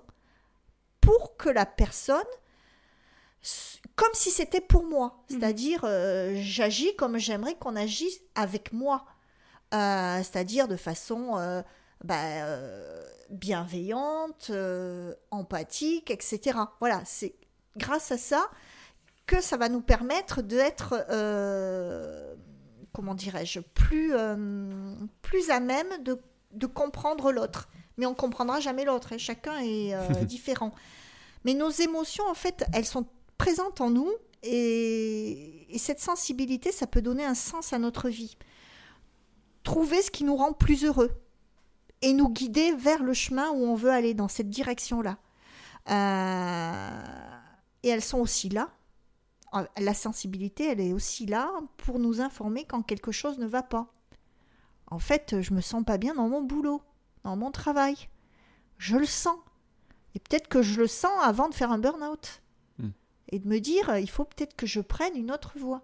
pour 1.00 1.38
que 1.38 1.50
la 1.50 1.66
personne, 1.66 2.22
comme 3.96 4.14
si 4.14 4.32
c'était 4.32 4.62
pour 4.62 4.84
moi, 4.86 5.08
mmh. 5.08 5.34
c'est-à-dire 5.34 5.82
euh, 5.84 6.34
j'agis 6.42 6.96
comme 6.96 7.18
j'aimerais 7.18 7.56
qu'on 7.56 7.76
agisse 7.76 8.22
avec 8.36 8.74
moi. 8.74 9.06
Euh, 9.74 10.18
c'est-à-dire 10.18 10.68
de 10.68 10.76
façon 10.76 11.38
euh, 11.38 11.62
bah, 12.04 12.22
euh, 12.24 13.06
bienveillante, 13.30 14.52
empathique, 15.32 16.12
etc. 16.12 16.60
Voilà, 16.80 17.02
c'est 17.06 17.36
grâce 17.78 18.12
à 18.12 18.18
ça 18.18 18.50
que 19.28 19.40
ça 19.42 19.56
va 19.56 19.70
nous 19.70 19.82
permettre 19.82 20.42
d'être, 20.42 21.06
comment 22.92 23.16
dirais-je, 23.16 23.62
plus, 23.62 24.14
plus 25.22 25.50
à 25.50 25.62
même 25.62 26.04
de, 26.04 26.20
de 26.52 26.66
comprendre 26.66 27.32
l'autre. 27.32 27.70
Mais 27.98 28.06
on 28.06 28.14
comprendra 28.14 28.60
jamais 28.60 28.84
l'autre, 28.84 29.14
hein. 29.14 29.18
chacun 29.18 29.60
est 29.60 29.96
différent. 30.26 30.74
Mais 31.46 31.54
nos 31.54 31.70
émotions, 31.70 32.26
en 32.28 32.34
fait, 32.34 32.66
elles 32.74 32.86
sont 32.86 33.06
présentes 33.38 33.80
en 33.80 33.90
nous, 33.90 34.12
et, 34.44 35.74
et 35.74 35.78
cette 35.78 36.02
sensibilité, 36.02 36.74
ça 36.74 36.88
peut 36.88 37.02
donner 37.02 37.24
un 37.24 37.36
sens 37.36 37.72
à 37.72 37.80
notre 37.80 38.10
vie 38.10 38.38
trouver 39.64 40.02
ce 40.02 40.12
qui 40.12 40.24
nous 40.24 40.36
rend 40.36 40.54
plus 40.54 40.86
heureux 40.86 41.12
et 42.02 42.14
nous 42.14 42.30
guider 42.30 42.74
vers 42.74 43.04
le 43.04 43.14
chemin 43.14 43.50
où 43.52 43.64
on 43.64 43.76
veut 43.76 43.92
aller, 43.92 44.14
dans 44.14 44.28
cette 44.28 44.50
direction-là. 44.50 45.18
Euh, 45.90 47.40
et 47.84 47.90
elles 47.90 48.02
sont 48.02 48.20
aussi 48.20 48.50
là. 48.50 48.70
Euh, 49.54 49.66
la 49.78 49.94
sensibilité, 49.94 50.66
elle 50.66 50.80
est 50.80 50.94
aussi 50.94 51.26
là 51.26 51.52
pour 51.78 52.00
nous 52.00 52.22
informer 52.22 52.66
quand 52.66 52.82
quelque 52.82 53.12
chose 53.12 53.38
ne 53.38 53.46
va 53.46 53.62
pas. 53.62 53.94
En 54.88 55.00
fait, 55.00 55.42
je 55.42 55.54
me 55.54 55.62
sens 55.62 55.84
pas 55.86 55.98
bien 55.98 56.16
dans 56.16 56.28
mon 56.28 56.42
boulot, 56.42 56.82
dans 57.24 57.36
mon 57.36 57.52
travail. 57.52 57.96
Je 58.78 58.98
le 58.98 59.06
sens. 59.06 59.38
Et 60.16 60.20
peut-être 60.20 60.50
que 60.50 60.62
je 60.62 60.82
le 60.82 60.88
sens 60.88 61.12
avant 61.24 61.50
de 61.50 61.54
faire 61.54 61.72
un 61.72 61.80
burn-out. 61.80 62.42
Hmm. 62.80 62.90
Et 63.30 63.40
de 63.40 63.48
me 63.48 63.60
dire, 63.60 63.98
il 63.98 64.10
faut 64.10 64.26
peut-être 64.26 64.56
que 64.56 64.66
je 64.66 64.82
prenne 64.82 65.16
une 65.16 65.32
autre 65.32 65.58
voie. 65.58 65.84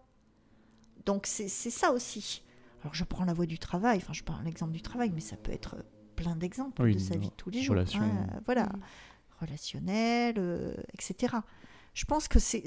Donc 1.06 1.26
c'est 1.26 1.48
ça 1.48 1.94
aussi. 1.94 2.44
Alors 2.88 2.96
je 2.96 3.04
prends 3.04 3.26
la 3.26 3.34
voie 3.34 3.46
du 3.46 3.60
travail, 3.60 3.98
enfin 3.98 4.14
je 4.14 4.24
prends 4.24 4.40
l'exemple 4.46 4.72
du 4.72 4.82
travail, 4.82 5.12
mais 5.14 5.20
ça 5.20 5.36
peut 5.36 5.52
être 5.52 5.76
euh, 5.76 5.84
plein 6.16 6.38
d'exemples 6.38 6.90
de 6.90 6.98
sa 6.98 7.18
vie 7.18 7.28
de 7.28 7.34
tous 7.34 7.50
les 7.50 7.62
jours. 7.62 7.76
Hein, 7.76 8.28
voilà, 8.46 8.64
mm. 8.64 8.80
relationnel, 9.42 10.36
euh, 10.38 10.74
etc. 10.94 11.36
Je 11.94 12.06
pense 12.06 12.30
que 12.30 12.40
c'est, 12.40 12.64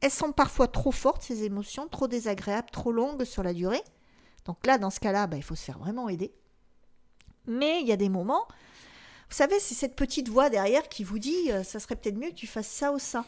elles 0.00 0.10
sont 0.10 0.32
parfois 0.32 0.66
trop 0.66 0.90
fortes 0.90 1.22
ces 1.22 1.44
émotions, 1.44 1.86
trop 1.86 2.08
désagréables, 2.08 2.68
trop 2.72 2.90
longues 2.90 3.22
sur 3.22 3.44
la 3.44 3.54
durée. 3.54 3.84
Donc 4.44 4.66
là, 4.66 4.76
dans 4.76 4.90
ce 4.90 4.98
cas-là, 4.98 5.28
bah, 5.28 5.36
il 5.36 5.44
faut 5.44 5.54
se 5.54 5.62
faire 5.62 5.78
vraiment 5.78 6.08
aider. 6.08 6.34
Mais 7.46 7.80
il 7.80 7.86
y 7.86 7.92
a 7.92 7.96
des 7.96 8.08
moments, 8.08 8.44
vous 8.48 8.54
Vous 9.30 9.36
savez, 9.36 9.60
c'est 9.60 9.74
cette 9.74 9.94
petite 9.94 10.28
voix 10.28 10.50
derrière 10.50 10.88
qui 10.88 11.04
vous 11.04 11.20
dit 11.20 11.52
euh, 11.52 11.62
ça 11.62 11.78
serait 11.78 11.94
peut-être 11.94 12.18
mieux 12.18 12.30
que 12.30 12.34
tu 12.34 12.48
fasses 12.48 12.66
ça 12.66 12.92
ou 12.92 12.98
ça. 12.98 13.24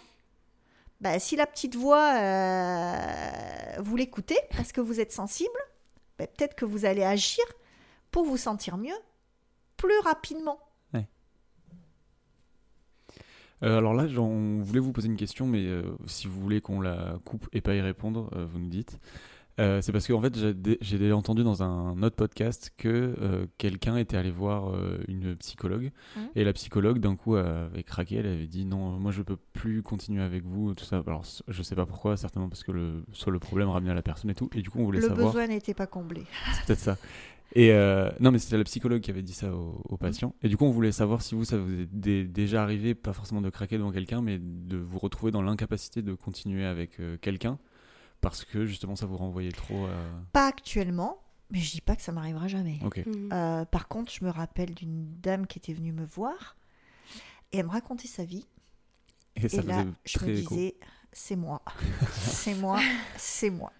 Bah, 1.01 1.19
si 1.19 1.37
la 1.37 1.47
petite 1.47 1.77
voix, 1.77 2.15
euh, 2.17 3.81
vous 3.81 3.97
l'écoutez 3.97 4.39
parce 4.57 4.73
que 4.73 4.81
vous 4.81 5.01
êtes 5.01 5.13
sensible, 5.13 5.59
bah, 6.19 6.27
peut-être 6.27 6.55
que 6.55 6.65
vous 6.65 6.85
allez 6.85 7.03
agir 7.03 7.45
pour 8.11 8.25
vous 8.25 8.39
sentir 8.39 8.77
mieux 8.77 8.97
plus 9.77 9.99
rapidement. 10.05 10.59
Euh, 13.63 13.79
alors 13.79 13.95
là, 13.95 14.05
on 14.21 14.61
voulait 14.61 14.81
vous 14.81 14.93
poser 14.93 15.09
une 15.09 15.17
question, 15.17 15.47
mais 15.47 15.67
si 16.07 16.27
vous 16.27 16.39
voulez 16.39 16.61
qu'on 16.61 16.83
la 16.83 17.19
coupe 17.25 17.49
et 17.55 17.63
pas 17.63 17.75
y 17.75 17.81
répondre, 17.81 18.29
vous 18.35 18.59
nous 18.59 18.69
dites. 18.69 18.99
Euh, 19.59 19.81
c'est 19.81 19.93
parce 19.93 20.07
qu'en 20.07 20.21
fait, 20.21 20.35
j'ai 20.83 20.99
déjà 20.99 21.17
entendu 21.17 21.43
dans 21.43 21.63
un 21.63 22.03
autre 22.03 22.17
podcast 22.17 22.73
que 22.77 22.89
euh, 22.89 23.47
quelqu'un 23.57 23.97
était 23.97 24.17
allé 24.17 24.31
voir 24.31 24.75
euh, 24.75 24.99
une 25.09 25.35
psychologue 25.37 25.93
mmh. 26.17 26.21
et 26.35 26.45
la 26.45 26.53
psychologue 26.53 26.99
d'un 26.99 27.17
coup 27.17 27.37
avait 27.37 27.83
craqué. 27.83 28.17
Elle 28.17 28.27
avait 28.27 28.47
dit 28.47 28.67
non, 28.67 28.99
moi 28.99 29.13
je 29.13 29.23
peux 29.23 29.39
plus 29.55 29.83
continuer 29.83 30.23
avec 30.23 30.45
vous, 30.45 30.75
tout 30.75 30.85
ça. 30.85 31.03
Alors 31.07 31.25
je 31.49 31.63
sais 31.63 31.75
pas 31.75 31.87
pourquoi, 31.87 32.17
certainement 32.17 32.49
parce 32.49 32.65
que 32.65 32.73
le, 32.73 33.05
soit 33.13 33.33
le 33.33 33.39
problème 33.39 33.69
ramenait 33.69 33.93
à 33.93 33.95
la 33.95 34.03
personne 34.03 34.31
et 34.31 34.35
tout. 34.35 34.51
Et 34.55 34.61
du 34.61 34.69
coup, 34.69 34.81
on 34.81 34.85
voulait 34.85 35.01
savoir. 35.01 35.19
Le 35.19 35.25
besoin 35.25 35.47
n'était 35.47 35.75
pas 35.75 35.87
comblé. 35.87 36.25
C'est 36.53 36.67
peut-être 36.67 36.79
ça. 36.81 36.99
Et 37.55 37.73
non, 38.21 38.33
mais 38.33 38.39
c'était 38.39 38.59
la 38.59 38.65
psychologue 38.65 39.01
qui 39.01 39.11
avait 39.11 39.23
dit 39.23 39.33
ça 39.33 39.51
aux, 39.55 39.81
mmh. 39.91 39.99
patients. 39.99 40.35
Et 40.43 40.49
du 40.49 40.59
coup, 40.59 40.67
on 40.67 40.71
voulait 40.71 40.93
savoir 40.93 41.23
si 41.23 41.35
vous, 41.35 41.45
ça 41.45 41.57
vous 41.57 41.81
est 41.81 42.25
déjà 42.25 42.63
arrivé, 42.63 42.95
pas 42.95 43.15
forcément 43.15 43.41
de 43.41 43.49
craquer 43.49 43.79
devant 43.79 43.93
quelqu'un, 43.93 44.21
mais 44.21 44.39
de 44.39 44.77
vous 44.77 44.99
retrouver 44.99 45.33
dans 45.33 45.41
l'incapacité 45.41 46.03
de 46.03 46.13
continuer 46.13 46.67
avec 46.67 47.01
quelqu'un 47.23 47.59
parce 48.31 48.45
que 48.45 48.66
justement 48.66 48.97
ça 48.97 49.07
vous 49.07 49.16
renvoyait 49.16 49.53
trop 49.53 49.87
Pas 50.33 50.49
actuellement, 50.49 51.20
mais 51.51 51.61
je 51.61 51.70
dis 51.70 51.81
pas 51.81 51.95
que 51.95 52.03
ça 52.03 52.12
m'arrivera 52.12 52.49
jamais. 52.49 52.81
Mhm. 52.83 53.31
Euh, 53.33 53.64
par 53.64 53.89
contre, 53.89 54.12
je 54.12 54.24
me 54.24 54.31
rappelle 54.31 54.74
d'une 54.74 55.07
dame 55.20 55.47
qui 55.47 55.59
était 55.59 55.72
venue 55.72 55.93
me 55.93 56.05
voir 56.05 56.57
et 57.53 57.59
elle 57.59 57.66
me 57.66 57.70
racontait 57.70 58.09
sa 58.09 58.24
vie. 58.24 58.47
Et, 59.37 59.49
ça 59.49 59.62
là, 59.62 59.85
je 60.05 60.18
me 60.24 60.35
disais, 60.35 60.74
c'est 61.12 61.37
moi, 61.37 61.62
c'est 62.11 62.55
moi, 62.55 62.81
c'est 63.16 63.51
moi. 63.51 63.72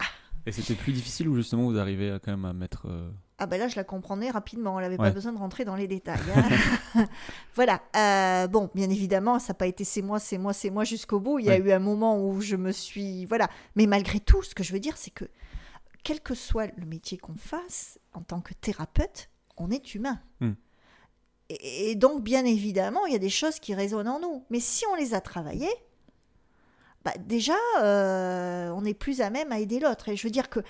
Et 0.45 0.53
c'était 0.53 0.75
plus 0.75 0.93
difficile 0.93 1.29
ou 1.29 1.35
justement 1.35 1.65
vous 1.65 1.79
arrivez 1.79 2.17
quand 2.23 2.31
même 2.31 2.45
à 2.45 2.53
mettre. 2.53 2.87
Euh, 2.87 3.11
ah 3.39 3.47
ben 3.47 3.59
là, 3.59 3.69
je 3.69 3.77
la 3.77 3.85
comprenais 3.85 4.31
rapidement. 4.31 4.79
Elle 4.79 4.85
n'avait 4.85 4.97
pas 4.97 5.11
besoin 5.11 5.33
de 5.33 5.39
rentrer 5.39 5.67
dans 5.67 5.77
les 5.77 5.87
détails. 5.87 6.21
Hein. 6.35 7.05
voilà. 7.55 7.83
Euh, 7.95 8.47
bon, 8.47 8.71
bien 8.75 8.89
évidemment, 8.89 9.39
ça 9.39 9.53
n'a 9.53 9.55
pas 9.55 9.67
été 9.67 9.85
c'est 9.85 10.01
moi, 10.01 10.19
c'est 10.19 10.39
moi, 10.39 10.55
c'est 10.55 10.71
moi 10.71 10.85
jusqu'au 10.85 11.21
bout. 11.21 11.39
Il 11.39 11.47
y 11.47 11.51
a 11.51 11.59
eu 11.59 11.71
un 11.71 11.79
moment 11.79 12.19
où 12.19 12.41
je 12.41 12.57
me 12.57 12.73
suis... 12.73 13.27
Voilà. 13.27 13.49
Mais 13.75 13.87
malgré 13.87 14.21
tout, 14.21 14.43
ce 14.43 14.55
que 14.55 14.63
je 14.63 14.73
veux 14.73 14.81
dire, 14.81 14.97
c'est 14.97 15.11
que 15.11 15.27
quel 16.03 16.21
que 16.21 16.35
soit 16.35 16.69
le 16.79 16.87
métier 16.87 17.19
qu'on 17.19 17.35
fasse, 17.35 17.99
en 18.15 18.23
tant 18.23 18.41
que 18.41 18.55
thérapeute, 18.55 19.29
on 19.59 19.71
est 19.71 19.95
humain. 19.95 20.21
Hmm. 20.41 20.53
Et, 21.51 21.95
donc, 21.95 22.23
bien 22.23 22.45
évidemment, 22.45 23.05
il 23.07 23.13
y 23.13 23.17
a 23.17 23.21
des 23.21 23.29
choses 23.29 23.61
qui 23.61 23.75
résonnent 23.75 24.09
en 24.09 24.21
nous. 24.21 24.45
Mais 24.49 24.61
si 24.61 24.85
on 24.93 24.95
les 24.95 25.15
a 25.15 25.21
travaillées, 25.21 25.75
bah 27.05 27.13
déjà, 27.19 27.57
euh, 27.83 28.71
on 28.71 28.85
est 28.85 28.95
plus 28.95 29.21
à 29.21 29.31
même 29.31 29.53
à 29.53 29.59
aider 29.59 29.79
l'autre. 29.79 30.09
Et 30.09 30.17
je 30.17 30.23
veux 30.23 30.31
dire 30.31 30.49
que 30.49 30.61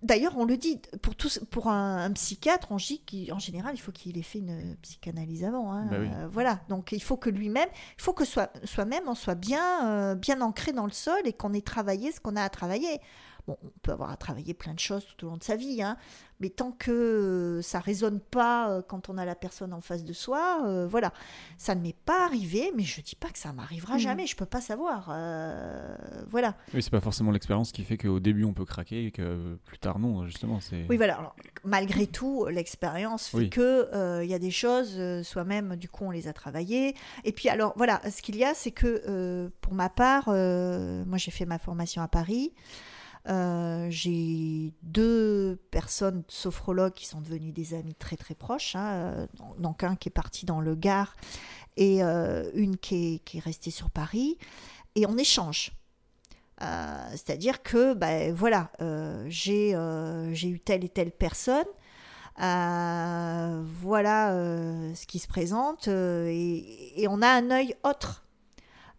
D'ailleurs, 0.00 0.36
on 0.36 0.44
le 0.44 0.56
dit, 0.56 0.80
pour, 1.02 1.16
tous, 1.16 1.40
pour 1.50 1.68
un, 1.68 2.12
psychiatre, 2.12 2.70
on 2.70 2.76
dit 2.76 3.02
qu'en 3.02 3.40
général, 3.40 3.74
il 3.74 3.80
faut 3.80 3.90
qu'il 3.90 4.16
ait 4.16 4.22
fait 4.22 4.38
une 4.38 4.76
psychanalyse 4.76 5.42
avant. 5.44 5.72
Hein. 5.72 5.86
Bah 5.90 5.96
euh, 5.96 6.28
voilà, 6.30 6.60
donc 6.68 6.92
il 6.92 7.02
faut 7.02 7.16
que 7.16 7.28
lui-même, 7.28 7.68
il 7.96 8.02
faut 8.02 8.12
que 8.12 8.24
soi-même, 8.24 9.08
on 9.08 9.16
soit 9.16 9.34
bien, 9.34 9.90
euh, 9.90 10.14
bien 10.14 10.40
ancré 10.40 10.72
dans 10.72 10.86
le 10.86 10.92
sol 10.92 11.20
et 11.24 11.32
qu'on 11.32 11.52
ait 11.52 11.62
travaillé 11.62 12.12
ce 12.12 12.20
qu'on 12.20 12.36
a 12.36 12.42
à 12.42 12.48
travailler. 12.48 13.00
Bon, 13.48 13.56
on 13.64 13.70
peut 13.80 13.92
avoir 13.92 14.10
à 14.10 14.18
travailler 14.18 14.52
plein 14.52 14.74
de 14.74 14.78
choses 14.78 15.06
tout 15.06 15.24
au 15.24 15.30
long 15.30 15.38
de 15.38 15.42
sa 15.42 15.56
vie, 15.56 15.80
hein, 15.80 15.96
mais 16.38 16.50
tant 16.50 16.70
que 16.70 17.60
ça 17.62 17.80
résonne 17.80 18.20
pas 18.20 18.68
euh, 18.68 18.82
quand 18.86 19.08
on 19.08 19.16
a 19.16 19.24
la 19.24 19.34
personne 19.34 19.72
en 19.72 19.80
face 19.80 20.04
de 20.04 20.12
soi, 20.12 20.64
euh, 20.66 20.86
voilà. 20.86 21.14
Ça 21.56 21.74
ne 21.74 21.80
m'est 21.80 21.96
pas 22.04 22.26
arrivé, 22.26 22.70
mais 22.76 22.82
je 22.82 23.00
dis 23.00 23.16
pas 23.16 23.30
que 23.30 23.38
ça 23.38 23.54
m'arrivera 23.54 23.94
mhm. 23.94 24.00
jamais, 24.00 24.26
je 24.26 24.36
peux 24.36 24.44
pas 24.44 24.60
savoir. 24.60 25.08
Euh, 25.10 25.96
voilà. 26.28 26.56
Oui, 26.74 26.82
c'est 26.82 26.90
pas 26.90 27.00
forcément 27.00 27.30
l'expérience 27.30 27.72
qui 27.72 27.84
fait 27.84 27.96
qu'au 27.96 28.20
début 28.20 28.44
on 28.44 28.52
peut 28.52 28.66
craquer 28.66 29.06
et 29.06 29.12
que 29.12 29.56
plus 29.64 29.78
tard 29.78 29.98
non, 29.98 30.26
justement. 30.26 30.58
Oui, 30.90 30.98
voilà. 30.98 31.32
malgré 31.64 32.06
tout, 32.06 32.44
l'expérience 32.50 33.28
fait 33.28 33.48
que 33.48 34.22
il 34.22 34.28
y 34.28 34.34
a 34.34 34.38
des 34.38 34.50
choses, 34.50 35.00
soi-même, 35.22 35.76
du 35.76 35.88
coup, 35.88 36.04
on 36.04 36.10
les 36.10 36.28
a 36.28 36.34
travaillées. 36.34 36.94
Et 37.24 37.32
puis, 37.32 37.48
alors, 37.48 37.72
voilà, 37.76 38.02
ce 38.10 38.20
qu'il 38.20 38.36
y 38.36 38.44
a, 38.44 38.52
c'est 38.52 38.72
que 38.72 39.48
pour 39.62 39.72
ma 39.72 39.88
part, 39.88 40.26
moi 40.26 41.16
j'ai 41.16 41.30
fait 41.30 41.46
ma 41.46 41.58
formation 41.58 42.02
à 42.02 42.08
Paris. 42.08 42.52
Euh, 43.28 43.88
j'ai 43.90 44.72
deux 44.82 45.58
personnes 45.70 46.22
sophrologues 46.28 46.94
qui 46.94 47.06
sont 47.06 47.20
devenues 47.20 47.52
des 47.52 47.74
amis 47.74 47.94
très 47.94 48.16
très 48.16 48.34
proches. 48.34 48.74
Hein, 48.74 48.92
euh, 48.92 49.26
donc 49.58 49.84
un 49.84 49.96
qui 49.96 50.08
est 50.08 50.12
parti 50.12 50.46
dans 50.46 50.60
le 50.60 50.74
Gard 50.74 51.14
et 51.76 52.02
euh, 52.02 52.50
une 52.54 52.78
qui 52.78 53.20
est, 53.34 53.38
restée 53.40 53.70
sur 53.70 53.90
Paris. 53.90 54.38
Et 54.94 55.06
on 55.06 55.16
échange. 55.16 55.72
C'est-à-dire 56.60 57.62
que, 57.62 57.94
ben 57.94 58.34
voilà, 58.34 58.72
j'ai 59.28 59.70
eu 59.72 60.58
telle 60.58 60.84
et 60.84 60.88
telle 60.88 61.12
personne. 61.12 61.66
voilà 62.36 64.32
ce 64.32 65.06
qui 65.06 65.20
se 65.20 65.28
présente 65.28 65.86
et, 65.86 67.00
et, 67.00 67.06
on 67.06 67.22
a 67.22 67.28
un 67.28 67.52
œil 67.52 67.76
autre 67.84 68.24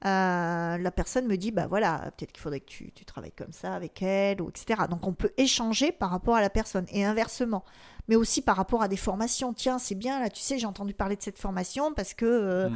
euh, 0.05 0.77
la 0.77 0.91
personne 0.91 1.27
me 1.27 1.35
dit, 1.35 1.51
bah 1.51 1.67
voilà, 1.67 2.11
peut-être 2.15 2.31
qu'il 2.31 2.41
faudrait 2.41 2.61
que 2.61 2.67
tu, 2.67 2.91
travailles 3.05 3.33
comme 3.33 3.51
ça 3.51 3.73
avec 3.73 4.01
elle, 4.01 4.41
ou 4.41 4.49
etc. 4.49 4.83
Donc 4.89 5.05
on 5.05 5.13
peut 5.13 5.31
échanger 5.37 5.91
par 5.91 6.09
rapport 6.09 6.35
à 6.35 6.41
la 6.41 6.49
personne 6.49 6.85
et 6.89 7.03
inversement, 7.03 7.65
mais 8.07 8.15
aussi 8.15 8.41
par 8.41 8.55
rapport 8.55 8.81
à 8.81 8.87
des 8.87 8.97
formations. 8.97 9.53
Tiens, 9.53 9.77
c'est 9.77 9.95
bien, 9.95 10.19
là, 10.21 10.29
tu 10.29 10.41
sais, 10.41 10.57
j'ai 10.57 10.67
entendu 10.67 10.93
parler 10.93 11.17
de 11.17 11.21
cette 11.21 11.37
formation 11.37 11.93
parce 11.93 12.13
que 12.13 12.25
euh, 12.25 12.69
hmm. 12.69 12.75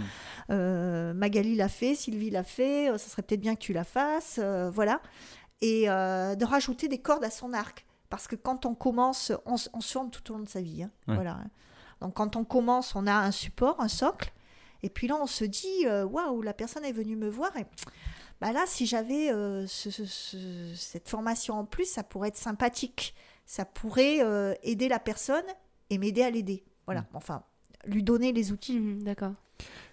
euh, 0.51 1.13
Magali 1.13 1.55
l'a 1.55 1.69
fait, 1.69 1.95
Sylvie 1.95 2.30
l'a 2.30 2.43
fait, 2.43 2.89
ça 2.97 3.09
serait 3.09 3.21
peut-être 3.21 3.41
bien 3.41 3.55
que 3.55 3.61
tu 3.61 3.74
la 3.74 3.86
fasses, 3.86 4.39
voilà. 4.74 5.01
Et 5.61 5.86
de 5.86 6.45
rajouter 6.45 6.89
des 6.89 6.97
cordes 6.97 7.24
à 7.24 7.30
son 7.30 7.53
arc. 7.53 7.86
Parce 8.09 8.28
que 8.28 8.36
quand 8.36 8.65
on 8.65 8.76
commence, 8.76 9.32
on, 9.45 9.57
se 9.57 9.69
forme 9.82 10.11
tout 10.11 10.30
au 10.32 10.36
long 10.36 10.43
de 10.43 10.49
sa 10.49 10.61
vie. 10.61 10.84
Hein, 10.84 10.91
voilà. 11.07 11.39
Donc 12.01 12.13
quand 12.15 12.36
on 12.36 12.43
commence, 12.43 12.95
on 12.95 13.07
a 13.07 13.13
un 13.13 13.32
support, 13.32 13.80
un 13.80 13.88
socle. 13.88 14.34
Et 14.84 14.89
puis 14.89 15.07
là, 15.07 15.15
on 15.19 15.25
se 15.25 15.45
dit, 15.45 15.88
euh, 15.88 16.05
waouh, 16.05 16.41
la 16.41 16.53
personne 16.53 16.84
est 16.84 16.91
venue 16.91 17.15
me 17.15 17.29
voir. 17.29 17.55
Et 17.57 17.65
bah 18.41 18.51
là, 18.51 18.65
si 18.67 18.86
j'avais 18.86 19.31
euh, 19.31 19.65
cette 19.65 21.07
formation 21.07 21.55
en 21.55 21.65
plus, 21.65 21.86
ça 21.86 22.03
pourrait 22.03 22.27
être 22.27 22.38
sympathique. 22.38 23.15
Ça 23.45 23.63
pourrait 23.63 24.21
euh, 24.21 24.53
aider 24.61 24.89
la 24.89 24.99
personne 24.99 25.45
et 25.89 25.97
m'aider 25.97 26.21
à 26.21 26.29
l'aider. 26.29 26.65
Voilà, 26.86 27.01
mm. 27.01 27.07
enfin, 27.13 27.43
lui 27.86 28.03
donner 28.03 28.34
les 28.34 28.51
outils. 28.51 28.77
Mm, 28.77 29.03
d'accord. 29.03 29.34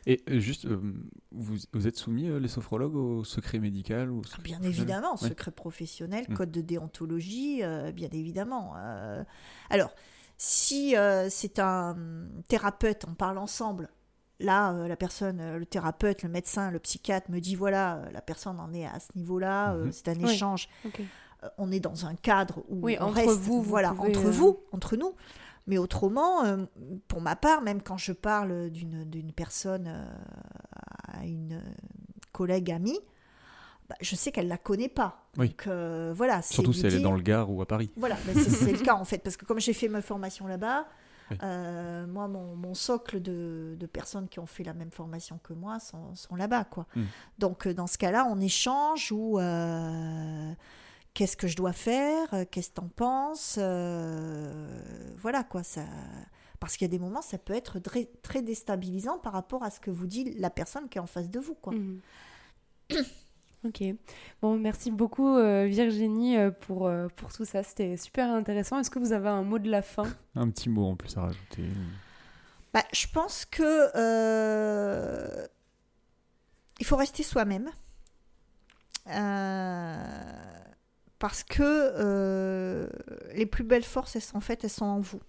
Et 0.06 0.22
juste, 0.40 0.66
vous, 0.66 1.56
vous, 1.72 1.86
êtes 1.86 1.96
soumis, 1.96 2.28
les 2.40 2.48
sophrologues, 2.48 2.96
au 2.96 3.22
secret 3.22 3.58
médical 3.58 4.10
ou 4.10 4.22
ah, 4.32 4.40
Bien 4.42 4.60
évidemment, 4.62 5.16
secret 5.16 5.50
professionnel, 5.52 6.24
mm. 6.28 6.34
code 6.34 6.50
de 6.50 6.62
déontologie, 6.62 7.62
bien 7.94 8.08
évidemment. 8.10 8.74
alors, 9.68 9.94
si 10.38 10.94
c'est 11.28 11.58
un 11.58 11.96
thérapeute, 12.48 13.04
on 13.06 13.14
parle 13.14 13.36
ensemble, 13.38 13.90
Là, 14.40 14.72
euh, 14.72 14.88
la 14.88 14.96
personne, 14.96 15.38
euh, 15.40 15.58
le 15.58 15.66
thérapeute, 15.66 16.22
le 16.22 16.30
médecin, 16.30 16.70
le 16.70 16.78
psychiatre 16.78 17.30
me 17.30 17.40
dit 17.40 17.54
voilà, 17.54 17.96
euh, 17.96 18.10
la 18.12 18.22
personne 18.22 18.58
en 18.58 18.72
est 18.72 18.86
à 18.86 18.98
ce 18.98 19.08
niveau-là, 19.14 19.74
mhm. 19.74 19.92
c'est 19.92 20.08
un 20.08 20.18
échange. 20.18 20.68
on 21.58 21.70
est 21.70 21.80
dans 21.80 22.06
un 22.06 22.14
cadre 22.14 22.64
où 22.68 22.88
on 22.88 23.02
entre 23.02 23.14
reste, 23.14 23.38
vous, 23.40 23.62
voilà, 23.62 23.92
entre 23.98 24.30
vous, 24.30 24.60
entre 24.72 24.96
nous. 24.96 25.14
Mais 25.66 25.76
autrement, 25.78 26.42
pour 27.06 27.20
ma 27.20 27.36
part, 27.36 27.60
même 27.60 27.80
quand 27.82 27.98
je 27.98 28.12
parle 28.12 28.70
d'une 28.70 29.32
personne 29.32 29.86
à 31.06 31.24
une 31.24 31.62
collègue 32.32 32.72
amie, 32.72 32.98
bah, 33.88 33.94
je 34.00 34.16
sais 34.16 34.32
qu'elle 34.32 34.48
la 34.48 34.58
connaît 34.58 34.88
pas. 34.88 35.26
Donc 35.36 35.68
voilà. 36.14 36.42
Surtout 36.42 36.72
si 36.72 36.84
elle 36.86 36.94
est 36.94 37.00
dans 37.00 37.14
le 37.14 37.22
Gard 37.22 37.50
ou 37.50 37.60
à 37.62 37.66
Paris. 37.66 37.90
Voilà, 37.96 38.16
bah, 38.26 38.32
c'est 38.34 38.72
le 38.72 38.78
cas 38.78 38.94
en 38.94 39.04
fait, 39.04 39.18
parce 39.18 39.36
que 39.36 39.44
comme 39.44 39.60
j'ai 39.60 39.74
fait 39.74 39.88
ma 39.88 40.02
formation 40.02 40.46
là-bas, 40.46 40.86
euh, 41.42 42.06
moi, 42.06 42.28
mon, 42.28 42.74
socle 42.74 43.20
de, 43.20 43.76
personnes 43.92 44.28
qui 44.28 44.38
ont 44.38 44.46
fait 44.46 44.64
la 44.64 44.74
même 44.74 44.90
formation 44.90 45.38
que 45.42 45.52
moi 45.52 45.78
sont, 45.80 46.36
là-bas. 46.36 46.64
quoi. 46.64 46.86
Hmm. 46.94 47.04
Donc, 47.38 47.66
euh, 47.66 47.74
dans 47.74 47.86
ce 47.86 47.98
cas-là, 47.98 48.26
on 48.30 48.40
échange 48.40 49.12
ou 49.12 49.38
euh, 49.38 50.52
qu'est-ce 51.14 51.36
que 51.36 51.48
je 51.48 51.56
dois 51.56 51.72
faire 51.72 52.28
Qu'est-ce 52.50 52.70
que 52.70 52.74
tu 52.74 52.80
en 52.80 52.88
penses 52.88 53.58
Voilà, 55.18 55.44
quoi. 55.44 55.62
Ça... 55.62 55.82
Parce 56.58 56.76
qu'il 56.76 56.84
y 56.84 56.90
a 56.90 56.92
des 56.92 56.98
moments, 56.98 57.22
ça 57.22 57.38
peut 57.38 57.54
être 57.54 57.78
très, 57.78 58.42
déstabilisant 58.42 59.18
par 59.18 59.32
rapport 59.32 59.62
à 59.62 59.70
ce 59.70 59.80
que 59.80 59.90
vous 59.90 60.06
dit 60.06 60.34
la 60.34 60.50
personne 60.50 60.88
qui 60.88 60.98
est 60.98 61.00
en 61.00 61.06
face 61.06 61.30
de 61.30 61.40
vous. 61.40 61.54
quoi. 61.54 61.74
Hmm. 61.74 62.00
Ok. 63.62 63.82
Bon, 64.40 64.58
merci 64.58 64.90
beaucoup 64.90 65.36
euh, 65.36 65.66
Virginie 65.66 66.38
euh, 66.38 66.50
pour, 66.50 66.86
euh, 66.86 67.08
pour 67.16 67.30
tout 67.32 67.44
ça. 67.44 67.62
C'était 67.62 67.98
super 67.98 68.30
intéressant. 68.30 68.78
Est-ce 68.78 68.90
que 68.90 68.98
vous 68.98 69.12
avez 69.12 69.28
un 69.28 69.42
mot 69.42 69.58
de 69.58 69.70
la 69.70 69.82
fin? 69.82 70.04
Un 70.34 70.48
petit 70.48 70.70
mot 70.70 70.86
en 70.86 70.96
plus 70.96 71.16
à 71.18 71.22
rajouter. 71.22 71.64
Bah, 72.72 72.84
je 72.92 73.06
pense 73.12 73.44
que 73.44 73.90
il 76.78 76.86
faut 76.86 76.96
rester 76.96 77.22
soi-même. 77.22 77.70
parce 81.18 81.44
que 81.44 82.88
les 83.34 83.46
plus 83.46 83.64
belles 83.64 83.84
forces, 83.84 84.16
elles 84.16 84.22
sont, 84.22 84.38
en 84.38 84.40
fait, 84.40 84.64
elles 84.64 84.70
sont 84.70 84.86
en 84.86 85.00
vous. 85.00 85.20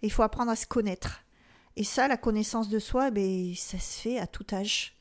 il 0.00 0.10
faut 0.10 0.22
apprendre 0.22 0.50
à 0.50 0.56
se 0.56 0.66
connaître. 0.66 1.24
Et 1.76 1.84
ça, 1.84 2.08
la 2.08 2.16
connaissance 2.16 2.70
de 2.70 2.78
soi, 2.78 3.08
eh 3.08 3.10
ben, 3.10 3.54
ça 3.54 3.78
se 3.78 4.00
fait 4.00 4.18
à 4.18 4.26
tout 4.26 4.46
âge. 4.52 4.99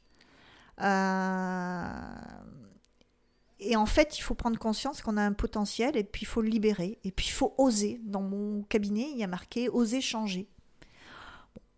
Et 3.61 3.75
en 3.75 3.85
fait, 3.85 4.17
il 4.17 4.21
faut 4.21 4.35
prendre 4.35 4.57
conscience 4.57 5.01
qu'on 5.01 5.17
a 5.17 5.21
un 5.21 5.33
potentiel 5.33 5.97
et 5.97 6.03
puis 6.03 6.21
il 6.23 6.25
faut 6.25 6.41
le 6.41 6.49
libérer. 6.49 6.99
Et 7.03 7.11
puis 7.11 7.27
il 7.27 7.31
faut 7.31 7.53
oser. 7.57 7.99
Dans 8.03 8.21
mon 8.21 8.63
cabinet, 8.63 9.07
il 9.11 9.17
y 9.17 9.23
a 9.23 9.27
marqué 9.27 9.69
oser 9.69 10.01
changer. 10.01 10.47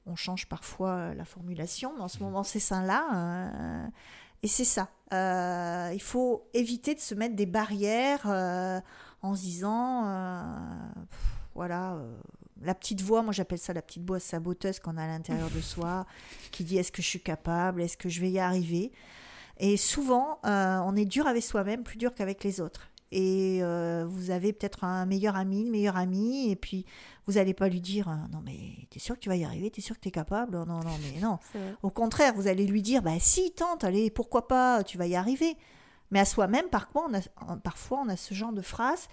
on 0.06 0.16
change 0.16 0.48
parfois 0.48 1.14
la 1.16 1.26
formulation, 1.26 1.94
mais 1.96 2.04
en 2.04 2.08
ce 2.08 2.20
mmh. 2.20 2.24
moment, 2.24 2.44
c'est 2.44 2.60
ça 2.60 2.82
là. 2.84 3.90
et 4.44 4.48
c'est 4.48 4.66
ça. 4.66 4.90
il 5.12 6.02
faut 6.02 6.48
éviter 6.54 6.94
de 6.96 7.00
se 7.00 7.16
mettre 7.16 7.36
des 7.36 7.48
barrières 7.48 8.28
en 9.22 9.36
se 9.36 9.42
disant, 9.42 10.06
euh, 10.06 10.44
voilà, 11.56 11.94
euh, 11.94 12.18
la 12.64 12.76
petite 12.76 13.02
voix, 13.02 13.22
moi 13.22 13.34
j'appelle 13.34 13.60
ça 13.60 13.74
la 13.74 13.82
petite 13.82 14.06
voix 14.06 14.20
saboteuse 14.20 14.80
qu'on 14.80 14.98
a 14.98 15.04
à 15.04 15.08
l'intérieur 15.08 15.50
de 15.50 15.62
soi, 15.62 16.06
qui 16.52 16.64
dit 16.64 16.78
est-ce 16.78 16.92
que 16.92 17.02
je 17.02 17.08
suis 17.08 17.22
capable, 17.22 17.82
est-ce 17.82 17.98
que 17.98 18.10
je 18.10 18.22
vais 18.22 18.32
y 18.32 18.40
arriver? 18.40 18.92
Et 19.58 19.78
souvent, 19.78 20.40
euh, 20.46 20.80
on 20.86 20.96
est 20.96 21.06
dur 21.06 21.28
avec 21.28 21.44
soi-même, 21.44 21.84
plus 21.84 21.98
dur 21.98 22.14
qu'avec 22.16 22.44
les 22.44 22.62
autres. 22.62 22.90
Et 23.14 23.62
vous 24.08 24.32
avez 24.32 24.54
peut-être 24.54 24.86
un 24.86 25.06
meilleur 25.06 25.36
ami, 25.36 25.64
une 25.64 25.70
meilleure 25.70 25.98
amie, 25.98 26.50
et 26.50 26.56
puis 26.56 26.86
vous 27.28 27.34
n'allez 27.34 27.54
pas 27.54 27.68
lui 27.68 27.82
dire 27.82 28.08
non 28.32 28.42
mais 28.44 28.88
t'es 28.90 29.00
sûr 29.00 29.16
que 29.16 29.20
tu 29.20 29.28
vas 29.28 29.36
y 29.36 29.44
arriver, 29.44 29.70
t'es 29.70 29.82
sûr 29.82 29.96
que 29.98 30.02
t'es 30.02 30.12
capable, 30.12 30.58
non 30.58 30.66
non 30.66 30.98
mais 31.04 31.20
non. 31.20 31.38
Au 31.84 31.90
contraire, 31.90 32.34
vous 32.34 32.48
allez 32.48 32.66
lui 32.66 32.82
dire 32.82 33.02
bah 33.02 33.20
si 33.20 33.52
tente, 33.52 33.84
allez 33.84 34.10
pourquoi 34.12 34.48
pas, 34.48 34.84
tu 34.84 34.98
vas 34.98 35.08
y 35.08 35.16
arriver. 35.16 35.58
Mais 36.12 36.20
à 36.20 36.26
soi-même, 36.26 36.68
parfois 36.70 37.08
on, 37.10 37.14
a, 37.14 37.58
parfois, 37.58 38.02
on 38.06 38.10
a 38.10 38.16
ce 38.16 38.34
genre 38.34 38.54
de 38.54 38.62
phrases. 38.62 39.08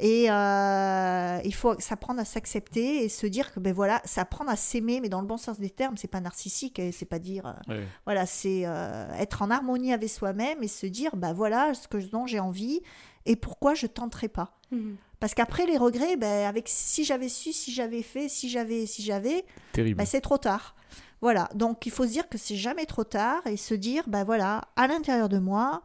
Et 0.00 0.30
euh, 0.30 1.40
il 1.44 1.54
faut 1.54 1.74
s'apprendre 1.80 2.20
à 2.20 2.24
s'accepter 2.24 3.04
et 3.04 3.08
se 3.08 3.26
dire 3.26 3.52
que 3.52 3.58
ben 3.58 3.72
voilà, 3.72 4.00
s'apprendre 4.04 4.50
à 4.50 4.56
s'aimer, 4.56 5.00
mais 5.00 5.08
dans 5.08 5.20
le 5.20 5.26
bon 5.26 5.36
sens 5.36 5.58
des 5.58 5.70
termes, 5.70 5.96
c'est 5.96 6.08
pas 6.08 6.20
narcissique, 6.20 6.80
c'est 6.92 7.04
pas 7.06 7.18
dire 7.18 7.56
euh, 7.68 7.84
voilà, 8.04 8.24
c'est 8.24 8.62
euh, 8.64 9.12
être 9.14 9.42
en 9.42 9.50
harmonie 9.50 9.92
avec 9.92 10.08
soi-même 10.08 10.62
et 10.62 10.68
se 10.68 10.86
dire 10.86 11.16
ben 11.16 11.32
voilà 11.32 11.74
ce 11.74 11.88
que 11.88 11.98
dont 11.98 12.26
j'ai 12.26 12.38
envie 12.38 12.80
et 13.26 13.34
pourquoi 13.34 13.74
je 13.74 13.86
tenterai 13.86 14.28
pas. 14.28 14.56
Mhm. 14.70 14.96
Parce 15.18 15.34
qu'après 15.34 15.66
les 15.66 15.76
regrets, 15.76 16.16
ben 16.16 16.46
avec 16.46 16.68
si 16.68 17.02
j'avais 17.04 17.28
su, 17.28 17.52
si 17.52 17.72
j'avais 17.72 18.02
fait, 18.02 18.28
si 18.28 18.48
j'avais, 18.48 18.86
si 18.86 19.02
j'avais, 19.02 19.44
ben, 19.74 20.06
c'est 20.06 20.20
trop 20.20 20.38
tard. 20.38 20.76
Voilà, 21.20 21.48
donc 21.56 21.84
il 21.86 21.90
faut 21.90 22.04
se 22.04 22.12
dire 22.12 22.28
que 22.28 22.38
c'est 22.38 22.54
jamais 22.54 22.86
trop 22.86 23.02
tard 23.02 23.44
et 23.46 23.56
se 23.56 23.74
dire 23.74 24.04
ben 24.06 24.22
voilà, 24.22 24.62
à 24.76 24.86
l'intérieur 24.86 25.28
de 25.28 25.38
moi 25.38 25.82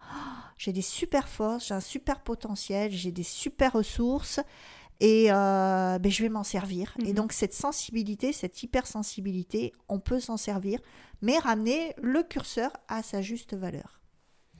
j'ai 0.57 0.73
des 0.73 0.81
super 0.81 1.27
forces, 1.27 1.67
j'ai 1.67 1.73
un 1.73 1.79
super 1.79 2.21
potentiel, 2.21 2.91
j'ai 2.91 3.11
des 3.11 3.23
super 3.23 3.73
ressources 3.73 4.39
et 4.99 5.31
euh, 5.31 5.99
ben, 5.99 6.11
je 6.11 6.23
vais 6.23 6.29
m'en 6.29 6.43
servir. 6.43 6.95
Et 7.03 7.09
mhm. 7.09 7.13
donc 7.13 7.33
cette 7.33 7.53
sensibilité, 7.53 8.31
cette 8.31 8.63
hypersensibilité, 8.63 9.73
on 9.89 9.99
peut 9.99 10.19
s'en 10.19 10.37
servir, 10.37 10.79
mais 11.21 11.37
ramener 11.37 11.93
le 12.01 12.23
curseur 12.23 12.71
à 12.87 13.03
sa 13.03 13.21
juste 13.21 13.53
valeur. 13.55 14.01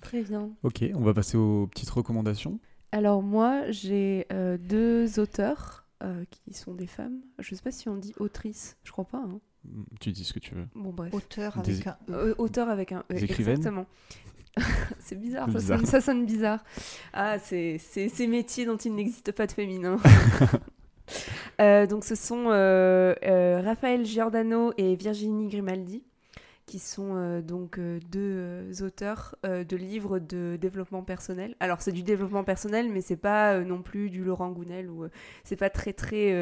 Très 0.02 0.22
bien. 0.22 0.52
Ok, 0.64 0.84
on 0.94 1.02
va 1.02 1.14
passer 1.14 1.38
aux 1.38 1.68
petites 1.68 1.90
recommandations. 1.90 2.60
Alors 2.92 3.24
moi, 3.24 3.72
j'ai 3.72 4.28
euh, 4.34 4.58
deux 4.58 5.20
auteurs 5.20 5.88
euh, 6.04 6.26
qui 6.30 6.54
sont 6.54 6.74
des 6.74 6.88
femmes. 6.88 7.22
Je 7.40 7.54
ne 7.54 7.58
sais 7.58 7.64
pas 7.64 7.72
si 7.72 7.88
on 7.88 7.96
dit 7.96 8.14
autrice, 8.20 8.78
je 8.84 8.92
crois 8.92 9.06
pas. 9.06 9.20
Hein. 9.20 9.40
Tu 10.02 10.12
dis 10.12 10.26
ce 10.26 10.34
que 10.34 10.40
tu 10.40 10.54
veux. 10.56 10.68
Bon 10.76 10.92
bref. 10.92 11.14
Auteur 11.14 11.58
avec 11.58 11.88
un 11.88 11.98
E. 12.10 12.36
auteur 12.38 12.68
avec 12.68 12.92
un 12.92 13.06
E. 13.12 13.16
Exactement. 13.16 13.86
c'est 15.00 15.20
bizarre, 15.20 15.50
Ça, 15.86 16.02
sonne, 16.02 16.26
bizarre. 16.26 16.64
Ah, 17.14 17.40
c'est 17.40 17.78
ces 17.80 18.28
métiers 18.28 18.66
dont 18.66 18.78
il 18.78 18.96
n'existe 18.96 19.32
pas 19.32 19.48
de 19.48 19.52
féminin. 19.52 19.98
Euh, 21.62 21.86
donc, 21.86 22.06
ce 22.06 22.16
sont 22.16 22.46
euh, 22.48 23.14
euh, 23.24 23.62
Raphaël 23.64 24.06
Giordano 24.06 24.74
et 24.78 24.96
Virginie 24.96 25.48
Grimaldi 25.50 26.02
qui 26.66 26.80
sont 26.80 27.16
euh, 27.16 27.42
donc 27.42 27.78
euh, 27.78 28.00
deux 28.10 28.20
euh, 28.22 28.72
auteurs 28.82 29.36
de 29.44 29.76
livres 29.76 30.20
de 30.20 30.58
développement 30.60 31.04
personnel. 31.04 31.56
Alors 31.60 31.82
c'est 31.82 31.92
du 31.92 32.04
développement 32.04 32.44
personnel, 32.44 32.90
mais 32.90 33.02
c'est 33.02 33.18
pas 33.18 33.60
non 33.60 33.82
plus 33.82 34.10
du 34.10 34.24
Laurent 34.24 34.50
Gounel 34.52 34.90
ou 34.90 35.08
c'est 35.44 35.56
pas 35.56 35.70
très 35.70 35.94
très, 35.94 36.34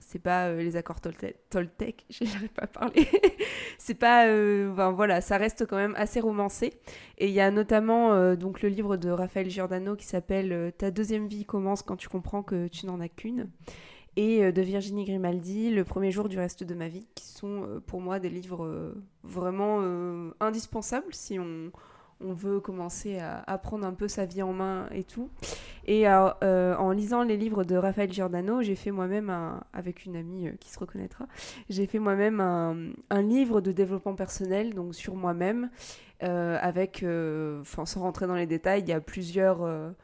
c'est 0.00 0.20
pas 0.20 0.52
les 0.52 0.76
accords 0.76 1.00
Toltec. 1.00 1.36
Toltec 1.50 2.04
J'arrive 2.10 2.50
pas 2.50 2.62
à 2.62 2.66
parler. 2.66 3.06
c'est 3.78 3.94
pas, 3.94 4.24
enfin, 4.70 4.92
voilà, 4.92 5.20
ça 5.20 5.36
reste 5.36 5.66
quand 5.66 5.76
même 5.76 5.94
assez 5.96 6.20
romancé. 6.20 6.74
Et 7.18 7.28
il 7.28 7.34
y 7.34 7.40
a 7.40 7.50
notamment 7.50 8.34
donc 8.34 8.62
le 8.62 8.68
livre 8.68 8.96
de 8.96 9.10
Raphaël 9.10 9.50
Giordano 9.50 9.96
qui 9.96 10.06
s'appelle 10.06 10.72
Ta 10.78 10.90
deuxième 10.90 11.26
vie 11.26 11.44
commence 11.44 11.82
quand 11.82 11.96
tu 11.96 12.08
comprends 12.08 12.42
que 12.42 12.68
tu 12.68 12.86
n'en 12.86 13.00
as 13.00 13.08
qu'une 13.08 13.48
et 14.18 14.42
euh, 14.42 14.52
de 14.52 14.62
Virginie 14.62 15.04
Grimaldi, 15.04 15.70
Le 15.70 15.84
premier 15.84 16.10
jour 16.10 16.28
du 16.28 16.38
reste 16.38 16.64
de 16.64 16.74
ma 16.74 16.88
vie, 16.88 17.06
qui 17.14 17.24
sont 17.24 17.62
euh, 17.62 17.80
pour 17.86 18.00
moi 18.00 18.18
des 18.18 18.28
livres 18.28 18.64
euh, 18.64 18.92
vraiment 19.22 19.80
indispensables 20.40 21.14
si 21.14 21.38
on, 21.38 21.70
veut 22.20 22.58
commencer 22.58 23.20
à, 23.20 23.44
apprendre 23.46 23.86
un 23.86 23.92
peu 23.92 24.08
sa 24.08 24.24
vie 24.24 24.42
en 24.42 24.52
main 24.52 24.88
et 24.90 25.04
tout. 25.04 25.30
Et 25.86 26.08
en 26.08 26.90
lisant 26.90 27.22
les 27.22 27.36
livres 27.36 27.62
de 27.62 27.76
Raphaël 27.76 28.12
Giordano, 28.12 28.60
j'ai 28.60 28.74
fait 28.74 28.90
moi-même, 28.90 29.32
avec 29.72 30.04
une 30.04 30.16
amie 30.16 30.50
qui 30.58 30.70
se 30.70 30.80
reconnaîtra, 30.80 31.28
j'ai 31.70 31.86
fait 31.86 32.00
moi-même 32.00 32.40
un, 32.40 33.22
livre 33.22 33.60
de 33.60 33.70
développement 33.70 34.14
personnel, 34.14 34.74
donc 34.74 34.96
sur 34.96 35.14
moi-même, 35.14 35.70
avec, 36.20 37.04
sans 37.62 38.00
rentrer 38.00 38.26
dans 38.26 38.34
les 38.34 38.46
détails, 38.46 38.80
il 38.80 38.88
y 38.88 38.92
a 38.92 39.00
plusieurs 39.00 39.94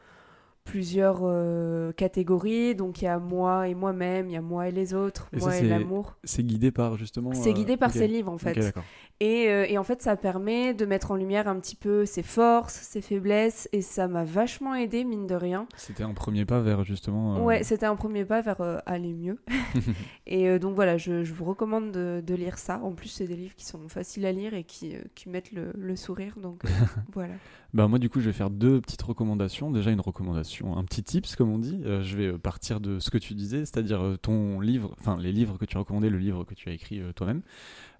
plusieurs 0.64 1.20
euh, 1.22 1.92
catégories. 1.92 2.74
Donc 2.74 3.02
il 3.02 3.04
y 3.04 3.08
a 3.08 3.18
moi 3.18 3.68
et 3.68 3.74
moi-même, 3.74 4.28
il 4.28 4.32
y 4.32 4.36
a 4.36 4.40
moi 4.40 4.68
et 4.68 4.72
les 4.72 4.94
autres, 4.94 5.28
moi 5.32 5.56
et 5.56 5.62
l'amour. 5.62 6.16
C'est 6.24 6.42
guidé 6.42 6.70
par 6.70 6.96
justement. 6.96 7.32
C'est 7.34 7.52
guidé 7.52 7.76
par 7.76 7.90
ces 7.90 8.08
livres 8.08 8.32
en 8.32 8.38
fait. 8.38 8.74
et, 9.20 9.48
euh, 9.48 9.66
et, 9.68 9.78
en 9.78 9.84
fait, 9.84 10.02
ça 10.02 10.16
permet 10.16 10.74
de 10.74 10.86
mettre 10.86 11.10
en 11.10 11.16
lumière 11.16 11.46
un 11.46 11.60
petit 11.60 11.76
peu 11.76 12.06
ses 12.06 12.22
forces, 12.22 12.74
ses 12.74 13.00
faiblesses, 13.00 13.68
et 13.72 13.82
ça 13.82 14.08
m'a 14.08 14.24
vachement 14.24 14.74
aidé, 14.74 15.04
mine 15.04 15.26
de 15.26 15.34
rien. 15.34 15.66
C'était 15.76 16.02
un 16.02 16.14
premier 16.14 16.44
pas 16.44 16.60
vers 16.60 16.82
justement. 16.82 17.36
Euh, 17.36 17.40
ouais, 17.40 17.62
c'était 17.62 17.86
un 17.86 17.96
premier 17.96 18.24
pas 18.24 18.40
vers 18.40 18.82
aller 18.86 19.12
mieux. 19.12 19.38
et 20.26 20.58
donc 20.58 20.74
voilà, 20.74 20.96
je, 20.96 21.24
je 21.24 21.32
vous 21.34 21.44
recommande 21.44 21.92
de, 21.92 22.22
de, 22.26 22.34
lire 22.34 22.58
ça. 22.58 22.80
En 22.82 22.92
plus, 22.92 23.08
c'est 23.08 23.26
des 23.26 23.36
livres 23.36 23.54
qui 23.54 23.66
sont 23.66 23.88
faciles 23.88 24.26
à 24.26 24.32
lire 24.32 24.54
et 24.54 24.64
qui, 24.64 24.94
qui 25.14 25.28
mettent 25.28 25.52
le, 25.52 25.72
le 25.76 25.96
sourire. 25.96 26.34
Donc 26.40 26.62
voilà. 27.12 27.34
Bah 27.74 27.88
moi 27.88 27.98
du 27.98 28.08
coup 28.08 28.20
je 28.20 28.26
vais 28.26 28.32
faire 28.32 28.50
deux 28.50 28.80
petites 28.80 29.02
recommandations. 29.02 29.72
Déjà 29.72 29.90
une 29.90 30.00
recommandation, 30.00 30.76
un 30.76 30.84
petit 30.84 31.02
tips 31.02 31.34
comme 31.34 31.50
on 31.50 31.58
dit. 31.58 31.80
Euh, 31.84 32.04
je 32.04 32.16
vais 32.16 32.26
euh, 32.28 32.38
partir 32.38 32.78
de 32.78 33.00
ce 33.00 33.10
que 33.10 33.18
tu 33.18 33.34
disais, 33.34 33.64
c'est-à-dire 33.64 34.00
euh, 34.00 34.16
ton 34.16 34.60
livre, 34.60 34.94
enfin 35.00 35.18
les 35.20 35.32
livres 35.32 35.58
que 35.58 35.64
tu 35.64 35.76
recommandais, 35.76 36.08
le 36.08 36.18
livre 36.18 36.44
que 36.44 36.54
tu 36.54 36.68
as 36.68 36.72
écrit 36.72 37.02
toi-même. 37.16 37.42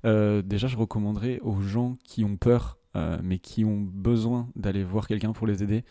déjà 0.04 0.68
je 0.68 0.76
recommanderais 0.76 1.40
aux 1.40 1.60
gens 1.60 1.98
qui 2.04 2.24
ont 2.24 2.36
peur 2.36 2.78
mais 3.24 3.40
qui 3.40 3.64
ont 3.64 3.80
besoin 3.80 4.48
d'aller 4.54 4.84
voir 4.84 5.08
quelqu'un 5.08 5.32
pour 5.32 5.48
les 5.48 5.64
aider, 5.64 5.84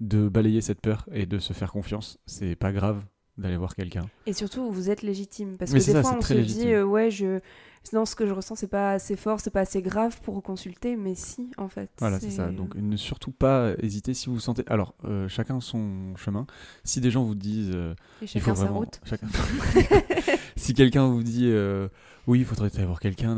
de 0.00 0.28
balayer 0.28 0.60
cette 0.60 0.80
peur 0.80 1.08
et 1.12 1.26
de 1.26 1.38
se 1.38 1.52
faire 1.52 1.70
confiance. 1.70 2.18
C'est 2.26 2.56
pas 2.56 2.72
grave 2.72 3.04
d'aller 3.40 3.56
voir 3.56 3.74
quelqu'un. 3.74 4.08
Et 4.26 4.32
surtout 4.32 4.70
vous 4.70 4.90
êtes 4.90 5.02
légitime 5.02 5.56
parce 5.58 5.72
que 5.72 5.78
des 5.78 6.02
fois 6.02 6.16
on 6.18 6.22
se 6.22 6.34
dit 6.34 6.76
ouais 6.76 7.10
je 7.10 7.40
non, 7.92 8.04
ce 8.04 8.14
que 8.14 8.26
je 8.26 8.32
ressens, 8.32 8.54
c'est 8.54 8.68
pas 8.68 8.92
assez 8.92 9.16
fort, 9.16 9.40
c'est 9.40 9.50
pas 9.50 9.60
assez 9.60 9.82
grave 9.82 10.20
pour 10.20 10.40
consulter, 10.42 10.96
mais 10.96 11.14
si, 11.16 11.50
en 11.56 11.68
fait. 11.68 11.90
Voilà, 11.98 12.20
c'est 12.20 12.30
ça. 12.30 12.50
Donc, 12.50 12.74
ne 12.76 12.96
surtout 12.96 13.32
pas 13.32 13.72
hésiter 13.78 14.14
si 14.14 14.28
vous 14.28 14.38
sentez. 14.38 14.62
Alors, 14.68 14.94
euh, 15.04 15.26
chacun 15.28 15.60
son 15.60 16.14
chemin. 16.16 16.46
Si 16.84 17.00
des 17.00 17.10
gens 17.10 17.24
vous 17.24 17.34
disent. 17.34 17.72
Euh, 17.74 17.94
il 18.22 18.40
faut 18.40 18.54
vraiment... 18.54 18.80
route. 18.80 19.00
Chacun... 19.04 19.26
si 20.56 20.74
quelqu'un 20.74 21.08
vous 21.08 21.22
dit 21.22 21.46
euh, 21.46 21.88
oui, 22.26 22.40
il 22.40 22.44
faudrait 22.44 22.70
aller 22.74 22.84
voir 22.84 23.00
quelqu'un, 23.00 23.34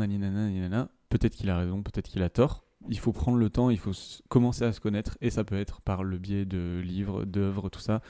peut-être 1.09 1.35
qu'il 1.35 1.49
a 1.49 1.57
raison, 1.57 1.81
peut-être 1.81 2.09
qu'il 2.09 2.21
a 2.21 2.29
tort. 2.29 2.65
Il 2.89 2.99
faut 2.99 3.13
prendre 3.13 3.37
le 3.37 3.49
temps, 3.49 3.69
il 3.69 3.79
faut 3.79 3.93
commencer 4.27 4.65
à 4.65 4.73
se 4.73 4.81
connaître, 4.81 5.17
et 5.21 5.29
ça 5.29 5.45
peut 5.45 5.57
être 5.57 5.81
par 5.81 6.03
le 6.03 6.17
biais 6.17 6.45
de 6.45 6.81
livres, 6.83 7.23
d'œuvres, 7.23 7.69
tout 7.69 7.79
ça. 7.79 8.01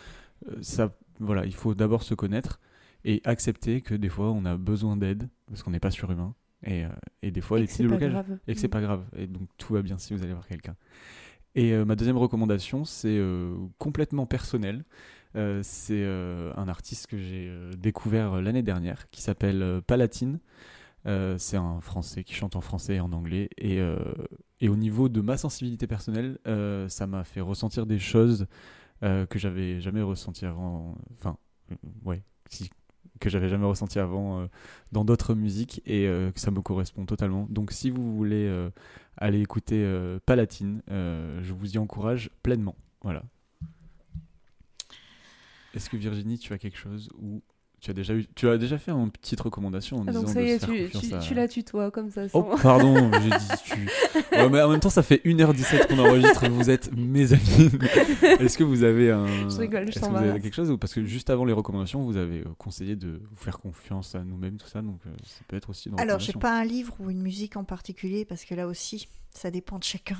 Ça 0.61 0.94
voilà, 1.20 1.45
il 1.45 1.53
faut 1.53 1.74
d'abord 1.74 2.03
se 2.03 2.14
connaître 2.14 2.60
et 3.06 3.22
accepter 3.26 3.82
que 3.82 3.95
des 3.95 4.10
fois 4.10 4.32
on 4.32 4.45
a 4.45 4.56
besoin 4.56 4.98
d'aide 4.98 5.30
parce 5.48 5.64
qu'on 5.64 5.72
n'est 5.72 5.80
pas 5.80 5.91
surhumain 5.91 6.34
et, 6.64 6.86
euh, 6.86 6.90
et 7.22 7.32
des 7.32 7.41
fois 7.41 7.57
et 7.57 7.61
les 7.61 7.68
petits 7.68 7.84
blocages 7.84 8.15
et 8.48 8.53
que 8.53 8.60
c'est 8.60 8.68
pas 8.68 8.82
grave 8.82 9.06
et 9.15 9.28
donc 9.28 9.48
tout 9.57 9.74
va 9.74 9.82
bien 9.82 9.98
si 9.98 10.14
vous 10.14 10.24
allez 10.24 10.34
voir 10.34 10.48
quelqu'un. 10.48 10.76
Et 11.56 11.74
euh, 11.74 11.86
ma 11.86 11.95
deuxième 11.95 12.18
recommandation 12.18 12.86
c'est 12.86 13.18
euh, 13.18 13.56
complètement 13.78 14.26
personnel. 14.26 14.84
c'est 15.61 16.06
un 16.06 16.68
artiste 16.68 17.07
que 17.07 17.18
j'ai 17.18 17.52
découvert 17.78 18.41
l'année 18.41 18.64
dernière 18.64 19.10
qui 19.10 19.22
s'appelle 19.22 19.82
Palatine. 19.86 20.40
c'est 21.06 21.57
un 21.57 21.82
français 21.82 22.24
qui 22.24 22.34
chante 22.34 22.56
en 22.56 22.61
français 22.61 22.95
et 22.95 22.99
en 22.99 23.11
anglais 23.11 23.49
et, 23.57 23.80
et 24.61 24.70
au 24.70 24.76
niveau 24.76 25.10
de 25.10 25.22
ma 25.22 25.38
sensibilité 25.38 25.88
personnelle 25.88 26.38
ça 26.88 27.07
m'a 27.07 27.24
fait 27.24 27.41
ressentir 27.41 27.86
des 27.86 27.99
choses 27.99 28.48
que 29.30 29.38
j'avais 29.38 29.81
jamais 29.81 30.01
ressenties 30.01 30.45
avant 30.45 30.95
enfin 31.11 31.38
ouais 32.05 32.21
si 32.49 32.69
que 33.23 33.30
j'avais 33.30 33.49
jamais 33.49 33.65
ressenti 33.65 33.99
avant 33.99 34.41
euh, 34.41 34.47
dans 34.91 35.05
d'autres 35.05 35.34
musiques 35.34 35.81
et 35.85 36.07
euh, 36.07 36.31
que 36.31 36.39
ça 36.39 36.51
me 36.51 36.61
correspond 36.61 37.05
totalement. 37.05 37.47
Donc 37.49 37.71
si 37.71 37.89
vous 37.89 38.15
voulez 38.15 38.47
euh, 38.47 38.69
aller 39.17 39.39
écouter 39.41 39.85
Palatine, 40.25 40.81
je 40.89 41.53
vous 41.53 41.75
y 41.75 41.77
encourage 41.77 42.30
pleinement. 42.41 42.75
Voilà. 43.01 43.23
Est-ce 45.73 45.89
que 45.89 45.97
Virginie, 45.97 46.38
tu 46.38 46.53
as 46.53 46.57
quelque 46.57 46.77
chose 46.77 47.09
ou 47.19 47.41
tu 47.84 47.91
as 47.91 47.93
déjà 47.93 48.14
eu, 48.14 48.26
tu 48.34 48.47
as 48.47 48.57
déjà 48.57 48.77
fait 48.77 48.91
une 48.91 49.11
petite 49.11 49.41
recommandation 49.41 49.97
en 49.97 50.05
ah, 50.07 50.14
donc 50.14 50.26
disant 50.26 50.34
ça 50.35 50.41
y 50.41 50.51
est, 50.51 50.65
de 50.65 50.88
tu, 50.88 50.99
tu, 50.99 51.19
tu 51.19 51.34
la 51.34 51.49
tutoies 51.49 51.91
comme 51.91 52.10
ça. 52.10 52.22
Oh 52.31 52.43
pardon, 52.61 53.11
j'ai 53.22 53.30
dit 53.30 53.61
tu. 53.65 53.89
mais 54.31 54.61
en 54.61 54.69
même 54.69 54.80
temps, 54.80 54.89
ça 54.89 55.03
fait 55.03 55.22
1h17 55.26 55.88
qu'on 55.88 55.99
enregistre. 55.99 56.47
vous 56.47 56.69
êtes 56.69 56.95
mes 56.95 57.34
amis. 57.34 57.72
Est-ce 58.39 58.57
que 58.57 58.64
vous 58.64 58.84
avez 58.85 59.11
un. 59.11 59.49
Je 59.49 59.57
rigole, 59.57 59.84
je 59.88 59.89
Est-ce 59.89 59.99
que 59.99 60.10
vous 60.10 60.15
avez 60.15 60.39
quelque 60.39 60.55
chose 60.55 60.73
parce 60.80 60.93
que 60.93 61.03
juste 61.03 61.30
avant 61.30 61.43
les 61.43 61.51
recommandations, 61.51 62.01
vous 62.03 62.15
avez 62.15 62.39
euh, 62.39 62.55
conseillé 62.57 62.95
de 62.95 63.22
vous 63.30 63.35
faire 63.43 63.60
confiance 63.60 64.15
à 64.15 64.23
nous-mêmes, 64.23 64.55
tout 64.55 64.68
ça. 64.68 64.81
Donc 64.81 65.01
euh, 65.05 65.10
ça 65.26 65.41
peut 65.49 65.57
être 65.57 65.69
aussi. 65.69 65.89
Dans 65.89 65.97
Alors, 65.97 66.19
j'ai 66.19 66.31
pas 66.31 66.57
un 66.57 66.64
livre 66.64 66.95
ou 67.01 67.10
une 67.10 67.22
musique 67.22 67.57
en 67.57 67.65
particulier 67.65 68.23
parce 68.23 68.45
que 68.45 68.55
là 68.55 68.65
aussi, 68.65 69.10
ça 69.34 69.51
dépend 69.51 69.77
de 69.77 69.84
chacun. 69.84 70.18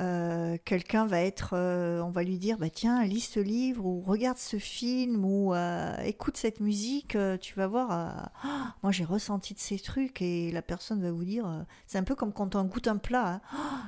Euh, 0.00 0.56
quelqu'un 0.64 1.06
va 1.06 1.20
être, 1.20 1.50
euh, 1.52 2.00
on 2.00 2.10
va 2.10 2.22
lui 2.22 2.38
dire, 2.38 2.58
bah 2.58 2.70
tiens, 2.70 3.04
lis 3.04 3.20
ce 3.20 3.40
livre 3.40 3.84
ou 3.84 4.00
regarde 4.00 4.38
ce 4.38 4.58
film 4.58 5.24
ou 5.24 5.54
euh, 5.54 5.96
écoute 6.04 6.36
cette 6.36 6.60
musique, 6.60 7.16
tu 7.40 7.54
vas 7.54 7.66
voir. 7.66 7.90
Ah, 7.90 8.74
moi, 8.82 8.92
j'ai 8.92 9.04
ressenti 9.04 9.54
de 9.54 9.58
ces 9.58 9.78
trucs 9.78 10.22
et 10.22 10.50
la 10.52 10.62
personne 10.62 11.02
va 11.02 11.12
vous 11.12 11.24
dire, 11.24 11.64
c'est 11.86 11.98
un 11.98 12.04
peu 12.04 12.14
comme 12.14 12.32
quand 12.32 12.54
on 12.54 12.64
goûte 12.64 12.88
un 12.88 12.96
plat. 12.96 13.34
Hein. 13.34 13.40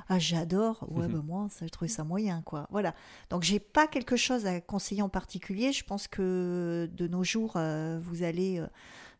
ah, 0.09 0.19
j'adore. 0.19 0.85
Ouais, 0.89 1.07
mhm. 1.07 1.13
bah, 1.13 1.21
moi, 1.25 1.47
ça, 1.49 1.65
j'ai 1.65 1.69
trouvé 1.69 1.89
ça 1.89 2.03
moyen, 2.03 2.41
quoi. 2.43 2.67
Voilà. 2.71 2.93
Donc, 3.29 3.43
j'ai 3.43 3.59
pas 3.59 3.87
quelque 3.87 4.15
chose 4.15 4.45
à 4.45 4.61
conseiller 4.61 5.01
en 5.01 5.09
particulier. 5.09 5.71
Je 5.71 5.83
pense 5.83 6.07
que 6.07 6.89
de 6.93 7.07
nos 7.07 7.23
jours, 7.23 7.53
vous 7.53 8.23
allez 8.23 8.63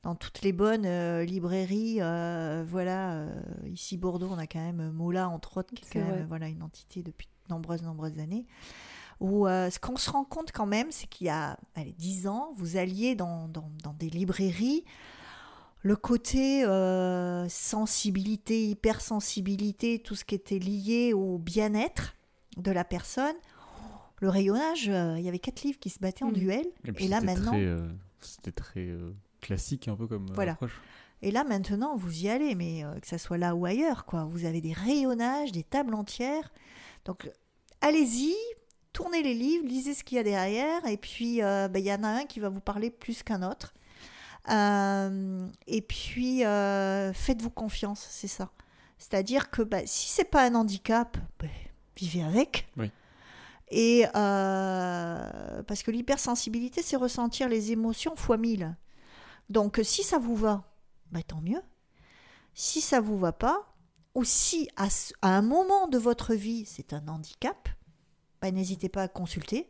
dans 0.04 0.16
toutes 0.16 0.42
les 0.42 0.54
bonnes 0.54 0.86
euh, 0.86 1.24
librairies. 1.24 1.98
Euh, 2.02 2.64
voilà, 2.68 3.14
euh, 3.14 3.42
ici 3.66 3.98
Bordeaux, 3.98 4.30
on 4.32 4.38
a 4.38 4.48
quand 4.48 4.60
même 4.60 4.92
Mola, 4.92 5.30
entre 5.30 5.58
autres, 5.58 5.74
qui 5.74 5.84
est, 5.84 6.02
quand 6.02 6.08
même 6.08 6.28
voilà, 6.28 6.48
une 6.48 6.64
entité 6.64 7.04
depuis 7.04 7.28
de 7.48 7.54
nombreuses, 7.54 7.84
nombreuses 7.84 8.20
années. 8.20 8.46
Où 9.20 9.48
ce 9.48 9.80
qu'on 9.80 9.98
se 9.98 10.10
rend 10.10 10.24
compte 10.24 10.54
quand 10.54 10.66
même, 10.66 10.92
c'est 10.92 11.08
qu'il 11.08 11.28
y 11.28 11.30
a 11.30 11.58
allez, 11.76 11.94
10 11.98 12.28
ans, 12.28 12.54
vous 12.56 12.78
alliez 12.78 13.16
dans, 13.16 13.50
dans, 13.50 13.70
dans 13.84 13.94
des 13.94 14.10
librairies 14.10 14.86
le 15.82 15.98
côté 15.98 16.64
sensibilité, 17.50 18.70
hypersensibilité, 18.70 20.00
tout 20.00 20.16
ce 20.16 20.24
qui 20.24 20.36
était 20.36 20.60
lié 20.60 21.12
au 21.12 21.38
bien-être 21.38 22.16
de 22.56 22.72
la 22.72 22.86
personne. 22.86 23.36
Le 24.22 24.30
rayonnage, 24.30 24.86
il 24.86 25.22
y 25.22 25.28
avait 25.28 25.40
quatre 25.40 25.64
livres 25.64 25.80
qui 25.80 25.90
se 25.90 26.00
battaient 26.00 26.24
en 26.24 26.30
mmh. 26.30 26.34
duel. 26.34 26.66
Et, 26.98 27.10
là 27.10 27.20
maintenant. 27.20 27.54
C'était 28.22 28.52
très 28.52 28.88
classique 29.40 29.88
un 29.88 29.96
peu 29.96 30.08
comme 30.08 30.28
euh, 30.30 30.34
voilà. 30.34 30.58
Et 31.22 31.32
là 31.32 31.44
maintenant, 31.44 31.96
vous 31.96 32.24
y 32.24 32.30
allez, 32.30 32.56
mais 32.56 32.84
euh, 32.84 33.00
que 33.00 33.08
ça 33.08 33.18
soit 33.18 33.38
là 33.38 33.56
ou 33.56 33.66
ailleurs, 33.66 34.06
quoi. 34.06 34.26
Vous 34.26 34.46
avez 34.46 34.62
des 34.62 34.74
rayonnages, 34.74 35.52
des 35.52 35.64
tables 35.64 35.94
entières. 35.94 36.52
Donc 37.06 37.30
allez-y, 37.82 38.36
tournez 38.94 39.22
les 39.22 39.34
livres, 39.34 39.66
lisez 39.66 39.94
ce 39.94 40.04
qu'il 40.04 40.18
y 40.18 40.20
a 40.20 40.24
derrière, 40.24 40.86
et 40.86 40.98
puis 40.98 41.44
euh, 41.44 41.68
ben, 41.68 41.80
il 41.80 41.86
y 41.86 41.94
en 41.94 42.04
a 42.04 42.08
un 42.08 42.26
qui 42.26 42.40
va 42.40 42.50
vous 42.50 42.62
parler 42.62 42.90
plus 42.90 43.24
qu'un 43.24 43.44
autre. 43.44 43.74
et 44.48 45.82
puis 45.82 46.40
faites-vous 46.42 47.52
confiance, 47.52 48.08
c'est 48.10 48.28
ça. 48.28 48.52
C'est-à-dire 48.98 49.50
que 49.50 49.62
ben, 49.62 49.84
si 49.86 50.10
c'est 50.10 50.30
pas 50.30 50.46
un 50.46 50.56
handicap, 50.56 51.18
ben, 51.40 51.50
vivez 51.96 52.24
avec. 52.24 52.68
Oui. 52.78 52.92
Et 53.72 54.06
parce 54.14 55.84
que 55.84 55.92
l'hypersensibilité, 55.92 56.82
c'est 56.82 56.96
ressentir 56.96 57.50
les 57.50 57.74
émotions 57.74 58.16
fois 58.16 58.38
mille. 58.38 58.76
Donc 59.50 59.80
si 59.84 60.04
ça 60.04 60.20
vous 60.20 60.36
va, 60.36 60.64
bah, 61.12 61.24
tant 61.24 61.42
mieux. 61.42 61.62
Si 62.54 62.82
ça 62.82 63.00
vous 63.00 63.18
va 63.18 63.32
pas, 63.32 63.74
ou 64.16 64.24
si 64.24 64.70
à, 64.76 64.88
un 65.22 65.42
moment 65.42 65.88
de 65.88 65.98
votre 65.98 66.34
vie 66.34 66.66
c'est 66.66 66.94
un 66.94 67.08
handicap, 67.08 67.70
bah, 68.42 68.52
n'hésitez 68.52 68.90
pas 68.90 69.04
à 69.04 69.08
consulter. 69.08 69.70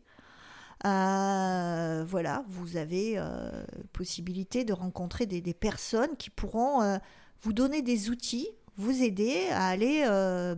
Euh, 0.86 2.06
voilà, 2.08 2.46
vous 2.48 2.78
avez 2.78 3.16
euh, 3.18 3.66
possibilité 3.92 4.64
de 4.64 4.72
rencontrer 4.74 5.26
des, 5.26 5.42
personnes 5.54 6.16
qui 6.18 6.30
pourront 6.30 6.82
euh, 6.82 6.98
vous 7.42 7.52
donner 7.52 7.82
des 7.82 8.10
outils, 8.10 8.48
vous 8.78 9.04
aider 9.04 9.48
à 9.52 9.68
aller 9.68 10.06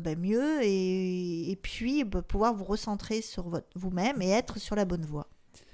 bah, 0.03 0.15
mieux 0.15 0.60
et, 0.61 1.57
puis 1.64 2.06
pouvoir 2.06 2.53
vous 2.53 2.65
recentrer 2.65 3.22
sur 3.22 3.61
vous-même 3.76 4.22
et 4.22 4.30
être 4.30 4.60
sur 4.60 4.76
la 4.76 4.85
bonne 4.85 5.06
voie. 5.06 5.27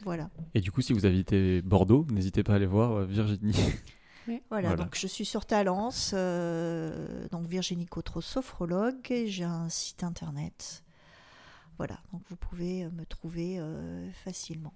Voilà. 0.04 0.30
Et 0.54 0.62
du 0.62 0.72
coup, 0.72 0.82
si 0.82 0.94
vous 0.94 1.06
habitez 1.06 1.62
Bordeaux, 1.62 2.06
n'hésitez 2.12 2.44
pas 2.44 2.54
à 2.54 2.56
aller 2.56 2.66
voir 2.66 2.92
euh, 2.92 3.06
Virginie. 3.06 3.56
Voilà, 4.50 4.76
donc 4.76 4.96
je 4.96 5.08
suis 5.08 5.24
sur 5.24 5.46
Talence, 5.46 6.12
euh, 6.14 7.30
donc 7.30 7.48
Virginie 7.48 7.86
Cotreau, 7.86 8.20
sophrologue, 8.20 8.96
j'ai 9.26 9.46
un 9.46 9.70
site 9.70 10.04
internet. 10.04 10.84
Voilà, 11.78 12.02
donc 12.12 12.24
vous 12.30 12.36
pouvez 12.36 12.84
euh, 12.84 12.90
me 12.92 13.06
trouver 13.06 13.62
facilement. 14.26 14.74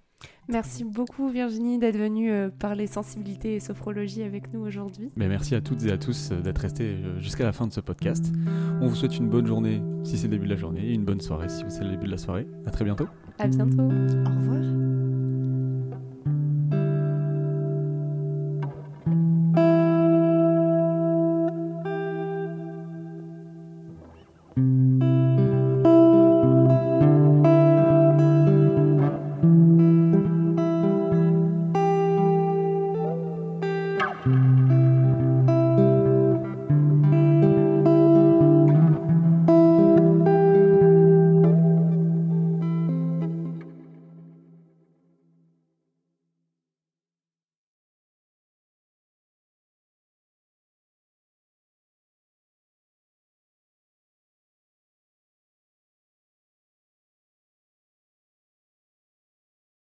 Merci 0.47 0.83
beaucoup 0.83 1.29
Virginie 1.29 1.79
d'être 1.79 1.97
venue 1.97 2.31
parler 2.59 2.87
sensibilité 2.87 3.55
et 3.55 3.59
sophrologie 3.59 4.23
avec 4.23 4.53
nous 4.53 4.61
aujourd'hui. 4.61 5.11
Mais 5.15 5.27
merci 5.27 5.55
à 5.55 5.61
toutes 5.61 5.85
et 5.85 5.91
à 5.91 5.97
tous 5.97 6.31
d'être 6.31 6.59
restés 6.59 6.97
jusqu'à 7.19 7.45
la 7.45 7.53
fin 7.53 7.67
de 7.67 7.73
ce 7.73 7.79
podcast. 7.79 8.31
On 8.81 8.87
vous 8.87 8.95
souhaite 8.95 9.17
une 9.17 9.29
bonne 9.29 9.45
journée 9.45 9.81
si 10.03 10.17
c'est 10.17 10.27
le 10.27 10.31
début 10.31 10.45
de 10.45 10.53
la 10.53 10.59
journée 10.59 10.85
et 10.89 10.93
une 10.93 11.05
bonne 11.05 11.21
soirée 11.21 11.49
si 11.49 11.63
c'est 11.69 11.83
le 11.83 11.91
début 11.91 12.07
de 12.07 12.11
la 12.11 12.17
soirée. 12.17 12.47
À 12.65 12.71
très 12.71 12.83
bientôt. 12.83 13.07
À 13.39 13.47
bientôt. 13.47 13.81
Au 13.81 14.39
revoir. 14.39 15.20